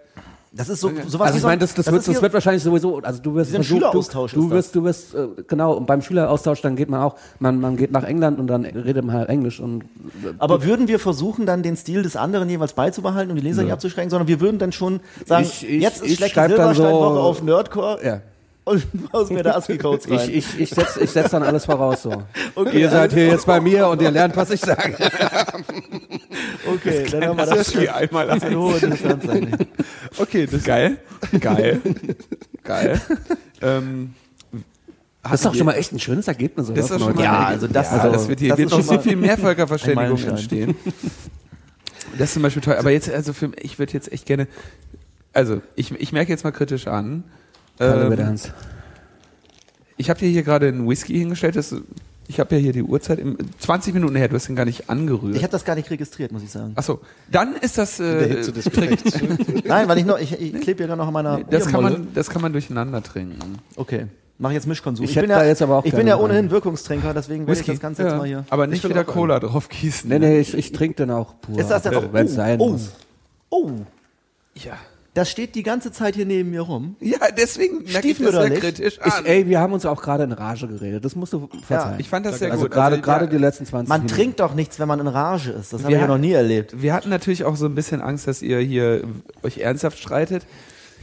[0.57, 2.99] Das ist so, sowas Also ich meine, das, das, das wird, das wird wahrscheinlich sowieso,
[2.99, 6.61] also du wirst versucht, Schüleraustausch du, du wirst, du wirst, äh, genau, und beim Schüleraustausch
[6.61, 9.59] dann geht man auch, man, man geht nach England und dann redet man halt Englisch
[9.59, 13.43] und äh, Aber würden wir versuchen, dann den Stil des anderen jeweils beizubehalten und die
[13.43, 17.15] Leser nicht abzuschränken, sondern wir würden dann schon sagen, Ich- ich- jetzt ist dann Silberstein-Woche
[17.15, 17.99] so- auf Nerdcore.
[18.05, 18.21] Ja.
[18.65, 20.29] Und aus mir der ASCII-Codes rein.
[20.29, 22.23] Ich, ich, ich setze ich setz dann alles voraus so.
[22.55, 24.95] Okay, ihr seid hier jetzt bei mir und ihr lernt, was ich sage.
[26.67, 27.69] okay, dann haben wir das.
[27.71, 29.55] hier einmal Das wird hohe Distanz sein.
[30.17, 30.97] Okay, das geil.
[31.39, 31.81] Geil.
[32.63, 33.01] geil.
[33.61, 34.13] ähm,
[35.23, 36.67] Das ist doch schon mal echt ein schönes Ergebnis.
[36.69, 36.81] Oder?
[36.81, 37.23] Das ist schon mal.
[37.23, 39.15] Ja, also das- ja, also das wird hier das wird ist noch schon so viel
[39.15, 40.75] mehr Völkerverständigung entstehen.
[42.17, 42.75] Das ist zum Beispiel toll.
[42.77, 44.47] Aber jetzt, also für, ich würde jetzt echt gerne,
[45.33, 47.23] also ich, ich merke jetzt mal kritisch an.
[47.79, 48.35] Hallo, Ähm,
[49.97, 51.55] ich habe dir hier gerade einen Whisky hingestellt.
[51.55, 51.73] Das,
[52.27, 53.19] ich habe ja hier die Uhrzeit.
[53.19, 55.35] Im, 20 Minuten her, du hast ihn gar nicht angerührt.
[55.35, 56.73] Ich habe das gar nicht registriert, muss ich sagen.
[56.75, 56.99] Achso,
[57.31, 57.99] dann ist das.
[57.99, 59.19] In der Äh, Hitze des Gefechts.
[59.65, 62.07] Nein, weil ich noch, ich, ich klebe ja gerade noch an meiner das, kann man,
[62.13, 63.59] das kann man durcheinander trinken.
[63.75, 64.07] Okay,
[64.37, 65.05] mach jetzt Mischkonsum.
[65.05, 66.23] Ich Ich, bin ja, jetzt aber auch ich bin ja einen.
[66.25, 68.45] ohnehin Wirkungstrinker, deswegen werde ich das Ganze jetzt mal hier.
[68.49, 70.09] Aber nicht will wieder Cola drauf gießen.
[70.09, 71.59] Nee, nee, ich, ich trinke den auch pur.
[71.59, 72.11] Ist das denn auch?
[72.11, 72.91] Wenn es sein oh, muss.
[73.49, 73.69] oh,
[74.55, 74.73] Ja.
[75.15, 76.95] Das steht die ganze Zeit hier neben mir rum.
[76.99, 78.59] Ja, deswegen merke ich das sehr Stiefmütterlich.
[78.59, 79.25] kritisch Ich, an.
[79.25, 81.03] ey, wir haben uns auch gerade in Rage geredet.
[81.03, 81.99] Das musst du verzeihen.
[81.99, 82.71] ich fand das sehr also gut.
[82.71, 84.15] gerade Also, gerade ja, die letzten 20 Man Minuten.
[84.15, 85.73] trinkt doch nichts, wenn man in Rage ist.
[85.73, 86.81] Das habe Wir ich ja noch nie erlebt.
[86.81, 89.03] Wir hatten natürlich auch so ein bisschen Angst, dass ihr hier
[89.41, 90.43] euch ernsthaft streitet.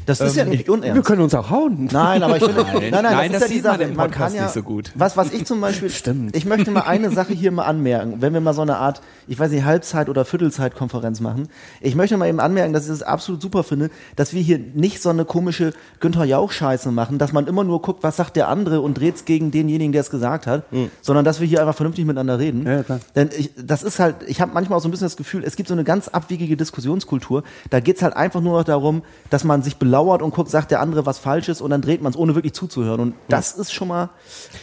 [0.06, 1.04] Das ist ja nicht Wir unernst.
[1.04, 1.88] können uns auch hauen.
[1.92, 3.82] Nein, aber ich finde, nein, nein, Nein, das, das ist ja die sieht man Sache.
[3.84, 4.92] im Man Podcast kann ja, nicht so gut.
[4.94, 6.36] Was, was ich zum Beispiel, Stimmt.
[6.36, 9.38] ich möchte mal eine Sache hier mal anmerken, wenn wir mal so eine Art, ich
[9.38, 11.48] weiß nicht, Halbzeit- oder Viertelzeitkonferenz machen.
[11.80, 15.00] Ich möchte mal eben anmerken, dass ich das absolut super finde, dass wir hier nicht
[15.02, 18.80] so eine komische Günther Jauch-Scheiße machen, dass man immer nur guckt, was sagt der andere
[18.80, 20.64] und dreht's gegen denjenigen, der es gesagt hat,
[21.00, 22.66] sondern dass wir hier einfach vernünftig miteinander reden.
[22.66, 23.00] Ja, klar.
[23.14, 25.56] Denn ich, das ist halt, ich habe manchmal auch so ein bisschen das Gefühl, es
[25.56, 27.42] gibt so eine ganz abwegige Diskussionskultur.
[27.70, 30.80] Da geht's halt einfach nur noch darum, dass man sich belauert und guckt, sagt der
[30.80, 32.98] andere was Falsches und dann dreht man es, ohne wirklich zuzuhören.
[32.98, 34.08] Und das ist schon mal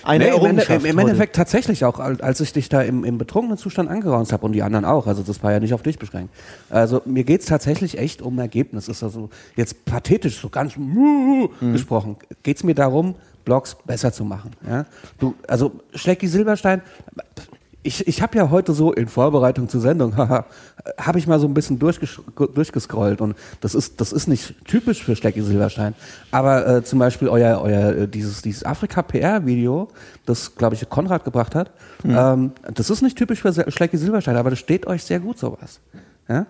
[0.04, 0.80] eine Nee, im, Ende, Errungenschaft.
[0.80, 1.08] im, Im heute.
[1.12, 4.64] Endeffekt tatsächlich auch, als ich dich da im, im betrunkenen Zustand angeraunzt habe und die
[4.64, 6.34] anderen auch, also das war ja nicht auf dich beschränkt.
[6.72, 8.88] Also mir geht's tatsächlich echt um Ergebnis.
[8.88, 11.50] Ist also jetzt pathetisch, so ganz Mhm.
[11.74, 12.16] gesprochen.
[12.42, 13.14] Geht's mir darum,
[13.46, 14.52] Blogs besser zu machen.
[14.68, 14.86] Ja?
[15.20, 16.82] Du, also Schlecki Silberstein,
[17.82, 20.46] ich, ich habe ja heute so in Vorbereitung zur Sendung, habe
[21.16, 25.42] ich mal so ein bisschen durchgescrollt und das ist das ist nicht typisch für Schlecki
[25.42, 25.96] Silberstein,
[26.32, 29.88] aber äh, zum Beispiel euer euer äh, dieses dieses Afrika PR Video,
[30.26, 31.72] das glaube ich Konrad gebracht hat,
[32.04, 35.80] ähm, das ist nicht typisch für Schlecki Silberstein, aber das steht euch sehr gut sowas.
[36.28, 36.48] Ja?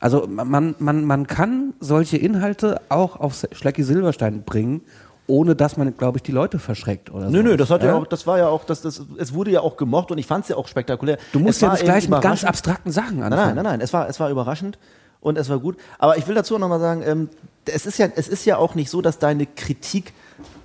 [0.00, 4.82] Also man man man kann solche Inhalte auch auf Schlecki Silberstein bringen,
[5.28, 7.30] ohne dass man glaube ich die Leute verschreckt oder so.
[7.30, 9.60] Nö, nö, das hat ja, auch, das war ja auch, das, das, es wurde ja
[9.60, 11.18] auch gemocht und ich fand es ja auch spektakulär.
[11.32, 13.54] Du musst Es ja nicht gleich mit ganz abstrakten Sachen Nein, anfangen.
[13.54, 14.78] nein, nein, nein, es war, es war überraschend
[15.20, 15.76] und es war gut.
[15.98, 17.28] Aber ich will dazu noch mal sagen, ähm,
[17.66, 20.12] es ist ja, es ist ja auch nicht so, dass deine Kritik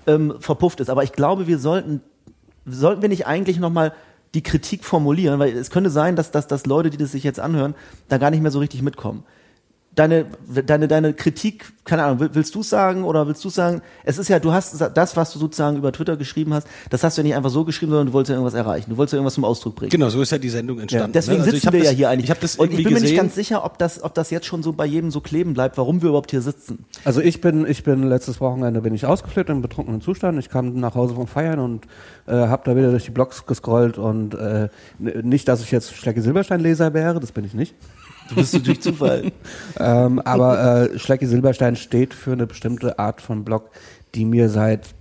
[0.07, 0.89] ähm, verpufft ist.
[0.89, 2.01] Aber ich glaube, wir sollten,
[2.65, 3.93] sollten wir nicht eigentlich noch mal
[4.33, 7.39] die Kritik formulieren, weil es könnte sein, dass, dass, dass Leute, die das sich jetzt
[7.39, 7.75] anhören,
[8.07, 9.23] da gar nicht mehr so richtig mitkommen.
[9.95, 10.25] Deine,
[10.65, 14.27] deine, deine Kritik, keine Ahnung, will- willst du sagen oder willst du sagen, es ist
[14.27, 17.27] ja, du hast das, was du sozusagen über Twitter geschrieben hast, das hast du ja
[17.27, 18.89] nicht einfach so geschrieben, sondern du wolltest ja irgendwas erreichen.
[18.89, 19.91] Du wolltest ja irgendwas zum Ausdruck bringen.
[19.91, 21.11] Genau, so ist ja die Sendung entstanden.
[21.13, 21.43] Deswegen ne?
[21.43, 22.23] Also ich sitzen wir das, ja hier eigentlich.
[22.23, 24.47] Ich habe das und ich bin mir nicht ganz sicher, ob das, ob das jetzt
[24.47, 26.85] schon so bei jedem so kleben bleibt, warum wir überhaupt hier sitzen.
[27.05, 30.39] Also ich bin, ich bin letztes Wochenende bin ich ausgeflippt im betrunkenen Zustand.
[30.39, 31.85] Ich kam nach Hause vom Feiern und
[32.25, 36.23] äh, habe da wieder durch die Blogs gescrollt und äh, nicht, dass ich jetzt Schlecke
[36.23, 37.75] Silberstein-Leser wäre, das bin ich nicht.
[38.29, 39.31] Du bist durch Zufall.
[39.79, 43.69] ähm, aber äh, Schlecke Silberstein steht für eine bestimmte Art von Blog,
[44.15, 44.95] die mir seit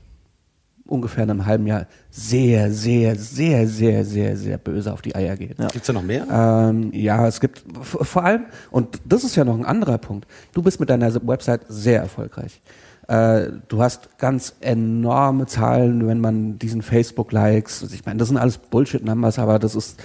[0.92, 5.58] ungefähr einem halben Jahr sehr, sehr, sehr, sehr, sehr, sehr böse auf die Eier geht.
[5.58, 5.68] Ja.
[5.68, 6.26] Gibt's da noch mehr?
[6.30, 10.62] Ähm, ja, es gibt vor allem, und das ist ja noch ein anderer Punkt, du
[10.62, 12.60] bist mit deiner Website sehr erfolgreich.
[13.08, 18.36] Äh, du hast ganz enorme Zahlen, wenn man diesen Facebook-Likes, also ich meine, das sind
[18.36, 20.00] alles Bullshit-Numbers, aber das ist,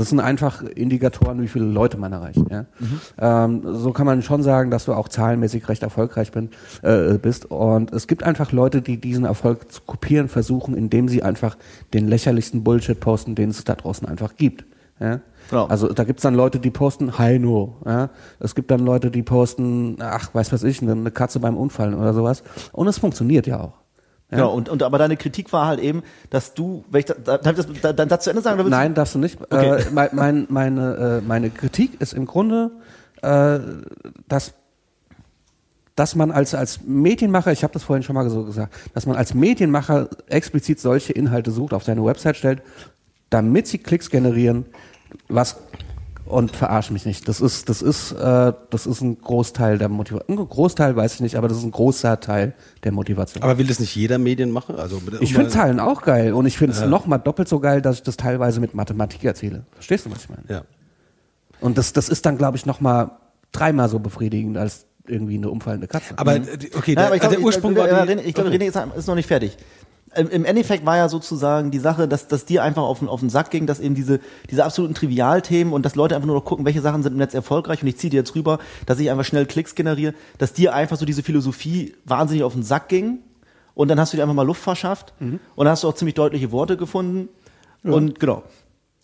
[0.00, 2.42] das sind einfach Indikatoren, wie viele Leute man erreicht.
[2.50, 2.64] Ja?
[3.18, 6.48] Ähm, so kann man schon sagen, dass du auch zahlenmäßig recht erfolgreich bin,
[6.80, 7.50] äh, bist.
[7.50, 11.58] Und es gibt einfach Leute, die diesen Erfolg zu kopieren versuchen, indem sie einfach
[11.92, 14.64] den lächerlichsten Bullshit posten, den es da draußen einfach gibt.
[15.00, 15.20] Ja?
[15.50, 15.66] Genau.
[15.66, 17.76] Also da gibt's dann Leute, die posten Heino.
[17.84, 18.08] Ja?
[18.38, 22.14] Es gibt dann Leute, die posten, ach, weiß was ich, eine Katze beim Unfallen oder
[22.14, 22.42] sowas.
[22.72, 23.74] Und es funktioniert ja auch.
[24.30, 24.36] Ja?
[24.38, 27.38] Genau, und, und aber deine Kritik war halt eben, dass du, wenn ich da, da,
[27.38, 28.68] darf ich das da, dann das zu Ende sagen?
[28.68, 29.40] Nein, darfst du nicht.
[29.40, 29.80] Okay.
[29.80, 32.70] Äh, mein, mein, meine, äh, meine Kritik ist im Grunde,
[33.22, 33.58] äh,
[34.28, 34.54] dass,
[35.96, 39.16] dass man als, als Medienmacher, ich habe das vorhin schon mal so gesagt, dass man
[39.16, 42.62] als Medienmacher explizit solche Inhalte sucht, auf seine Website stellt,
[43.30, 44.66] damit sie Klicks generieren,
[45.28, 45.56] was
[46.30, 47.28] und verarsch mich nicht.
[47.28, 50.38] Das ist, das ist, äh, das ist ein Großteil der Motivation.
[50.38, 52.54] Ein Großteil weiß ich nicht, aber das ist ein großer Teil
[52.84, 53.42] der Motivation.
[53.42, 54.78] Aber will das nicht jeder Medienmacher?
[54.78, 56.86] Also ich finde Zahlen auch geil und ich finde es ja.
[56.86, 59.64] noch mal doppelt so geil, dass ich das teilweise mit Mathematik erzähle.
[59.72, 60.44] Verstehst du, was ich meine?
[60.48, 60.62] Ja.
[61.60, 63.18] Und das, das ist dann, glaube ich, noch mal
[63.52, 66.14] dreimal so befriedigend als irgendwie eine umfallende Katze.
[66.16, 66.46] Aber mhm.
[66.74, 68.58] okay, der, ja, aber ich glaub, der Ursprung ich, war die, ich glaube, okay.
[68.58, 69.56] René ist, ist noch nicht fertig
[70.16, 73.30] im Endeffekt war ja sozusagen die Sache, dass, dass dir einfach auf den, auf den
[73.30, 74.18] Sack ging, dass eben diese,
[74.50, 77.32] diese absoluten Trivialthemen und dass Leute einfach nur noch gucken, welche Sachen sind im Netz
[77.32, 80.74] erfolgreich und ich ziehe dir jetzt rüber, dass ich einfach schnell Klicks generiere, dass dir
[80.74, 83.20] einfach so diese Philosophie wahnsinnig auf den Sack ging
[83.74, 85.38] und dann hast du dir einfach mal Luft verschafft mhm.
[85.54, 87.28] und dann hast du auch ziemlich deutliche Worte gefunden
[87.84, 87.92] ja.
[87.92, 88.42] und genau.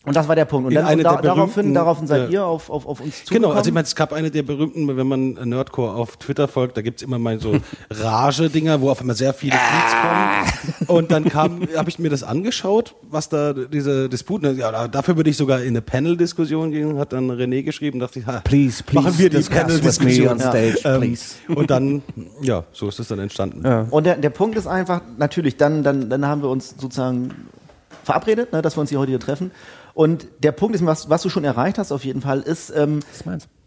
[0.07, 0.69] Und das war der Punkt.
[0.69, 3.43] Und, dann, und da, daraufhin, daraufhin seid ihr auf, auf, auf uns zugekommen.
[3.43, 6.77] Genau, also ich meine, es gab eine der berühmten, wenn man Nerdcore auf Twitter folgt,
[6.77, 7.57] da gibt's immer mal so
[7.91, 10.87] Rage-Dinger, wo auf einmal sehr viele Tweets kommen.
[10.87, 15.29] Und dann kam, habe ich mir das angeschaut, was da diese Disputen, ja, dafür würde
[15.29, 19.03] ich sogar in eine Panel-Diskussion gehen, hat dann René geschrieben, dachte ich, ha, please, please,
[19.03, 20.39] machen wir die Panel-Diskussion.
[20.39, 20.55] Ja.
[20.55, 21.17] Ähm,
[21.49, 22.03] und dann,
[22.43, 23.63] ja, so ist es dann entstanden.
[23.65, 23.89] Ja.
[23.91, 27.33] Und der, der Punkt ist einfach, natürlich, dann, dann, dann haben wir uns sozusagen
[28.07, 29.51] verabredet, ne, dass wir uns hier heute hier treffen.
[29.97, 33.01] Und der Punkt ist, was, was du schon erreicht hast auf jeden Fall, ist, ähm,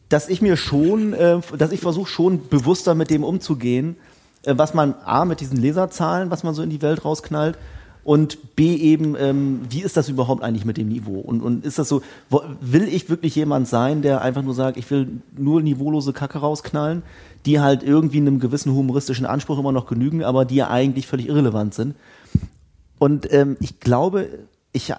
[0.10, 3.96] dass ich mir schon, äh, dass ich versuche schon bewusster mit dem umzugehen,
[4.44, 7.58] äh, was man A, mit diesen Leserzahlen, was man so in die Welt rausknallt,
[8.04, 11.20] und B eben, ähm, wie ist das überhaupt eigentlich mit dem Niveau?
[11.20, 14.78] Und, und ist das so, wo, will ich wirklich jemand sein, der einfach nur sagt,
[14.78, 17.02] ich will nur niveaulose Kacke rausknallen,
[17.48, 21.28] die halt irgendwie einem gewissen humoristischen Anspruch immer noch genügen, aber die ja eigentlich völlig
[21.28, 21.96] irrelevant sind?
[23.00, 24.30] Und ähm, ich glaube,
[24.74, 24.94] ich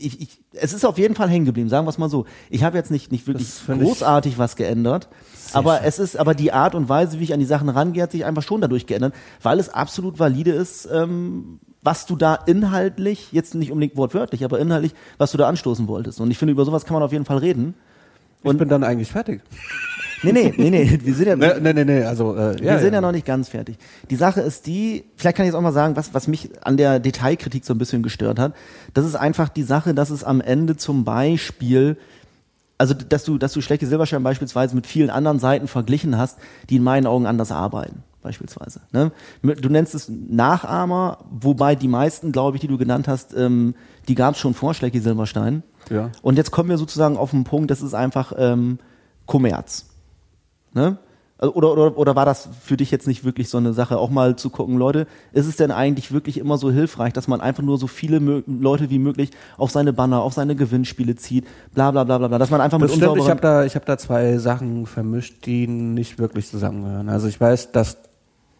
[0.00, 2.24] ich, ich, es ist auf jeden Fall hängen geblieben, sagen wir es mal so.
[2.50, 5.08] Ich habe jetzt nicht, nicht wirklich großartig was geändert,
[5.52, 5.86] aber schön.
[5.86, 8.24] es ist, aber die Art und Weise, wie ich an die Sachen rangehe, hat sich
[8.24, 13.54] einfach schon dadurch geändert, weil es absolut valide ist, ähm, was du da inhaltlich, jetzt
[13.54, 16.20] nicht unbedingt wortwörtlich, aber inhaltlich, was du da anstoßen wolltest.
[16.20, 17.74] Und ich finde, über sowas kann man auf jeden Fall reden.
[18.42, 19.42] Und ich bin dann eigentlich fertig.
[20.22, 22.78] Nee, nee, nee, nee, wir sind ja, nee, nee, nee, nee also, äh, wir ja,
[22.78, 22.94] sind ja.
[22.94, 23.76] ja noch nicht ganz fertig.
[24.10, 26.76] Die Sache ist die, vielleicht kann ich jetzt auch mal sagen, was, was mich an
[26.76, 28.54] der Detailkritik so ein bisschen gestört hat.
[28.94, 31.96] Das ist einfach die Sache, dass es am Ende zum Beispiel,
[32.78, 36.38] also, dass du, dass du schlechte Silberschein beispielsweise mit vielen anderen Seiten verglichen hast,
[36.68, 38.80] die in meinen Augen anders arbeiten beispielsweise.
[38.92, 39.12] Ne?
[39.42, 43.74] Du nennst es Nachahmer, wobei die meisten, glaube ich, die du genannt hast, ähm,
[44.08, 45.62] die gab es schon vor Schlecki Silberstein.
[45.88, 46.10] Ja.
[46.20, 48.80] Und jetzt kommen wir sozusagen auf den Punkt, das ist einfach ähm,
[49.26, 49.87] Kommerz.
[50.72, 50.98] Ne?
[51.40, 54.10] Also, oder, oder, oder war das für dich jetzt nicht wirklich so eine Sache, auch
[54.10, 57.62] mal zu gucken, Leute, ist es denn eigentlich wirklich immer so hilfreich, dass man einfach
[57.62, 61.92] nur so viele Mö Leute wie möglich auf seine Banner, auf seine Gewinnspiele zieht, bla
[61.92, 63.86] bla bla bla bla, dass man einfach das mit stimmt, ich habe da, ich hab
[63.86, 67.08] da zwei Sachen vermischt, die nicht wirklich zusammengehören.
[67.08, 67.98] Also ich weiß, dass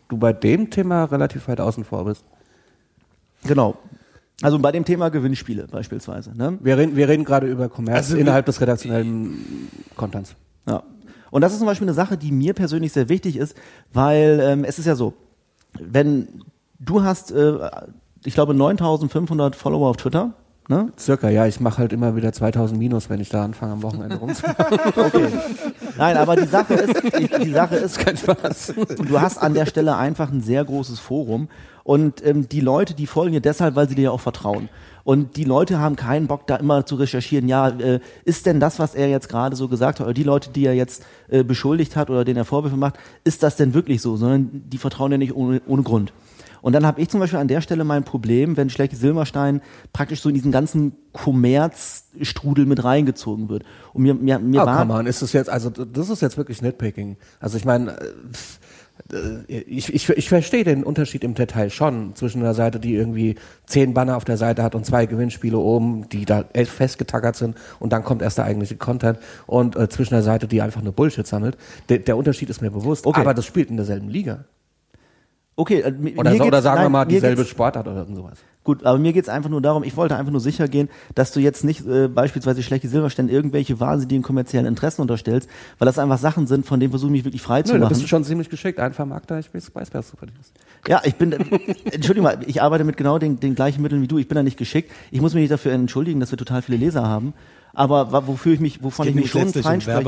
[0.08, 2.24] du bei dem Thema relativ weit außen vor bist.
[3.42, 3.76] Genau.
[4.40, 6.36] Also bei dem Thema Gewinnspiele beispielsweise.
[6.36, 6.58] Ne?
[6.62, 10.36] Wir reden, wir reden gerade über Kommerz also innerhalb des redaktionellen Contents.
[10.68, 10.84] Ja.
[11.30, 13.56] Und das ist zum Beispiel eine Sache, die mir persönlich sehr wichtig ist,
[13.92, 15.14] weil ähm, es ist ja so,
[15.78, 16.42] wenn
[16.78, 17.70] du hast, äh,
[18.24, 20.34] ich glaube, 9500 Follower auf Twitter,
[20.70, 20.92] Ne?
[20.98, 24.16] Circa, ja, ich mache halt immer wieder 2000 Minus, wenn ich da anfange am Wochenende
[24.16, 24.78] rumzumachen.
[24.96, 25.28] okay.
[25.96, 28.74] Nein, aber die Sache ist, die, die Sache ist, kein Spaß.
[28.98, 31.48] Du hast an der Stelle einfach ein sehr großes Forum
[31.84, 34.68] und ähm, die Leute, die folgen dir deshalb, weil sie dir auch vertrauen.
[35.08, 38.78] Und die Leute haben keinen Bock, da immer zu recherchieren, ja, äh, ist denn das,
[38.78, 41.96] was er jetzt gerade so gesagt hat, oder die Leute, die er jetzt äh, beschuldigt
[41.96, 44.18] hat oder denen er Vorwürfe macht, ist das denn wirklich so?
[44.18, 46.12] Sondern die vertrauen ja nicht ohne, ohne Grund.
[46.60, 49.62] Und dann habe ich zum Beispiel an der Stelle mein Problem, wenn Schlecke Silberstein
[49.94, 53.64] praktisch so in diesen ganzen Kommerzstrudel mit reingezogen wird.
[53.94, 54.80] Und mir, mir, mir oh, war.
[54.80, 57.16] Come on, ist das jetzt, also das ist jetzt wirklich Nitpicking.
[57.40, 58.12] Also ich meine, äh,
[59.48, 63.36] ich, ich, ich verstehe den Unterschied im Detail schon zwischen einer Seite, die irgendwie
[63.66, 67.92] zehn Banner auf der Seite hat und zwei Gewinnspiele oben, die da festgetackert sind und
[67.92, 71.26] dann kommt erst der eigentliche Content und äh, zwischen einer Seite, die einfach nur Bullshit
[71.26, 71.56] sammelt.
[71.88, 73.20] De, der Unterschied ist mir bewusst, okay.
[73.20, 74.44] aber das spielt in derselben Liga.
[75.58, 78.38] Okay, äh, oder, oder sagen nein, wir mal dieselbe Sportart oder irgend sowas.
[78.62, 81.40] Gut, aber mir geht's einfach nur darum, ich wollte einfach nur sicher gehen, dass du
[81.40, 86.46] jetzt nicht äh, beispielsweise schlechte Silberstände irgendwelche wahnsinnigen kommerziellen Interessen unterstellst, weil das einfach Sachen
[86.46, 87.80] sind, von denen versuche ich mich wirklich frei Nö, zu machen.
[87.80, 88.78] Da bist du schon ziemlich geschickt.
[88.78, 90.52] Ein Vermarkter, ich weiß, weiß was du verdienst.
[90.86, 91.32] Ja, ich bin,
[91.90, 94.18] Entschuldigung mal, ich arbeite mit genau den, den gleichen Mitteln wie du.
[94.18, 94.92] Ich bin da nicht geschickt.
[95.10, 97.34] Ich muss mich nicht dafür entschuldigen, dass wir total viele Leser haben.
[97.78, 100.04] Aber wofür ich mich, wovon ich mich schon letztlich um freisprechen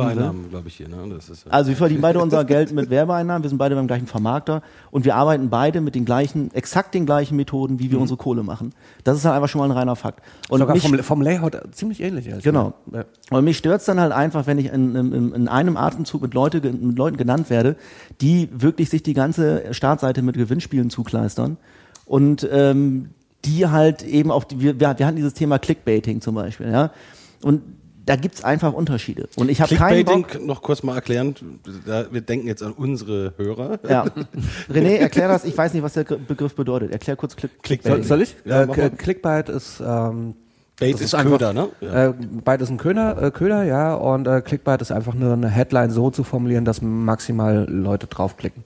[0.53, 0.67] will.
[0.67, 0.89] Ich hier.
[0.89, 0.97] Ne?
[0.97, 4.63] Äh, Also wir verdienen beide unser Geld mit Werbeeinnahmen, wir sind beide beim gleichen Vermarkter
[4.91, 8.03] und wir arbeiten beide mit den gleichen, exakt den gleichen Methoden, wie wir Mhm.
[8.03, 8.73] unsere Kohle machen.
[9.05, 10.21] Das ist halt einfach schon mal ein reiner Fakt.
[10.49, 12.27] Und Sogar mich, vom, vom Layout ziemlich ähnlich.
[12.27, 12.75] ehrlich Genau.
[12.87, 13.09] gesagt.
[13.31, 16.61] Und mich stört's dann halt einfach, wenn ich in, in, in einem Atemzug mit, Leute,
[16.61, 17.77] mit Leuten genannt werde,
[18.21, 21.57] die wirklich sich die ganze Startseite mit Gewinnspielen zukleistern
[22.05, 23.11] und ähm,
[23.45, 26.91] die halt eben die, wir, wir hatten dieses Thema Clickbaiting zum Beispiel, ja.
[27.43, 27.62] Und
[28.07, 29.29] da gibt's einfach Unterschiede.
[29.37, 30.47] Und ich habe keinen Clickbaiting, Bock.
[30.47, 31.35] noch kurz mal erklären,
[31.87, 33.79] da, wir denken jetzt an unsere Hörer.
[33.89, 34.05] Ja.
[34.73, 35.45] René, erklär das.
[35.45, 36.91] Ich weiß nicht, was der Gr- Begriff bedeutet.
[36.93, 38.03] Erklär kurz Click Clickbaiting.
[38.05, 38.35] Soll, ich?
[38.45, 38.91] Ja, äh.
[38.91, 40.35] Clickbait ist ähm,
[40.81, 41.69] Bait Das ist, ist einfach- Köder, ne?
[41.83, 42.07] Ja.
[42.09, 45.49] Äh, Byte ist ein Köder, äh, Köder, ja, und äh, Clickbait ist einfach nur eine
[45.49, 48.65] Headline so zu formulieren, dass maximal Leute draufklicken.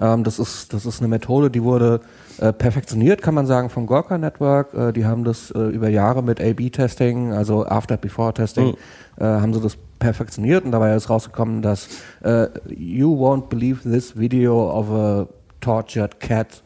[0.00, 2.00] Ähm, das ist das ist eine Methode, die wurde
[2.38, 4.74] äh, perfektioniert, kann man sagen, vom Gorka Network.
[4.74, 8.74] Äh, die haben das äh, über Jahre mit A/B-Testing, also After-Before-Testing,
[9.18, 11.88] äh, haben sie das perfektioniert und dabei ist rausgekommen, dass
[12.22, 15.26] äh, you won't believe this video of a
[15.60, 16.62] tortured cat.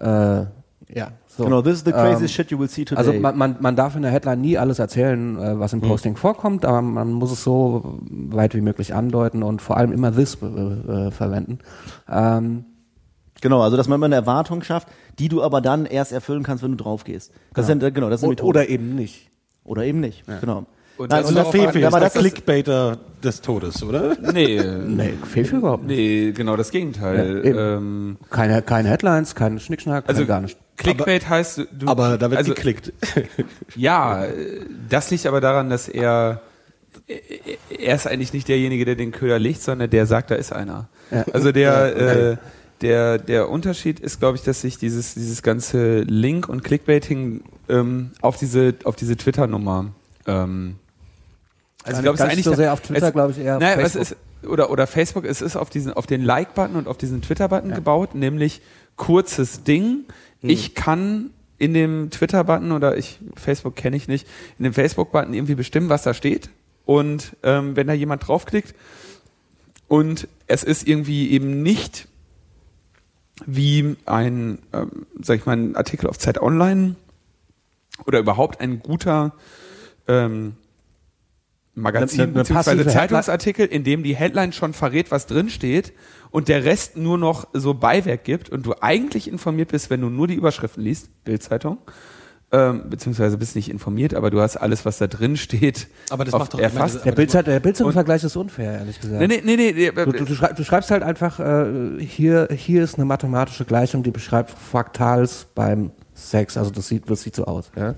[0.00, 0.46] Äh,
[0.94, 1.44] ja, so.
[1.44, 2.98] Genau, this is the craziest Ähm, shit you will see today.
[2.98, 6.16] Also man, man, man darf in der Headline nie alles erzählen, äh, was im Posting
[6.16, 10.36] vorkommt, aber man muss es so weit wie möglich andeuten und vor allem immer this
[10.42, 11.60] äh, äh, verwenden.
[12.10, 12.64] Ähm,
[13.40, 14.88] genau, also dass man immer eine Erwartung schafft,
[15.18, 17.32] die du aber dann erst erfüllen kannst, wenn du drauf gehst.
[17.54, 18.48] Das sind äh, genau, das ist eine Methode.
[18.48, 19.30] oder eben nicht.
[19.64, 20.24] oder eben nicht.
[20.40, 20.66] Genau.
[20.98, 24.16] Und Nein, das fehlt, Fefe ist aber der Clickbaiter des Todes, oder?
[24.32, 25.96] Nee, Nee, fehlt überhaupt nicht.
[25.96, 27.42] nee, genau das Gegenteil.
[27.44, 30.58] Ja, ähm, Keine, keine Headlines, kein Schnickschnack, also kein gar nicht.
[30.76, 32.92] Clickbait heißt, du, Aber da wird also, geklickt.
[33.76, 34.24] Ja,
[34.88, 36.40] das liegt aber daran, dass er
[37.70, 40.88] er ist eigentlich nicht derjenige, der den Köder legt, sondern der sagt, da ist einer.
[41.10, 41.24] Ja.
[41.32, 42.30] Also der Ja, okay.
[42.32, 42.36] äh,
[42.80, 48.10] der der Unterschied ist, glaube ich, dass sich dieses dieses ganze Link und Clickbaiting ähm,
[48.20, 49.92] auf diese auf diese Twitter-Nummer
[50.26, 50.76] ähm,
[51.88, 53.76] also ich glaube, es ist eigentlich so sehr auf Twitter, es- glaube ich, eher Naja,
[53.80, 54.02] es Facebook.
[54.42, 57.74] ist oder oder Facebook, es ist auf diesen auf den Like-Button und auf diesen Twitter-Button
[57.74, 58.60] gebaut, nämlich
[58.96, 60.04] kurzes Ding.
[60.40, 60.50] Hm.
[60.50, 64.26] Ich kann in dem Twitter-Button oder ich Facebook kenne ich nicht,
[64.58, 66.50] in dem Facebook-Button irgendwie bestimmen, was da steht.
[66.84, 68.74] Und ähm, wenn da jemand draufklickt
[69.88, 72.06] und es ist irgendwie eben nicht
[73.46, 76.94] wie ein, ähm, sag ich mal, ein Artikel auf Zeit Online
[78.06, 79.32] oder überhaupt ein guter
[80.06, 80.54] ähm,
[81.80, 82.86] Magazin Eine- eine bzw.
[82.90, 85.92] Zeitungsartikel, in dem die Headline schon verrät, was drin steht
[86.30, 90.08] und der Rest nur noch so Beiwerk gibt und du eigentlich informiert bist, wenn du
[90.10, 91.78] nur die Überschriften liest, Bildzeitung,
[92.50, 96.32] ähm, beziehungsweise bist nicht informiert, aber du hast alles, was da drin steht, Aber das
[96.32, 96.94] macht doch erfasst.
[96.94, 99.20] immer Der Aber Bild, der Bildzeitung-Vergleich ist unfair, ehrlich gesagt.
[99.20, 102.48] Nee, nee, nee, nee, nee, Du, du, du, schrei- du schreibst halt einfach, äh, hier,
[102.50, 106.56] hier ist eine mathematische Gleichung, die beschreibt Fraktals beim Sex.
[106.56, 107.70] Also das sieht, das sieht so aus.
[107.76, 107.94] Ja?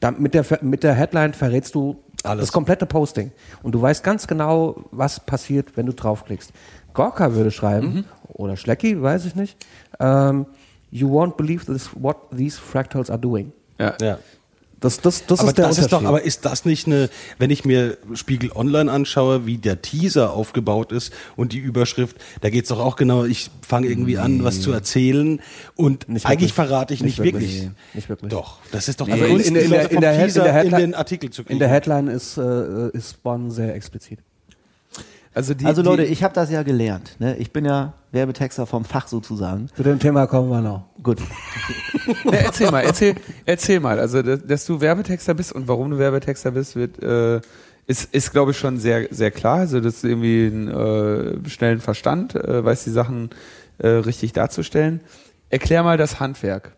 [0.00, 2.46] Da, mit, der, mit der Headline verrätst du Alles.
[2.46, 3.32] das komplette Posting.
[3.62, 6.52] Und du weißt ganz genau, was passiert, wenn du draufklickst.
[6.92, 8.04] Gorka würde schreiben, Mhm.
[8.28, 9.56] oder Schlecki, weiß ich nicht,
[10.00, 10.46] ähm,
[10.90, 13.52] you won't believe this, what these fractals are doing.
[13.78, 13.94] ja.
[14.00, 14.18] Ja.
[14.80, 16.08] Das, das, das aber ist der das ist doch, Unterschied.
[16.08, 20.90] aber ist das nicht eine, wenn ich mir Spiegel Online anschaue, wie der Teaser aufgebaut
[20.90, 24.72] ist und die Überschrift, da geht's doch auch genau, ich fange irgendwie an, was zu
[24.72, 25.40] erzählen
[25.76, 26.52] und Nicht eigentlich wirklich.
[26.54, 27.52] verrate ich nicht, Nicht wirklich.
[27.52, 27.62] wirklich.
[27.64, 28.30] Nee, nicht wirklich.
[28.30, 30.80] Doch, das ist doch Also die in, in, in, der, in, der, in, der Headline,
[30.82, 31.52] in den Artikel zu kriegen.
[31.54, 34.20] in der Headline ist, äh, ist Bonn sehr explizit.
[35.32, 37.16] Also, die, also Leute, die, ich habe das ja gelernt.
[37.20, 37.36] Ne?
[37.36, 39.68] Ich bin ja Werbetexter vom Fach sozusagen.
[39.76, 40.84] Zu dem Thema kommen wir noch.
[41.02, 41.18] Gut.
[42.24, 44.00] Ja, erzähl mal, erzähl, erzähl mal.
[44.00, 47.40] Also, dass, dass du Werbetexter bist und warum du Werbetexter bist, wird, äh,
[47.86, 49.58] ist, ist glaube ich, schon sehr, sehr klar.
[49.58, 50.68] Also, dass du irgendwie einen
[51.44, 53.30] äh, schnellen Verstand, äh, weißt die Sachen
[53.78, 55.00] äh, richtig darzustellen.
[55.50, 56.72] Erklär mal das Handwerk.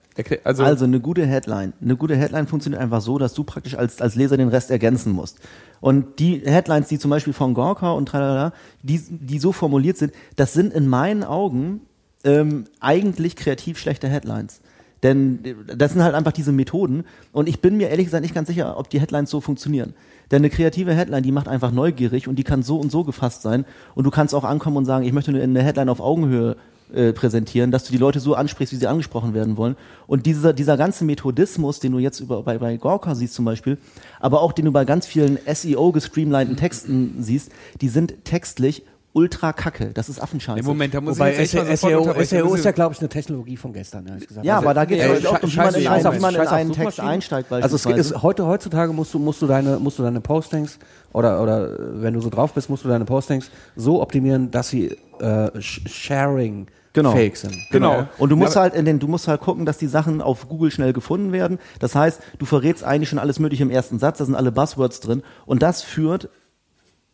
[0.44, 1.72] Also, Also eine gute Headline.
[1.80, 5.12] Eine gute Headline funktioniert einfach so, dass du praktisch als, als Leser den Rest ergänzen
[5.12, 5.39] musst.
[5.80, 8.52] Und die Headlines, die zum Beispiel von Gorka und tralala,
[8.82, 11.80] die, die so formuliert sind, das sind in meinen Augen
[12.24, 14.60] ähm, eigentlich kreativ schlechte Headlines.
[15.02, 17.05] Denn das sind halt einfach diese Methoden.
[17.32, 19.94] Und ich bin mir ehrlich gesagt nicht ganz sicher, ob die Headlines so funktionieren.
[20.30, 23.43] Denn eine kreative Headline, die macht einfach neugierig und die kann so und so gefasst
[23.43, 23.64] sein.
[23.94, 26.56] Und du kannst auch ankommen und sagen, ich möchte eine Headline auf Augenhöhe
[26.94, 29.77] äh, präsentieren, dass du die Leute so ansprichst, wie sie angesprochen werden wollen.
[30.06, 33.78] Und dieser, dieser ganze Methodismus, den du jetzt über, bei, bei Gorka siehst zum Beispiel,
[34.20, 37.51] aber auch den du bei ganz vielen SEO gestreamlinten Texten siehst,
[37.81, 38.82] die sind textlich
[39.14, 39.90] ultra kacke.
[39.93, 40.60] Das ist Affenscheiße.
[40.60, 42.02] Im Moment, da muss Wobei ich jetzt SEO.
[42.02, 44.47] SEO Wir ist ja, glaube ich, eine Technologie von gestern, ehrlich gesagt.
[44.47, 46.20] Ja, Also, aber da geht es ja auch darum, wie man in auf- einen, wie
[46.20, 49.78] man in einen Text einsteigt Also es ist, heute, heutzutage musst du, musst du deine,
[49.78, 50.78] musst du deine Postings
[51.12, 54.70] oder, oder äh, wenn du so drauf bist, musst du deine Postings so optimieren, dass
[54.70, 55.27] sie äh,
[55.59, 57.12] sh- sharing Genau.
[57.12, 57.56] fähig sind.
[57.70, 58.06] Genau.
[58.19, 60.48] Und du musst Ja, halt in den, du musst halt gucken, dass die Sachen auf
[60.48, 61.59] Google schnell gefunden werden.
[61.78, 65.01] Das heißt, du verrätst eigentlich schon alles Mögliche im ersten Satz, da sind alle Buzzwords
[65.01, 65.23] drin.
[65.47, 66.28] Und das führt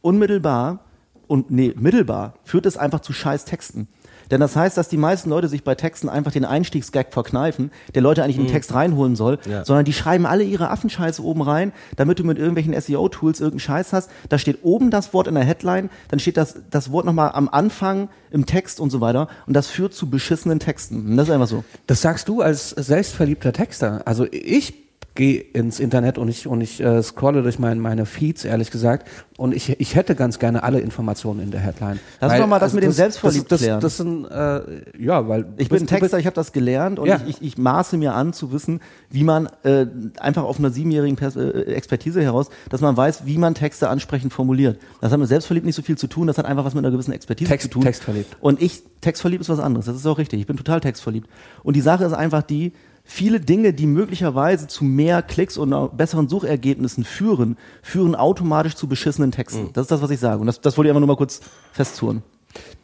[0.00, 0.80] unmittelbar
[1.26, 3.88] und nee, mittelbar führt es einfach zu scheiß Texten.
[4.30, 8.02] Denn das heißt, dass die meisten Leute sich bei Texten einfach den Einstiegsgag verkneifen, der
[8.02, 9.64] Leute eigentlich in den Text reinholen soll, Ja.
[9.64, 13.92] sondern die schreiben alle ihre Affenscheiße oben rein, damit du mit irgendwelchen SEO-Tools irgendeinen Scheiß
[13.92, 14.10] hast.
[14.28, 17.48] Da steht oben das Wort in der Headline, dann steht das, das Wort nochmal am
[17.48, 19.28] Anfang im Text und so weiter.
[19.46, 21.10] Und das führt zu beschissenen Texten.
[21.10, 21.64] Und das ist einfach so.
[21.86, 24.02] Das sagst du als selbstverliebter Texter.
[24.04, 24.87] Also ich
[25.18, 29.06] gehe ins Internet und ich, und ich äh, scrolle durch mein, meine Feeds, ehrlich gesagt,
[29.36, 31.98] und ich, ich hätte ganz gerne alle Informationen in der Headline.
[32.20, 33.80] Lass uns doch mal das mit dem Selbstverliebt das, klären.
[33.80, 34.60] das, das sind, äh,
[35.04, 37.20] ja, weil Ich bin bist- Texter, ich habe das gelernt und Ja.
[37.26, 38.80] ich, ich, ich maße mir an zu wissen,
[39.10, 39.86] wie man äh,
[40.20, 44.32] einfach auf einer siebenjährigen Pers äh, Expertise heraus, dass man weiß, wie man Texte ansprechend
[44.32, 44.78] formuliert.
[45.00, 46.92] Das hat mit selbstverliebt nicht so viel zu tun, das hat einfach was mit einer
[46.92, 47.82] gewissen Expertise Text- zu tun.
[47.82, 48.36] textverliebt.
[48.40, 50.40] Und ich, textverliebt ist was anderes, das ist auch richtig.
[50.40, 51.28] Ich bin total textverliebt.
[51.64, 52.72] Und die Sache ist einfach die,
[53.08, 59.32] viele Dinge, die möglicherweise zu mehr Klicks und besseren Suchergebnissen führen, führen automatisch zu beschissenen
[59.32, 59.70] Texten.
[59.72, 60.40] Das ist das, was ich sage.
[60.40, 61.40] Und das, das wollte ich einfach nur mal kurz
[61.72, 62.22] festzurren.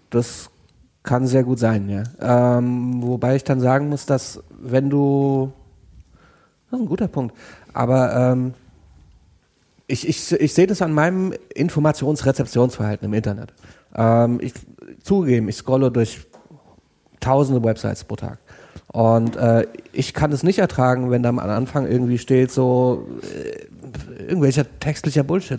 [0.08, 0.50] Das
[1.02, 2.04] kann sehr gut sein, ja.
[2.58, 5.52] Ähm, wobei ich dann sagen muss, dass wenn du,
[6.70, 7.36] das ist ein guter Punkt,
[7.74, 8.54] aber ähm,
[9.86, 13.52] ich, ich, ich sehe das an meinem Informationsrezeptionsverhalten im Internet.
[13.94, 14.54] Ähm, ich
[15.02, 16.26] zugegeben, ich scrolle durch
[17.20, 18.38] tausende Websites pro Tag.
[18.94, 24.22] Und äh, ich kann es nicht ertragen, wenn da am Anfang irgendwie steht, so äh,
[24.22, 25.58] irgendwelcher textlicher Bullshit.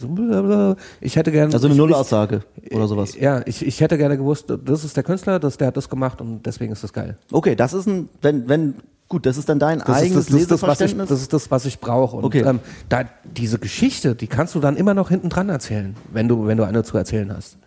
[1.02, 1.54] Ich hätte gerne.
[1.54, 3.14] Also eine Nullaussage oder sowas.
[3.20, 6.22] ja, ich, ich hätte gerne gewusst, das ist der Künstler, das, der hat das gemacht
[6.22, 7.18] und deswegen ist das geil.
[7.30, 8.76] Okay, das ist ein, wenn, wenn,
[9.10, 11.10] gut, das ist dann dein Das ist eigenes das, das, ist das, was ich, Leseverständnis.
[11.10, 12.16] das ist das, was ich brauche.
[12.16, 12.40] Und Okay.
[12.48, 16.48] ähm, da, diese Geschichte, die kannst du dann immer noch hinten dran erzählen, wenn du,
[16.48, 17.58] wenn du eine zu erzählen hast.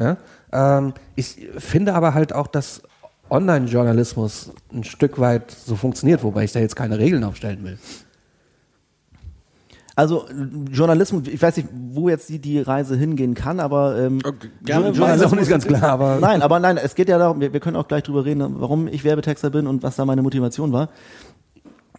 [0.00, 0.16] Ja?
[0.50, 2.82] Ähm, ich finde aber halt auch, dass
[3.30, 7.78] Online-Journalismus ein Stück weit so funktioniert, wobei ich da jetzt keine Regeln aufstellen will.
[9.96, 10.26] also
[10.70, 14.20] Journalismus, ich weiß nicht, wo jetzt die, die Reise hingehen kann, aber ähm,
[14.64, 15.14] gerne Jo- mal.
[15.16, 17.60] Ist auch nicht ganz klar, aber Nein, aber nein, es geht ja darum, wir, wir
[17.60, 20.88] können auch gleich drüber reden, warum ich Werbetexter bin und was da meine Motivation war.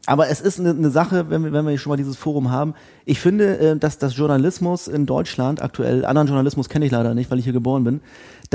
[0.08, 2.76] Aber es ist eine, eine Sache, wenn wir, wenn wir schon mal dieses Forum haben.
[3.06, 7.32] Ich finde, äh, dass das Journalismus in Deutschland aktuell, anderen Journalismus kenne ich leider nicht,
[7.32, 8.02] weil ich hier geboren bin,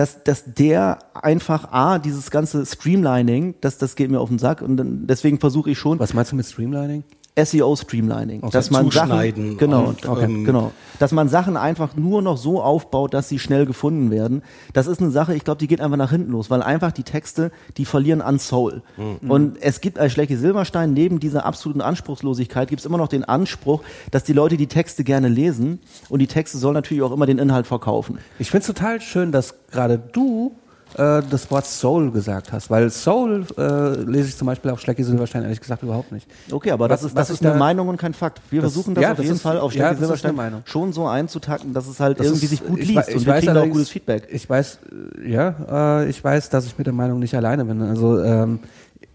[0.01, 4.63] dass, dass der einfach A, dieses ganze Streamlining, das, das geht mir auf den Sack
[4.63, 7.05] und dann, deswegen versuche ich schon, was meinst du mit Streamlining?
[7.37, 8.53] SEO Streamlining, Okay.
[8.53, 12.63] dass man Sachen, genau, auf, okay, ähm, genau, dass man Sachen einfach nur noch so
[12.63, 14.43] aufbaut, dass sie schnell gefunden werden.
[14.73, 17.03] Das ist eine Sache, ich glaube, die geht einfach nach hinten los, weil einfach die
[17.03, 18.83] Texte, die verlieren an Soul.
[18.97, 19.31] Mhm.
[19.31, 23.25] Und es gibt als Schlecke Silberstein neben dieser absoluten Anspruchslosigkeit gibt es immer noch den
[23.25, 27.27] Anspruch, dass die Leute die Texte gerne lesen und die Texte sollen natürlich auch immer
[27.27, 28.19] den Inhalt verkaufen.
[28.39, 30.53] Ich finde es total schön, dass gerade du
[31.01, 35.03] äh, das Wort Soul gesagt hast, weil Soul äh, lese ich zum Beispiel auf Schlecki
[35.03, 36.27] Silberstein ehrlich gesagt überhaupt nicht.
[36.51, 38.41] Okay, aber das Was- ist, das ist ich eine da- Meinung und kein Fakt.
[38.51, 40.23] Wir Das- versuchen das ja, auf das jeden ist- Fall auf ja, Schlecke das ist
[40.23, 43.13] Silberstein schon so einzutacken, dass es halt Das irgendwie ist- sich gut ich liest wei-
[43.15, 44.29] und ich wir kriegen da auch gutes Feedback.
[44.31, 44.79] Ich weiß,
[45.25, 47.81] äh, ja, äh, ich weiß, dass ich mit der Meinung nicht alleine bin.
[47.83, 48.59] Also ähm,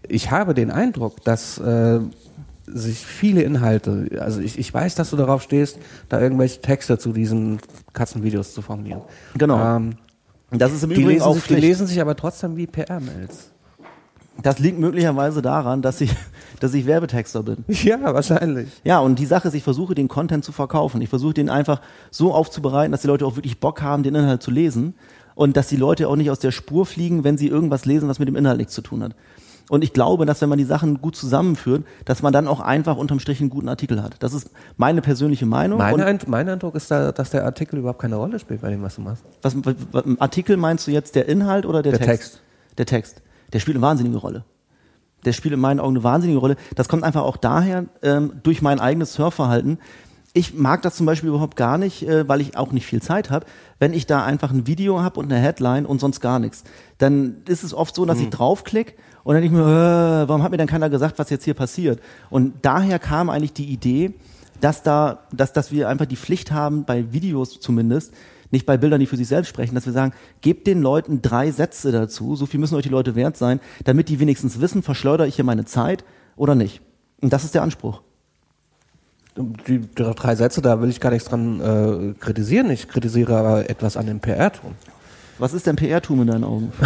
[0.08, 2.00] ich habe den Eindruck, dass äh,
[2.68, 7.12] sich viele Inhalte, also ich, ich weiß, dass du darauf stehst, da irgendwelche Texte zu
[7.12, 7.60] diesen
[7.92, 9.02] Katzenvideos zu formulieren.
[9.38, 9.76] Genau.
[9.76, 9.92] Ähm,
[10.50, 13.50] Das ist im die, Übrigen lesen auch sich, die lesen sich aber trotzdem wie PR-Mails.
[14.42, 16.10] Das liegt möglicherweise daran, dass ich,
[16.60, 17.64] dass ich Werbetexter bin.
[17.68, 18.68] Ja, wahrscheinlich.
[18.84, 21.00] Ja, und die Sache ist, ich versuche den Content zu verkaufen.
[21.00, 24.42] Ich versuche den einfach so aufzubereiten, dass die Leute auch wirklich Bock haben, den Inhalt
[24.42, 24.94] zu lesen.
[25.34, 28.18] Und dass die Leute auch nicht aus der Spur fliegen, wenn sie irgendwas lesen, was
[28.18, 29.12] mit dem Inhalt nichts zu tun hat.
[29.68, 32.96] Und ich glaube, dass wenn man die Sachen gut zusammenführt, dass man dann auch einfach
[32.96, 34.14] unterm Strich einen guten Artikel hat.
[34.20, 35.78] Das ist meine persönliche Meinung.
[35.78, 38.82] Mein, Eindruck, mein Eindruck ist, da, dass der Artikel überhaupt keine Rolle spielt bei dem,
[38.82, 39.24] was du machst.
[39.42, 42.32] was, was, was, Artikel meinst du jetzt der Inhalt oder der, Der Text?
[42.32, 42.42] Text.
[42.78, 43.22] Der Text.
[43.52, 44.44] Der spielt eine wahnsinnige Rolle.
[45.24, 46.56] Der spielt in meinen Augen eine wahnsinnige Rolle.
[46.76, 49.78] Das kommt einfach auch daher, ähm, durch mein eigenes Surfverhalten.
[50.32, 53.30] Ich mag das zum Beispiel überhaupt gar nicht, äh, weil ich auch nicht viel Zeit
[53.30, 53.46] habe.
[53.80, 56.62] Wenn ich da einfach ein Video habe und eine Headline und sonst gar nichts,
[56.98, 58.96] dann ist es oft so, dass ich draufklick
[59.26, 61.54] und dann denke ich mir, äh, warum hat mir denn keiner gesagt, was jetzt hier
[61.54, 62.00] passiert?
[62.30, 64.14] Und daher kam eigentlich die Idee,
[64.60, 68.14] dass da, dass, dass wir einfach die Pflicht haben, bei Videos zumindest,
[68.52, 70.12] nicht bei Bildern, die für sich selbst sprechen, dass wir sagen,
[70.42, 74.10] gebt den Leuten drei Sätze dazu, so viel müssen euch die Leute wert sein, damit
[74.10, 76.04] die wenigstens wissen, verschleudere ich hier meine Zeit
[76.36, 76.80] oder nicht.
[77.20, 78.02] Und das ist der Anspruch.
[79.36, 82.70] Die drei Sätze, da will ich gar nichts dran äh, kritisieren.
[82.70, 84.76] Ich kritisiere aber etwas an dem PR-Ton.
[85.40, 86.72] Was ist denn PR-Tum in deinen Augen?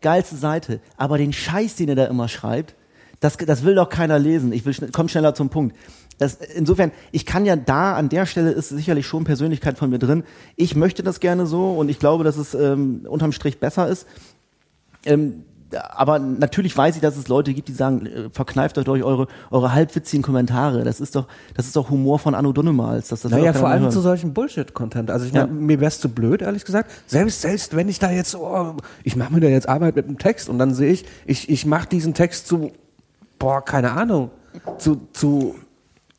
[0.00, 0.80] Geilste Seite.
[0.96, 2.74] Aber den Scheiß, den er da immer schreibt,
[3.20, 4.52] das, das will doch keiner lesen.
[4.52, 5.76] Ich will komm schneller zum Punkt.
[6.18, 9.98] Das, insofern, ich kann ja da, an der Stelle ist sicherlich schon Persönlichkeit von mir
[9.98, 10.24] drin.
[10.56, 14.06] Ich möchte das gerne so und ich glaube, dass es ähm, unterm Strich besser ist.
[15.04, 15.44] Ähm,
[15.90, 19.26] aber natürlich weiß ich, dass es Leute gibt, die sagen, äh, verkneift euch durch eure,
[19.50, 20.84] eure halbwitzigen Kommentare.
[20.84, 23.08] Das ist doch, das ist doch Humor von Anno Dunnemals.
[23.08, 23.90] Das, das Naja, vor allem hören.
[23.92, 25.10] zu solchen Bullshit-Content.
[25.10, 25.46] Also ich Ja.
[25.46, 26.90] meine, mir wär's zu blöd, ehrlich gesagt.
[27.06, 30.18] Selbst, selbst wenn ich da jetzt, oh, ich mache mir da jetzt Arbeit mit einem
[30.18, 32.70] Text und dann sehe ich, ich, ich mache diesen Text zu,
[33.38, 34.30] boah, keine Ahnung,
[34.78, 35.56] zu, zu,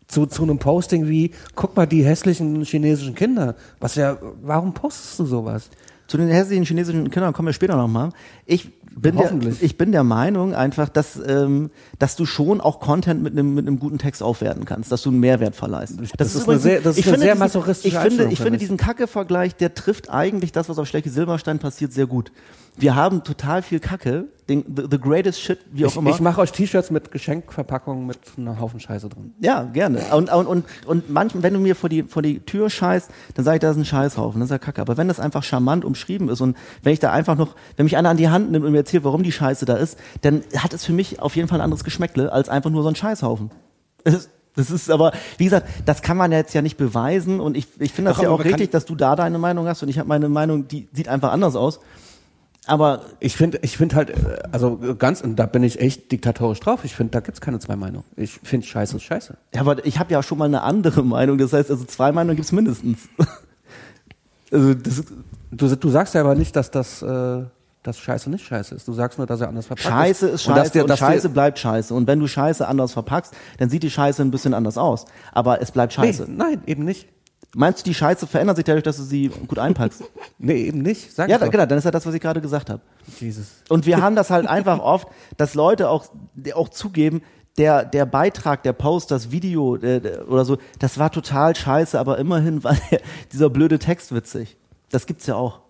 [0.07, 3.55] zu, zu einem Posting wie, guck mal, die hässlichen chinesischen Kinder.
[3.79, 5.69] Was ja, warum postest du sowas?
[6.07, 8.11] Zu den hässlichen chinesischen Kindern kommen wir später nochmal.
[8.45, 8.71] Ich
[9.01, 9.61] bin, der, Hoffentlich.
[9.63, 11.69] ich bin der Meinung einfach, dass, ähm,
[11.99, 15.09] dass du schon auch Content mit einem, mit einem guten Text aufwerten kannst, dass du
[15.09, 15.95] einen Mehrwert verleihst.
[16.17, 18.39] Das ist eine sehr- das ist ich eine finde sehr diesen- masochistische Ich finde, ich
[18.41, 22.31] finde diesen Kacke-Vergleich, der trifft eigentlich das, was auf Schlecke Silberstein passiert, sehr gut.
[22.77, 26.11] Wir haben total viel Kacke, den, the, the greatest shit, wie auch Ich, immer.
[26.11, 29.33] ich mache euch T-Shirts mit Geschenkverpackungen mit einem Haufen Scheiße drin.
[29.39, 29.99] Ja, gerne.
[30.13, 33.43] Und, und, und, und manchmal, wenn du mir vor die, vor die Tür scheißt, dann
[33.43, 34.79] sage ich, da ist ein Scheißhaufen, das ist ja kacke.
[34.79, 37.97] Aber wenn das einfach charmant umschrieben ist und wenn ich da einfach noch, wenn mich
[37.97, 40.73] einer an die Hand nimmt und mir erzählt, warum die Scheiße da ist, dann hat
[40.73, 43.51] es für mich auf jeden Fall ein anderes Geschmäckle als einfach nur so ein Scheißhaufen.
[44.03, 47.57] Das ist, das ist aber, wie gesagt, das kann man jetzt ja nicht beweisen und
[47.57, 49.89] ich, ich finde das Doch, ja auch richtig, dass du da deine Meinung hast und
[49.89, 51.79] ich habe meine Meinung, die sieht einfach anders aus.
[52.67, 54.15] Aber Ich finde, ich finde halt, äh,
[54.51, 56.83] also ganz, und da bin ich echt diktatorisch drauf.
[56.83, 58.03] Ich finde, da gibt's keine zwei Meinungen.
[58.15, 59.37] Ich finde, Scheiße ist Scheiße.
[59.55, 61.37] Ja, aber ich habe ja schon mal eine andere Meinung.
[61.37, 62.99] Das heißt, also zwei Meinungen gibt's mindestens.
[64.51, 65.07] Also das ist,
[65.51, 67.43] Du, du sagst ja aber nicht, dass das, äh,
[67.83, 68.85] dass Scheiße nicht Scheiße ist.
[68.87, 71.05] Du sagst nur, dass er anders verpackt Scheiße ist Und dass Scheiße und, dass dir-
[71.05, 71.93] Scheiße bleibt Scheiße.
[71.93, 75.05] Und wenn du Scheiße anders verpackst, dann sieht die Scheiße ein bisschen anders aus.
[75.31, 76.23] Aber es bleibt Scheiße.
[76.27, 77.07] Nee, nein, eben nicht.
[77.55, 80.03] Meinst du, die Scheiße verändert sich dadurch, dass du sie gut einpackst?
[80.39, 81.15] Nee, eben nicht.
[81.15, 81.51] Sag ja, da, doch.
[81.51, 82.81] genau, dann ist ja das, was ich gerade gesagt habe.
[83.19, 83.47] Jesus.
[83.69, 85.07] Und wir haben das halt einfach oft,
[85.37, 86.05] dass Leute auch,
[86.53, 87.23] auch zugeben,
[87.57, 92.19] der, der Beitrag, der Post, das Video äh, oder so, das war total scheiße, aber
[92.19, 93.01] immerhin war der,
[93.31, 94.57] dieser blöde Text witzig.
[94.91, 95.61] Das gibt's ja auch.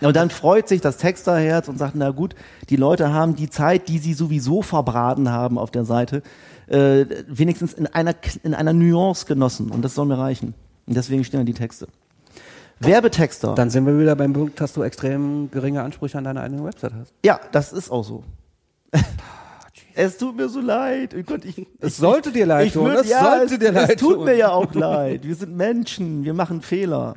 [0.00, 2.34] Und dann freut sich das Texterherz und sagt, na gut,
[2.68, 6.22] die Leute haben die Zeit, die sie sowieso verbraten haben auf der Seite,
[6.68, 9.70] äh, wenigstens in einer, in einer Nuance genossen.
[9.70, 10.54] Und das soll mir reichen.
[10.86, 11.88] Und deswegen stehen da die Texte.
[12.80, 13.54] Werbetexter.
[13.54, 16.92] Dann sind wir wieder beim Punkt, dass du extrem geringe Ansprüche an deine eigene Website
[16.98, 17.12] hast.
[17.24, 18.24] Ja, das ist auch so.
[19.94, 21.14] es tut mir so leid.
[21.18, 23.60] Oh Gott, ich, Es ich, sollte dir leid ich tun, würd- es ja, sollte es,
[23.60, 24.24] dir leid Es tut tun.
[24.24, 25.24] mir ja auch leid.
[25.24, 27.16] Wir sind Menschen, wir machen Fehler.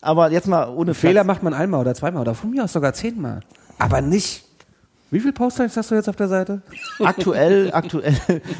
[0.00, 1.26] Aber jetzt mal ohne Fehler Flachs.
[1.26, 3.40] macht man einmal oder zweimal oder von mir aus sogar zehnmal.
[3.78, 4.44] Aber nicht.
[5.12, 6.62] Wie viel Postings hast du jetzt auf der Seite?
[6.98, 8.16] Aktuell, aktuell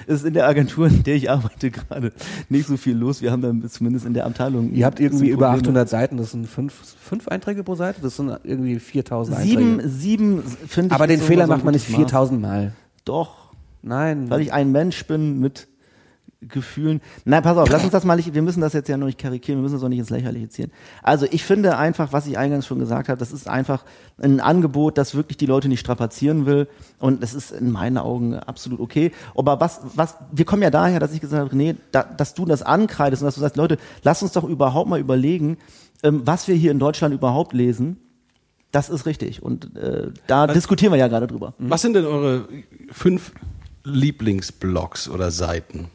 [0.06, 2.12] ist in der Agentur, in der ich arbeite, gerade
[2.50, 3.22] nicht so viel los.
[3.22, 4.70] Wir haben dann zumindest in der Abteilung.
[4.74, 5.80] Ihr habt irgendwie über Probleme.
[5.80, 9.88] 800 Seiten, das sind fünf, fünf Einträge pro Seite, das sind irgendwie 4000 Sieben, Einträge.
[9.88, 10.92] sieben finde ich.
[10.92, 12.10] Aber den Fehler so macht man nicht gutes Maß.
[12.10, 12.72] 4000 Mal.
[13.06, 13.42] Doch.
[13.80, 14.28] Nein.
[14.30, 15.68] weil ich ein Mensch bin mit
[16.48, 17.00] Gefühlen.
[17.24, 19.18] Nein, pass auf, lass uns das mal nicht, wir müssen das jetzt ja noch nicht
[19.18, 20.72] karikieren, wir müssen das auch nicht ins Lächerliche ziehen.
[21.02, 23.84] Also ich finde einfach, was ich eingangs schon gesagt habe, das ist einfach
[24.20, 28.34] ein Angebot, das wirklich die Leute nicht strapazieren will und das ist in meinen Augen
[28.34, 29.12] absolut okay.
[29.36, 32.44] Aber was, was, wir kommen ja daher, dass ich gesagt habe, René, da, dass du
[32.44, 35.58] das ankreidest und dass du sagst, Leute, lass uns doch überhaupt mal überlegen,
[36.02, 37.98] ähm, was wir hier in Deutschland überhaupt lesen.
[38.72, 41.52] Das ist richtig und äh, da diskutieren wir ja gerade drüber.
[41.58, 42.48] Was sind denn eure
[42.90, 43.32] fünf
[43.84, 45.90] Lieblingsblogs oder Seiten?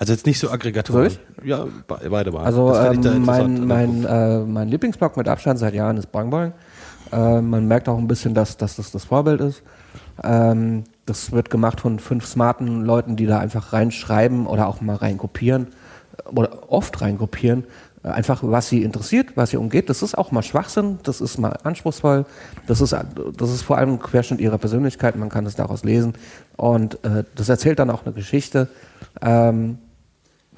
[0.00, 1.10] Also jetzt nicht so Aggregatoren.
[1.44, 2.44] Ja, be- beide mal.
[2.44, 6.52] Also ähm, mein, mein, äh, mein Lieblingsblog mit Abstand seit Jahren ist Boing Boing.
[7.12, 9.62] Äh, man merkt auch ein bisschen, dass, dass das das Vorbild ist.
[10.24, 14.96] Ähm, das wird gemacht von fünf smarten Leuten, die da einfach reinschreiben oder auch mal
[14.96, 15.66] reinkopieren
[16.24, 17.64] äh, oder oft reinkopieren.
[18.02, 19.90] Äh, Einfach, was sie interessiert, was sie umgeht.
[19.90, 22.24] Das ist auch mal Schwachsinn, das ist mal anspruchsvoll,
[22.66, 22.96] das ist,
[23.36, 26.14] das ist vor allem ein Querschnitt ihrer Persönlichkeit, man kann es daraus lesen.
[26.56, 28.68] Und äh, das erzählt dann auch eine Geschichte.
[29.20, 29.76] Ähm,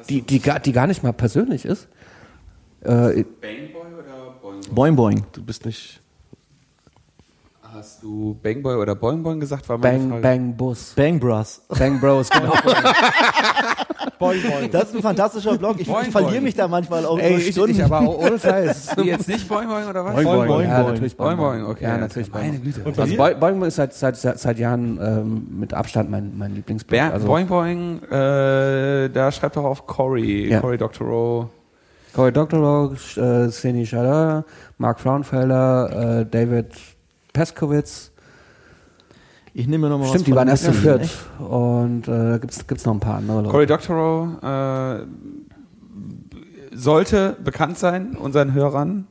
[0.08, 1.88] die, die, gar, die gar nicht mal persönlich ist.
[2.82, 5.26] Äh, Bangboy oder Boing Boing Boing.
[5.32, 6.00] Du bist nicht.
[7.62, 9.68] Hast du Bangboy oder Boing Boing gesagt?
[9.68, 10.22] War meine Bang Frage.
[10.22, 10.92] Bang Bus.
[10.94, 11.62] Bang Bros.
[11.68, 12.52] Bang Bros, genau.
[14.72, 15.76] Das ist ein fantastischer Blog.
[15.78, 16.42] Ich, Boing, ich verliere boing.
[16.44, 17.72] mich da manchmal auch Ey, über ich, Stunden.
[17.72, 18.88] ich aber auch ohne Scheiß.
[18.96, 20.14] Du jetzt nicht Boing Boing oder was?
[20.14, 20.68] Boing, Boing, boing.
[20.68, 21.84] Ja, natürlich Boing Boing, okay.
[21.84, 22.62] Ja, natürlich Meine Boing.
[22.62, 23.00] Güte.
[23.00, 27.00] Also Boing Boing ist seit, seit, seit, seit Jahren ähm, mit Abstand mein, mein Lieblingsblog.
[27.00, 30.60] Also Boing Boing, äh, da schreibt doch auch Cory, Ja.
[30.60, 31.48] Cory Doctorow.
[32.14, 34.44] Cory Doctorow, äh, Seni Schaller,
[34.78, 36.66] Mark Frauenfelder, äh, David
[37.32, 38.11] Peskowitz.
[39.54, 41.08] Ich nehme mir noch mal Stimmt, was die waren erst zu viert.
[41.38, 43.50] Und äh, gibt's gibt's noch ein paar andere Leute.
[43.50, 45.04] Cory Doctorow äh,
[46.74, 49.08] sollte bekannt sein, unseren Hörern.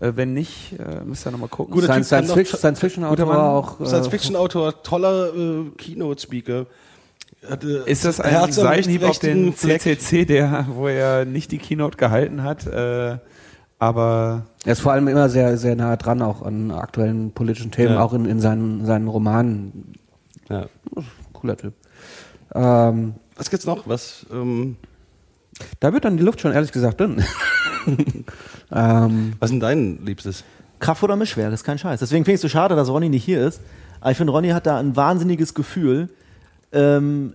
[0.00, 1.74] Äh, wenn nicht, äh, müsst ihr nochmal gucken.
[1.74, 3.36] Guter Science, Science, Fiction, Science Fiction Autor Mann.
[3.36, 3.80] auch.
[3.80, 6.66] äh, Science-Fiction-Autor, toller äh, Keynote-Speaker.
[7.48, 9.82] Hatte Ist das ein Herz Seitenhieb auf den Fleck.
[9.82, 12.66] CCC, der, wo er nicht die Keynote gehalten hat?
[12.66, 13.18] Äh,
[13.78, 17.94] aber Er ist vor allem immer sehr, sehr nah dran auch an aktuellen politischen Themen,
[17.94, 18.00] Ja.
[18.02, 19.92] auch in, in seinen, seinen Romanen.
[20.48, 20.66] Ja.
[21.32, 21.74] Cooler Typ.
[22.54, 23.86] Ähm, Was gibt's noch?
[23.88, 24.24] Was?
[24.32, 24.76] Ähm,
[25.80, 27.22] da wird dann die Luft schon ehrlich gesagt dünn.
[28.72, 30.44] ähm, was ist denn dein Liebstes?
[30.78, 32.00] Kraft oder Mischwerk, ist kein Scheiß.
[32.00, 33.60] Deswegen finde ich es so schade, dass Ronny nicht hier ist.
[34.00, 36.08] Aber ich finde, Ronny hat da ein wahnsinniges Gefühl.
[36.72, 37.34] Ähm,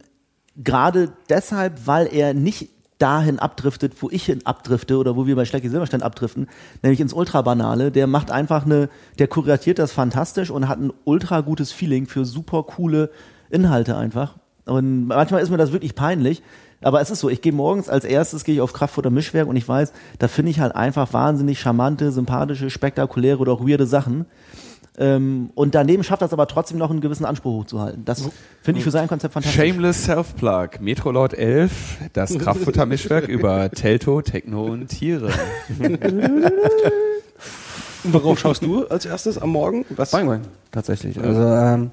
[0.55, 2.69] Gerade deshalb, weil er nicht
[2.99, 6.47] dahin abdriftet, wo ich hin abdrifte oder wo wir bei Schlecki Silberstein abdriften,
[6.83, 7.91] nämlich ins Ultrabanale.
[7.91, 12.25] Der macht einfach eine, der kuratiert das fantastisch und hat ein ultra gutes Feeling für
[12.25, 13.09] super coole
[13.49, 14.35] Inhalte einfach.
[14.65, 16.43] Und manchmal ist mir das wirklich peinlich.
[16.81, 19.47] Aber es ist so, ich gehe morgens als erstes gehe ich auf Kraft oder Mischwerk
[19.47, 23.85] und ich weiß, da finde ich halt einfach wahnsinnig charmante, sympathische, spektakuläre oder auch weirde
[23.85, 24.25] Sachen.
[24.97, 28.03] Ähm, und daneben schafft das aber trotzdem noch einen gewissen Anspruch hochzuhalten.
[28.05, 28.29] Das
[28.61, 29.61] finde ich für sein Konzept fantastisch.
[29.61, 35.31] Shameless Self-Plug, Metrolord 11, das Kraftfutter-Mischwerk über Telto, Techno und Tiere.
[38.03, 39.85] Worauf schaust du als erstes am Morgen?
[39.89, 40.11] Was?
[40.11, 40.41] Boing Boing,
[40.71, 41.19] tatsächlich.
[41.21, 41.91] Also ähm,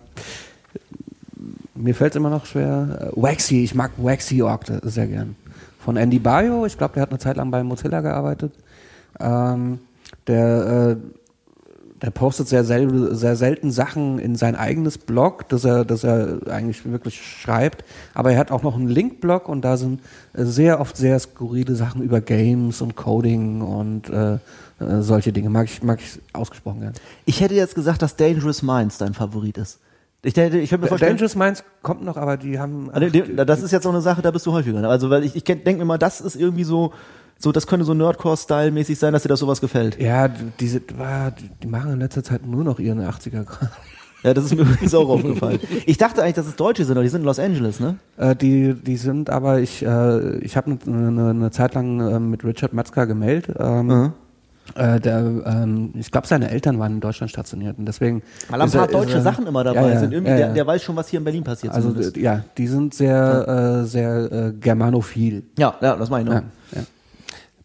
[1.74, 3.12] mir fällt es immer noch schwer.
[3.14, 5.36] Äh, Waxy, ich mag Waxy Org sehr gern.
[5.78, 8.52] Von Andy Bayo, ich glaube, der hat eine Zeit lang bei Mozilla gearbeitet.
[9.20, 9.78] Ähm,
[10.26, 10.96] der, äh,
[12.02, 16.40] der postet sehr, sel sehr selten Sachen in sein eigenes Blog, das er, das er
[16.48, 17.84] eigentlich wirklich schreibt.
[18.14, 20.00] Aber er hat auch noch einen Link-Blog und da sind
[20.34, 24.38] äh, sehr oft sehr skurrile Sachen über Games und Coding und äh, äh,
[25.00, 25.48] solche Dinge.
[25.50, 26.92] Mag ich, mag ich ausgesprochen gern.
[27.24, 29.80] Ich hätte jetzt gesagt, dass Dangerous Minds dein Favorit ist.
[30.22, 32.90] Ich, hätte, ich könnte mir vorstellen, Dangerous Minds kommt noch, aber die haben.
[32.90, 33.08] Also,
[33.44, 34.82] das ist jetzt so eine Sache, da bist du häufiger.
[34.88, 36.92] Also, weil ich, ich denke mir mal, das ist irgendwie so,
[37.38, 40.00] so, das könnte so Nerdcore-Style-mäßig sein, dass dir das sowas gefällt.
[40.00, 43.70] ja, die- diese, die, machen in letzter Zeit nur noch ihren 80er Grad.
[44.22, 45.60] Ja, das ist mir übrigens auch aufgefallen.
[45.84, 47.96] Ich dachte eigentlich, dass es Deutsche sind, aber die sind in Los Angeles, ne?
[48.16, 52.18] Äh, die, die sind aber, ich, äh, ich habe eine ne, ne Zeit lang äh,
[52.18, 53.54] mit Richard Metzger gemeldet.
[53.60, 54.12] Ähm, Mhm.
[54.74, 58.22] äh, der, ähm, ich glaube, seine Eltern waren in Deutschland stationiert und deswegen.
[58.48, 60.12] Weil ein paar deutsche er- Sachen immer dabei Ja, ja, sind.
[60.12, 61.72] Irgendwie, ja, Der, der weiß schon, was hier in Berlin passiert.
[61.74, 62.16] also zumindest.
[62.16, 65.44] ja, die sind sehr, äh, sehr äh, germanophil.
[65.58, 66.82] ja, ja, das meine ich noch.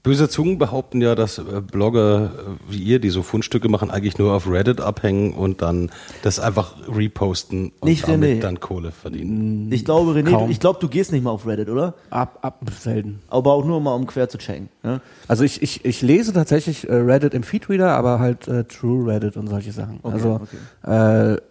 [0.04, 0.12] Ja, ja.
[0.12, 4.18] Böse Zungen behaupten ja, dass äh, Blogger äh, wie ihr, die so Fundstücke machen, eigentlich
[4.18, 5.92] nur auf Reddit abhängen und dann
[6.24, 8.42] das einfach reposten und Nicht damit René.
[8.42, 9.72] dann Kohle verdienen.
[9.72, 10.50] Ich glaube, René, Kaum.
[10.50, 11.94] ich glaube, du gehst nicht mal auf Reddit, oder?
[12.10, 13.20] Ab, ab, selten.
[13.30, 14.70] Aber auch nur mal, um quer zu checken.
[14.84, 15.02] Ne?
[15.28, 19.38] Also ich, ich, ich lese tatsächlich äh, Reddit im Feedreader, aber halt äh, True Reddit
[19.38, 20.00] und solche Sachen.
[20.04, 20.42] Okay, also
[20.84, 21.34] okay.
[21.36, 21.42] Äh,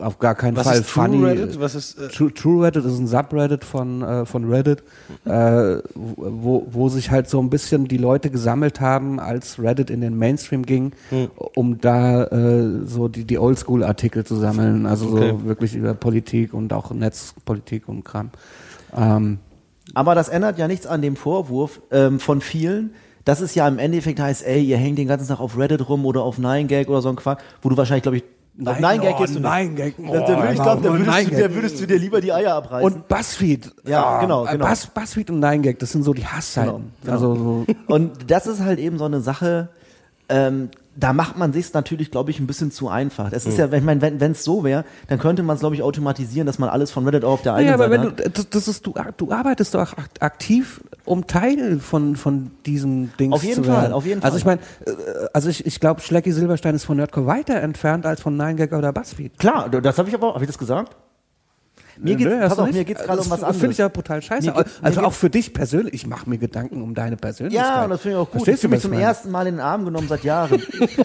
[0.00, 1.24] auf gar keinen Was Fall ist True funny.
[1.24, 1.60] Reddit?
[1.60, 4.82] Was ist, äh, True, True Reddit ist ein Subreddit von, äh, von Reddit,
[5.24, 10.00] äh, wo, wo sich halt so ein bisschen die Leute gesammelt haben, als Reddit in
[10.00, 10.92] den Mainstream ging,
[11.54, 15.30] um da äh, so die, die Oldschool-Artikel zu sammeln, also Okay.
[15.38, 18.30] so wirklich über Politik und auch Netzpolitik und Kram.
[18.96, 19.38] Ähm,
[19.94, 23.78] Aber das ändert ja nichts an dem Vorwurf ähm, von vielen, dass es ja im
[23.78, 27.00] Endeffekt heißt, ey, ihr hängt den ganzen Tag auf Reddit rum oder auf 9gag oder
[27.02, 28.24] so ein Quark, wo du wahrscheinlich, glaube ich,
[28.64, 29.42] auf 9gag gehst du nicht.
[29.42, 29.94] Nein-Gag.
[29.98, 32.54] Da- da würd- ich glaube, da würdest, du, da würdest du dir lieber die Eier
[32.54, 32.84] abreißen.
[32.92, 33.72] Und Buzzfeed.
[33.86, 34.66] Ja, Ah, genau, äh, genau.
[34.68, 36.70] Buzz, Buzzfeed und 9gag, das sind so die Hassseiten.
[36.70, 37.12] Genau, genau.
[37.12, 39.68] Also so, Und das ist halt eben so eine Sache,
[40.28, 43.32] ähm, da macht man sich natürlich, glaube ich, ein bisschen zu einfach.
[43.32, 45.82] Es ist ja, ich meine, wenn es so wäre, dann könnte man es, glaube ich,
[45.82, 48.26] automatisieren, dass man alles von Reddit auf der eigenen Ja, aber Seite wenn hat.
[48.26, 53.10] du, das, das ist, du, du arbeitest doch ak- aktiv, um Teil von, von diesem
[53.18, 53.80] Ding Auf jeden zu werden.
[53.82, 54.58] Fall, auf jeden Also Fall.
[54.58, 58.20] ich meine, äh, also ich, ich glaube, Schlecki Silberstein ist von Nerdcore weiter entfernt als
[58.20, 59.38] von 9gag oder Buzzfeed.
[59.38, 60.96] Klar, das habe ich aber, habe ich das gesagt?
[61.98, 62.76] Mir geht's, Nö, hast pass du auf, nicht?
[62.78, 63.56] mir geht's gerade um Das was anderes.
[63.58, 64.46] Finde ich ja brutal scheiße.
[64.50, 65.94] Mir also auch für dich persönlich.
[65.94, 67.64] Ich mache mir Gedanken um deine Persönlichkeit.
[67.66, 68.42] Ja, und das finde ich auch gut.
[68.42, 69.02] Verstehst ich du, mich zum meine?
[69.02, 70.62] ersten Mal in den Arm genommen seit Jahren.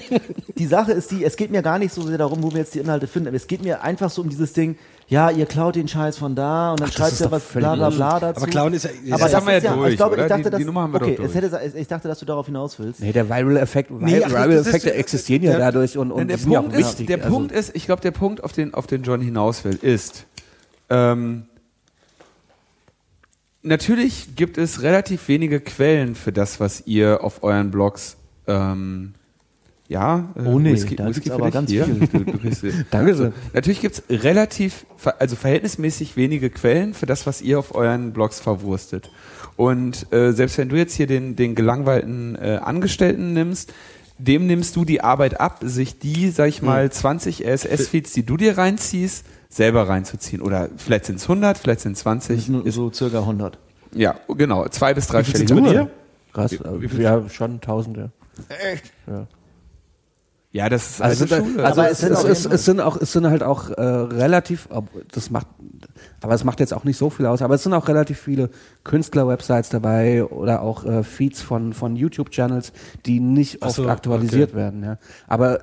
[0.57, 2.74] die Sache ist die, es geht mir gar nicht so sehr darum, wo wir jetzt
[2.76, 5.76] die Inhalte finden, aber es geht mir einfach so um dieses Ding, ja, ihr klaut
[5.76, 8.41] den Scheiß von da und dann das schreibt ist ihr was bla bla bla dazu.
[8.41, 10.24] Aber klauen ist ja- aber das das haben wir ist ja durch, ich glaube, oder?
[10.24, 11.44] ich dachte, Die- dass, die Nummer haben wir okay, doch es durch.
[11.53, 12.99] hätte, ich dachte, dass du darauf hinaus willst.
[12.99, 16.28] Nee, der Viral-Effekt, Nee, ach, das- Viral-Effekte das ist- existieren ja der- dadurch und, und
[16.28, 17.07] der sind ja Punkt, auch ist, wichtig.
[17.07, 19.80] der Also- Punkt ist, ich glaube, der Punkt, auf den, auf den John hinaus will,
[19.82, 20.26] ist,
[20.90, 21.44] ähm,
[23.61, 28.18] natürlich gibt es relativ wenige Quellen für das, was ihr auf euren Blogs,
[28.48, 29.14] ähm,
[29.88, 31.86] ja, äh, Oh nee, Whisky, da Whisky gibt's aber ganz Hier.
[31.86, 32.07] viel.
[32.11, 33.34] Du, du kriegst, Danke sehr.
[33.53, 34.86] Natürlich gibt es relativ,
[35.18, 39.10] also verhältnismäßig wenige Quellen für das, was ihr auf euren Blogs verwurstet.
[39.56, 43.74] Und äh, selbst wenn du jetzt hier den, den gelangweilten äh, Angestellten nimmst,
[44.20, 48.38] dem nimmst du die Arbeit ab, sich die, sag ich mal, 20 RSS-Feeds, die du
[48.38, 50.41] dir reinziehst, selber reinzuziehen.
[50.41, 52.49] Oder vielleicht sind es 100, vielleicht sind es 20.
[52.49, 53.57] Nur so circa 100.
[53.93, 55.89] Ja, genau, zwei bis drei Wie sind's bei dir?
[56.31, 58.11] Krass, Wie- wie ja, schon Tausende.
[60.51, 61.63] Ja, das ist Also, Schule.
[61.63, 64.67] also Aber es, es sind es, es, sind auch, es sind halt auch äh, relativ,
[65.11, 65.45] das macht,
[66.21, 68.49] aber es macht jetzt auch nicht so viel aus, aber es sind auch relativ viele
[68.84, 72.73] Künstler-Websites dabei oder auch äh, Feeds von, von YouTube-Channels,
[73.05, 74.84] die nicht oft so, aktualisiert werden.
[74.84, 74.97] Ja.
[75.27, 75.59] Aber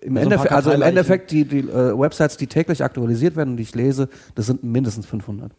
[0.00, 0.82] im, So Endeffekt, also im.
[0.82, 4.62] Endeffekt, die, die äh, Websites, die täglich aktualisiert werden und die ich lese, das sind
[4.64, 5.52] mindestens 500.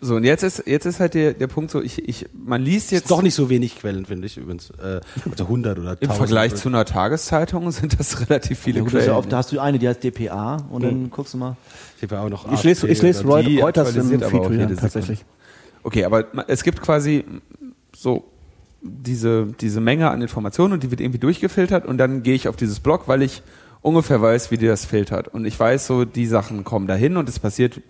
[0.00, 2.92] so, und jetzt ist, jetzt ist halt der, der Punkt so, ich, ich, man liest
[2.92, 4.70] jetzt Ist doch nicht so wenig Quellen, finde ich übrigens.
[4.70, 5.00] Äh,
[5.30, 6.02] also 100 oder 1000.
[6.02, 9.16] im Vergleich zu einer Tageszeitung sind das relativ viele Ja, gut, ist ja Quellen.
[9.18, 11.56] oft, da hast du eine, die heißt DPA und dann guckst du mal.
[11.96, 14.78] Ich habe ja auch noch Ich lese, ich lese Reuters im aktualisiert aber auch Feed
[14.78, 15.24] tatsächlich.
[15.82, 17.24] Okay, aber es gibt quasi
[17.94, 18.24] so
[18.88, 22.56] diese, diese Menge an Informationen und die wird irgendwie durchgefiltert und dann gehe ich auf
[22.56, 23.42] dieses Blog, weil ich
[23.82, 25.28] ungefähr weiß, wie die das filtert.
[25.28, 27.80] Und ich weiß so, die Sachen kommen dahin und es passiert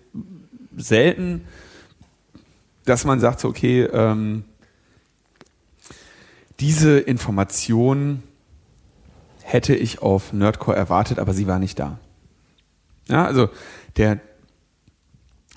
[0.75, 1.41] selten,
[2.85, 4.43] dass man sagt, so, okay, ähm,
[6.59, 8.23] diese Information
[9.43, 11.99] hätte ich auf Nerdcore erwartet, aber sie war nicht da.
[13.07, 13.49] Ja, also
[13.95, 14.19] der,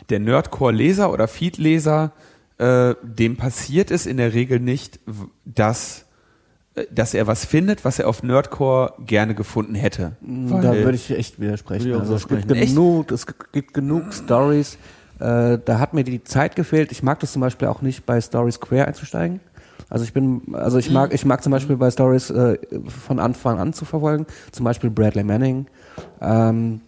[0.08, 2.12] der Nerdcore-Leser oder Feed-Leser,
[2.60, 5.00] äh, dem passiert es in der Regel nicht,
[5.46, 6.04] dass,
[6.74, 10.12] äh, dass er was findet, was er auf Nerdcore gerne gefunden hätte.
[10.20, 11.88] Da Weil- würde ich echt widersprechen.
[11.88, 14.76] Ich Also es gibt genug, es gibt genug Stories.
[15.20, 16.92] Äh, da hat mir die Zeit gefehlt.
[16.92, 19.40] Ich mag das zum Beispiel auch nicht bei Stories quer einzusteigen.
[19.88, 23.58] Also ich bin, also ich mag, ich mag zum Beispiel bei Stories äh, von Anfang
[23.58, 24.26] an zu verfolgen.
[24.52, 25.66] Zum Beispiel Bradley Manning.
[26.20, 26.82] Ähm,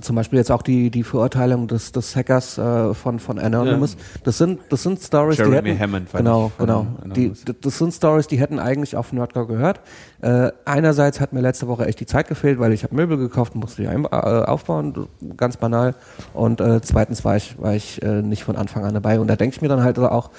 [0.00, 3.96] zum Beispiel jetzt auch die, die Verurteilung des, des Hackers äh, von, von Anonymous.
[4.24, 6.86] Das sind, das sind Stories, die Jeremy hätten, Hammond genau, genau.
[7.06, 9.80] Die, das sind Stories, die hätten eigentlich auf Nerdcore gehört.
[10.20, 13.54] Äh, einerseits hat mir letzte Woche echt die Zeit gefehlt, weil ich habe Möbel gekauft,
[13.54, 15.94] musste die ein, äh, aufbauen, ganz banal.
[16.34, 19.18] Und äh, zweitens war ich, war ich äh, nicht von Anfang an dabei.
[19.18, 20.30] Und da denke ich mir dann halt auch,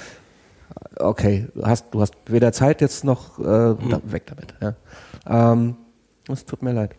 [0.97, 4.53] okay, du hast, du hast weder Zeit jetzt noch äh, da, weg damit.
[4.61, 5.51] Ja.
[5.51, 5.75] Ähm,
[6.29, 6.95] es tut mir leid.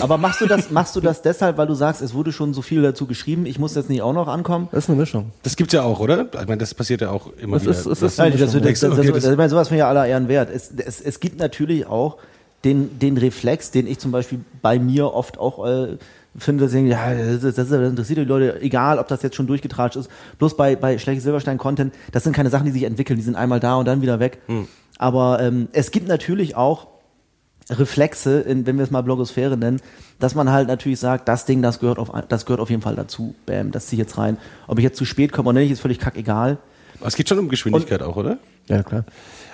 [0.00, 2.62] Aber machst du das, machst du das deshalb, weil du sagst, es wurde schon so
[2.62, 4.68] viel dazu geschrieben, ich muss jetzt nicht auch noch ankommen?
[4.72, 5.30] Das ist eine Mischung.
[5.42, 6.26] Das gibt's ja auch, oder?
[6.32, 7.72] Ich meine, das passiert ja auch immer Es wieder.
[7.72, 9.78] ist- es ist- Nein, das, das, das, das, Okay, das, das- ich meine, sowas finde
[9.78, 10.50] ich ja aller Ehren wert.
[10.54, 12.16] Es, es, es gibt natürlich auch
[12.64, 15.96] den, den Reflex, den ich zum Beispiel bei mir oft auch äh,
[16.36, 19.46] finde, dass ich ja, das, das, das interessiert die Leute, egal ob das jetzt schon
[19.46, 20.10] durchgetratscht ist.
[20.38, 23.60] Bloß bei, bei Schlechte Silberstein-Content, das sind keine Sachen, die sich entwickeln, die sind einmal
[23.60, 24.38] da und dann wieder weg.
[24.98, 26.86] Aber ähm, es gibt natürlich auch
[27.70, 29.80] Reflexe, in, wenn wir es mal Blogosphäre nennen,
[30.18, 32.94] dass man halt natürlich sagt, das Ding, das gehört auf, das gehört auf jeden Fall
[32.94, 33.34] dazu.
[33.46, 34.36] Bam, das ziehe ich jetzt rein.
[34.66, 36.58] Ob ich jetzt zu spät komme oder nicht, ist völlig kackegal.
[36.98, 38.38] Aber es geht schon um Geschwindigkeit auch, oder?
[38.68, 39.04] Ja, klar.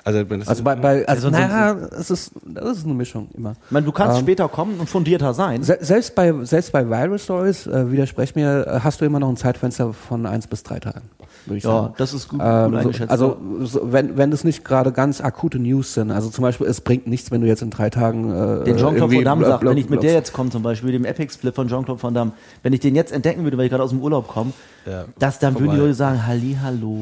[0.03, 3.53] Also, Also bei, bei also, Also naja, es ist, das ist eine Mischung immer.
[3.67, 5.63] Ich meine, du kannst Ähm, später kommen und fundierter sein.
[5.63, 9.37] Se selbst bei, selbst bei Viral Stories, äh, widersprech mir, hast du immer noch ein
[9.37, 11.03] Zeitfenster von eins bis drei Tagen,
[11.47, 11.95] Ja, sagen.
[11.99, 13.09] das ist gut, gut Ähm, eingeschätzt.
[13.19, 16.67] so, also so, wenn, wenn es nicht gerade ganz akute News sind, also zum Beispiel,
[16.67, 19.65] es bringt nichts, wenn du jetzt in drei Tagen äh, den Jean-Claude Van Damme sagt,
[19.65, 22.33] wenn ich mit der jetzt komme zum Beispiel, dem Epic-Split von Jean-Claude Van Damme,
[22.63, 24.53] wenn ich den jetzt entdecken würde, weil ich gerade aus dem Urlaub komme,
[24.87, 25.83] Ja, das, dann würden die vorbei.
[25.83, 26.97] Leute sagen, Halli, hallo.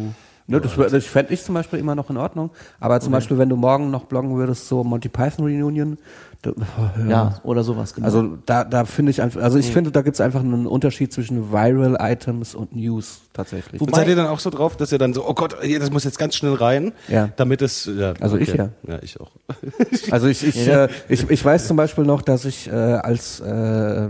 [0.50, 2.50] Ne, das das fände ich zum Beispiel immer noch in Ordnung.
[2.80, 5.98] Aber zum Beispiel, wenn du morgen noch bloggen würdest, so Monty Python Reunion,
[6.40, 6.52] da,
[7.08, 8.06] Ja, oder sowas, genau.
[8.06, 11.12] Also da, da finde ich einfach, also ich finde, da gibt es einfach einen Unterschied
[11.12, 13.78] zwischen Viral Items und News tatsächlich.
[13.78, 16.04] Und seid ihr dann auch so drauf, dass ihr dann so, oh Gott, das muss
[16.04, 17.28] jetzt ganz schnell rein, Ja.
[17.36, 18.70] damit es, ja, Also ich ja.
[18.86, 19.30] Ja, ich auch.
[20.10, 24.06] Also ich, ich, äh, ich, ich weiß zum Beispiel noch, dass ich äh, als äh,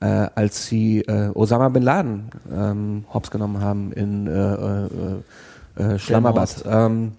[0.00, 4.88] äh, als sie äh, Osama bin Laden ähm, hops genommen haben in äh, äh,
[5.76, 6.64] äh, Schlammerbad.
[6.66, 7.12] Ähm,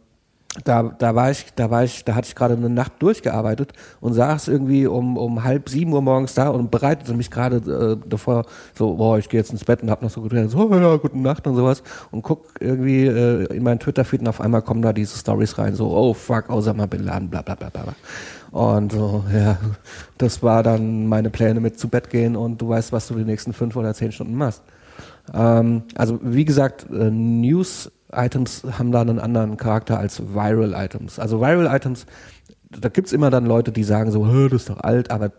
[0.66, 3.72] da, da war ich, da war ich, da hatte ich gerade eine Nacht durchgearbeitet
[4.02, 7.58] und saß irgendwie um, um halb sieben Uhr morgens da und bereitete mich gerade
[8.04, 8.46] äh, davor,
[8.78, 11.22] so, boah, ich gehe jetzt ins Bett und hab noch so gedacht, so, ja, guten
[11.22, 14.92] Nacht und sowas und guck irgendwie äh, in meinen Twitter-Feed und auf einmal kommen da
[14.92, 17.96] diese Stories rein, so, oh fuck, Osama Bin Laden, bla bla bla bla.
[18.52, 19.58] Und so, ja,
[20.18, 23.24] das war dann meine Pläne mit zu Bett gehen und du weißt, was du die
[23.24, 24.64] nächsten fünf oder zehn Stunden machst.
[25.34, 27.10] Ähm, also wie gesagt, äh,
[28.12, 31.20] News-Items haben da einen anderen Charakter als Viral-Items.
[31.20, 32.06] Also Viral-Items,
[32.70, 35.30] da gibt's immer dann Leute, die sagen so, "Hä, das ist doch alt, aber äh,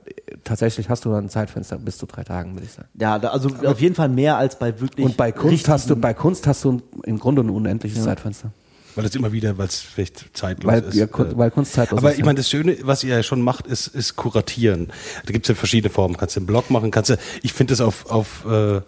[0.44, 2.89] tatsächlich hast du dann ein Zeitfenster bis zu drei Tagen, würde ich sagen.
[2.99, 5.07] ja, da, also auf jeden Fall mehr als bei wirklich.
[5.07, 8.53] Und bei Kunst hast du, bei Kunst hast du im Grunde ein unendliches Zeitfenster.
[8.94, 10.94] Weil es immer wieder, weil es vielleicht zeitlos Weil, ist.
[10.94, 12.19] ja, äh, weil Kunst zeitlos aber ist.
[12.19, 14.89] ich meine, das Schöne, was ihr ja schon macht, ist, ist kuratieren.
[15.24, 16.19] Da gibt es ja verschiedene Formen.
[16.19, 18.82] Kannst du einen Blog machen, kannst du, ich finde das auf, auf, äh,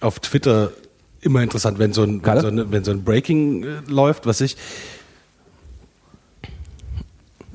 [0.00, 0.70] auf Twitter
[1.20, 4.40] immer interessant, wenn so ein, wenn so, eine, wenn so ein Breaking äh, läuft, was
[4.40, 4.56] ich.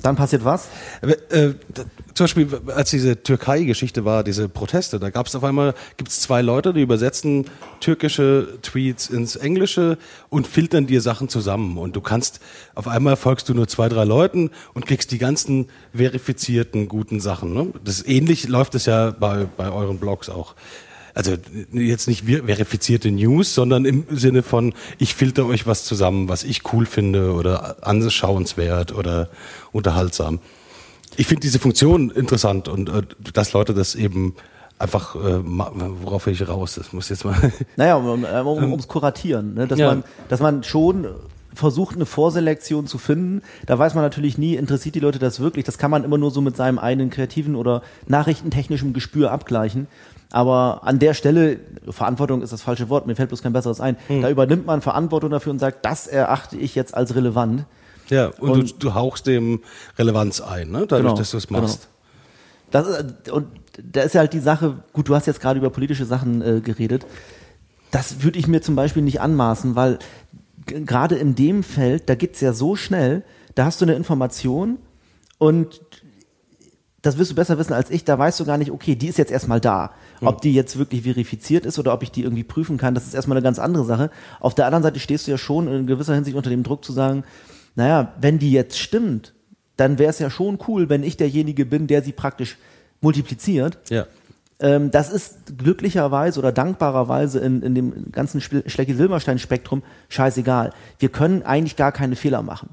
[0.02, 0.68] Dann passiert was?
[1.00, 1.84] Äh, da,
[2.14, 6.20] zum Beispiel, als diese Türkei-Geschichte war, diese Proteste, da gab es auf einmal, gibt es
[6.20, 7.46] zwei Leute, die übersetzen
[7.80, 9.96] türkische Tweets ins Englische
[10.28, 11.78] und filtern dir Sachen zusammen.
[11.78, 12.40] Und du kannst,
[12.74, 17.54] auf einmal folgst du nur zwei, drei Leuten und kriegst die ganzen verifizierten guten Sachen.
[17.54, 17.68] Ne?
[17.84, 20.54] Das ähnlich läuft es ja bei, bei euren Blogs auch
[21.14, 21.34] also
[21.72, 26.72] jetzt nicht verifizierte News, sondern im Sinne von, ich filter euch was zusammen, was ich
[26.72, 29.28] cool finde oder anschauenswert oder
[29.72, 30.40] unterhaltsam.
[31.16, 33.02] Ich finde diese Funktion interessant und äh,
[33.32, 34.34] dass Leute das eben
[34.78, 36.74] einfach, äh, worauf will ich raus?
[36.74, 37.36] Das muss jetzt mal.
[37.76, 39.66] Naja, um, um, um, ums Kuratieren, ne?
[39.66, 39.88] dass, ja.
[39.88, 41.06] man, dass man schon
[41.54, 43.42] versucht, eine Vorselektion zu finden.
[43.66, 45.64] Da weiß man natürlich nie, interessiert die Leute das wirklich.
[45.64, 49.86] Das kann man immer nur so mit seinem eigenen kreativen oder nachrichtentechnischen Gespür abgleichen.
[50.32, 51.60] Aber an der Stelle,
[51.90, 54.22] Verantwortung ist das falsche Wort, mir fällt bloß kein besseres ein, hm.
[54.22, 57.66] da übernimmt man Verantwortung dafür und sagt, das erachte ich jetzt als relevant.
[58.08, 59.60] Ja, und, und du, du, hauchst dem
[59.98, 60.86] Relevanz ein, ne?
[60.88, 61.88] dadurch, genau, dass du es machst.
[62.70, 62.86] Genau.
[62.86, 63.48] Das, und
[63.82, 66.60] da ist ja halt die Sache, gut, du hast jetzt gerade über politische Sachen äh,
[66.60, 67.06] geredet.
[67.90, 69.98] Das würde ich mir zum Beispiel nicht anmaßen, weil
[70.64, 73.22] gerade in dem Feld, da geht's ja so schnell,
[73.54, 74.78] da hast du eine Information
[75.36, 75.82] und
[77.02, 79.18] das wirst du besser wissen als ich, da weißt du gar nicht, okay, die ist
[79.18, 79.92] jetzt erstmal da.
[80.20, 80.28] Hm.
[80.28, 83.14] Ob die jetzt wirklich verifiziert ist oder ob ich die irgendwie prüfen kann, das ist
[83.14, 84.10] erstmal eine ganz andere Sache.
[84.40, 86.92] Auf der anderen Seite stehst du ja schon in gewisser Hinsicht unter dem Druck zu
[86.92, 87.24] sagen,
[87.74, 89.34] naja, wenn die jetzt stimmt,
[89.76, 92.56] dann wäre es ja schon cool, wenn ich derjenige bin, der sie praktisch
[93.00, 93.78] multipliziert.
[93.90, 94.06] Ja.
[94.60, 100.72] Ähm, das ist glücklicherweise oder dankbarerweise in, in dem ganzen Schlecke-Silberstein-Spektrum scheißegal.
[101.00, 102.70] Wir können eigentlich gar keine Fehler machen.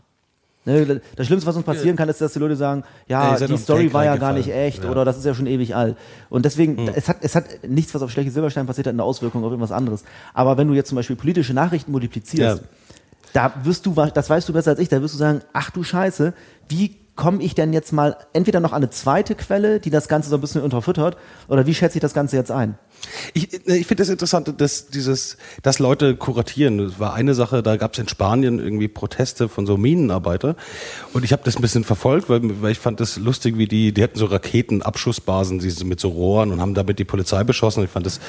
[0.66, 3.94] Ne, das Schlimmste, was uns passieren kann, ist, dass die Leute sagen, ja, die Story
[3.94, 4.92] war ja gar nicht echt ja.
[4.92, 5.96] oder das ist ja schon ewig alt.
[6.30, 6.92] Und deswegen, hm.
[6.96, 9.72] es, hat, es hat nichts, was auf Schlechte Silberstein passiert hat, eine Auswirkung auf irgendwas
[9.72, 10.04] anderes.
[10.34, 12.68] Aber wenn du jetzt zum Beispiel politische Nachrichten multiplizierst, ja.
[13.32, 15.82] da wirst du, das weißt du besser als ich, da wirst du sagen, ach du
[15.84, 16.34] Scheiße,
[16.68, 20.30] wie komme ich denn jetzt mal entweder noch an eine zweite Quelle, die das Ganze
[20.30, 21.18] so ein bisschen unterfüttert,
[21.48, 22.78] oder wie schätze ich das Ganze jetzt ein?
[23.34, 26.78] Ich, ich finde das interessant, dass dieses, dass Leute kuratieren.
[26.78, 30.56] Das war eine Sache, da gab es in Spanien irgendwie Proteste von so Minenarbeiter
[31.14, 33.94] und ich habe das ein bisschen verfolgt, weil, weil ich fand das lustig, wie die,
[33.94, 37.84] die hatten so Raketenabschussbasen, die mit so Rohren und haben damit die Polizei beschossen.
[37.84, 38.20] Ich fand das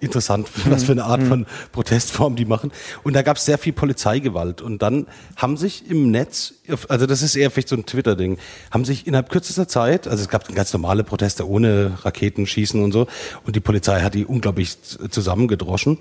[0.00, 1.26] interessant, was für eine Art mhm.
[1.26, 2.72] von Protestform die machen.
[3.02, 6.54] Und da gab es sehr viel Polizeigewalt und dann haben sich im Netz,
[6.88, 8.38] also das ist eher vielleicht so ein Twitter-Ding,
[8.70, 13.06] haben sich innerhalb kürzester Zeit, also es gab ganz normale Proteste ohne Raketenschießen und so
[13.44, 15.98] und die Polizei hat die die unglaublich zusammengedroschen.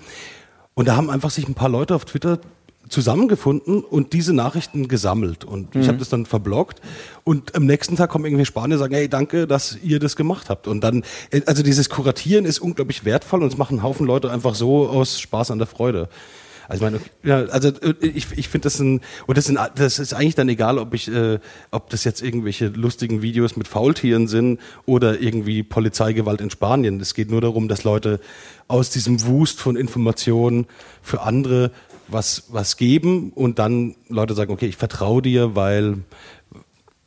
[0.73, 2.39] Und da haben einfach sich ein paar Leute auf Twitter
[2.89, 5.43] zusammengefunden und diese Nachrichten gesammelt.
[5.45, 5.81] Und mhm.
[5.81, 6.81] ich habe das dann verblockt.
[7.23, 10.49] Und am nächsten Tag kommen irgendwie Spanier und sagen, hey, danke, dass ihr das gemacht
[10.49, 10.67] habt.
[10.67, 11.03] Und dann,
[11.45, 15.19] also dieses Kuratieren ist unglaublich wertvoll und es machen einen Haufen Leute einfach so aus
[15.19, 16.09] Spaß an der Freude.
[16.69, 19.97] Also ich meine, ja, also äh, ich, ich finde das ein, und das, sind, das
[19.97, 21.39] ist eigentlich dann egal, ob ich, äh,
[21.71, 26.99] ob das jetzt irgendwelche lustigen Videos mit Faultieren sind oder irgendwie Polizeigewalt in Spanien.
[26.99, 28.19] Es geht nur darum, dass Leute
[28.67, 30.67] aus diesem Wust von Informationen
[31.01, 31.71] für andere
[32.07, 35.97] was, was geben und dann Leute sagen, okay, ich vertraue dir, weil,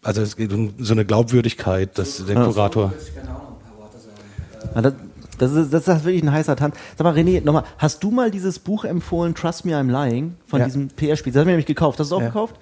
[0.03, 2.93] also es geht um so eine Glaubwürdigkeit, dass der Kurator.
[4.75, 4.95] Ja, das
[5.51, 6.77] ist, das ist wirklich ein heißer Tanz.
[6.97, 10.61] Sag mal, René, nochmal, hast du mal dieses Buch empfohlen, Trust Me, I'm Lying, von
[10.61, 10.67] ja.
[10.67, 11.33] diesem PR-Spiel?
[11.33, 11.99] Das haben wir nämlich gekauft.
[11.99, 12.29] Hast du es auch ja.
[12.29, 12.55] gekauft?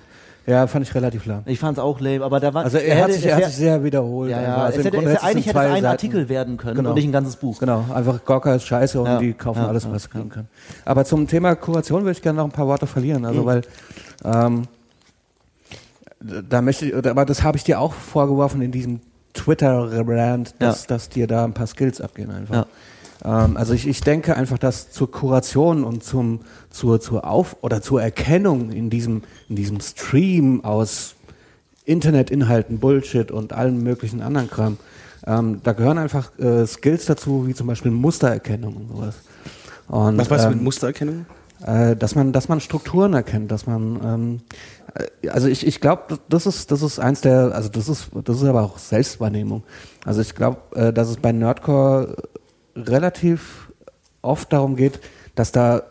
[0.46, 1.42] Ja, fand ich relativ lang.
[1.46, 2.64] Ich fand es auch lame, aber da war.
[2.64, 4.30] Also er, er hat, sich, er hat sich sehr wiederholt.
[4.30, 4.56] Ja, ja.
[4.56, 5.86] Also es hätte, es eigentlich hätte es ein Seiten.
[5.86, 6.88] Artikel werden können genau.
[6.90, 7.60] und nicht ein ganzes Buch.
[7.60, 9.18] Genau, einfach Gorka ist scheiße und ja.
[9.18, 10.48] die kaufen ja, alles, was sie können.
[10.84, 13.24] Aber zum Thema Kuration würde ich gerne noch ein paar Worte verlieren.
[13.26, 13.46] Also mhm.
[13.46, 13.62] weil
[14.24, 14.62] ähm,
[16.20, 19.00] da möchte ich, aber das habe ich dir auch vorgeworfen in diesem
[19.34, 20.88] Twitter-Brand, dass, ja.
[20.88, 22.54] dass dir da ein paar Skills abgehen einfach.
[22.54, 23.44] Ja.
[23.44, 26.40] Ähm, also ich, ich denke einfach, dass zur Kuration und zum,
[26.70, 31.14] zur, zur Auf- oder zur Erkennung in diesem, in diesem Stream aus
[31.84, 34.78] Internetinhalten, Bullshit und allen möglichen anderen Kram,
[35.26, 39.16] ähm, da gehören einfach äh, Skills dazu, wie zum Beispiel Mustererkennung und sowas.
[39.88, 41.26] Und, Was weißt du mit ähm, Mustererkennung?
[41.64, 44.79] Äh, dass man, dass man Strukturen erkennt, dass man, ähm, äh,
[45.28, 48.44] also ich, ich glaube, das ist, das ist eins der, also das ist, das ist
[48.44, 49.62] aber auch Selbstwahrnehmung.
[50.04, 52.16] Also ich glaube, äh, dass es bei Nerdcore
[52.76, 53.70] relativ
[54.22, 55.00] oft darum geht,
[55.34, 55.82] dass da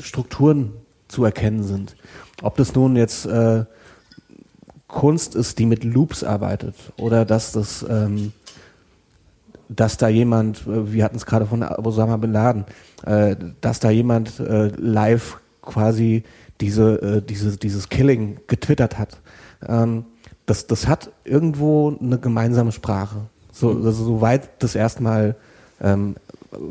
[0.00, 0.72] Strukturen
[1.08, 1.96] zu erkennen sind.
[2.42, 3.64] Ob das nun jetzt äh,
[4.88, 8.32] Kunst ist, die mit Loops arbeitet, oder dass das ähm,
[9.68, 12.64] dass da jemand, äh, wir hatten es gerade von Osama Bin Laden,
[13.04, 16.24] äh, dass da jemand äh, live quasi
[16.60, 19.18] diese, äh, diese, dieses Killing getwittert hat.
[19.66, 20.04] Ähm,
[20.46, 23.22] das, das hat irgendwo eine gemeinsame Sprache.
[23.52, 23.86] So, mhm.
[23.86, 25.36] also, soweit das erstmal
[25.80, 26.16] ähm,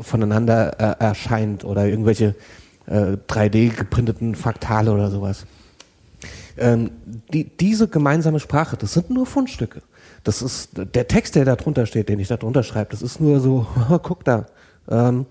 [0.00, 2.34] voneinander äh, erscheint oder irgendwelche
[2.86, 5.44] äh, 3D geprinteten Faktale oder sowas.
[6.56, 6.90] ähm,
[7.32, 9.82] die, diese gemeinsame Sprache, das sind nur Fundstücke.
[10.24, 13.20] Das ist der Text, der da drunter steht, den ich da drunter schreibe, das ist
[13.20, 13.66] nur so,
[14.02, 14.46] guck da.
[14.88, 15.26] Ähm,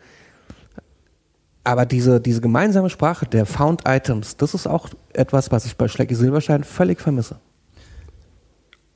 [1.65, 5.87] aber diese, diese gemeinsame Sprache der Found Items, das ist auch etwas, was ich bei
[5.87, 7.37] Schlecki Silberstein völlig vermisse.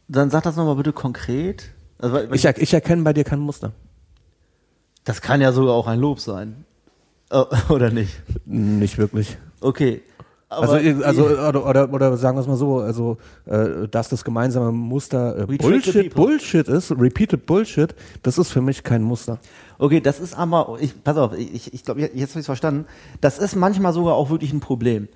[0.07, 1.65] Dann sag das nochmal bitte konkret.
[1.99, 3.71] Also, Ich, er- ich erkenne bei dir kein Muster.
[5.03, 6.65] das kann ja sogar auch ein Lob sein.
[7.29, 8.21] Äh, oder nicht?
[8.45, 9.37] Nicht wirklich.
[9.61, 10.01] Okay.
[10.51, 14.23] Also, Aber- also oder, oder, oder sagen wir es mal so, also äh, dass das
[14.23, 16.13] gemeinsame Muster äh, Bullshit.
[16.15, 17.93] Bullshit ist, repeated Bullshit,
[18.23, 19.37] das ist für mich kein Muster.
[19.79, 22.85] Okay, das ist aber, ich, pass auf, ich, ich glaube, jetzt habe ich verstanden.
[23.21, 25.07] Das ist manchmal sogar auch wirklich ein Problem.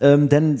[0.00, 0.58] Ähm, denn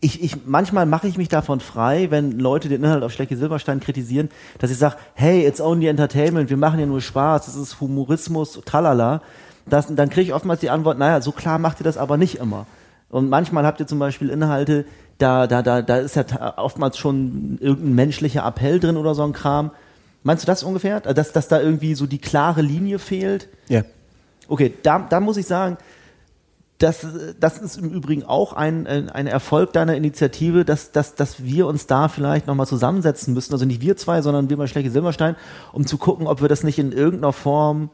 [0.00, 3.80] ich, ich, manchmal mache ich mich davon frei, wenn Leute den Inhalt auf Schlecke Silberstein
[3.80, 7.80] kritisieren, dass ich sage, hey, it's only entertainment, wir machen ja nur Spaß, das ist
[7.80, 9.20] Humorismus, tralala.
[9.66, 12.36] Das, dann kriege ich oftmals die Antwort, naja, so klar macht ihr das aber nicht
[12.36, 12.66] immer.
[13.10, 14.86] Und manchmal habt ihr zum Beispiel Inhalte,
[15.18, 16.24] da, da, da, da ist ja
[16.56, 19.70] oftmals schon irgendein menschlicher Appell drin oder so ein Kram.
[20.24, 21.00] Meinst du das ungefähr?
[21.00, 23.48] Dass, dass da irgendwie so die klare Linie fehlt?
[23.68, 23.82] Ja.
[24.48, 25.76] Okay, da, da muss ich sagen,
[26.78, 27.06] das,
[27.38, 31.86] das ist im Übrigen auch ein, ein Erfolg deiner Initiative, dass, dass, dass wir uns
[31.86, 33.52] da vielleicht nochmal zusammensetzen müssen.
[33.52, 35.36] Also nicht wir zwei, sondern wir bei Schlecke Silberstein,
[35.72, 37.90] um zu gucken, ob wir das nicht in irgendeiner Form,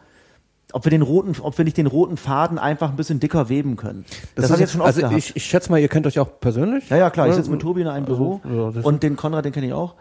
[0.72, 3.76] ob wir den roten, ob wir nicht den roten Faden einfach ein bisschen dicker weben
[3.76, 4.04] können.
[4.34, 5.18] Das, ist habe ich jetzt schon oft also gehabt.
[5.18, 6.88] ich, ich schätze mal, ihr kennt euch auch persönlich.
[6.90, 9.16] Ja, ja, klar, ich sitze mit Tobi in einem Also, Büro ja, das- und den
[9.16, 9.94] Konrad, den kenne ich auch.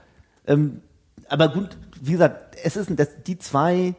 [0.47, 0.81] Ähm,
[1.27, 3.93] aber gut, wie gesagt, es ist das, die zwei,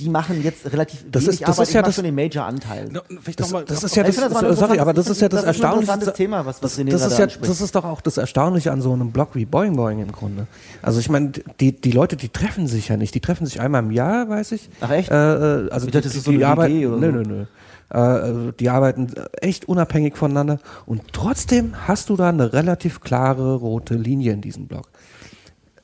[0.00, 2.88] die machen jetzt relativ Das wenig ist- das Arbeit, ist ja das- schon den Major-Anteil.
[2.90, 5.28] No, Das, noch mal- das ist ja das, das ein sorry, aber das ist ja
[5.28, 5.92] das das ist ein Erstaunliche.
[5.92, 7.50] interessantes Thema, was- was das, René das ist ja, anspricht.
[7.50, 10.46] das ist doch auch das Erstaunliche an so einem Blog wie Boing Boing im Grunde.
[10.80, 13.14] Also ich meine, die, die Leute, die treffen sich ja nicht.
[13.14, 14.70] Die treffen sich einmal im Jahr, weiß ich.
[14.80, 15.10] Ach, echt?
[15.10, 17.18] Äh, äh, also Ich dachte, die, das ist so eine arbeiten, WG oder nö, so.
[17.30, 17.44] nö, nö.
[17.90, 19.08] Äh, also die arbeiten
[19.42, 24.66] echt unabhängig voneinander und trotzdem hast du da eine relativ klare rote Linie in diesem
[24.68, 24.88] Blog.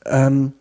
[0.07, 0.53] Ähm,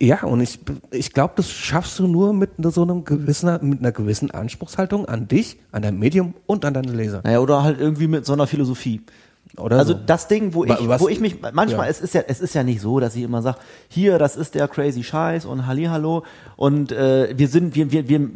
[0.00, 0.58] ja, und ich,
[0.92, 5.28] ich glaube, das schaffst du nur mit so einem gewissen, mit einer gewissen Anspruchshaltung an
[5.28, 7.20] dich, an dein Medium und an deine Leser.
[7.22, 9.02] Naja, oder halt irgendwie mit so einer Philosophie.
[9.58, 9.98] Oder also so.
[10.06, 11.90] das Ding, wo ich, was- wo ich mich, manchmal, ja.
[11.90, 13.58] es ist ja, es ist ja nicht so, dass ich immer sage,
[13.88, 16.24] hier, das ist der crazy Scheiß und Hallihallo
[16.56, 18.30] und äh, wir sind, wir, wir, wir,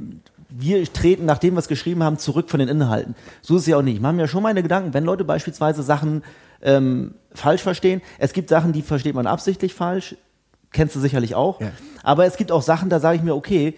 [0.50, 3.14] wir treten, nachdem wir es geschrieben haben, zurück von den Inhalten.
[3.42, 3.96] So ist es ja auch nicht.
[3.96, 6.22] Ich mache mir schon meine Gedanken, wenn Leute beispielsweise Sachen
[6.62, 8.02] ähm, falsch verstehen.
[8.18, 10.16] Es gibt Sachen, die versteht man absichtlich falsch,
[10.74, 11.60] kennst du sicherlich auch.
[11.60, 11.70] Ja.
[12.02, 13.74] Aber es gibt auch Sachen, da sage ich mir, okay,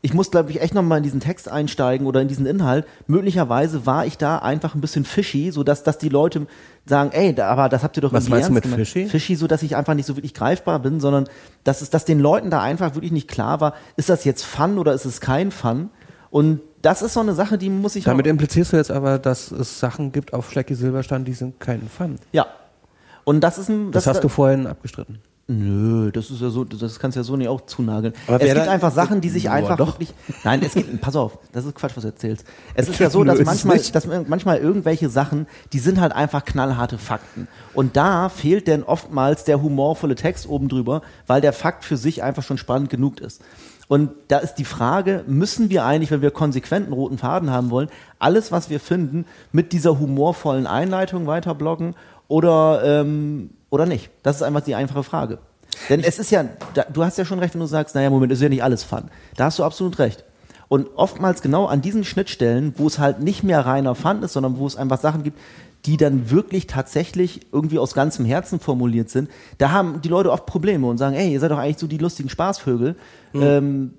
[0.00, 2.86] ich muss, glaube ich, echt nochmal in diesen Text einsteigen oder in diesen Inhalt.
[3.08, 6.46] Möglicherweise war ich da einfach ein bisschen fishy, sodass dass die Leute
[6.86, 8.86] sagen, ey, da, aber das habt ihr doch Was meinst du mit gemeint.
[8.86, 9.06] fishy?
[9.08, 11.28] Fishy, so dass ich einfach nicht so wirklich greifbar bin, sondern
[11.64, 14.78] dass es, dass den Leuten da einfach wirklich nicht klar war, ist das jetzt Fun
[14.78, 15.90] oder ist es kein Fun?
[16.30, 19.50] Und das ist so eine Sache, die muss ich Damit implizierst du jetzt aber, dass
[19.50, 22.16] es Sachen gibt auf Schlecki Silberstein, die sind kein Fun.
[22.32, 22.46] ja.
[23.24, 25.18] Und das ist ein, Das, hast du vorhin abgestritten.
[25.50, 28.12] Nö, das ist ja so, das kannst du ja so nicht auch zunageln.
[28.26, 29.86] Aber es gibt einfach Sachen, die sich Ja, einfach doch.
[29.88, 30.12] wirklich.
[30.44, 32.44] Nein, es gibt, pass auf, das ist Quatsch, was du erzählst.
[32.74, 36.98] Es ist ja so, dass manchmal, dass manchmal irgendwelche Sachen, die sind halt einfach knallharte
[36.98, 37.48] Fakten.
[37.72, 42.22] Und da fehlt denn oftmals der humorvolle Text oben drüber, weil der Fakt für sich
[42.22, 43.40] einfach schon spannend genug ist.
[43.88, 47.88] Und da ist die Frage, müssen wir eigentlich, wenn wir konsequenten roten Faden haben wollen,
[48.18, 51.94] alles, was wir finden, mit dieser humorvollen Einleitung weiterbloggen
[52.28, 54.10] oder, ähm, oder nicht?
[54.22, 55.38] Das ist einfach die einfache Frage.
[55.88, 56.44] Denn es ist ja,
[56.92, 59.04] du hast ja schon recht, wenn du sagst, naja, Moment, ist ja nicht alles Fun.
[59.36, 60.24] Da hast du absolut recht.
[60.68, 64.58] Und oftmals genau an diesen Schnittstellen, wo es halt nicht mehr reiner Fun ist, sondern
[64.58, 65.38] wo es einfach Sachen gibt,
[65.86, 70.44] die dann wirklich tatsächlich irgendwie aus ganzem Herzen formuliert sind, da haben die Leute oft
[70.44, 72.96] Probleme und sagen, ey, ihr seid doch eigentlich so die lustigen Spaßvögel.
[73.34, 73.94] Ähm,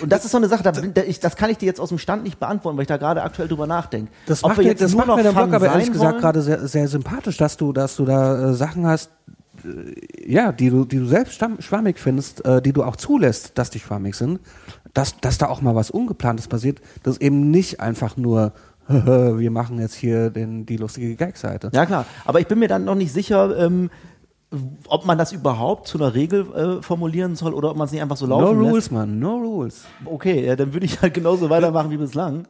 [0.00, 1.88] und das ist so eine Sache, da, da, ich, das kann ich dir jetzt aus
[1.88, 4.12] dem Stand nicht beantworten, weil ich da gerade aktuell drüber nachdenke.
[4.26, 6.40] Das Ob macht wir mir, jetzt das macht mir der Blog aber ehrlich gesagt gerade
[6.42, 9.10] sehr, sehr sympathisch, dass du, dass du da äh, Sachen hast,
[9.64, 13.70] äh, ja, die du, die du selbst schwammig findest, äh, die du auch zulässt, dass
[13.70, 14.40] die schwammig sind,
[14.94, 18.52] dass, dass da auch mal was Ungeplantes passiert, das ist eben nicht einfach nur,
[18.88, 21.70] wir machen jetzt hier den, die lustige Gag-Seite.
[21.72, 23.90] Ja klar, aber ich bin mir dann noch nicht sicher, ähm,
[24.88, 26.46] ob man das überhaupt zu einer Regel
[26.78, 28.72] äh, formulieren soll oder ob man es nicht einfach so No laufen lässt.
[28.72, 29.84] rules, man, no rules.
[30.04, 32.46] Okay, ja, dann würde ich halt genauso weitermachen wie bislang.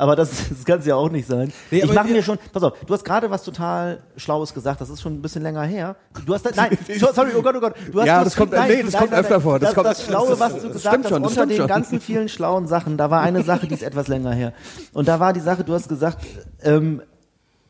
[0.00, 1.52] Aber das, das kann es ja auch nicht sein.
[1.72, 4.90] Nee, ich mache mir schon, pass auf, du hast gerade was total Schlaues gesagt, das
[4.90, 5.96] ist schon ein bisschen länger her.
[6.24, 6.78] Du hast, nein,
[7.14, 7.74] sorry, oh Gott, oh Gott.
[7.92, 9.58] Du hast, Ja, du das hast- kommt- nee, das kommt öfter vor.
[9.58, 11.56] Das Das, kommt- das Schlaue, das- was das du gesagt hast, schon, das unter den
[11.56, 11.66] schon.
[11.66, 14.52] ganzen vielen schlauen Sachen, da war eine Sache, die ist etwas länger her.
[14.92, 16.18] Und da war die Sache, du hast gesagt,
[16.62, 17.02] ähm,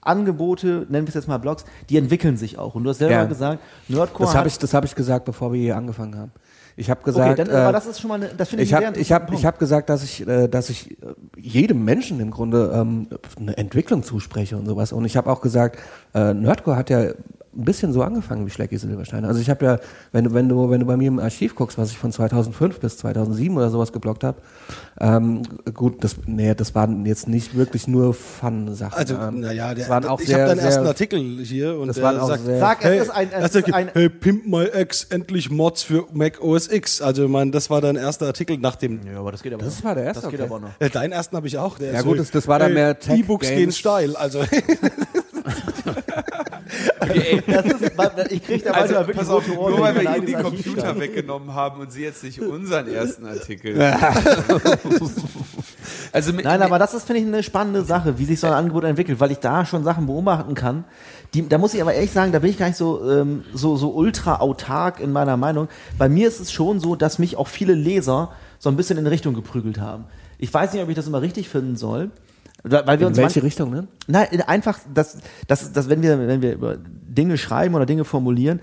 [0.09, 2.75] Angebote, nennen wir es jetzt mal Blogs, die entwickeln sich auch.
[2.75, 3.25] Und du hast selber Ja.
[3.25, 6.33] gesagt, Nerdcore Das habe ich, das hab ich gesagt, bevor wir hier angefangen haben.
[6.77, 8.71] Ich habe gesagt, Okay, dann, aber äh, das ist schon mal, eine, das finde ich,
[8.71, 12.21] ich habe ich hab, ich hab gesagt, dass ich, äh, dass ich äh, jedem Menschen
[12.21, 14.93] im Grunde ähm, eine Entwicklung zuspreche und sowas.
[14.93, 15.79] Und ich habe auch gesagt,
[16.15, 17.11] äh, Nerdcore hat ja
[17.59, 19.25] ein bisschen so angefangen wie Schlecki Silberstein.
[19.25, 19.79] Also ich habe ja,
[20.13, 22.79] wenn du, wenn du, wenn du bei mir im Archiv guckst, was ich von 2005
[22.79, 24.39] bis 2007 oder sowas geblockt habe,
[25.01, 25.43] ähm,
[25.75, 28.97] gut, das, nee, das waren jetzt nicht wirklich nur Fun-Sachen.
[28.97, 31.79] Also, ähm, naja, der, das waren auch ich sehr, habe deinen ersten sehr, Artikel hier
[31.79, 34.47] und Das der sagt, sehr- Sag, es hey, ist ein, es ist ein, hey, Pimp
[34.47, 37.03] My Ex, endlich Mods für Mac OS X.
[37.03, 39.01] Also, ich meine, das war dein erster Artikel nach dem.
[39.05, 39.85] ja, aber das geht aber Das noch.
[39.85, 40.49] war der erste, Das geht okay.
[40.49, 40.71] aber noch.
[40.79, 41.79] Äh, deinen ersten habe ich auch.
[41.79, 44.15] Der Ja ist gut, so, das- das war dann hey, mehr Tech E-Books gehen steil.
[44.17, 44.41] Also,
[47.47, 47.83] Das ist,
[48.33, 50.99] ich kriege da Also, manchmal wirklich auf, rote Ohren, nur weil wir ihm die Computer
[50.99, 53.81] weggenommen haben und sie jetzt nicht unseren ersten Artikel.
[56.13, 58.53] also mit, Nein, aber das ist, finde ich, eine spannende Sache, wie sich so ein
[58.53, 60.85] Angebot entwickelt, weil ich da schon Sachen beobachten kann.
[61.35, 63.77] Die, da muss ich aber ehrlich sagen, da bin ich gar nicht so, ähm, so,
[63.77, 65.69] so ultra autark in meiner Meinung.
[65.99, 69.07] Bei mir ist es schon so, dass mich auch viele Leser so ein bisschen in
[69.07, 70.05] Richtung geprügelt haben.
[70.39, 72.11] Ich weiß nicht, ob ich das immer richtig finden soll.
[72.65, 73.87] Weil wir in uns welche Richtung, ne?
[74.07, 78.61] Nein, einfach, dass, dass, dass wenn, wir, wenn wir über Dinge schreiben oder Dinge formulieren,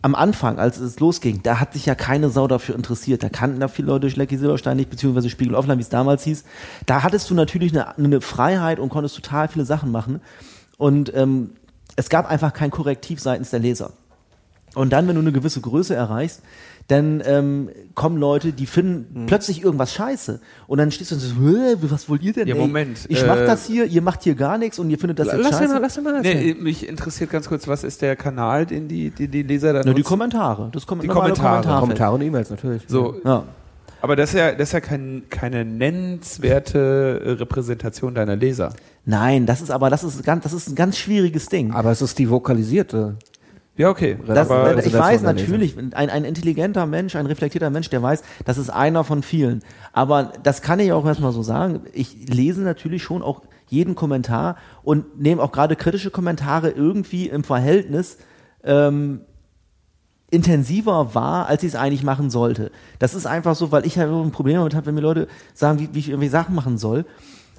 [0.00, 3.22] am Anfang, als es losging, da hat sich ja keine Sau dafür interessiert.
[3.22, 6.44] Da kannten da viele Leute Schlecki Silberstein nicht, beziehungsweise Spiegel Offline, wie es damals hieß.
[6.86, 10.20] Da hattest du natürlich eine, eine Freiheit und konntest total viele Sachen machen.
[10.76, 11.50] Und ähm,
[11.96, 13.92] es gab einfach kein Korrektiv seitens der Leser.
[14.74, 16.42] Und dann, wenn du eine gewisse Größe erreichst,
[16.88, 20.40] dann ähm, kommen Leute, die finden plötzlich irgendwas scheiße.
[20.66, 22.48] Und dann stehst du und so, "Hä, was wollt ihr denn?
[22.48, 22.60] Ja, ey?
[22.60, 25.26] Moment, Ich mach äh, das hier, ihr macht hier gar nichts und ihr findet das
[25.26, 25.72] jetzt Lass ihn scheiße.
[25.74, 29.10] mal, lass ihn mal nee, mich interessiert ganz kurz, was ist der Kanal, den die,
[29.10, 30.02] die, die Leser da Na, die?
[30.02, 30.70] Kommentare.
[30.72, 31.48] Das kom Die Kommentare.
[31.62, 31.80] Kommentarfeld.
[31.80, 32.82] Kommentare und E-Mails natürlich.
[32.88, 33.44] So, Ja.
[34.00, 38.72] aber das ist ja, das ist ja kein, keine nennenswerte äh, Repräsentation deiner Leser.
[39.04, 41.72] Nein, das ist aber das ist ganz, das ist ein ganz schwieriges Ding.
[41.72, 43.16] Aber es ist die vokalisierte.
[43.78, 44.18] Ja, okay.
[44.26, 48.24] Das, aber ich Präsentation weiß natürlich, ein, ein intelligenter Mensch, ein reflektierter Mensch, der weiß,
[48.44, 49.62] das ist einer von vielen.
[49.92, 51.82] Aber das kann ich auch erstmal so sagen.
[51.92, 57.44] Ich lese natürlich schon auch jeden Kommentar und nehme auch gerade kritische Kommentare irgendwie im
[57.44, 58.18] Verhältnis
[58.64, 59.20] ähm,
[60.28, 62.72] intensiver wahr, als ich es eigentlich machen sollte.
[62.98, 65.28] Das ist einfach so, weil ich halt so ein Problem damit habe, wenn mir Leute
[65.54, 67.04] sagen, wie, wie ich irgendwie Sachen machen soll.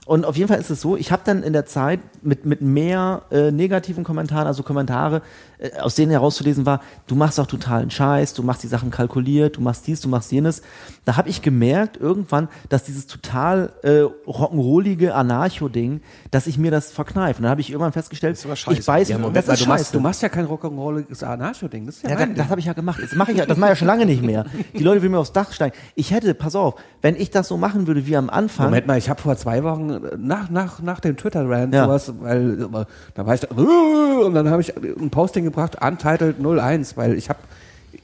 [0.06, 2.62] Und auf jeden Fall ist es so, ich habe dann in der Zeit mit, mit
[2.62, 5.22] mehr äh, negativen Kommentaren, also Kommentare,
[5.60, 9.58] äh, aus denen herauszulesen war, du machst doch totalen Scheiß, du machst die Sachen kalkuliert,
[9.58, 10.62] du machst dies, du machst jenes.
[11.06, 16.02] Da habe ich gemerkt irgendwann, dass dieses total äh, rock'n'rollige Anarcho-Ding,
[16.32, 17.40] dass ich mir das verkneife.
[17.40, 19.66] Und dann habe ich irgendwann festgestellt, ist ich beiß, Ja, das Moment, ist mal, du,
[19.66, 21.86] machst, du machst ja kein Rock'n'Roll Anarcho-Ding.
[21.86, 23.00] Das ist ja, Ja, das, das habe ich ja gemacht.
[23.02, 24.46] Das mache ich ja, das mache ich ja schon lange nicht mehr.
[24.74, 25.76] Die Leute will mir aufs Dach steigen.
[25.96, 28.98] Ich hätte, pass auf, wenn ich das so machen würde wie am Anfang, Moment mal,
[28.98, 31.86] ich habe vor zwei Wochen nach, nach, nach dem Twitter-Rant Ja.
[31.86, 35.78] sowas, weil äh, da war ich da, äh, und dann habe ich ein Posting gebracht,
[35.82, 37.40] Untitled 01, weil ich habe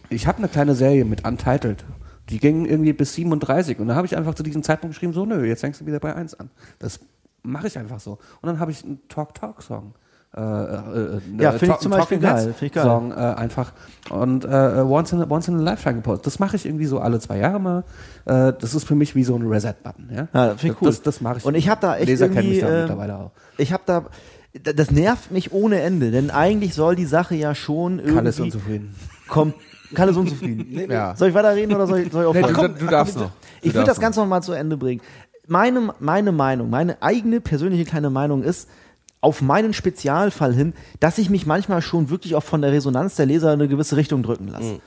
[0.09, 1.84] ich hab eine kleine Serie mit Untitled.
[2.30, 5.26] Die ging irgendwie bis 37 und da habe ich einfach zu diesem Zeitpunkt geschrieben, so
[5.26, 6.49] nö, jetzt fängst du wieder bei 1 an.
[6.80, 6.99] Das
[7.43, 8.13] mache ich einfach so.
[8.41, 9.93] Und dann habe ich einen Talk-Talk-Song.
[10.36, 12.84] Äh, äh, Ja, äh, finde ich zum Beispiel geil, ich geil.
[12.84, 13.72] Song äh, einfach
[14.10, 14.48] und äh,
[14.84, 16.28] once, in a, once in a Lifetime gepostet.
[16.28, 17.84] Das mache ich irgendwie so alle zwei Jahre mal.
[18.26, 20.10] Das ist für mich wie so ein Reset-Button.
[20.14, 20.88] Ja, Ja, finde ich cool.
[20.90, 21.45] Das, das mache ich.
[21.45, 23.32] Und ich habe da echt Leser kennen mich irgendwie, da mittlerweile auch.
[23.57, 24.06] ich habe da,
[24.64, 28.40] da- das nervt mich ohne Ende, denn eigentlich soll die Sache ja schon Kalle ist
[28.40, 28.95] irgendwie unzufrieden.
[29.28, 29.53] kommt.
[29.94, 30.90] Kalle ist unzufrieden.
[30.91, 31.16] Ja.
[31.16, 32.74] Soll ich weiterreden oder soll ich, soll ich Nee, aufhören?
[32.74, 33.26] du, du darfst noch.
[33.26, 33.32] Du
[33.62, 35.02] Ich will darfst das Ganze noch mal zu Ende bringen.
[35.48, 38.68] Meine, meine Meinung, meine eigene persönliche kleine Meinung ist,
[39.26, 43.26] auf meinen Spezialfall hin, dass ich mich manchmal schon wirklich auch von der Resonanz der
[43.26, 44.80] Leser in eine gewisse Richtung drücken lasse.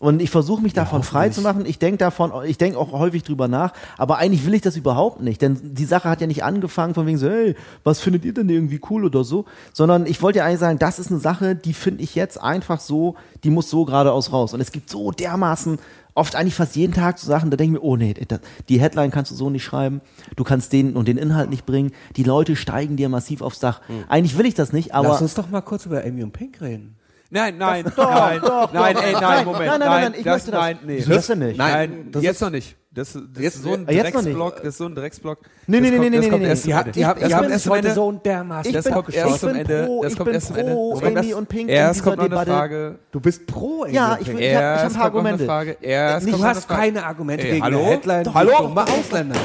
[0.00, 1.64] Und ich versuche mich davon frei zu machen.
[1.64, 5.22] Ich denke davon, ich denke auch häufig drüber nach, aber eigentlich will ich das überhaupt
[5.22, 7.54] nicht, denn die Sache hat ja nicht angefangen von wegen so, hey,
[7.84, 10.98] was findet ihr denn irgendwie cool oder so, sondern ich wollte ja eigentlich sagen, das
[10.98, 13.14] ist eine Sache, die finde ich jetzt einfach so,
[13.44, 14.52] die muss so geradeaus raus.
[14.52, 15.78] Und es gibt so dermaßen
[16.16, 18.80] oft eigentlich fast jeden Tag so Sachen, da denke ich mir, oh nee, das, die
[18.80, 20.00] Headline kannst du so nicht schreiben,
[20.34, 23.80] du kannst den und den Inhalt nicht bringen, die Leute steigen dir massiv aufs Dach.
[24.08, 26.60] Eigentlich will ich das nicht, aber Lass uns doch mal kurz über Amy und Pink
[26.60, 26.96] reden.
[27.28, 29.02] Nein, nein, doch, nein, doch, nein, doch.
[29.02, 30.60] ey, nein, Nein, Moment, nein, nein, nein, ich das, möchte das.
[30.60, 31.00] nein, nee.
[31.02, 31.58] Das denn nicht?
[31.58, 32.76] Nein, das jetzt ist- noch nicht.
[32.96, 33.84] Das, das Jetzt- ist so ein.
[33.86, 35.38] Drecksblock, das ist so ein Drecksblock.
[35.66, 36.72] Nee, nee, nee, kommt- nee, das nee, kommt nee, erst nee.
[36.72, 36.90] zum Ich- Ende.
[37.20, 38.68] Das ich kommt bin erst heute so dermaßen.
[38.70, 39.88] ich Das kommt erst ich zum bin Ende.
[40.02, 42.44] Das kommt erst zum Amy und Pink Erst kommt noch eine.
[42.46, 42.98] Frage.
[43.12, 45.24] Du bist pro Amy Ja, und ich ich hab- ich hab ein Erst paar kommt
[45.24, 45.84] noch eine Argumente.
[45.86, 47.84] Erst Du hast keine Argumente gegen hallo?
[47.84, 48.34] Headline.
[48.34, 48.52] Hallo?
[48.60, 49.36] Dumme Ausländer.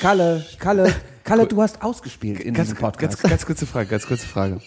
[0.00, 0.92] Kalle, Kalle,
[1.24, 3.22] Kalle, du hast ausgespielt in diesem Podcast.
[3.22, 4.60] ganz kurze Frage, ganz kurze Frage.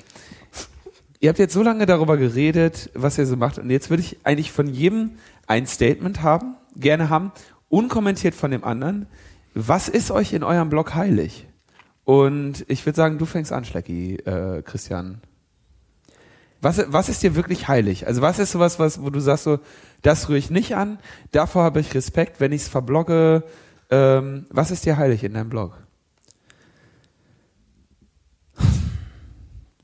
[1.19, 4.17] Ihr habt jetzt so lange darüber geredet, was ihr so macht, und jetzt würde ich
[4.23, 5.11] eigentlich von jedem
[5.47, 7.31] ein Statement haben, gerne haben,
[7.69, 9.07] unkommentiert von dem anderen.
[9.53, 11.47] Was ist euch in eurem Blog heilig?
[12.03, 15.21] Und ich würde sagen, du fängst an, Schlecki, äh, Christian.
[16.61, 18.07] Was, was ist dir wirklich heilig?
[18.07, 19.59] Also was ist sowas, was, wo du sagst so,
[20.01, 20.99] das rühre ich nicht an,
[21.31, 23.43] davor habe ich Respekt, wenn ich es verblogge.
[23.89, 25.77] Ähm, was ist dir heilig in deinem Blog?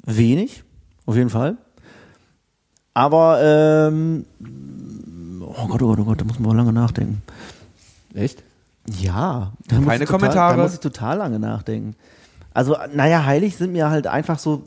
[0.04, 0.64] Wenig,
[1.06, 1.58] auf jeden Fall.
[2.94, 4.26] Aber, ähm,
[5.42, 7.24] oh Gott, oh Gott, oh Gott, da muss man lange nachdenken.
[8.16, 8.44] Echt?
[9.00, 9.54] Ja.
[9.68, 10.58] Da muss Keine ich total, Kommentare?
[10.58, 11.96] Da muss ich total lange nachdenken.
[12.54, 14.64] Also, naja, heilig sind mir halt einfach so,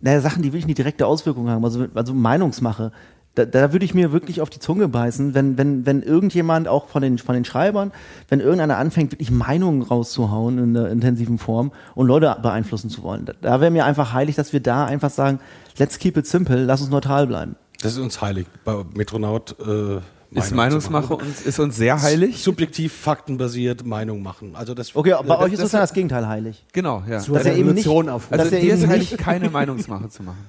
[0.00, 1.64] naja, Sachen, die wirklich eine direkte Auswirkung haben.
[1.64, 2.92] Also, also Meinungsmache.
[3.34, 6.88] Da, da würde ich mir wirklich auf die Zunge beißen, wenn, wenn, wenn irgendjemand auch
[6.88, 7.92] von den, von den Schreibern,
[8.28, 13.26] wenn irgendeiner anfängt, wirklich Meinungen rauszuhauen in der intensiven Form und Leute beeinflussen zu wollen.
[13.26, 15.38] Da, da wäre mir einfach heilig, dass wir da einfach sagen,
[15.76, 17.54] let's keep it simple, lass uns neutral bleiben.
[17.80, 18.48] Das ist uns heilig.
[18.64, 20.00] Bei Metronaut äh,
[20.30, 21.26] Ist Meinung Meinungsmache zu machen.
[21.26, 22.42] uns, ist uns sehr heilig?
[22.42, 24.54] Subjektiv, faktenbasiert Meinung machen.
[24.54, 26.66] Also das, Okay, bei das- euch ist das- sozusagen das Gegenteil heilig.
[26.72, 27.18] Genau, ja.
[27.20, 28.30] Zur Dass er eben nicht- auf.
[28.30, 30.44] Also dass er dir ist heilig, nicht- keine Meinungsmache zu machen.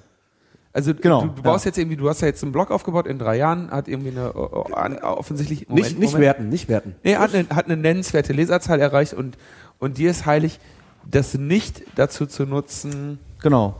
[0.73, 1.69] Also Genau, du, du baust ja.
[1.69, 4.33] jetzt irgendwie, du hast ja jetzt einen Blog aufgebaut in drei Jahren, hat irgendwie eine
[4.75, 6.21] an- offensichtlich nicht, nicht Moment.
[6.21, 6.95] werten, nicht werten.
[7.03, 9.37] Nee, hat eine, hat eine nennenswerte Leserzahl erreicht und,
[9.79, 10.59] und dir ist heilig,
[11.09, 13.75] das nicht dazu zu nutzen, Genau.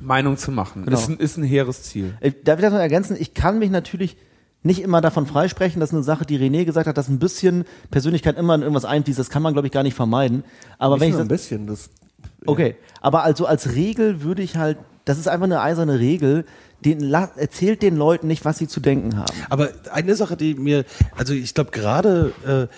[0.00, 0.84] Meinung zu machen.
[0.84, 0.98] Genau.
[0.98, 2.14] Ist, ein, ist ein hehres Ziel.
[2.20, 3.16] Äh, Darf ich das noch ergänzen?
[3.18, 4.16] Ich kann mich natürlich
[4.64, 7.64] nicht immer davon freisprechen, das ist eine Sache, die René gesagt hat, dass ein bisschen
[7.92, 9.18] Persönlichkeit immer in irgendwas einfließt.
[9.18, 10.42] Das kann man, glaube ich, gar nicht vermeiden.
[10.78, 11.66] Aber wenn Nicht ich nur das, ein bisschen.
[11.66, 11.90] Das,
[12.46, 16.44] okay, aber also als Regel würde ich halt, das ist einfach eine eiserne Regel,
[16.84, 19.36] den, la- erzählt den Leuten nicht, was sie zu denken haben.
[19.50, 20.84] Aber eine Sache, die mir,
[21.16, 22.74] also ich glaube gerade, äh,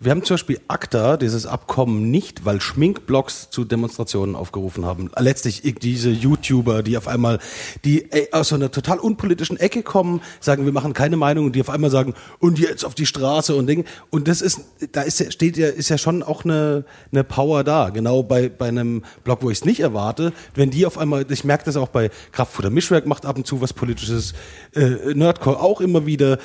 [0.00, 5.10] wir haben zum Beispiel ACTA, dieses Abkommen nicht, weil Schminkblogs zu Demonstrationen aufgerufen haben.
[5.18, 7.40] Letztlich diese YouTuber, die auf einmal,
[7.84, 11.56] die äh, aus so einer total unpolitischen Ecke kommen, sagen, wir machen keine Meinung und
[11.56, 13.86] die auf einmal sagen, und jetzt auf die Straße und Ding.
[14.10, 14.60] Und das ist,
[14.92, 17.90] da ist ja, steht ja, ist ja schon auch eine, eine Power da.
[17.90, 20.32] Genau bei, bei einem Blog, wo ich es nicht erwarte.
[20.54, 23.60] Wenn die auf einmal, ich merke das auch bei Kraftfutter Mischwerk macht ab und zu
[23.60, 24.34] was politisches,
[24.76, 26.38] äh, Nerdcore auch immer wieder.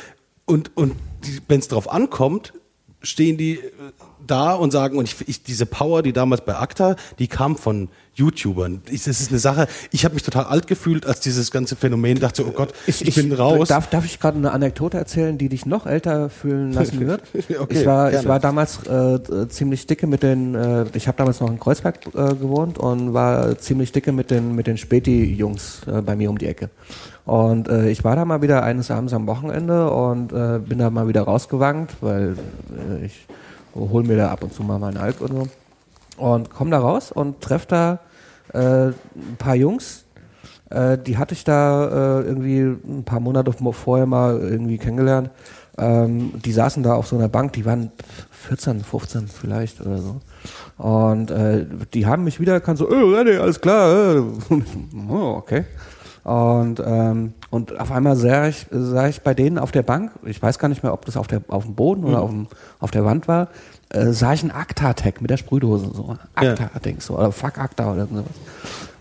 [0.46, 0.96] Und, und
[1.48, 2.54] wenn es drauf ankommt,
[3.04, 3.72] stehen die äh,
[4.26, 7.90] da und sagen, und ich, ich, diese Power, die damals bei ACTA, die kam von
[8.16, 8.82] YouTubern.
[8.92, 12.20] Ich, das ist eine Sache, ich habe mich total alt gefühlt, als dieses ganze Phänomen
[12.20, 13.70] dachte, oh Gott, ich, bin raus.
[13.70, 17.22] Darf, darf ich gerade eine Anekdote erzählen, die dich noch älter fühlen lassen wird?
[17.34, 21.18] Okay, ich, war, ich war damals äh, äh, ziemlich dicke mit den, äh, ich habe
[21.18, 25.82] damals noch in Kreuzberg äh, gewohnt und war ziemlich dicke mit den, mit den Späti-Jungs
[25.88, 26.70] äh, bei mir um die Ecke.
[27.26, 30.90] Und äh, ich war da mal wieder eines Abends am Wochenende und äh, bin da
[30.90, 32.36] mal wieder rausgewankt, weil
[33.02, 33.26] äh, ich
[33.76, 35.48] hol mir da ab und zu mal meinen Alk und so.
[36.18, 38.00] Und komm da raus und treff da
[38.54, 40.06] äh, ein paar Jungs,
[40.70, 45.30] äh, die hatte ich da äh, irgendwie ein paar Monate vorher mal irgendwie kennengelernt.
[45.78, 47.92] Ähm, die saßen da auf so einer Bank, die waren
[48.48, 50.22] 14, 15 vielleicht oder so.
[50.78, 54.16] Und äh, die haben mich wieder erkannt, so, äh, alles klar.
[54.16, 54.20] Äh.
[55.10, 55.66] oh, okay.
[56.24, 60.42] Und, ähm, und auf einmal sah ich, sah ich bei denen auf der Bank, ich
[60.42, 62.48] weiß gar nicht mehr, ob das auf, der, auf dem Boden oder auf, dem,
[62.80, 63.50] auf der Wand war,
[63.90, 65.92] äh, sah ich einen Akta-Tag mit der Sprühdose.
[65.94, 66.16] So.
[66.34, 68.26] Akta-Denkst du, oder Fuck Akta oder sowas.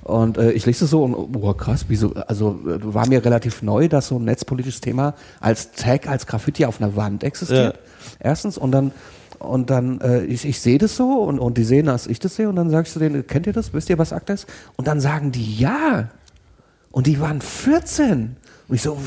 [0.02, 3.62] Und äh, ich lese es so und, oh krass, wieso, also äh, war mir relativ
[3.62, 7.78] neu, dass so ein netzpolitisches Thema als Tag, als Graffiti auf einer Wand existiert.
[8.18, 8.90] Erstens und dann
[9.38, 12.36] und dann, äh, ich, ich sehe das so und, und die sehen, dass ich das
[12.36, 13.74] sehe und dann sagst du denen, kennt ihr das?
[13.74, 14.46] Wisst ihr, was Akta ist?
[14.76, 16.08] Und dann sagen die, ja.
[16.92, 18.36] Und die waren 14.
[18.68, 18.98] Und ich so,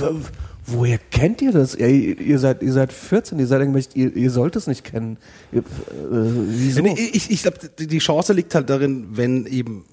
[0.66, 1.76] woher kennt ihr das?
[1.76, 5.18] Ihr, ihr seid, ihr seid 14, ihr seid irgendwelche, ihr, ihr sollt es nicht kennen.
[5.52, 5.64] Ihr, äh,
[6.12, 6.84] wieso?
[6.86, 9.86] Ich, ich glaube, die Chance liegt halt darin, wenn eben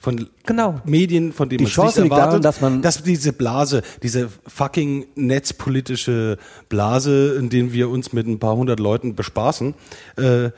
[0.00, 0.80] von Genau.
[0.84, 3.82] Medien, von denen Die man Chance nicht liegt erwartet, darin, dass man- dass diese Blase,
[4.02, 6.38] diese fucking netzpolitische
[6.68, 9.74] Blase, in denen wir uns mit ein paar hundert Leuten bespaßen,
[10.16, 10.50] äh,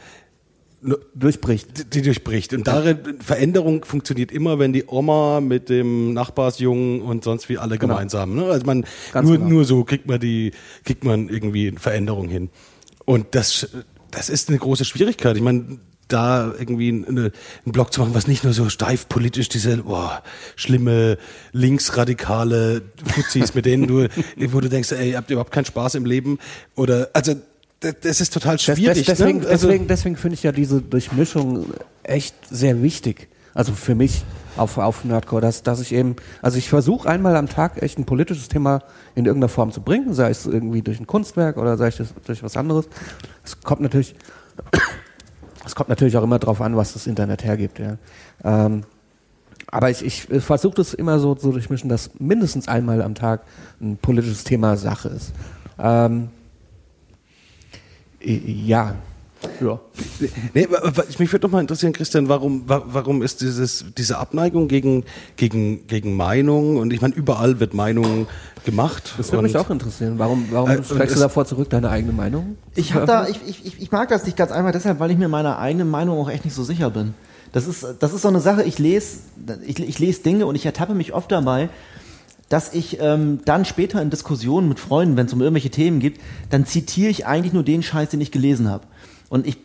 [1.14, 1.94] durchbricht.
[1.94, 2.54] die, durchbricht.
[2.54, 7.78] Und darin, Veränderung funktioniert immer, wenn die Oma mit dem Nachbarsjungen und sonst wie alle
[7.78, 7.94] Genau.
[7.94, 8.34] gemeinsam.
[8.34, 8.44] Ne?
[8.44, 9.50] Also man, Ganz nur, genau.
[9.50, 10.52] nur so kriegt man die,
[10.84, 12.50] kriegt man irgendwie Veränderung hin.
[13.04, 13.68] Und das,
[14.10, 15.36] das ist eine große Schwierigkeit.
[15.36, 15.78] Ich meine,
[16.08, 17.32] da irgendwie eine,
[17.64, 20.22] einen Blog zu machen, was nicht nur so steif politisch diese boah,
[20.56, 21.18] schlimme
[21.52, 26.04] linksradikale Fuzis, mit denen du, wo du denkst, ey, ihr habt überhaupt keinen Spaß im
[26.04, 26.38] Leben
[26.74, 27.34] oder also
[27.80, 29.06] das, ist total schwierig.
[29.06, 29.48] das, deswegen ne?
[29.48, 31.66] also, deswegen, deswegen finde ich ja diese Durchmischung
[32.02, 33.28] echt sehr wichtig.
[33.54, 34.22] Also für mich
[34.56, 38.04] auf, auf Nerdcore, dass, dass ich eben, also ich versuche einmal am Tag echt ein
[38.04, 38.82] politisches Thema
[39.14, 42.42] in irgendeiner Form zu bringen, sei es irgendwie durch ein Kunstwerk oder sei es durch
[42.42, 42.88] was anderes.
[43.44, 44.14] Es kommt natürlich,
[45.64, 47.78] es kommt natürlich auch immer darauf an, was das Internet hergibt.
[47.78, 47.96] Ja.
[48.44, 48.84] Ähm,
[49.66, 53.42] aber ich, ich versuche das immer so zu durchmischen, dass mindestens einmal am Tag
[53.80, 55.32] ein politisches Thema Sache ist.
[55.78, 56.28] Ähm,
[58.22, 58.94] ja,
[59.60, 59.80] Ja.
[60.52, 60.68] Nee,
[61.18, 65.04] mich würde doch mal interessieren, Christian, warum, wa- warum ist dieses, diese Abneigung gegen,
[65.36, 68.26] gegen, gegen Meinung und ich meine, überall wird Meinung
[68.66, 69.14] gemacht.
[69.16, 70.18] Das würde mich auch interessieren.
[70.18, 72.56] Warum, warum Äh, schlägst du davor zurück, deine eigene Meinung?
[72.74, 75.16] Ich hab da, ich, ich, ich- ich mag das nicht ganz einfach deshalb, weil ich
[75.16, 77.14] mir meiner eigenen Meinung auch echt nicht so sicher bin.
[77.52, 79.20] Das ist, das ist so eine Sache, ich lese,
[79.66, 81.70] ich, ich lese Dinge und ich ertappe mich oft dabei,
[82.50, 86.20] dass ich ähm, dann später in Diskussionen mit Freunden, wenn es um irgendwelche Themen geht,
[86.50, 88.86] dann zitiere ich eigentlich nur den Scheiß, den ich gelesen habe.
[89.28, 89.56] Und ich,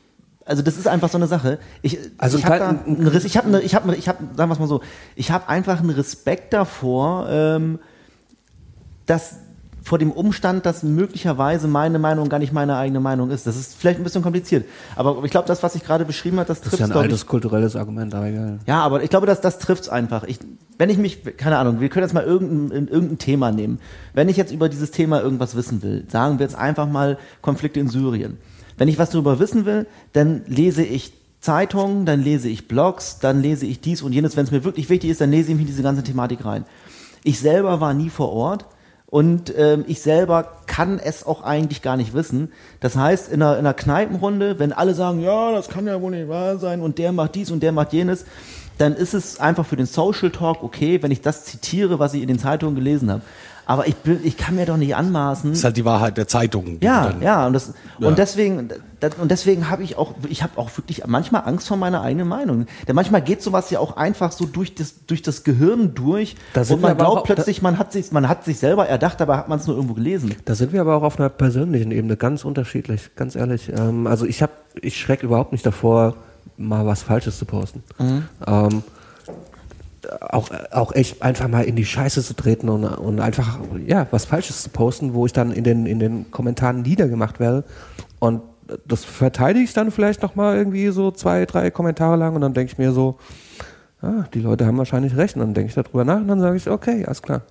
[0.46, 1.58] also das ist einfach so eine Sache.
[1.82, 4.68] Ich, Also ich habe da, einen ich habe, ich habe, ich habe, sagen wir mal
[4.68, 4.82] so,
[5.16, 7.80] ich habe einfach einen Respekt davor, ähm,
[9.08, 9.38] dass
[9.86, 13.46] vor dem Umstand, dass möglicherweise meine Meinung gar nicht meine eigene Meinung ist.
[13.46, 14.66] Das ist vielleicht ein bisschen kompliziert.
[14.96, 17.04] Aber ich glaube, das, was ich gerade beschrieben habe, das Das ist trifft ja ein
[17.04, 18.60] altes kulturelles Argument, aber egal.
[18.66, 20.24] ja, aber ich glaube, dass das trifft's einfach.
[20.24, 20.40] Ich,
[20.80, 23.80] wenn ich mich, keine Ahnung, wir können jetzt mal irgendein, irgendein Thema nehmen.
[24.16, 27.80] Wenn ich jetzt über dieses Thema irgendwas wissen will, sagen wir jetzt einfach mal Konflikte
[27.80, 28.38] in Syrien.
[28.78, 33.40] Wenn ich was darüber wissen will, dann lese ich Zeitungen, dann lese ich Blogs, dann
[33.40, 34.36] lese ich dies und jenes.
[34.36, 36.66] Wenn es mir wirklich wichtig ist, dann lese ich mich in diese ganze Thematik rein.
[37.24, 38.66] Ich selber war nie vor Ort
[39.16, 42.52] und ähm, ich selber kann es auch eigentlich gar nicht wissen.
[42.82, 46.12] Das heißt, in einer, in einer Kneipenrunde, wenn alle sagen, ja, das kann ja wohl
[46.12, 48.26] nicht wahr sein und der macht dies und der macht jenes,
[48.78, 52.24] dann ist es einfach für den Social Talk okay, wenn ich das zitiere, was ich
[52.24, 53.22] in den Zeitungen gelesen habe.
[53.66, 55.50] Aber ich, bin, ich kann mir doch nicht anmaßen.
[55.52, 56.80] Das ist halt die Wahrheit der Zeitungen.
[56.82, 58.10] Ja, ja, und das Ja.
[58.10, 58.70] und deswegen
[59.20, 62.66] und deswegen habe ich auch ich habe auch wirklich manchmal Angst vor meiner eigenen Meinung.
[62.88, 66.64] Denn manchmal geht sowas ja auch einfach so durch das durch das Gehirn durch Da
[66.64, 68.88] sind und man wir aber glaubt auch- plötzlich, man hat sich man hat sich selber
[68.88, 70.34] erdacht, aber hat man es nur irgendwo gelesen.
[70.46, 73.70] Da sind wir aber auch auf einer persönlichen Ebene ganz unterschiedlich, ganz ehrlich.
[73.72, 76.16] Ähm, also ich habe, ich schreck überhaupt nicht davor,
[76.58, 77.84] mal was Falsches zu posten.
[78.48, 78.84] Ähm,
[80.30, 83.58] auch, auch echt einfach mal in die Scheiße zu treten und, und einfach
[83.88, 87.64] ja was Falsches zu posten, wo ich dann in den in den Kommentaren niedergemacht werde
[88.20, 88.42] und
[88.88, 92.54] das verteidige ich dann vielleicht noch mal irgendwie so zwei drei Kommentare lang und dann
[92.54, 93.18] denke ich mir so
[94.02, 96.58] ah, die Leute haben wahrscheinlich recht und dann denke ich darüber nach und dann sage
[96.58, 97.42] ich okay alles klar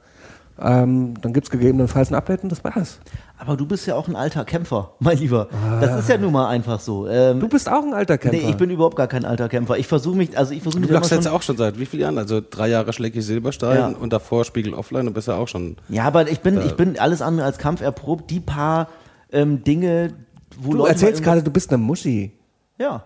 [0.61, 3.01] ähm, dann gibt es gegebenenfalls ein Update und das war's.
[3.39, 5.49] Aber du bist ja auch ein alter Kämpfer, mein Lieber.
[5.81, 7.09] Das ist ja nun mal einfach so.
[7.09, 8.41] Ähm, Du bist auch ein alter Kämpfer.
[8.41, 9.78] Nee, ich bin überhaupt gar kein alter Kämpfer.
[9.78, 11.78] Ich versuche mich, also ich versuche mich Du machst immer jetzt schon, auch schon seit
[11.81, 12.19] wie vielen Jahren?
[12.19, 13.86] Also drei Jahre Schlecki Silberstein Ja.
[13.89, 15.77] und davor Spiegel Offline und bist ja auch schon.
[15.89, 18.31] Ja, aber ich bin, ich bin alles andere als Kampf erprobt.
[18.31, 18.86] Die paar
[19.32, 20.12] ähm, Dinge,
[20.59, 22.32] wo du Leute erzählst mal gerade, du bist eine Muschi.
[22.78, 23.05] irgendwas-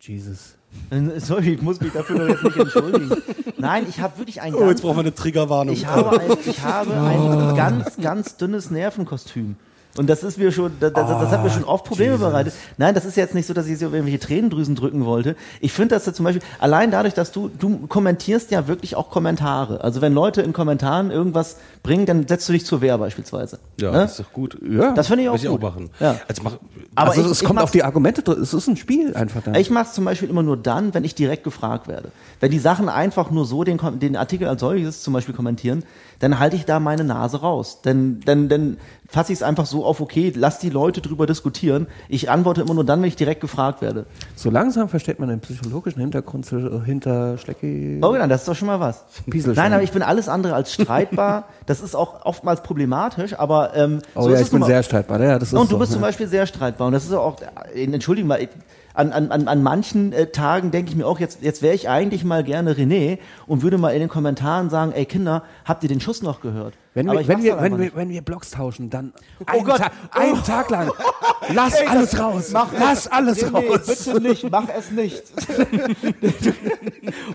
[0.00, 0.54] Jesus.
[0.90, 1.18] Ja.
[1.20, 3.10] Sorry, ich muss mich dafür doch jetzt nicht entschuldigen.
[3.56, 5.74] Nein, ich habe wirklich ein Oh, jetzt ganz, brauchen wir eine Triggerwarnung.
[5.74, 9.56] ich habe ein, ich habe ein ganz, ganz dünnes Nervenkostüm.
[9.98, 12.54] Und das ist mir schon, das, das, das hat mir schon oft Probleme bereitet.
[12.76, 15.34] Nein, das ist jetzt nicht so, dass ich so irgendwelche Tränendrüsen drücken wollte.
[15.60, 19.10] Ich finde, dass du zum Beispiel, allein dadurch, dass du, du kommentierst ja wirklich auch
[19.10, 19.82] Kommentare.
[19.82, 23.58] Also wenn Leute in Kommentaren irgendwas bringen, dann setzt du dich zur Wehr beispielsweise.
[23.80, 23.98] ja, Ne?
[23.98, 24.56] das ist doch gut.
[24.68, 24.92] Ja.
[24.92, 25.62] Das finde ich auch Will ich auch gut.
[25.62, 25.90] machen.
[26.00, 26.16] Ja.
[26.28, 26.52] Also mach,
[26.94, 29.42] Aber also ich- es ich kommt auf die Argumente, dr- es ist ein Spiel einfach
[29.42, 29.54] dann.
[29.56, 32.10] Ich mache es zum Beispiel immer nur dann, wenn ich direkt gefragt werde.
[32.40, 35.82] Wenn die Sachen einfach nur so den, den Artikel als solches zum Beispiel kommentieren,
[36.20, 37.80] dann halte ich da meine Nase raus.
[37.84, 38.76] Denn dann, dann
[39.10, 41.86] fasse ich es einfach so auf, okay, lass die Leute drüber diskutieren.
[42.10, 44.04] Ich antworte immer nur dann, wenn ich direkt gefragt werde.
[44.36, 48.00] so langsam versteht man den psychologischen Hintergrund zu- hinter Schlecki.
[48.02, 49.04] Oh, dann, das ist doch schon mal was.
[49.30, 49.64] Pieselstein.
[49.64, 51.48] Nein, aber ich bin alles andere als streitbar.
[51.66, 55.20] das ist auch oftmals problematisch, aber ähm, Oh so ja, ich bin sehr streitbar.
[55.22, 55.94] Ja, das ist Und du so, bist ne?
[55.96, 56.86] zum Beispiel sehr streitbar.
[56.88, 57.36] Und das ist auch,
[57.74, 58.50] äh, entschuldigen mal, ich-
[58.98, 61.88] an, an, an, an manchen äh, Tagen denke ich mir auch, jetzt, jetzt wäre ich
[61.88, 65.88] eigentlich mal gerne René und würde mal in den Kommentaren sagen, ey Kinder, habt ihr
[65.88, 66.74] den Schuss noch gehört?
[66.94, 69.12] Wenn Aber wir, ich wenn, wir, wenn, wir, wenn wir Blogs tauschen, dann
[69.46, 69.78] einen, Gott.
[69.78, 70.90] Ta einen Tag lang.
[71.54, 72.50] Lass Ey, alles raus.
[72.52, 73.86] Mach Lass alles René, raus.
[73.86, 75.22] bitte nicht, mach es nicht.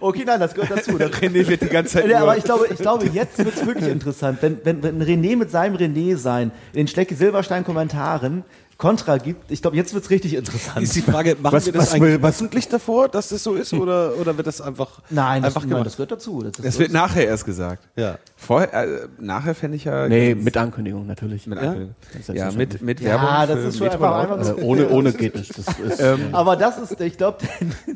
[0.02, 0.98] okay, nein, das gehört dazu.
[0.98, 3.65] Das, René wird die ganze Zeit Ja, aber ich glaube, ich glaube, jetzt wird es
[3.65, 8.44] wirklich interessant, wenn, wenn, wenn René mit seinem René sein in den Schlecke Silberstein Kommentaren
[8.84, 9.49] Kontra gibt.
[9.49, 10.84] Ich glaube, jetzt wird es richtig interessant.
[10.84, 13.41] ist die Frage, machen Was- wir das was eigentlich will- was- öffentlich davor, dass das
[13.41, 15.85] so ist, oder, oder wird das einfach, Nein, das, einfach nein, gemacht?
[15.85, 16.41] das gehört dazu.
[16.43, 16.80] Das, Das so.
[16.81, 17.88] wird nachher erst gesagt.
[17.95, 18.18] ja.
[18.35, 20.10] Vorher, äh, nachher fände ich ja.
[20.10, 21.47] Nee, mit Ankündigung natürlich.
[21.47, 21.69] mit Ja?
[21.69, 21.95] Ankündigung.
[22.19, 23.27] ist Ja, mit, mit Ja, Werbung.
[23.47, 25.57] das für ist schon einfach- einfach Äh, ohne, ohne geht nicht.
[25.57, 25.65] Das
[25.99, 27.38] ist, Aber das ist, ich glaube,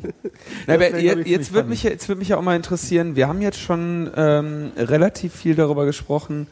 [0.66, 3.58] jetzt, jetzt, wird mich, ja- jetzt wird mich ja auch mal interessieren, wir haben jetzt
[3.60, 6.46] schon ähm, relativ viel darüber gesprochen,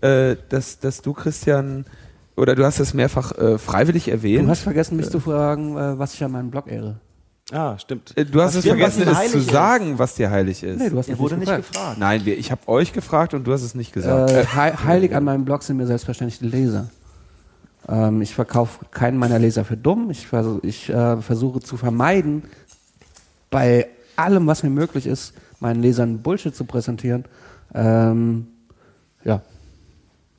[0.00, 1.84] äh, dass, dass du, Christian,
[2.36, 4.44] oder du hast es mehrfach äh, freiwillig erwähnt.
[4.46, 6.96] du hast vergessen, mich zu fragen, äh, was ich an meinem Blog ehre.
[7.52, 8.16] Ah, stimmt.
[8.16, 9.50] Äh, du hast es was vergessen, ihm es zu ist.
[9.50, 10.78] sagen, was dir heilig ist.
[10.78, 11.72] Nee, du hast mich wurde nicht gefragt.
[11.72, 11.98] gefragt.
[11.98, 14.30] Nein, wir, ich habe euch gefragt und du hast es nicht gesagt.
[14.30, 16.88] Äh, hei- heilig an meinem Blog sind mir selbstverständlich die Leser.
[17.86, 20.10] Ähm, ich verkaufe keinen meiner Leser für dumm.
[20.10, 22.44] Ich, vers ich äh, versuche zu vermeiden,
[23.50, 27.24] bei allem, was mir möglich ist, meinen Lesern Bullshit zu präsentieren.
[27.74, 28.46] Ähm,
[29.22, 29.42] ja.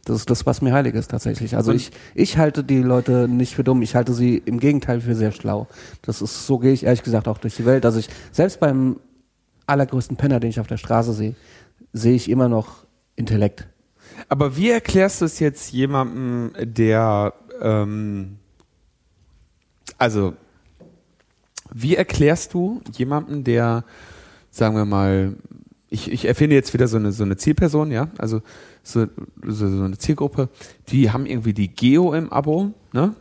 [0.06, 1.58] Das ist das, was mir heilig ist tatsächlich.
[1.58, 5.16] Also ich, ich halte die Leute nicht für dumm, ich halte sie im Gegenteil für
[5.16, 5.68] sehr schlau.
[6.04, 7.86] Das ist, so gehe ich ehrlich gesagt auch durch die Welt.
[7.86, 9.00] Also ich, selbst beim
[9.66, 11.36] allergrößten Penner, den ich auf der Straße sehe,
[11.92, 13.68] sehe ich immer noch Intellekt.
[14.30, 18.38] Aber wie erklärst du es jetzt jemandem, der, ähm,
[19.98, 20.34] also,
[21.74, 23.84] wie erklärst du jemandem, der,
[24.52, 25.36] sagen wir mal,
[25.90, 28.42] ich, ich erfinde jetzt wieder so eine, so eine Zielperson, ja, also
[28.86, 29.08] so,
[29.46, 30.48] so, so eine Zielgruppe,
[30.90, 33.14] die haben irgendwie die Geo im Abo, ne?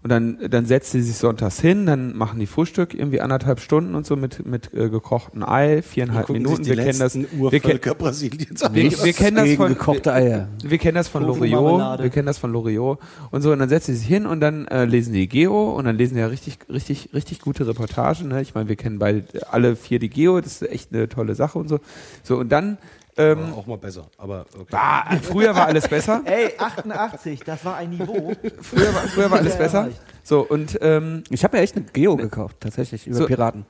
[0.00, 3.96] Und dann, dann setzt sie sich sonntags hin, dann machen die Frühstück irgendwie anderthalb Stunden
[3.96, 6.64] und so mit, mit äh, gekochtem Ei, viereinhalb Minuten.
[6.64, 7.16] Wir kennen das.
[7.16, 10.48] Wir, ken- Brasiliens wir, wir kennen das von gekochte Eier.
[10.62, 13.00] wir kennen das von Loriot, wir kennen das von Loriot
[13.32, 15.84] und so und dann setzen sie sich hin und dann äh, lesen die Geo und
[15.84, 18.40] dann lesen die ja richtig richtig richtig gute Reportagen, ne?
[18.40, 21.58] Ich meine, wir kennen beide alle vier die Geo, das ist echt eine tolle Sache
[21.58, 21.80] und so.
[22.22, 22.78] So und dann
[23.18, 24.74] ähm, Auch mal besser, aber okay.
[24.76, 26.22] ah, früher war alles besser.
[26.24, 28.32] Ey, 88, das war ein Niveau.
[28.62, 29.88] Früher war, früher war alles Ja, besser.
[30.24, 33.66] So und ähm, Ich habe ja echt eine Geo gekauft, tatsächlich, über So- Piraten.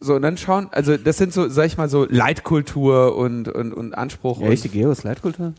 [0.00, 3.72] so und dann schauen, also das sind so, sag ich mal so Leitkultur und und
[3.72, 4.40] und Anspruch.
[4.40, 5.52] Ja, und, echt, die Geo ist Leitkultur?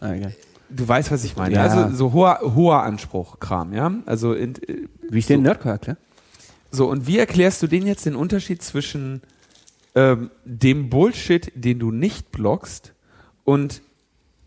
[0.00, 0.34] Ah, egal.
[0.68, 1.54] du weißt, was ich meine.
[1.54, 1.62] Ja.
[1.62, 3.92] Also so hoher hoher Anspruch Kram, ja?
[4.06, 4.54] Also in,
[5.08, 5.98] Wie ich den Nerdcore erkläre?
[6.70, 9.22] So, und wie erklärst du denen jetzt den Unterschied zwischen
[9.96, 12.92] ähm, dem Bullshit, den du nicht blockst,
[13.44, 13.80] und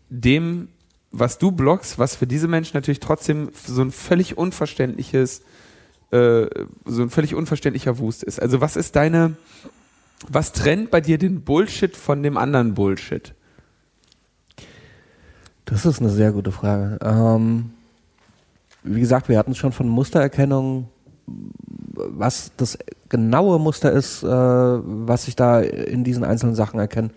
[0.08, 0.68] dem,
[1.10, 5.42] was du blockst, was für diese Menschen natürlich trotzdem so ein völlig unverständliches,
[6.12, 6.46] äh,
[6.84, 8.40] so ein völlig unverständlicher Wust ist?
[8.40, 9.36] Also was ist deine,
[10.28, 13.34] was trennt bei dir den Bullshit von dem anderen Bullshit?
[15.64, 16.98] Das ist eine sehr gute Frage.
[17.02, 17.70] Ähm,
[18.82, 20.88] wie gesagt, wir hatten schon von Mustererkennung,
[21.94, 22.78] was das
[23.10, 27.10] genaue Muster ist, äh, was ich da in diesen einzelnen Sachen erkenne.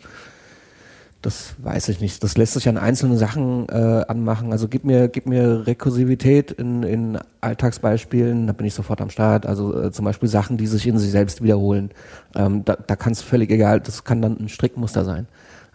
[1.22, 2.22] Das weiß ich nicht.
[2.22, 4.52] Das lässt sich an einzelnen Sachen äh, anmachen.
[4.52, 9.46] Also gib mir, gib mir Rekursivität in, in Alltagsbeispielen, da bin ich sofort am Start.
[9.46, 11.92] Also äh, zum Beispiel Sachen, die sich in sich selbst wiederholen.
[12.36, 15.28] Ähm, da da kann es völlig egal, das kann dann ein Strickmuster sein.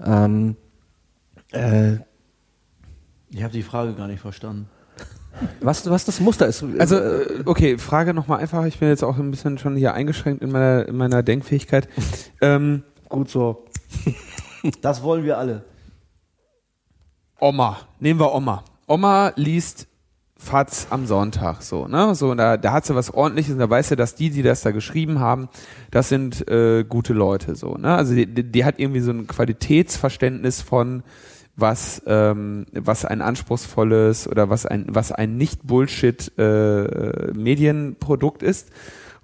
[0.04, 0.56] Ähm,
[1.52, 1.94] äh,
[3.30, 4.68] Ich habe die Frage gar nicht verstanden.
[5.60, 6.64] Was, was das Muster ist.
[6.78, 8.64] Also, äh, okay, Frage nochmal einfach.
[8.64, 11.88] Ich bin jetzt auch ein bisschen schon hier eingeschränkt in meiner, in meiner Denkfähigkeit.
[12.40, 13.64] Ähm, gut so.
[14.80, 15.64] Das wollen wir alle.
[17.40, 18.64] Oma, nehmen wir Oma.
[18.86, 19.88] Oma liest
[20.36, 22.14] Fatz am Sonntag so, ne?
[22.14, 24.62] So, da, da hat sie was ordentliches und da weiß sie, dass die, die das
[24.62, 25.48] da geschrieben haben,
[25.90, 27.94] das sind äh, gute Leute so, ne?
[27.94, 31.02] Also die, die, die hat irgendwie so ein Qualitätsverständnis von
[31.58, 38.70] was ähm, was ein anspruchsvolles oder was ein was ein nicht Bullshit äh, Medienprodukt ist.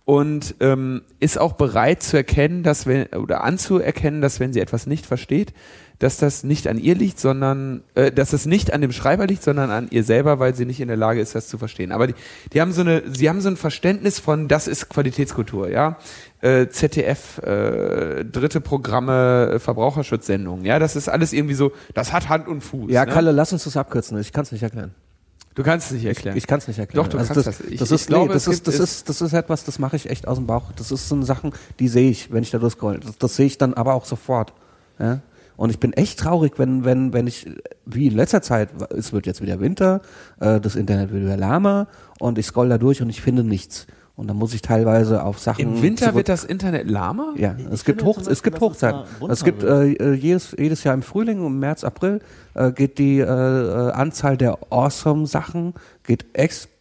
[0.07, 4.87] Und ähm, ist auch bereit zu erkennen, dass wenn oder anzuerkennen, dass wenn sie etwas
[4.87, 5.55] nicht versteht,
[6.01, 9.43] dass das nicht an ihr liegt, sondern äh, dass es nicht an dem Schreiber liegt,
[9.43, 11.93] sondern an ihr selber, weil sie nicht in der Lage ist, das zu verstehen.
[11.93, 12.15] Aber die,
[12.53, 15.97] die haben so eine, sie haben so ein Verständnis von, das ist Qualitätskultur, ja.
[16.41, 22.29] Äh, ZDF, äh, dritte Programme, äh, Verbraucherschutzsendungen, ja, das ist alles irgendwie so, das hat
[22.29, 22.91] Hand und Fuß.
[22.91, 23.13] Ja, ne?
[23.13, 24.19] Kalle, lass uns das abkürzen.
[24.19, 24.91] Ich kann es nicht erklären.
[25.55, 26.37] du kannst es nicht erklären.
[26.37, 27.05] Ich kann es nicht erklären.
[27.05, 27.67] Doch, du also kannst das, das.
[27.69, 29.95] Ich- das ich ist, glaube, nee, das ist, das ist, das ist etwas, das mache
[29.97, 30.73] ich echt aus dem Bauch.
[30.77, 32.99] Das ist so eine Sachen, die sehe ich, wenn ich da durchscroll.
[32.99, 34.53] Das, das sehe ich dann aber auch sofort.
[34.99, 35.21] Ja?
[35.57, 37.47] Und ich bin echt traurig, wenn, wenn, wenn ich,
[37.87, 40.01] wie in letzter Zeit, es wird jetzt wieder Winter,
[40.41, 41.87] äh, das Internet wird wieder lahmer
[42.19, 43.87] und ich scroll da durch und ich finde nichts.
[44.17, 45.61] Und dann muss ich teilweise auf Sachen.
[45.61, 47.35] Im Winter zurück- wird das Internet lahmer?
[47.37, 49.01] Ja, Ich es gibt, Hoch, zum es Beispiel, gibt Hochzeiten.
[49.29, 52.21] Es gibt äh, jedes, jedes Jahr im Frühling, im März, April
[52.55, 55.75] äh, geht die äh, äh, Anzahl der Awesome-Sachen
[56.05, 56.27] geht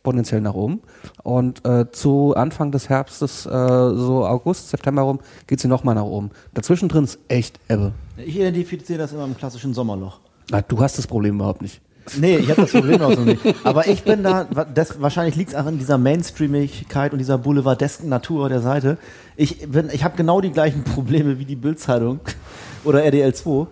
[0.04, 0.82] exponentiell nach oben.
[1.24, 6.04] Und äh, zu Anfang des Herbstes, äh, so August, September rum, geht sie nochmal nach
[6.04, 6.32] oben.
[6.54, 7.94] Dazwischen drin ist echt Ebbe.
[8.18, 10.20] Ich identifiziere das immer im klassischen Sommerloch.
[10.52, 11.80] Na, du hast das Problem überhaupt nicht.
[12.20, 13.42] Nee, ich habe das Problem auch so nicht.
[13.64, 18.10] Aber ich bin da, das, wahrscheinlich liegt es auch in dieser Mainstreamigkeit und dieser boulevardesken
[18.10, 18.98] Natur der Seite.
[19.38, 22.20] Ich bin, ich habe genau die gleichen Probleme wie die Bild-Zeitung
[22.84, 23.68] oder RDL 2.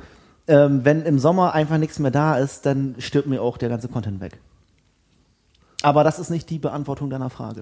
[0.47, 3.89] Ähm, wenn im Sommer einfach nichts mehr da ist, dann stirbt mir auch der ganze
[3.89, 4.39] Content weg.
[5.81, 7.61] Aber das ist nicht die Beantwortung deiner Frage.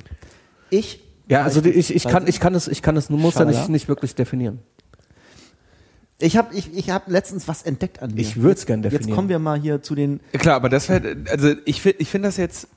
[0.70, 3.60] Ich Ja, also die, ich, ich kann, ich kann es, ich kann es, Muster Schalala?
[3.60, 4.60] nicht, nicht wirklich definieren.
[6.22, 8.20] Ich habe ich, ich hab letztens was entdeckt an mir.
[8.20, 9.16] Ich würd's gern Jetzt definieren.
[9.16, 10.20] kommen wir mal hier zu den.
[10.34, 12.68] Klar, aber das wäre, also ich finde ich find das jetzt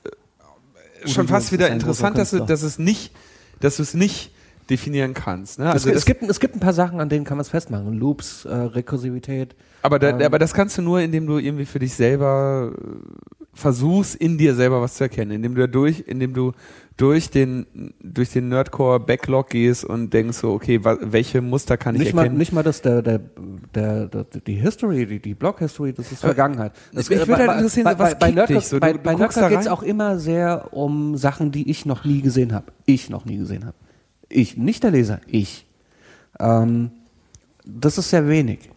[1.03, 3.11] äh, schon Udo fast wieder interessant, dass du, dass es nicht,
[3.59, 4.31] dass du es nicht
[4.69, 5.59] definieren kannst.
[5.59, 5.69] Ne?
[5.69, 7.93] Also es, es, gibt, es gibt ein paar Sachen, an denen kann man es festmachen.
[7.93, 9.55] Loops, äh, Rekursivität.
[9.81, 12.81] aber, da, ähm, aber das kannst du nur, indem du irgendwie für dich selber äh,
[13.53, 16.53] versuchst, in dir selber was zu erkennen, indem du dadurch, indem du
[16.97, 17.65] durch den
[18.01, 22.13] durch den Nerdcore Backlog gehst und denkst so, okay, wa, welche Muster kann ich Nicht
[22.13, 22.37] mal, erkennen?
[22.37, 23.19] nicht mal das, der, der,
[23.73, 26.71] der, der, die History, die, die Blog-History, das ist Vergangenheit.
[26.93, 28.75] Das, mich würde halt interessieren, bei, was bei, bei dich Nerdcore, so?
[28.75, 32.21] Du- bei, bei Nerdcore geht es auch immer sehr um Sachen, die ich noch nie
[32.21, 32.67] gesehen habe.
[32.85, 33.75] Ich noch nie gesehen habe.
[34.33, 35.65] Ich, nicht der Leser, ich.
[36.39, 36.91] Ähm,
[37.65, 38.69] das ist sehr wenig.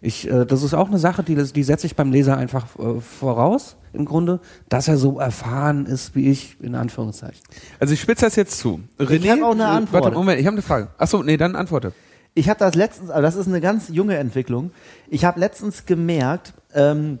[0.00, 3.00] Ich, äh, das ist auch eine Sache, die, die setze ich beim Leser einfach äh,
[3.00, 7.40] voraus, im Grunde, dass er so erfahren ist wie ich, in Anführungszeichen.
[7.78, 8.80] Also ich spitze das jetzt zu.
[8.98, 10.04] René, hab auch eine äh, Antwort.
[10.04, 10.88] Warte, Moment, ich habe eine Frage.
[10.98, 11.92] Achso, nee, dann antworte.
[12.34, 14.70] Ich habe das letztens, aber das ist eine ganz junge Entwicklung.
[15.08, 17.18] Ich habe letztens gemerkt, ähm,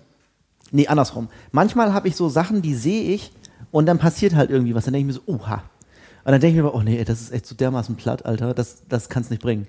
[0.70, 1.28] nee, andersrum.
[1.50, 3.32] Manchmal habe ich so Sachen, die sehe ich
[3.70, 4.86] und dann passiert halt irgendwie was.
[4.86, 5.62] Dann denke ich mir so, oha.
[6.24, 8.54] Und dann denke ich mir, oh nee, das ist echt so dermaßen platt, Alter.
[8.54, 9.66] Das, das kann's nicht bringen.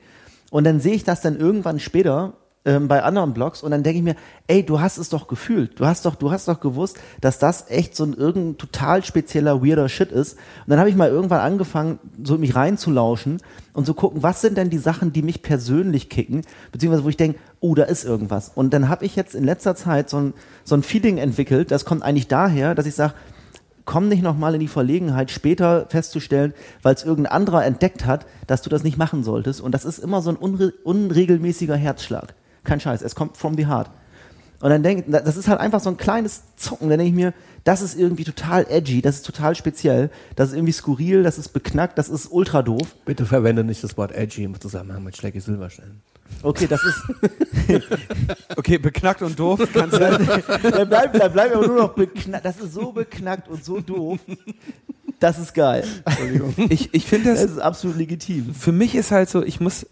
[0.51, 2.33] Und dann sehe ich das dann irgendwann später
[2.65, 4.15] ähm, bei anderen Blogs und dann denke ich mir,
[4.47, 5.79] ey, du hast es doch gefühlt.
[5.79, 9.65] Du hast doch, du hast doch gewusst, dass das echt so ein irgendein total spezieller,
[9.65, 10.33] weirder Shit ist.
[10.35, 13.41] Und dann habe ich mal irgendwann angefangen, so mich reinzulauschen
[13.73, 17.17] und zu gucken, was sind denn die Sachen, die mich persönlich kicken, beziehungsweise wo ich
[17.17, 18.51] denke, oh, da ist irgendwas.
[18.53, 20.33] Und dann habe ich jetzt in letzter Zeit so ein,
[20.63, 23.13] so ein Feeling entwickelt, das kommt eigentlich daher, dass ich sage,
[23.85, 28.61] komm nicht nochmal in die Verlegenheit, später festzustellen, weil es irgendein anderer entdeckt hat, dass
[28.61, 29.61] du das nicht machen solltest.
[29.61, 32.33] Und das ist immer so ein unre unregelmäßiger Herzschlag.
[32.63, 33.89] Kein Scheiß, es kommt from the heart.
[34.61, 36.89] Und dann denke das ist halt einfach so ein kleines Zucken.
[36.89, 37.33] Dann denke ich mir,
[37.65, 41.49] das ist irgendwie total edgy, das ist total speziell, das ist irgendwie skurril, das ist
[41.49, 42.95] beknackt, das ist ultra doof.
[43.03, 46.01] Bitte verwende nicht das Wort edgy im Zusammenhang mit Schlecki Silberstein.
[46.41, 47.01] Okay, das ist,
[48.55, 49.61] Okay, beknackt und doof.
[49.73, 49.99] Kannst du
[50.71, 52.45] dann bleibt, dann bleibt aber nur noch beknackt.
[52.45, 54.19] Das ist so beknackt und so doof.
[55.19, 55.85] Das ist geil.
[56.69, 58.53] ich ich finde Das das, ist absolut legitim.
[58.53, 59.85] für mich ist halt so, ich muss,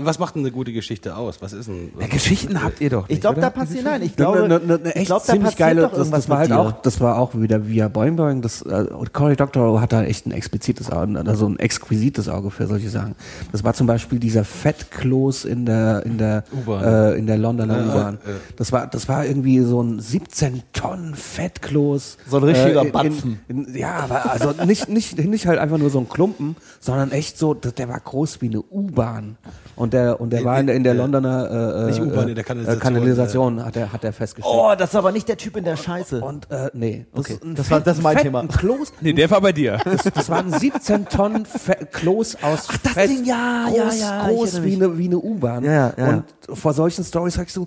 [0.00, 1.40] Was macht denn eine gute Geschichte aus?
[1.42, 1.90] Was ist denn?
[2.00, 4.74] ja, Geschichten habt ihr doch nicht, Ich glaube, da passiert, nein, ich glaube, eine, eine,
[4.74, 6.58] eine ich echt glaube, da ziemlich passiert geile, doch das, irgendwas das war halt dir.
[6.60, 10.02] auch, das war auch wieder via Boing Boing, das, äh, und Cory Doctorow hat da
[10.04, 13.14] echt ein explizites Auge, also ein exquisites Auge für solche Sachen.
[13.52, 16.84] Das war zum Beispiel dieser Fettkloß in der, in der, U-Bahn.
[16.84, 18.18] äh, in der Londoner Ja, U-Bahn.
[18.26, 18.32] ja.
[18.56, 22.18] Das war, das war irgendwie so ein 17 Tonnen Fettkloß.
[22.28, 23.40] So ein richtiger in- Batzen.
[23.48, 27.10] In, in, ja, aber also nicht, nicht, nicht halt einfach nur so ein Klumpen, sondern
[27.12, 29.36] echt so, der der war groß wie eine U-Bahn.
[29.76, 32.34] Und der, und der war in der, in der Londoner, äh, Nicht U-Bahn, äh, in
[32.34, 34.54] der äh, Kanalisation, Kanalisation hat er, hat er festgestellt.
[34.58, 36.20] Oh, das ist aber nicht der Typ in der Scheiße.
[36.20, 38.46] Und äh, nee, Okay, ein das war- das ist mein Fett- Thema.
[38.46, 39.78] Kloß, Nee, der war bei dir.
[39.84, 44.22] das, das war ein 17 Tonnen Fe Kloß aus Ach, das Ding, ja, groß, ja,
[44.22, 45.64] ja, groß wie eine, wie eine U-Bahn.
[45.64, 46.08] Ja, ja, ja.
[46.48, 47.66] Und vor solchen Stories sagst du,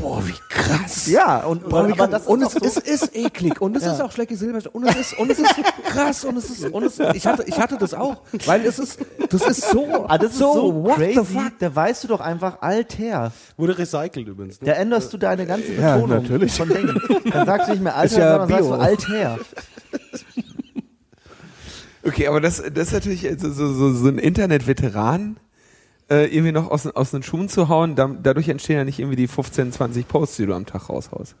[0.00, 1.06] boah, wie krass.
[1.08, 2.10] Ja, und, Boah, aber krass.
[2.10, 2.58] das ist und es so.
[2.60, 3.92] ist, ist eklig und es Ja.
[3.94, 5.54] ist auch Schlecki Silberstein und es ist und es ist
[5.86, 8.98] krass und es ist und es ich hatte ich hatte das auch, weil es ist
[9.30, 11.52] das ist so Ah, das ist so, what the crazy, fuck?
[11.58, 13.32] da weißt du doch einfach Alter.
[13.56, 14.60] Wurde recycelt übrigens.
[14.60, 14.68] Ne?
[14.68, 16.52] Da änderst du deine ganze Ja, Betonung natürlich.
[16.52, 17.00] von Dingen.
[17.32, 18.80] Dann sagst du nicht mehr Alter, ja sondern sagst du Bio.
[18.80, 19.38] Alter.
[22.04, 25.36] Okay, aber das, das ist natürlich so, so, so, so ein Internet-Veteran,
[26.10, 27.94] äh, irgendwie noch aus, aus den Schuhen zu hauen.
[27.94, 31.34] Da, dadurch entstehen ja nicht irgendwie die 15, 20 Posts, die du am Tag raushaust.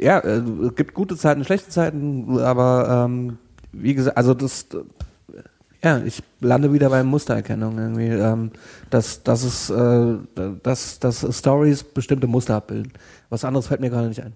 [0.00, 3.38] Ja, äh, es gibt gute Zeiten, schlechte Zeiten, aber ähm,
[3.72, 5.42] wie gesagt, also das, äh,
[5.84, 8.50] ja, ich lande wieder bei Mustererkennung irgendwie, ähm,
[8.90, 10.16] dass, dass es, äh,
[10.62, 12.92] dass, dass Stories bestimmte Muster abbilden.
[13.30, 14.34] Was anderes fällt mir gerade nicht ein.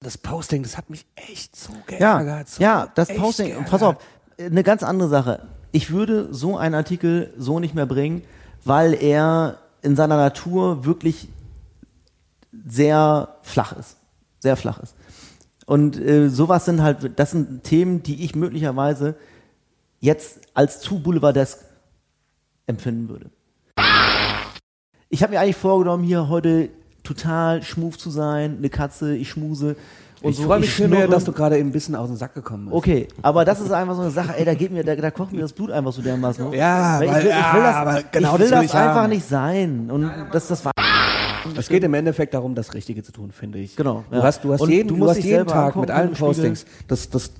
[0.00, 2.48] Das Posting, das hat mich echt so Ja, geärgert.
[2.48, 3.70] so ja, das Posting, geärgert.
[3.70, 3.96] pass auf,
[4.38, 5.46] eine ganz andere Sache.
[5.72, 8.22] Ich würde so einen Artikel so nicht mehr bringen,
[8.64, 11.28] weil er in seiner Natur wirklich
[12.66, 13.96] sehr flach ist.
[14.38, 14.94] Sehr flach ist.
[15.64, 19.16] Und äh, sowas sind halt, das sind Themen, die ich möglicherweise
[20.00, 21.64] jetzt als zu boulevardesk
[22.66, 23.30] empfinden würde.
[25.08, 26.68] Ich habe mir eigentlich vorgenommen, hier heute
[27.02, 29.76] total schmuf zu sein, eine Katze, ich schmuse.
[30.22, 32.16] Und Ich so, freue mich viel mehr, dass du gerade eben ein bisschen aus dem
[32.16, 32.76] Sack gekommen bist.
[32.76, 35.32] Okay, aber das ist einfach so eine Sache, ey, da geht mir, da, da kocht
[35.32, 36.44] mir das Blut einfach so dermaßen.
[36.46, 36.54] hoch.
[36.54, 38.50] Ja, weil ich weil- will, ich will ja, das, aber genau ich will das will
[38.50, 39.10] das ich einfach haben.
[39.10, 39.90] nicht sein.
[39.90, 40.72] Und das, das war,
[41.56, 43.74] Es geht im Endeffekt darum, das Richtige zu tun, finde ich.
[43.74, 44.22] Genau, Du ja.
[44.22, 46.12] hast, du hast Und jeden, du du hast jeden Tag angucken mit allen.
[46.12, 46.64] Postings.
[46.86, 47.32] Das, das,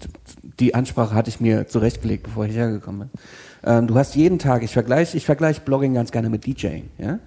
[0.58, 3.10] die Ansprache hatte ich mir zurechtgelegt, bevor ich hergekommen bin.
[3.64, 7.20] Ähm, du hast jeden Tag, ich vergleiche, ich vergleiche Blogging ganz gerne mit DJing, ja.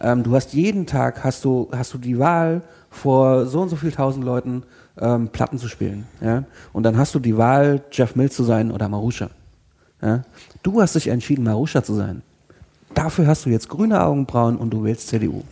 [0.00, 3.76] Ähm, du hast jeden Tag, hast du, hast du die Wahl, vor so und so
[3.76, 4.62] viel tausend Leuten
[5.00, 6.44] ähm, Platten zu spielen, ja.
[6.72, 9.30] Und dann hast du die Wahl, Jeff Mills zu sein oder Marusha.
[10.02, 10.22] Ja?
[10.62, 12.22] Du hast dich entschieden, Marusha zu sein.
[12.94, 15.42] Dafür hast du jetzt grüne Augenbrauen und du wählst CDU.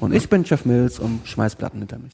[0.00, 2.12] Und ich bin Jeff Mills und schmeiß Platten hinter mich.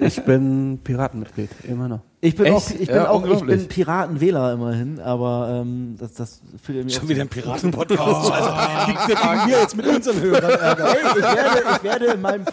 [0.00, 2.00] Ich bin Piratenmitglied, immer noch.
[2.20, 2.56] ich bin Echt?
[2.56, 6.90] auch, ich bin Ja, auch, ich bin Piratenwähler immerhin, aber ähm, das, das fühlt mir
[6.90, 8.30] Schon auch wieder ein Piraten-Podcast.
[8.32, 10.86] Also, wir kriegen wir jetzt mit unseren Hörern Ärger.
[10.92, 12.44] Hey, ich werde, ich werde in meinem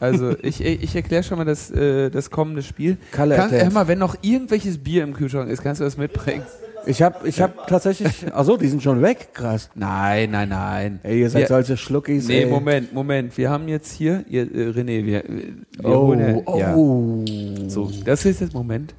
[0.00, 2.96] Also ich, ich erkläre schon mal das, äh, das kommende Spiel.
[3.12, 3.64] Kalle Kann, erklärt.
[3.64, 6.42] hör mal, wenn noch irgendwelches Bier im Kühlschrank ist, kannst du das mitbringen?
[6.86, 8.32] Ich habe ich hab tatsächlich.
[8.32, 9.30] Achso, die sind schon weg.
[9.34, 9.68] Krass.
[9.74, 11.00] Nein, nein, nein.
[11.02, 12.28] Ey, ihr seid Wir- solche Schluckis.
[12.28, 12.46] Nee, ey.
[12.50, 13.36] Moment, Moment.
[13.36, 16.74] Wir haben jetzt hier, ihr, äh, René, wir, wir Oh, holen ja, ja.
[16.76, 17.24] oh.
[17.66, 18.94] So, das ist jetzt, Moment.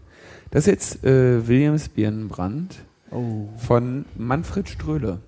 [0.52, 2.76] Das ist jetzt äh, Williams Birnenbrand
[3.12, 3.48] oh.
[3.58, 5.20] von Manfred Ströhle.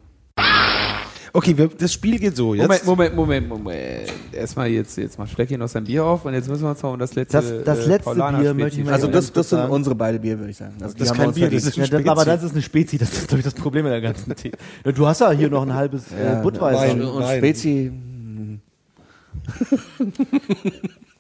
[1.34, 2.54] Okay, wir, das Spiel geht so.
[2.54, 4.12] Jetzt, Moment, Moment, Moment, Moment.
[4.34, 6.92] Erstmal jetzt, jetzt mal Schlecki noch sein Bier auf und jetzt müssen wir uns noch
[6.94, 9.32] um das letzte Das- das äh, letzte Paulaner Bier Spezi möchte ich mal Also das,
[9.32, 10.74] das sind unsere beide Bier, würde ich sagen.
[10.82, 12.36] Also Das ist kein Bier, das ist ein Ja, das, aber Spezi.
[12.36, 14.58] das ist eine Spezi, das ist, glaube ich, das Problem in der ganzen Thema.
[14.94, 16.82] Du hast ja hier noch ein halbes Ja, äh, Budweiser.
[16.82, 17.02] Wein.
[17.02, 17.92] Und Spezi.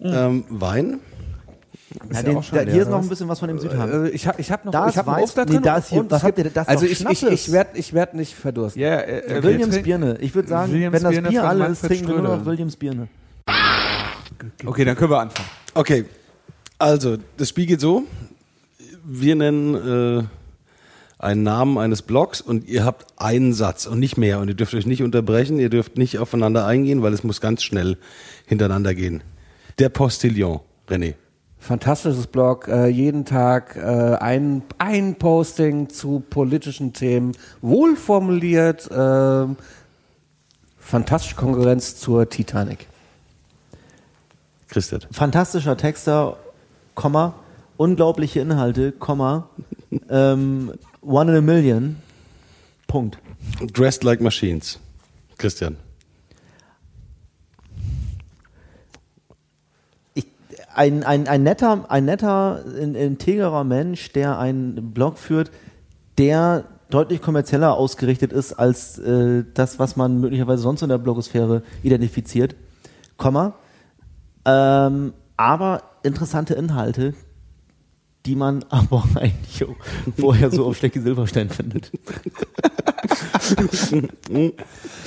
[0.01, 0.99] ähm, Wein.
[2.09, 3.05] Ja, ja den, auch schon da, leer, hier ist noch was?
[3.05, 4.05] ein bisschen was von dem Südhang.
[4.05, 5.61] Äh, ich habe ich hab noch, Da ich hab Weiß- Obst da nee, drin.
[5.63, 7.51] da ist hier- und was ich hab- gibt ihr- das ist Also ich, ich, ich
[7.51, 8.81] werde ich werd nicht verdursten.
[8.81, 10.17] Ja, äh, äh, Williams wir trinken- Birne.
[10.21, 12.45] Ich würde sagen, Williams wenn das Birne Bier alle ist, trinken wir nur noch.
[12.45, 13.07] Williams Birne.
[14.65, 15.49] Okay, dann können wir anfangen.
[15.73, 16.05] Okay,
[16.77, 18.03] also das Spiel geht so.
[19.03, 20.23] Wir nennen äh,
[21.19, 24.39] einen Namen eines Blogs und ihr habt einen Satz und nicht mehr.
[24.39, 27.63] Und ihr dürft euch nicht unterbrechen, ihr dürft nicht aufeinander eingehen, weil es muss ganz
[27.63, 27.97] schnell
[28.47, 29.21] hintereinander gehen.
[29.80, 31.13] Der Postillon, René.
[31.61, 39.56] Fantastisches Blog, äh, jeden Tag äh, ein, ein Posting zu politischen Themen, wohlformuliert, ähm,
[40.80, 42.88] fantastische Konkurrenz zur Titanic.
[44.69, 45.01] Christian.
[45.11, 46.38] Fantastischer Texter,
[46.95, 47.35] Komma,
[47.77, 49.48] unglaubliche Inhalte, Komma,
[50.09, 51.98] ähm, One in a Million,
[52.88, 53.19] Punkt.
[53.72, 54.80] Dressed like Machines.
[55.38, 55.77] Christian.
[60.14, 60.25] Ich,
[60.81, 65.51] ein, ein, ein netter, ein netter, in- integrer Mensch, der einen Blog führt,
[66.17, 71.61] der deutlich kommerzieller ausgerichtet ist als äh, das, was man möglicherweise sonst in der Blogosphäre
[71.83, 72.55] identifiziert,
[73.17, 73.53] Komma,
[74.45, 77.13] ähm, aber interessante Inhalte,
[78.25, 79.63] die man aber eigentlich
[80.17, 81.91] vorher so auf Stecki Silberstein findet.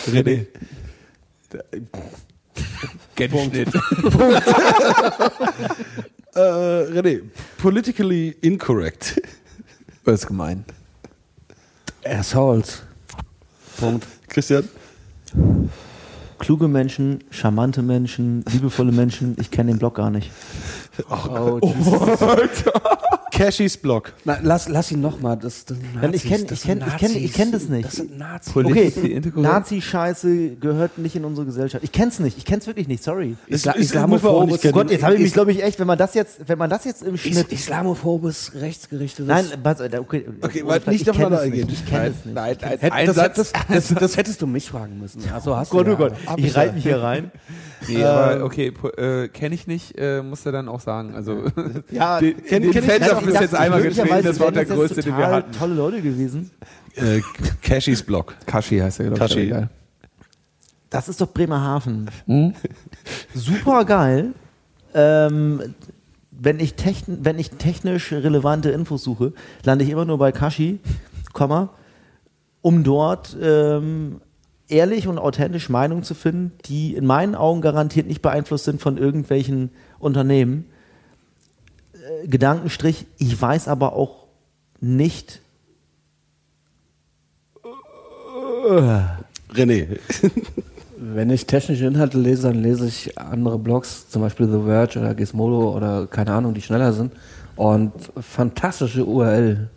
[0.06, 0.46] René.
[3.14, 3.56] Punkt.
[6.34, 7.20] Äh, René.
[7.58, 9.20] Politically incorrect.
[10.04, 10.66] Das ist gemein.
[12.04, 12.82] Assholes.
[13.78, 14.06] Punkt.
[14.28, 14.68] Christian.
[16.38, 20.30] Kluge Menschen, charmante Menschen, liebevolle Menschen, ich kenne den Blog gar nicht.
[21.08, 21.58] Oh,
[23.34, 24.12] Cashys Blog.
[24.24, 25.36] Na, lass, lass ihn nochmal.
[25.36, 27.84] Das, das sind ich Nazis, kenn- das ich kenn- ich kenn- ich kenn das nicht.
[27.86, 28.54] Das sind Nazis.
[28.56, 29.20] Okay.
[29.34, 31.82] Nazi-Scheiße gehört nicht in unsere Gesellschaft.
[31.84, 33.36] Ich kenn's nicht, ich kenn's wirklich nicht, sorry.
[33.48, 34.72] Isla- ist- Islamophobes- Oh.
[34.72, 36.70] Gott, jetzt habe ich mich, Is- glaube ich, echt, wenn man das jetzt, wenn man
[36.70, 37.52] das jetzt im Is Schnitt.
[37.52, 39.26] Islamophobes, rechtsgerichtetes.
[39.26, 41.68] Nein, was, okay, okay, warte, nicht ich es eingehen.
[41.70, 42.34] Ich kenne es nicht.
[42.34, 43.36] Nein, nein, das, Satz.
[43.36, 45.22] das, das, das hättest du mich fragen müssen.
[45.32, 46.34] Also hast Oh Gott, du oh Gott, ja.
[46.36, 47.30] ich reite mich hier rein.
[47.88, 48.04] Nee, Ähm.
[48.06, 51.14] aber okay, po- äh, kenne ich nicht, äh, muss er dann auch sagen.
[51.14, 51.44] Also,
[51.90, 54.52] Ja, den, kenn- den kenn ich- Fans Ja, haben bis jetzt einmal geschrieben, das war
[54.52, 55.52] der größte, den wir hatten.
[55.52, 56.50] tolle Leute gewesen.
[56.96, 57.20] Äh,
[57.62, 58.34] Cashys Blog.
[58.46, 59.50] Kashi heißt er, glaube ich.
[59.50, 59.66] Kashi.
[60.90, 62.08] Das ist doch Bremerhaven.
[62.26, 62.54] Hm?
[63.34, 64.32] Super geil.
[64.94, 65.74] Ähm,
[66.30, 66.74] wenn, ich
[67.06, 69.32] wenn ich technisch relevante Infos suche,
[69.64, 70.78] lande ich immer nur bei Kashi,
[71.32, 71.70] Komma,
[72.62, 74.20] um dort ähm,
[74.68, 78.98] ehrlich und authentisch Meinungen zu finden, die in meinen Augen garantiert nicht beeinflusst sind von
[78.98, 80.66] irgendwelchen Unternehmen.
[81.92, 84.26] Äh, Gedankenstrich, ich weiß aber auch
[84.80, 85.40] nicht,
[89.52, 89.98] René.
[90.96, 95.14] Wenn ich technische Inhalte lese, dann lese ich andere Blogs, zum Beispiel The Verge oder
[95.14, 97.12] Gizmodo oder keine Ahnung, die schneller sind.
[97.56, 99.68] Und fantastische URL.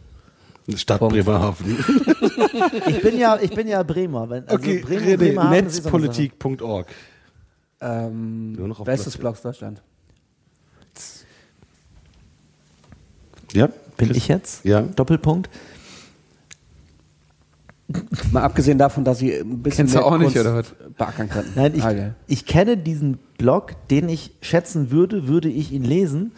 [0.75, 1.13] Stadt Punkt.
[1.15, 1.77] Bremerhaven.
[2.87, 4.29] ich bin ja, ich bin ja Bremer.
[4.29, 5.49] Wenn, also Okay, Bremer, Sache.
[5.49, 6.87] Netzpolitik.org.
[7.79, 9.81] Ähm, Nur noch auf bestes Platz- Blogs Deutschland.
[13.53, 13.69] Ja?
[13.95, 14.63] Bin ich jetzt?
[14.65, 14.81] Ja.
[14.81, 15.49] Doppelpunkt.
[18.33, 20.73] Mal abgesehen davon, dass sie ein bisschen Kennst du auch nicht, oder was?
[20.97, 21.53] beackern könnten.
[21.55, 22.15] Nein, ich, Ah, geil.
[22.27, 26.33] ich kenne diesen Blog, den ich schätzen würde, würde ich ihn lesen.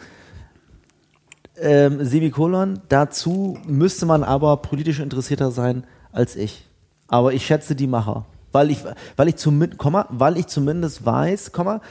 [1.62, 6.66] Ähm, Semikolon, dazu müsste man aber politisch interessierter sein als ich.
[7.06, 8.24] Aber ich schätze die Macher.
[8.50, 8.78] Weil ich,
[9.16, 11.82] weil ich, zumindest, Komma, weil ich zumindest weiß, Komma,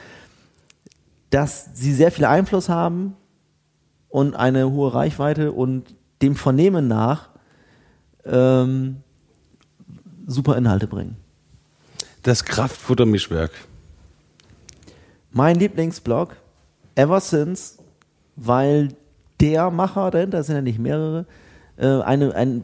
[1.30, 3.16] dass sie sehr viel Einfluss haben
[4.10, 7.30] und eine hohe Reichweite und dem Vernehmen nach
[8.26, 8.98] ähm,
[10.26, 11.16] super Inhalte bringen.
[12.24, 13.52] Das Kraftfuttermischwerk.
[15.32, 16.36] Mein Lieblingsblog
[16.96, 17.78] ever since,
[18.36, 18.90] weil
[19.40, 21.26] der Macher dahinter, es sind ja nicht mehrere,
[21.78, 22.64] äh, eine, ein,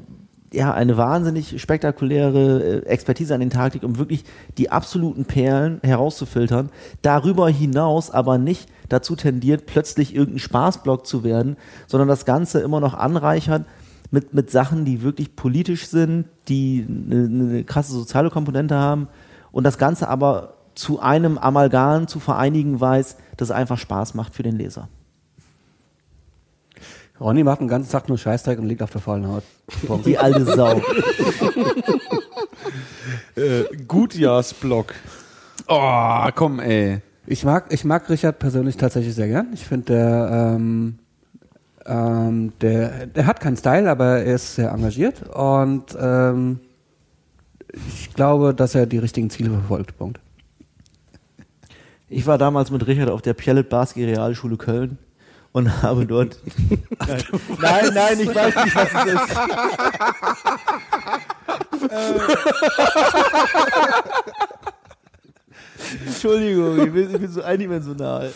[0.53, 4.23] ja, eine wahnsinnig spektakuläre äh, Expertise an den legt, um wirklich
[4.57, 6.69] die absoluten Perlen herauszufiltern.
[7.01, 12.79] Darüber hinaus aber nicht dazu tendiert, plötzlich irgendein Spaßblock zu werden, sondern das Ganze immer
[12.79, 13.65] noch anreichert
[14.11, 19.07] mit, mit Sachen, die wirklich politisch sind, die eine, eine krasse soziale Komponente haben
[19.51, 24.43] und das Ganze aber zu einem Amalgam zu vereinigen weiß, das einfach Spaß macht für
[24.43, 24.89] den Leser.
[27.19, 29.43] Ronny macht den ganzen Tag nur Scheißdreck und liegt auf der faulen Haut.
[30.05, 30.81] Die alte Sau.
[33.35, 34.93] Äh, Gutjahrsblock.
[35.67, 37.01] Oh, komm, ey.
[37.27, 39.47] Ich mag, ich mag Richard persönlich tatsächlich sehr gern.
[39.53, 40.99] Ich finde, der, ähm,
[41.85, 46.59] ähm, der, der hat keinen Style, aber er ist sehr engagiert und ähm,
[47.89, 49.97] ich glaube, dass er die richtigen Ziele verfolgt.
[49.97, 50.19] Punkt.
[52.07, 54.97] Ich war damals mit Richard auf der Pjellet Barski Realschule Köln
[55.55, 56.37] und habe dort.
[57.61, 59.37] nein, nein, ich weiß nicht, was es ist.
[61.91, 62.09] Äh.
[66.07, 68.33] Entschuldigung, ich bin, ich bin so eindimensional.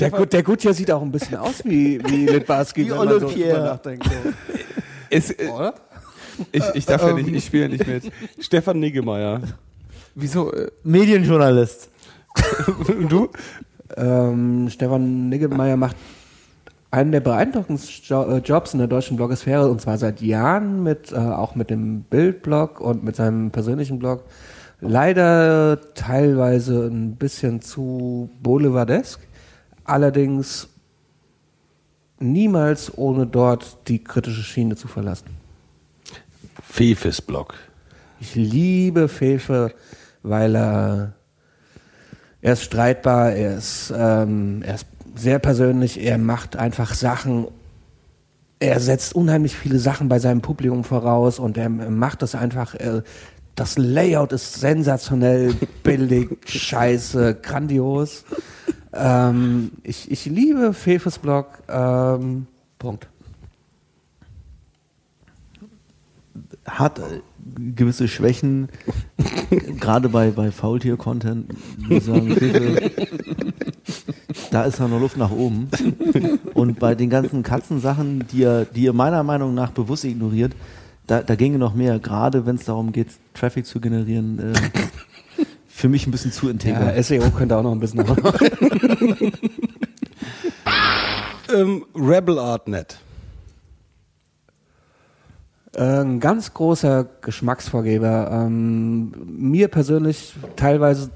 [0.00, 3.20] Der, Gut, der Gutjahr sieht auch ein bisschen aus wie, wie Litbarski, Wie wenn man
[3.20, 4.06] so drüber nachdenkt.
[4.06, 4.10] So.
[5.08, 5.72] Es, äh,
[6.50, 8.10] ich, ich darf ja nicht, ich spiele nicht mit.
[8.40, 9.40] Stefan Niggemeier.
[10.16, 10.52] Wieso?
[10.52, 11.90] Äh, Medienjournalist.
[12.88, 13.30] Und du?
[13.96, 15.96] Ähm, Stefan Niggemeier macht
[16.90, 21.16] einen der beeindruckendsten äh, Jobs in der deutschen Blogosphäre und zwar seit Jahren mit äh,
[21.16, 24.24] auch mit dem Bildblog und mit seinem persönlichen Blog.
[24.80, 29.20] Leider teilweise ein bisschen zu boulevardesk,
[29.84, 30.68] allerdings
[32.20, 35.28] niemals ohne dort die kritische Schiene zu verlassen.
[36.62, 37.54] Fefes Block.
[38.20, 39.72] Ich liebe Fefe,
[40.22, 41.14] weil er,
[42.48, 47.46] er ist streitbar, er ist, ähm, er ist sehr persönlich, er macht einfach Sachen,
[48.58, 53.04] er setzt unheimlich viele Sachen bei seinem Publikum voraus und er macht das einfach, er,
[53.54, 55.52] das Layout ist sensationell,
[55.82, 58.24] billig, scheiße, grandios.
[58.94, 62.46] Ähm, ich, ich liebe Fefes Blog, ähm,
[62.78, 63.08] Punkt.
[66.64, 67.20] Hat äh,
[67.74, 68.68] gewisse Schwächen,
[69.80, 71.52] gerade bei, bei Faultier-Content.
[72.00, 72.36] sagen,
[74.50, 75.68] Da ist ja noch Luft nach oben.
[76.54, 80.54] Und bei den ganzen Katzensachen, die er, die er meiner Meinung nach bewusst ignoriert,
[81.06, 84.52] da, da ginge noch mehr, gerade wenn es darum geht, Traffic zu generieren.
[84.52, 84.52] Äh,
[85.68, 86.94] für mich ein bisschen zu integer.
[86.94, 88.04] Ja, SEO könnte auch noch ein bisschen
[91.54, 92.98] Ähm, Rebel Artnet.
[95.78, 98.30] Ein ganz großer Geschmacksvorgeber.
[98.32, 101.10] Ähm, mir persönlich teilweise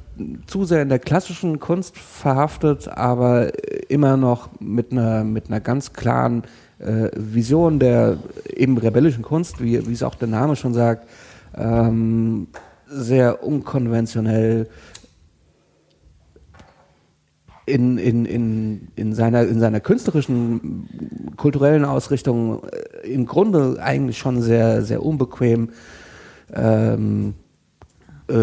[0.46, 3.50] zu sehr in der klassischen Kunst verhaftet, aber
[3.90, 6.44] immer noch mit einer, mit einer ganz klaren
[6.78, 8.18] äh, Vision der
[8.54, 11.08] eben rebellischen Kunst, wie, wie es auch der Name schon sagt,
[11.56, 12.46] ähm,
[12.86, 14.68] sehr unkonventionell
[17.66, 20.88] in, in, in, in, seiner, in seiner künstlerischen,
[21.36, 25.70] kulturellen Ausrichtung äh, im Grunde eigentlich schon sehr, sehr unbequem.
[26.52, 27.34] Ähm,
[28.28, 28.34] äh,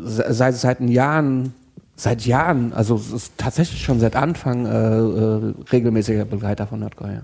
[0.00, 1.54] se- seit, seit Jahren,
[1.96, 3.00] seit Jahren, also
[3.36, 7.22] tatsächlich schon seit Anfang äh, äh, regelmäßiger Begleiter von Nordkorea.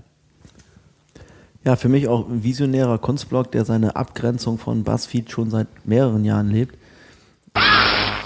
[1.65, 6.25] Ja, für mich auch ein visionärer Kunstblog, der seine Abgrenzung von BuzzFeed schon seit mehreren
[6.25, 6.77] Jahren lebt.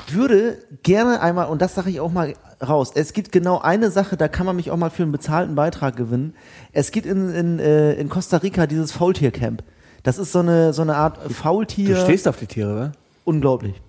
[0.10, 2.34] Würde gerne einmal, und das sage ich auch mal
[2.66, 5.56] raus, es gibt genau eine Sache, da kann man mich auch mal für einen bezahlten
[5.56, 6.34] Beitrag gewinnen.
[6.72, 9.64] Es gibt in, in, äh, in Costa Rica dieses Faultiercamp.
[10.04, 11.96] Das ist so eine, so eine Art Faultier.
[11.96, 12.92] Du stehst auf die Tiere, wa?
[13.26, 13.82] Unglaublich.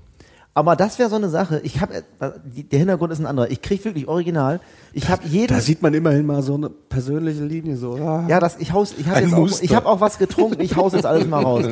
[0.55, 1.60] Aber das wäre so eine Sache.
[1.62, 3.49] Ich habe, der Hintergrund ist ein anderer.
[3.51, 4.60] Ich kriege wirklich original.
[4.93, 5.55] Ich habe jeden.
[5.55, 7.94] Da sieht man immerhin mal so eine persönliche Linie so.
[7.94, 8.25] ah.
[8.28, 11.07] Ja, das, ich haus, ich habe auch, ich habe auch was getrunken, ich haus jetzt
[11.07, 11.65] alles mal raus.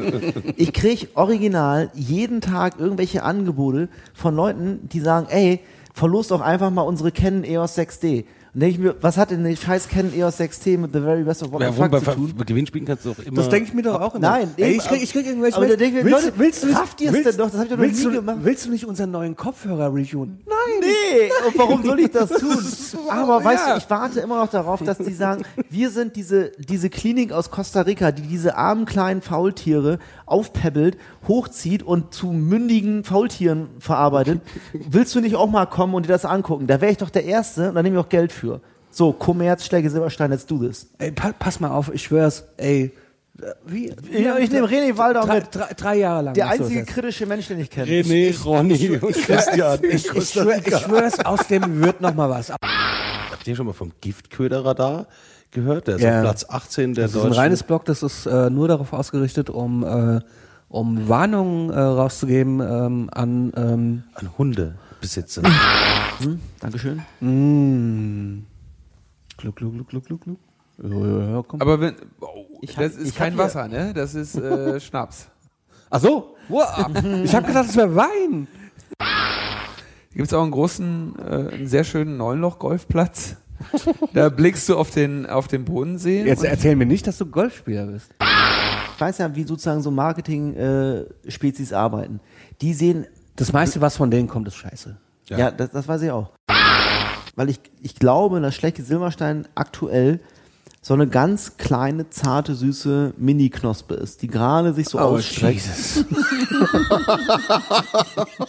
[0.57, 5.61] Ich krieg original jeden Tag irgendwelche Angebote von Leuten, die sagen, ey,
[5.93, 8.25] verlost doch einfach mal unsere Canon EOS 6D.
[8.59, 11.43] Denke ich mir, was hat denn die scheiß Canon EOS 6T mit The Very Best
[11.43, 12.33] of What Ja, the Fuck bei, zu tun?
[12.39, 13.37] bei Gewinnspielen kannst du auch immer.
[13.37, 14.31] Das denke ich mir doch auch immer.
[14.31, 16.37] Nein, Ey, eben, ich krieg, ich krieg irgendwelche aber da denke ich mir, willst, Leute,
[16.37, 17.51] du- willst du nicht, rafft ihr es willst, denn doch?
[17.51, 18.39] Das hab ich doch noch willst nie du, gemacht.
[18.41, 20.39] Willst du nicht unseren neuen Kopfhörer reviewen?
[20.81, 22.57] Nee, und warum soll ich das tun?
[23.11, 23.73] Aber weißt ja.
[23.75, 27.51] du, ich warte immer noch darauf, dass die sagen, wir sind diese, diese Klinik aus
[27.51, 34.41] Costa Rica, die diese armen kleinen Faultiere aufpebbelt, hochzieht und zu mündigen Faultieren verarbeitet.
[34.73, 36.67] Willst du nicht auch mal kommen und dir das angucken?
[36.67, 38.61] Da wäre ich doch der Erste und da nehme ich auch Geld für.
[38.91, 40.89] So, Kommerz, Schläge, Silberstein, let's do this.
[40.99, 42.93] Ey, pa pass mal auf, ich schwör's, ey.
[43.41, 43.93] äh, Wie?
[44.11, 45.55] Ja, ich nehme René Walder drei, mit.
[45.55, 46.35] drei, drei Jahre lang.
[46.35, 47.87] Der einzige kritische Mensch, den ich kenne.
[47.91, 49.79] René, Ronny und Christian.
[49.83, 52.51] Ich, ich, schwör, ich schwör's, aus dem wird noch mal was.
[52.51, 55.07] Habt ihr schon mal vom Giftköderradar
[55.51, 55.87] gehört.
[55.89, 56.17] Der ist Ja.
[56.19, 57.39] auf Platz 18 der Das ist ein deutschen.
[57.41, 60.21] reines Blog, das ist äh, nur darauf ausgerichtet, um, äh,
[60.69, 65.43] um Warnungen äh, rauszugeben ähm, an ähm, an Hundebesitzer.
[66.21, 66.41] Hm?
[66.61, 67.03] Dankeschön.
[67.21, 68.43] mh,
[69.39, 70.39] Gluck, gluck, gluck, gluck, gluck, gluck.
[70.83, 71.61] Ja, ja, ja, komm.
[71.61, 72.27] Aber wenn, oh,
[72.63, 73.93] Ich hab- das ist ich kein Wasser, ne?
[73.95, 75.29] Das ist äh, Schnaps.
[75.91, 76.67] Ach so, wow.
[77.23, 78.49] ich habe gedacht, es wäre Wein.
[80.13, 83.37] Gibt es auch einen großen, äh, einen sehr schönen Neunloch-Golfplatz.
[84.13, 86.25] Da blickst du auf den, auf den Bodensee.
[86.25, 88.11] Jetzt erzähl mir nicht, dass du Golfspieler bist.
[88.95, 92.21] Ich weiß ja, wie sozusagen so Marketing-Spezies arbeiten.
[92.61, 94.97] Die sehen, Das meiste, was von denen kommt, ist scheiße.
[95.29, 96.31] ja, das, das weiß ich auch.
[97.35, 100.21] Weil ich, ich glaube, dass Schlecke Silberstein aktuell
[100.81, 105.65] so eine ganz kleine, zarte, süße Mini-Knospe ist, die gerade sich so ausstreckt.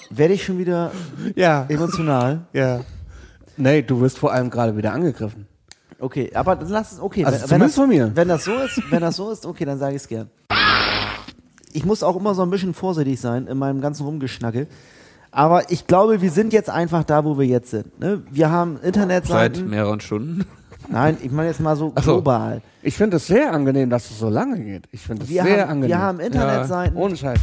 [0.09, 0.91] Werde ich schon wieder
[1.35, 1.65] Ja.
[1.67, 2.41] emotional?
[2.53, 2.81] Ja.
[3.57, 5.47] Nee, du wirst vor allem gerade wieder angegriffen.
[5.99, 7.25] Okay, aber dann lass es, okay.
[7.25, 8.11] Also wenn, wenn, das, von mir.
[8.15, 10.29] wenn das so ist, wenn das so ist, okay, dann sage ich es gern.
[11.73, 14.67] Ich muss auch immer so ein bisschen vorsichtig sein in meinem ganzen Rumgeschnacke.
[15.31, 17.99] Aber ich glaube, wir sind jetzt einfach da, wo wir jetzt sind.
[17.99, 18.21] Ne?
[18.31, 19.69] Wir haben Seit Internetseiten.
[19.69, 20.45] mehreren Stunden.
[20.89, 22.13] Nein, ich meine jetzt mal so Ach so.
[22.13, 22.61] global.
[22.81, 24.83] Ich finde es sehr angenehm, dass es so lange geht.
[24.91, 25.89] Ich finde es Wir sehr haben, angenehm.
[25.89, 26.95] wir haben Internetseiten.
[26.95, 27.39] Ohne Scheiß.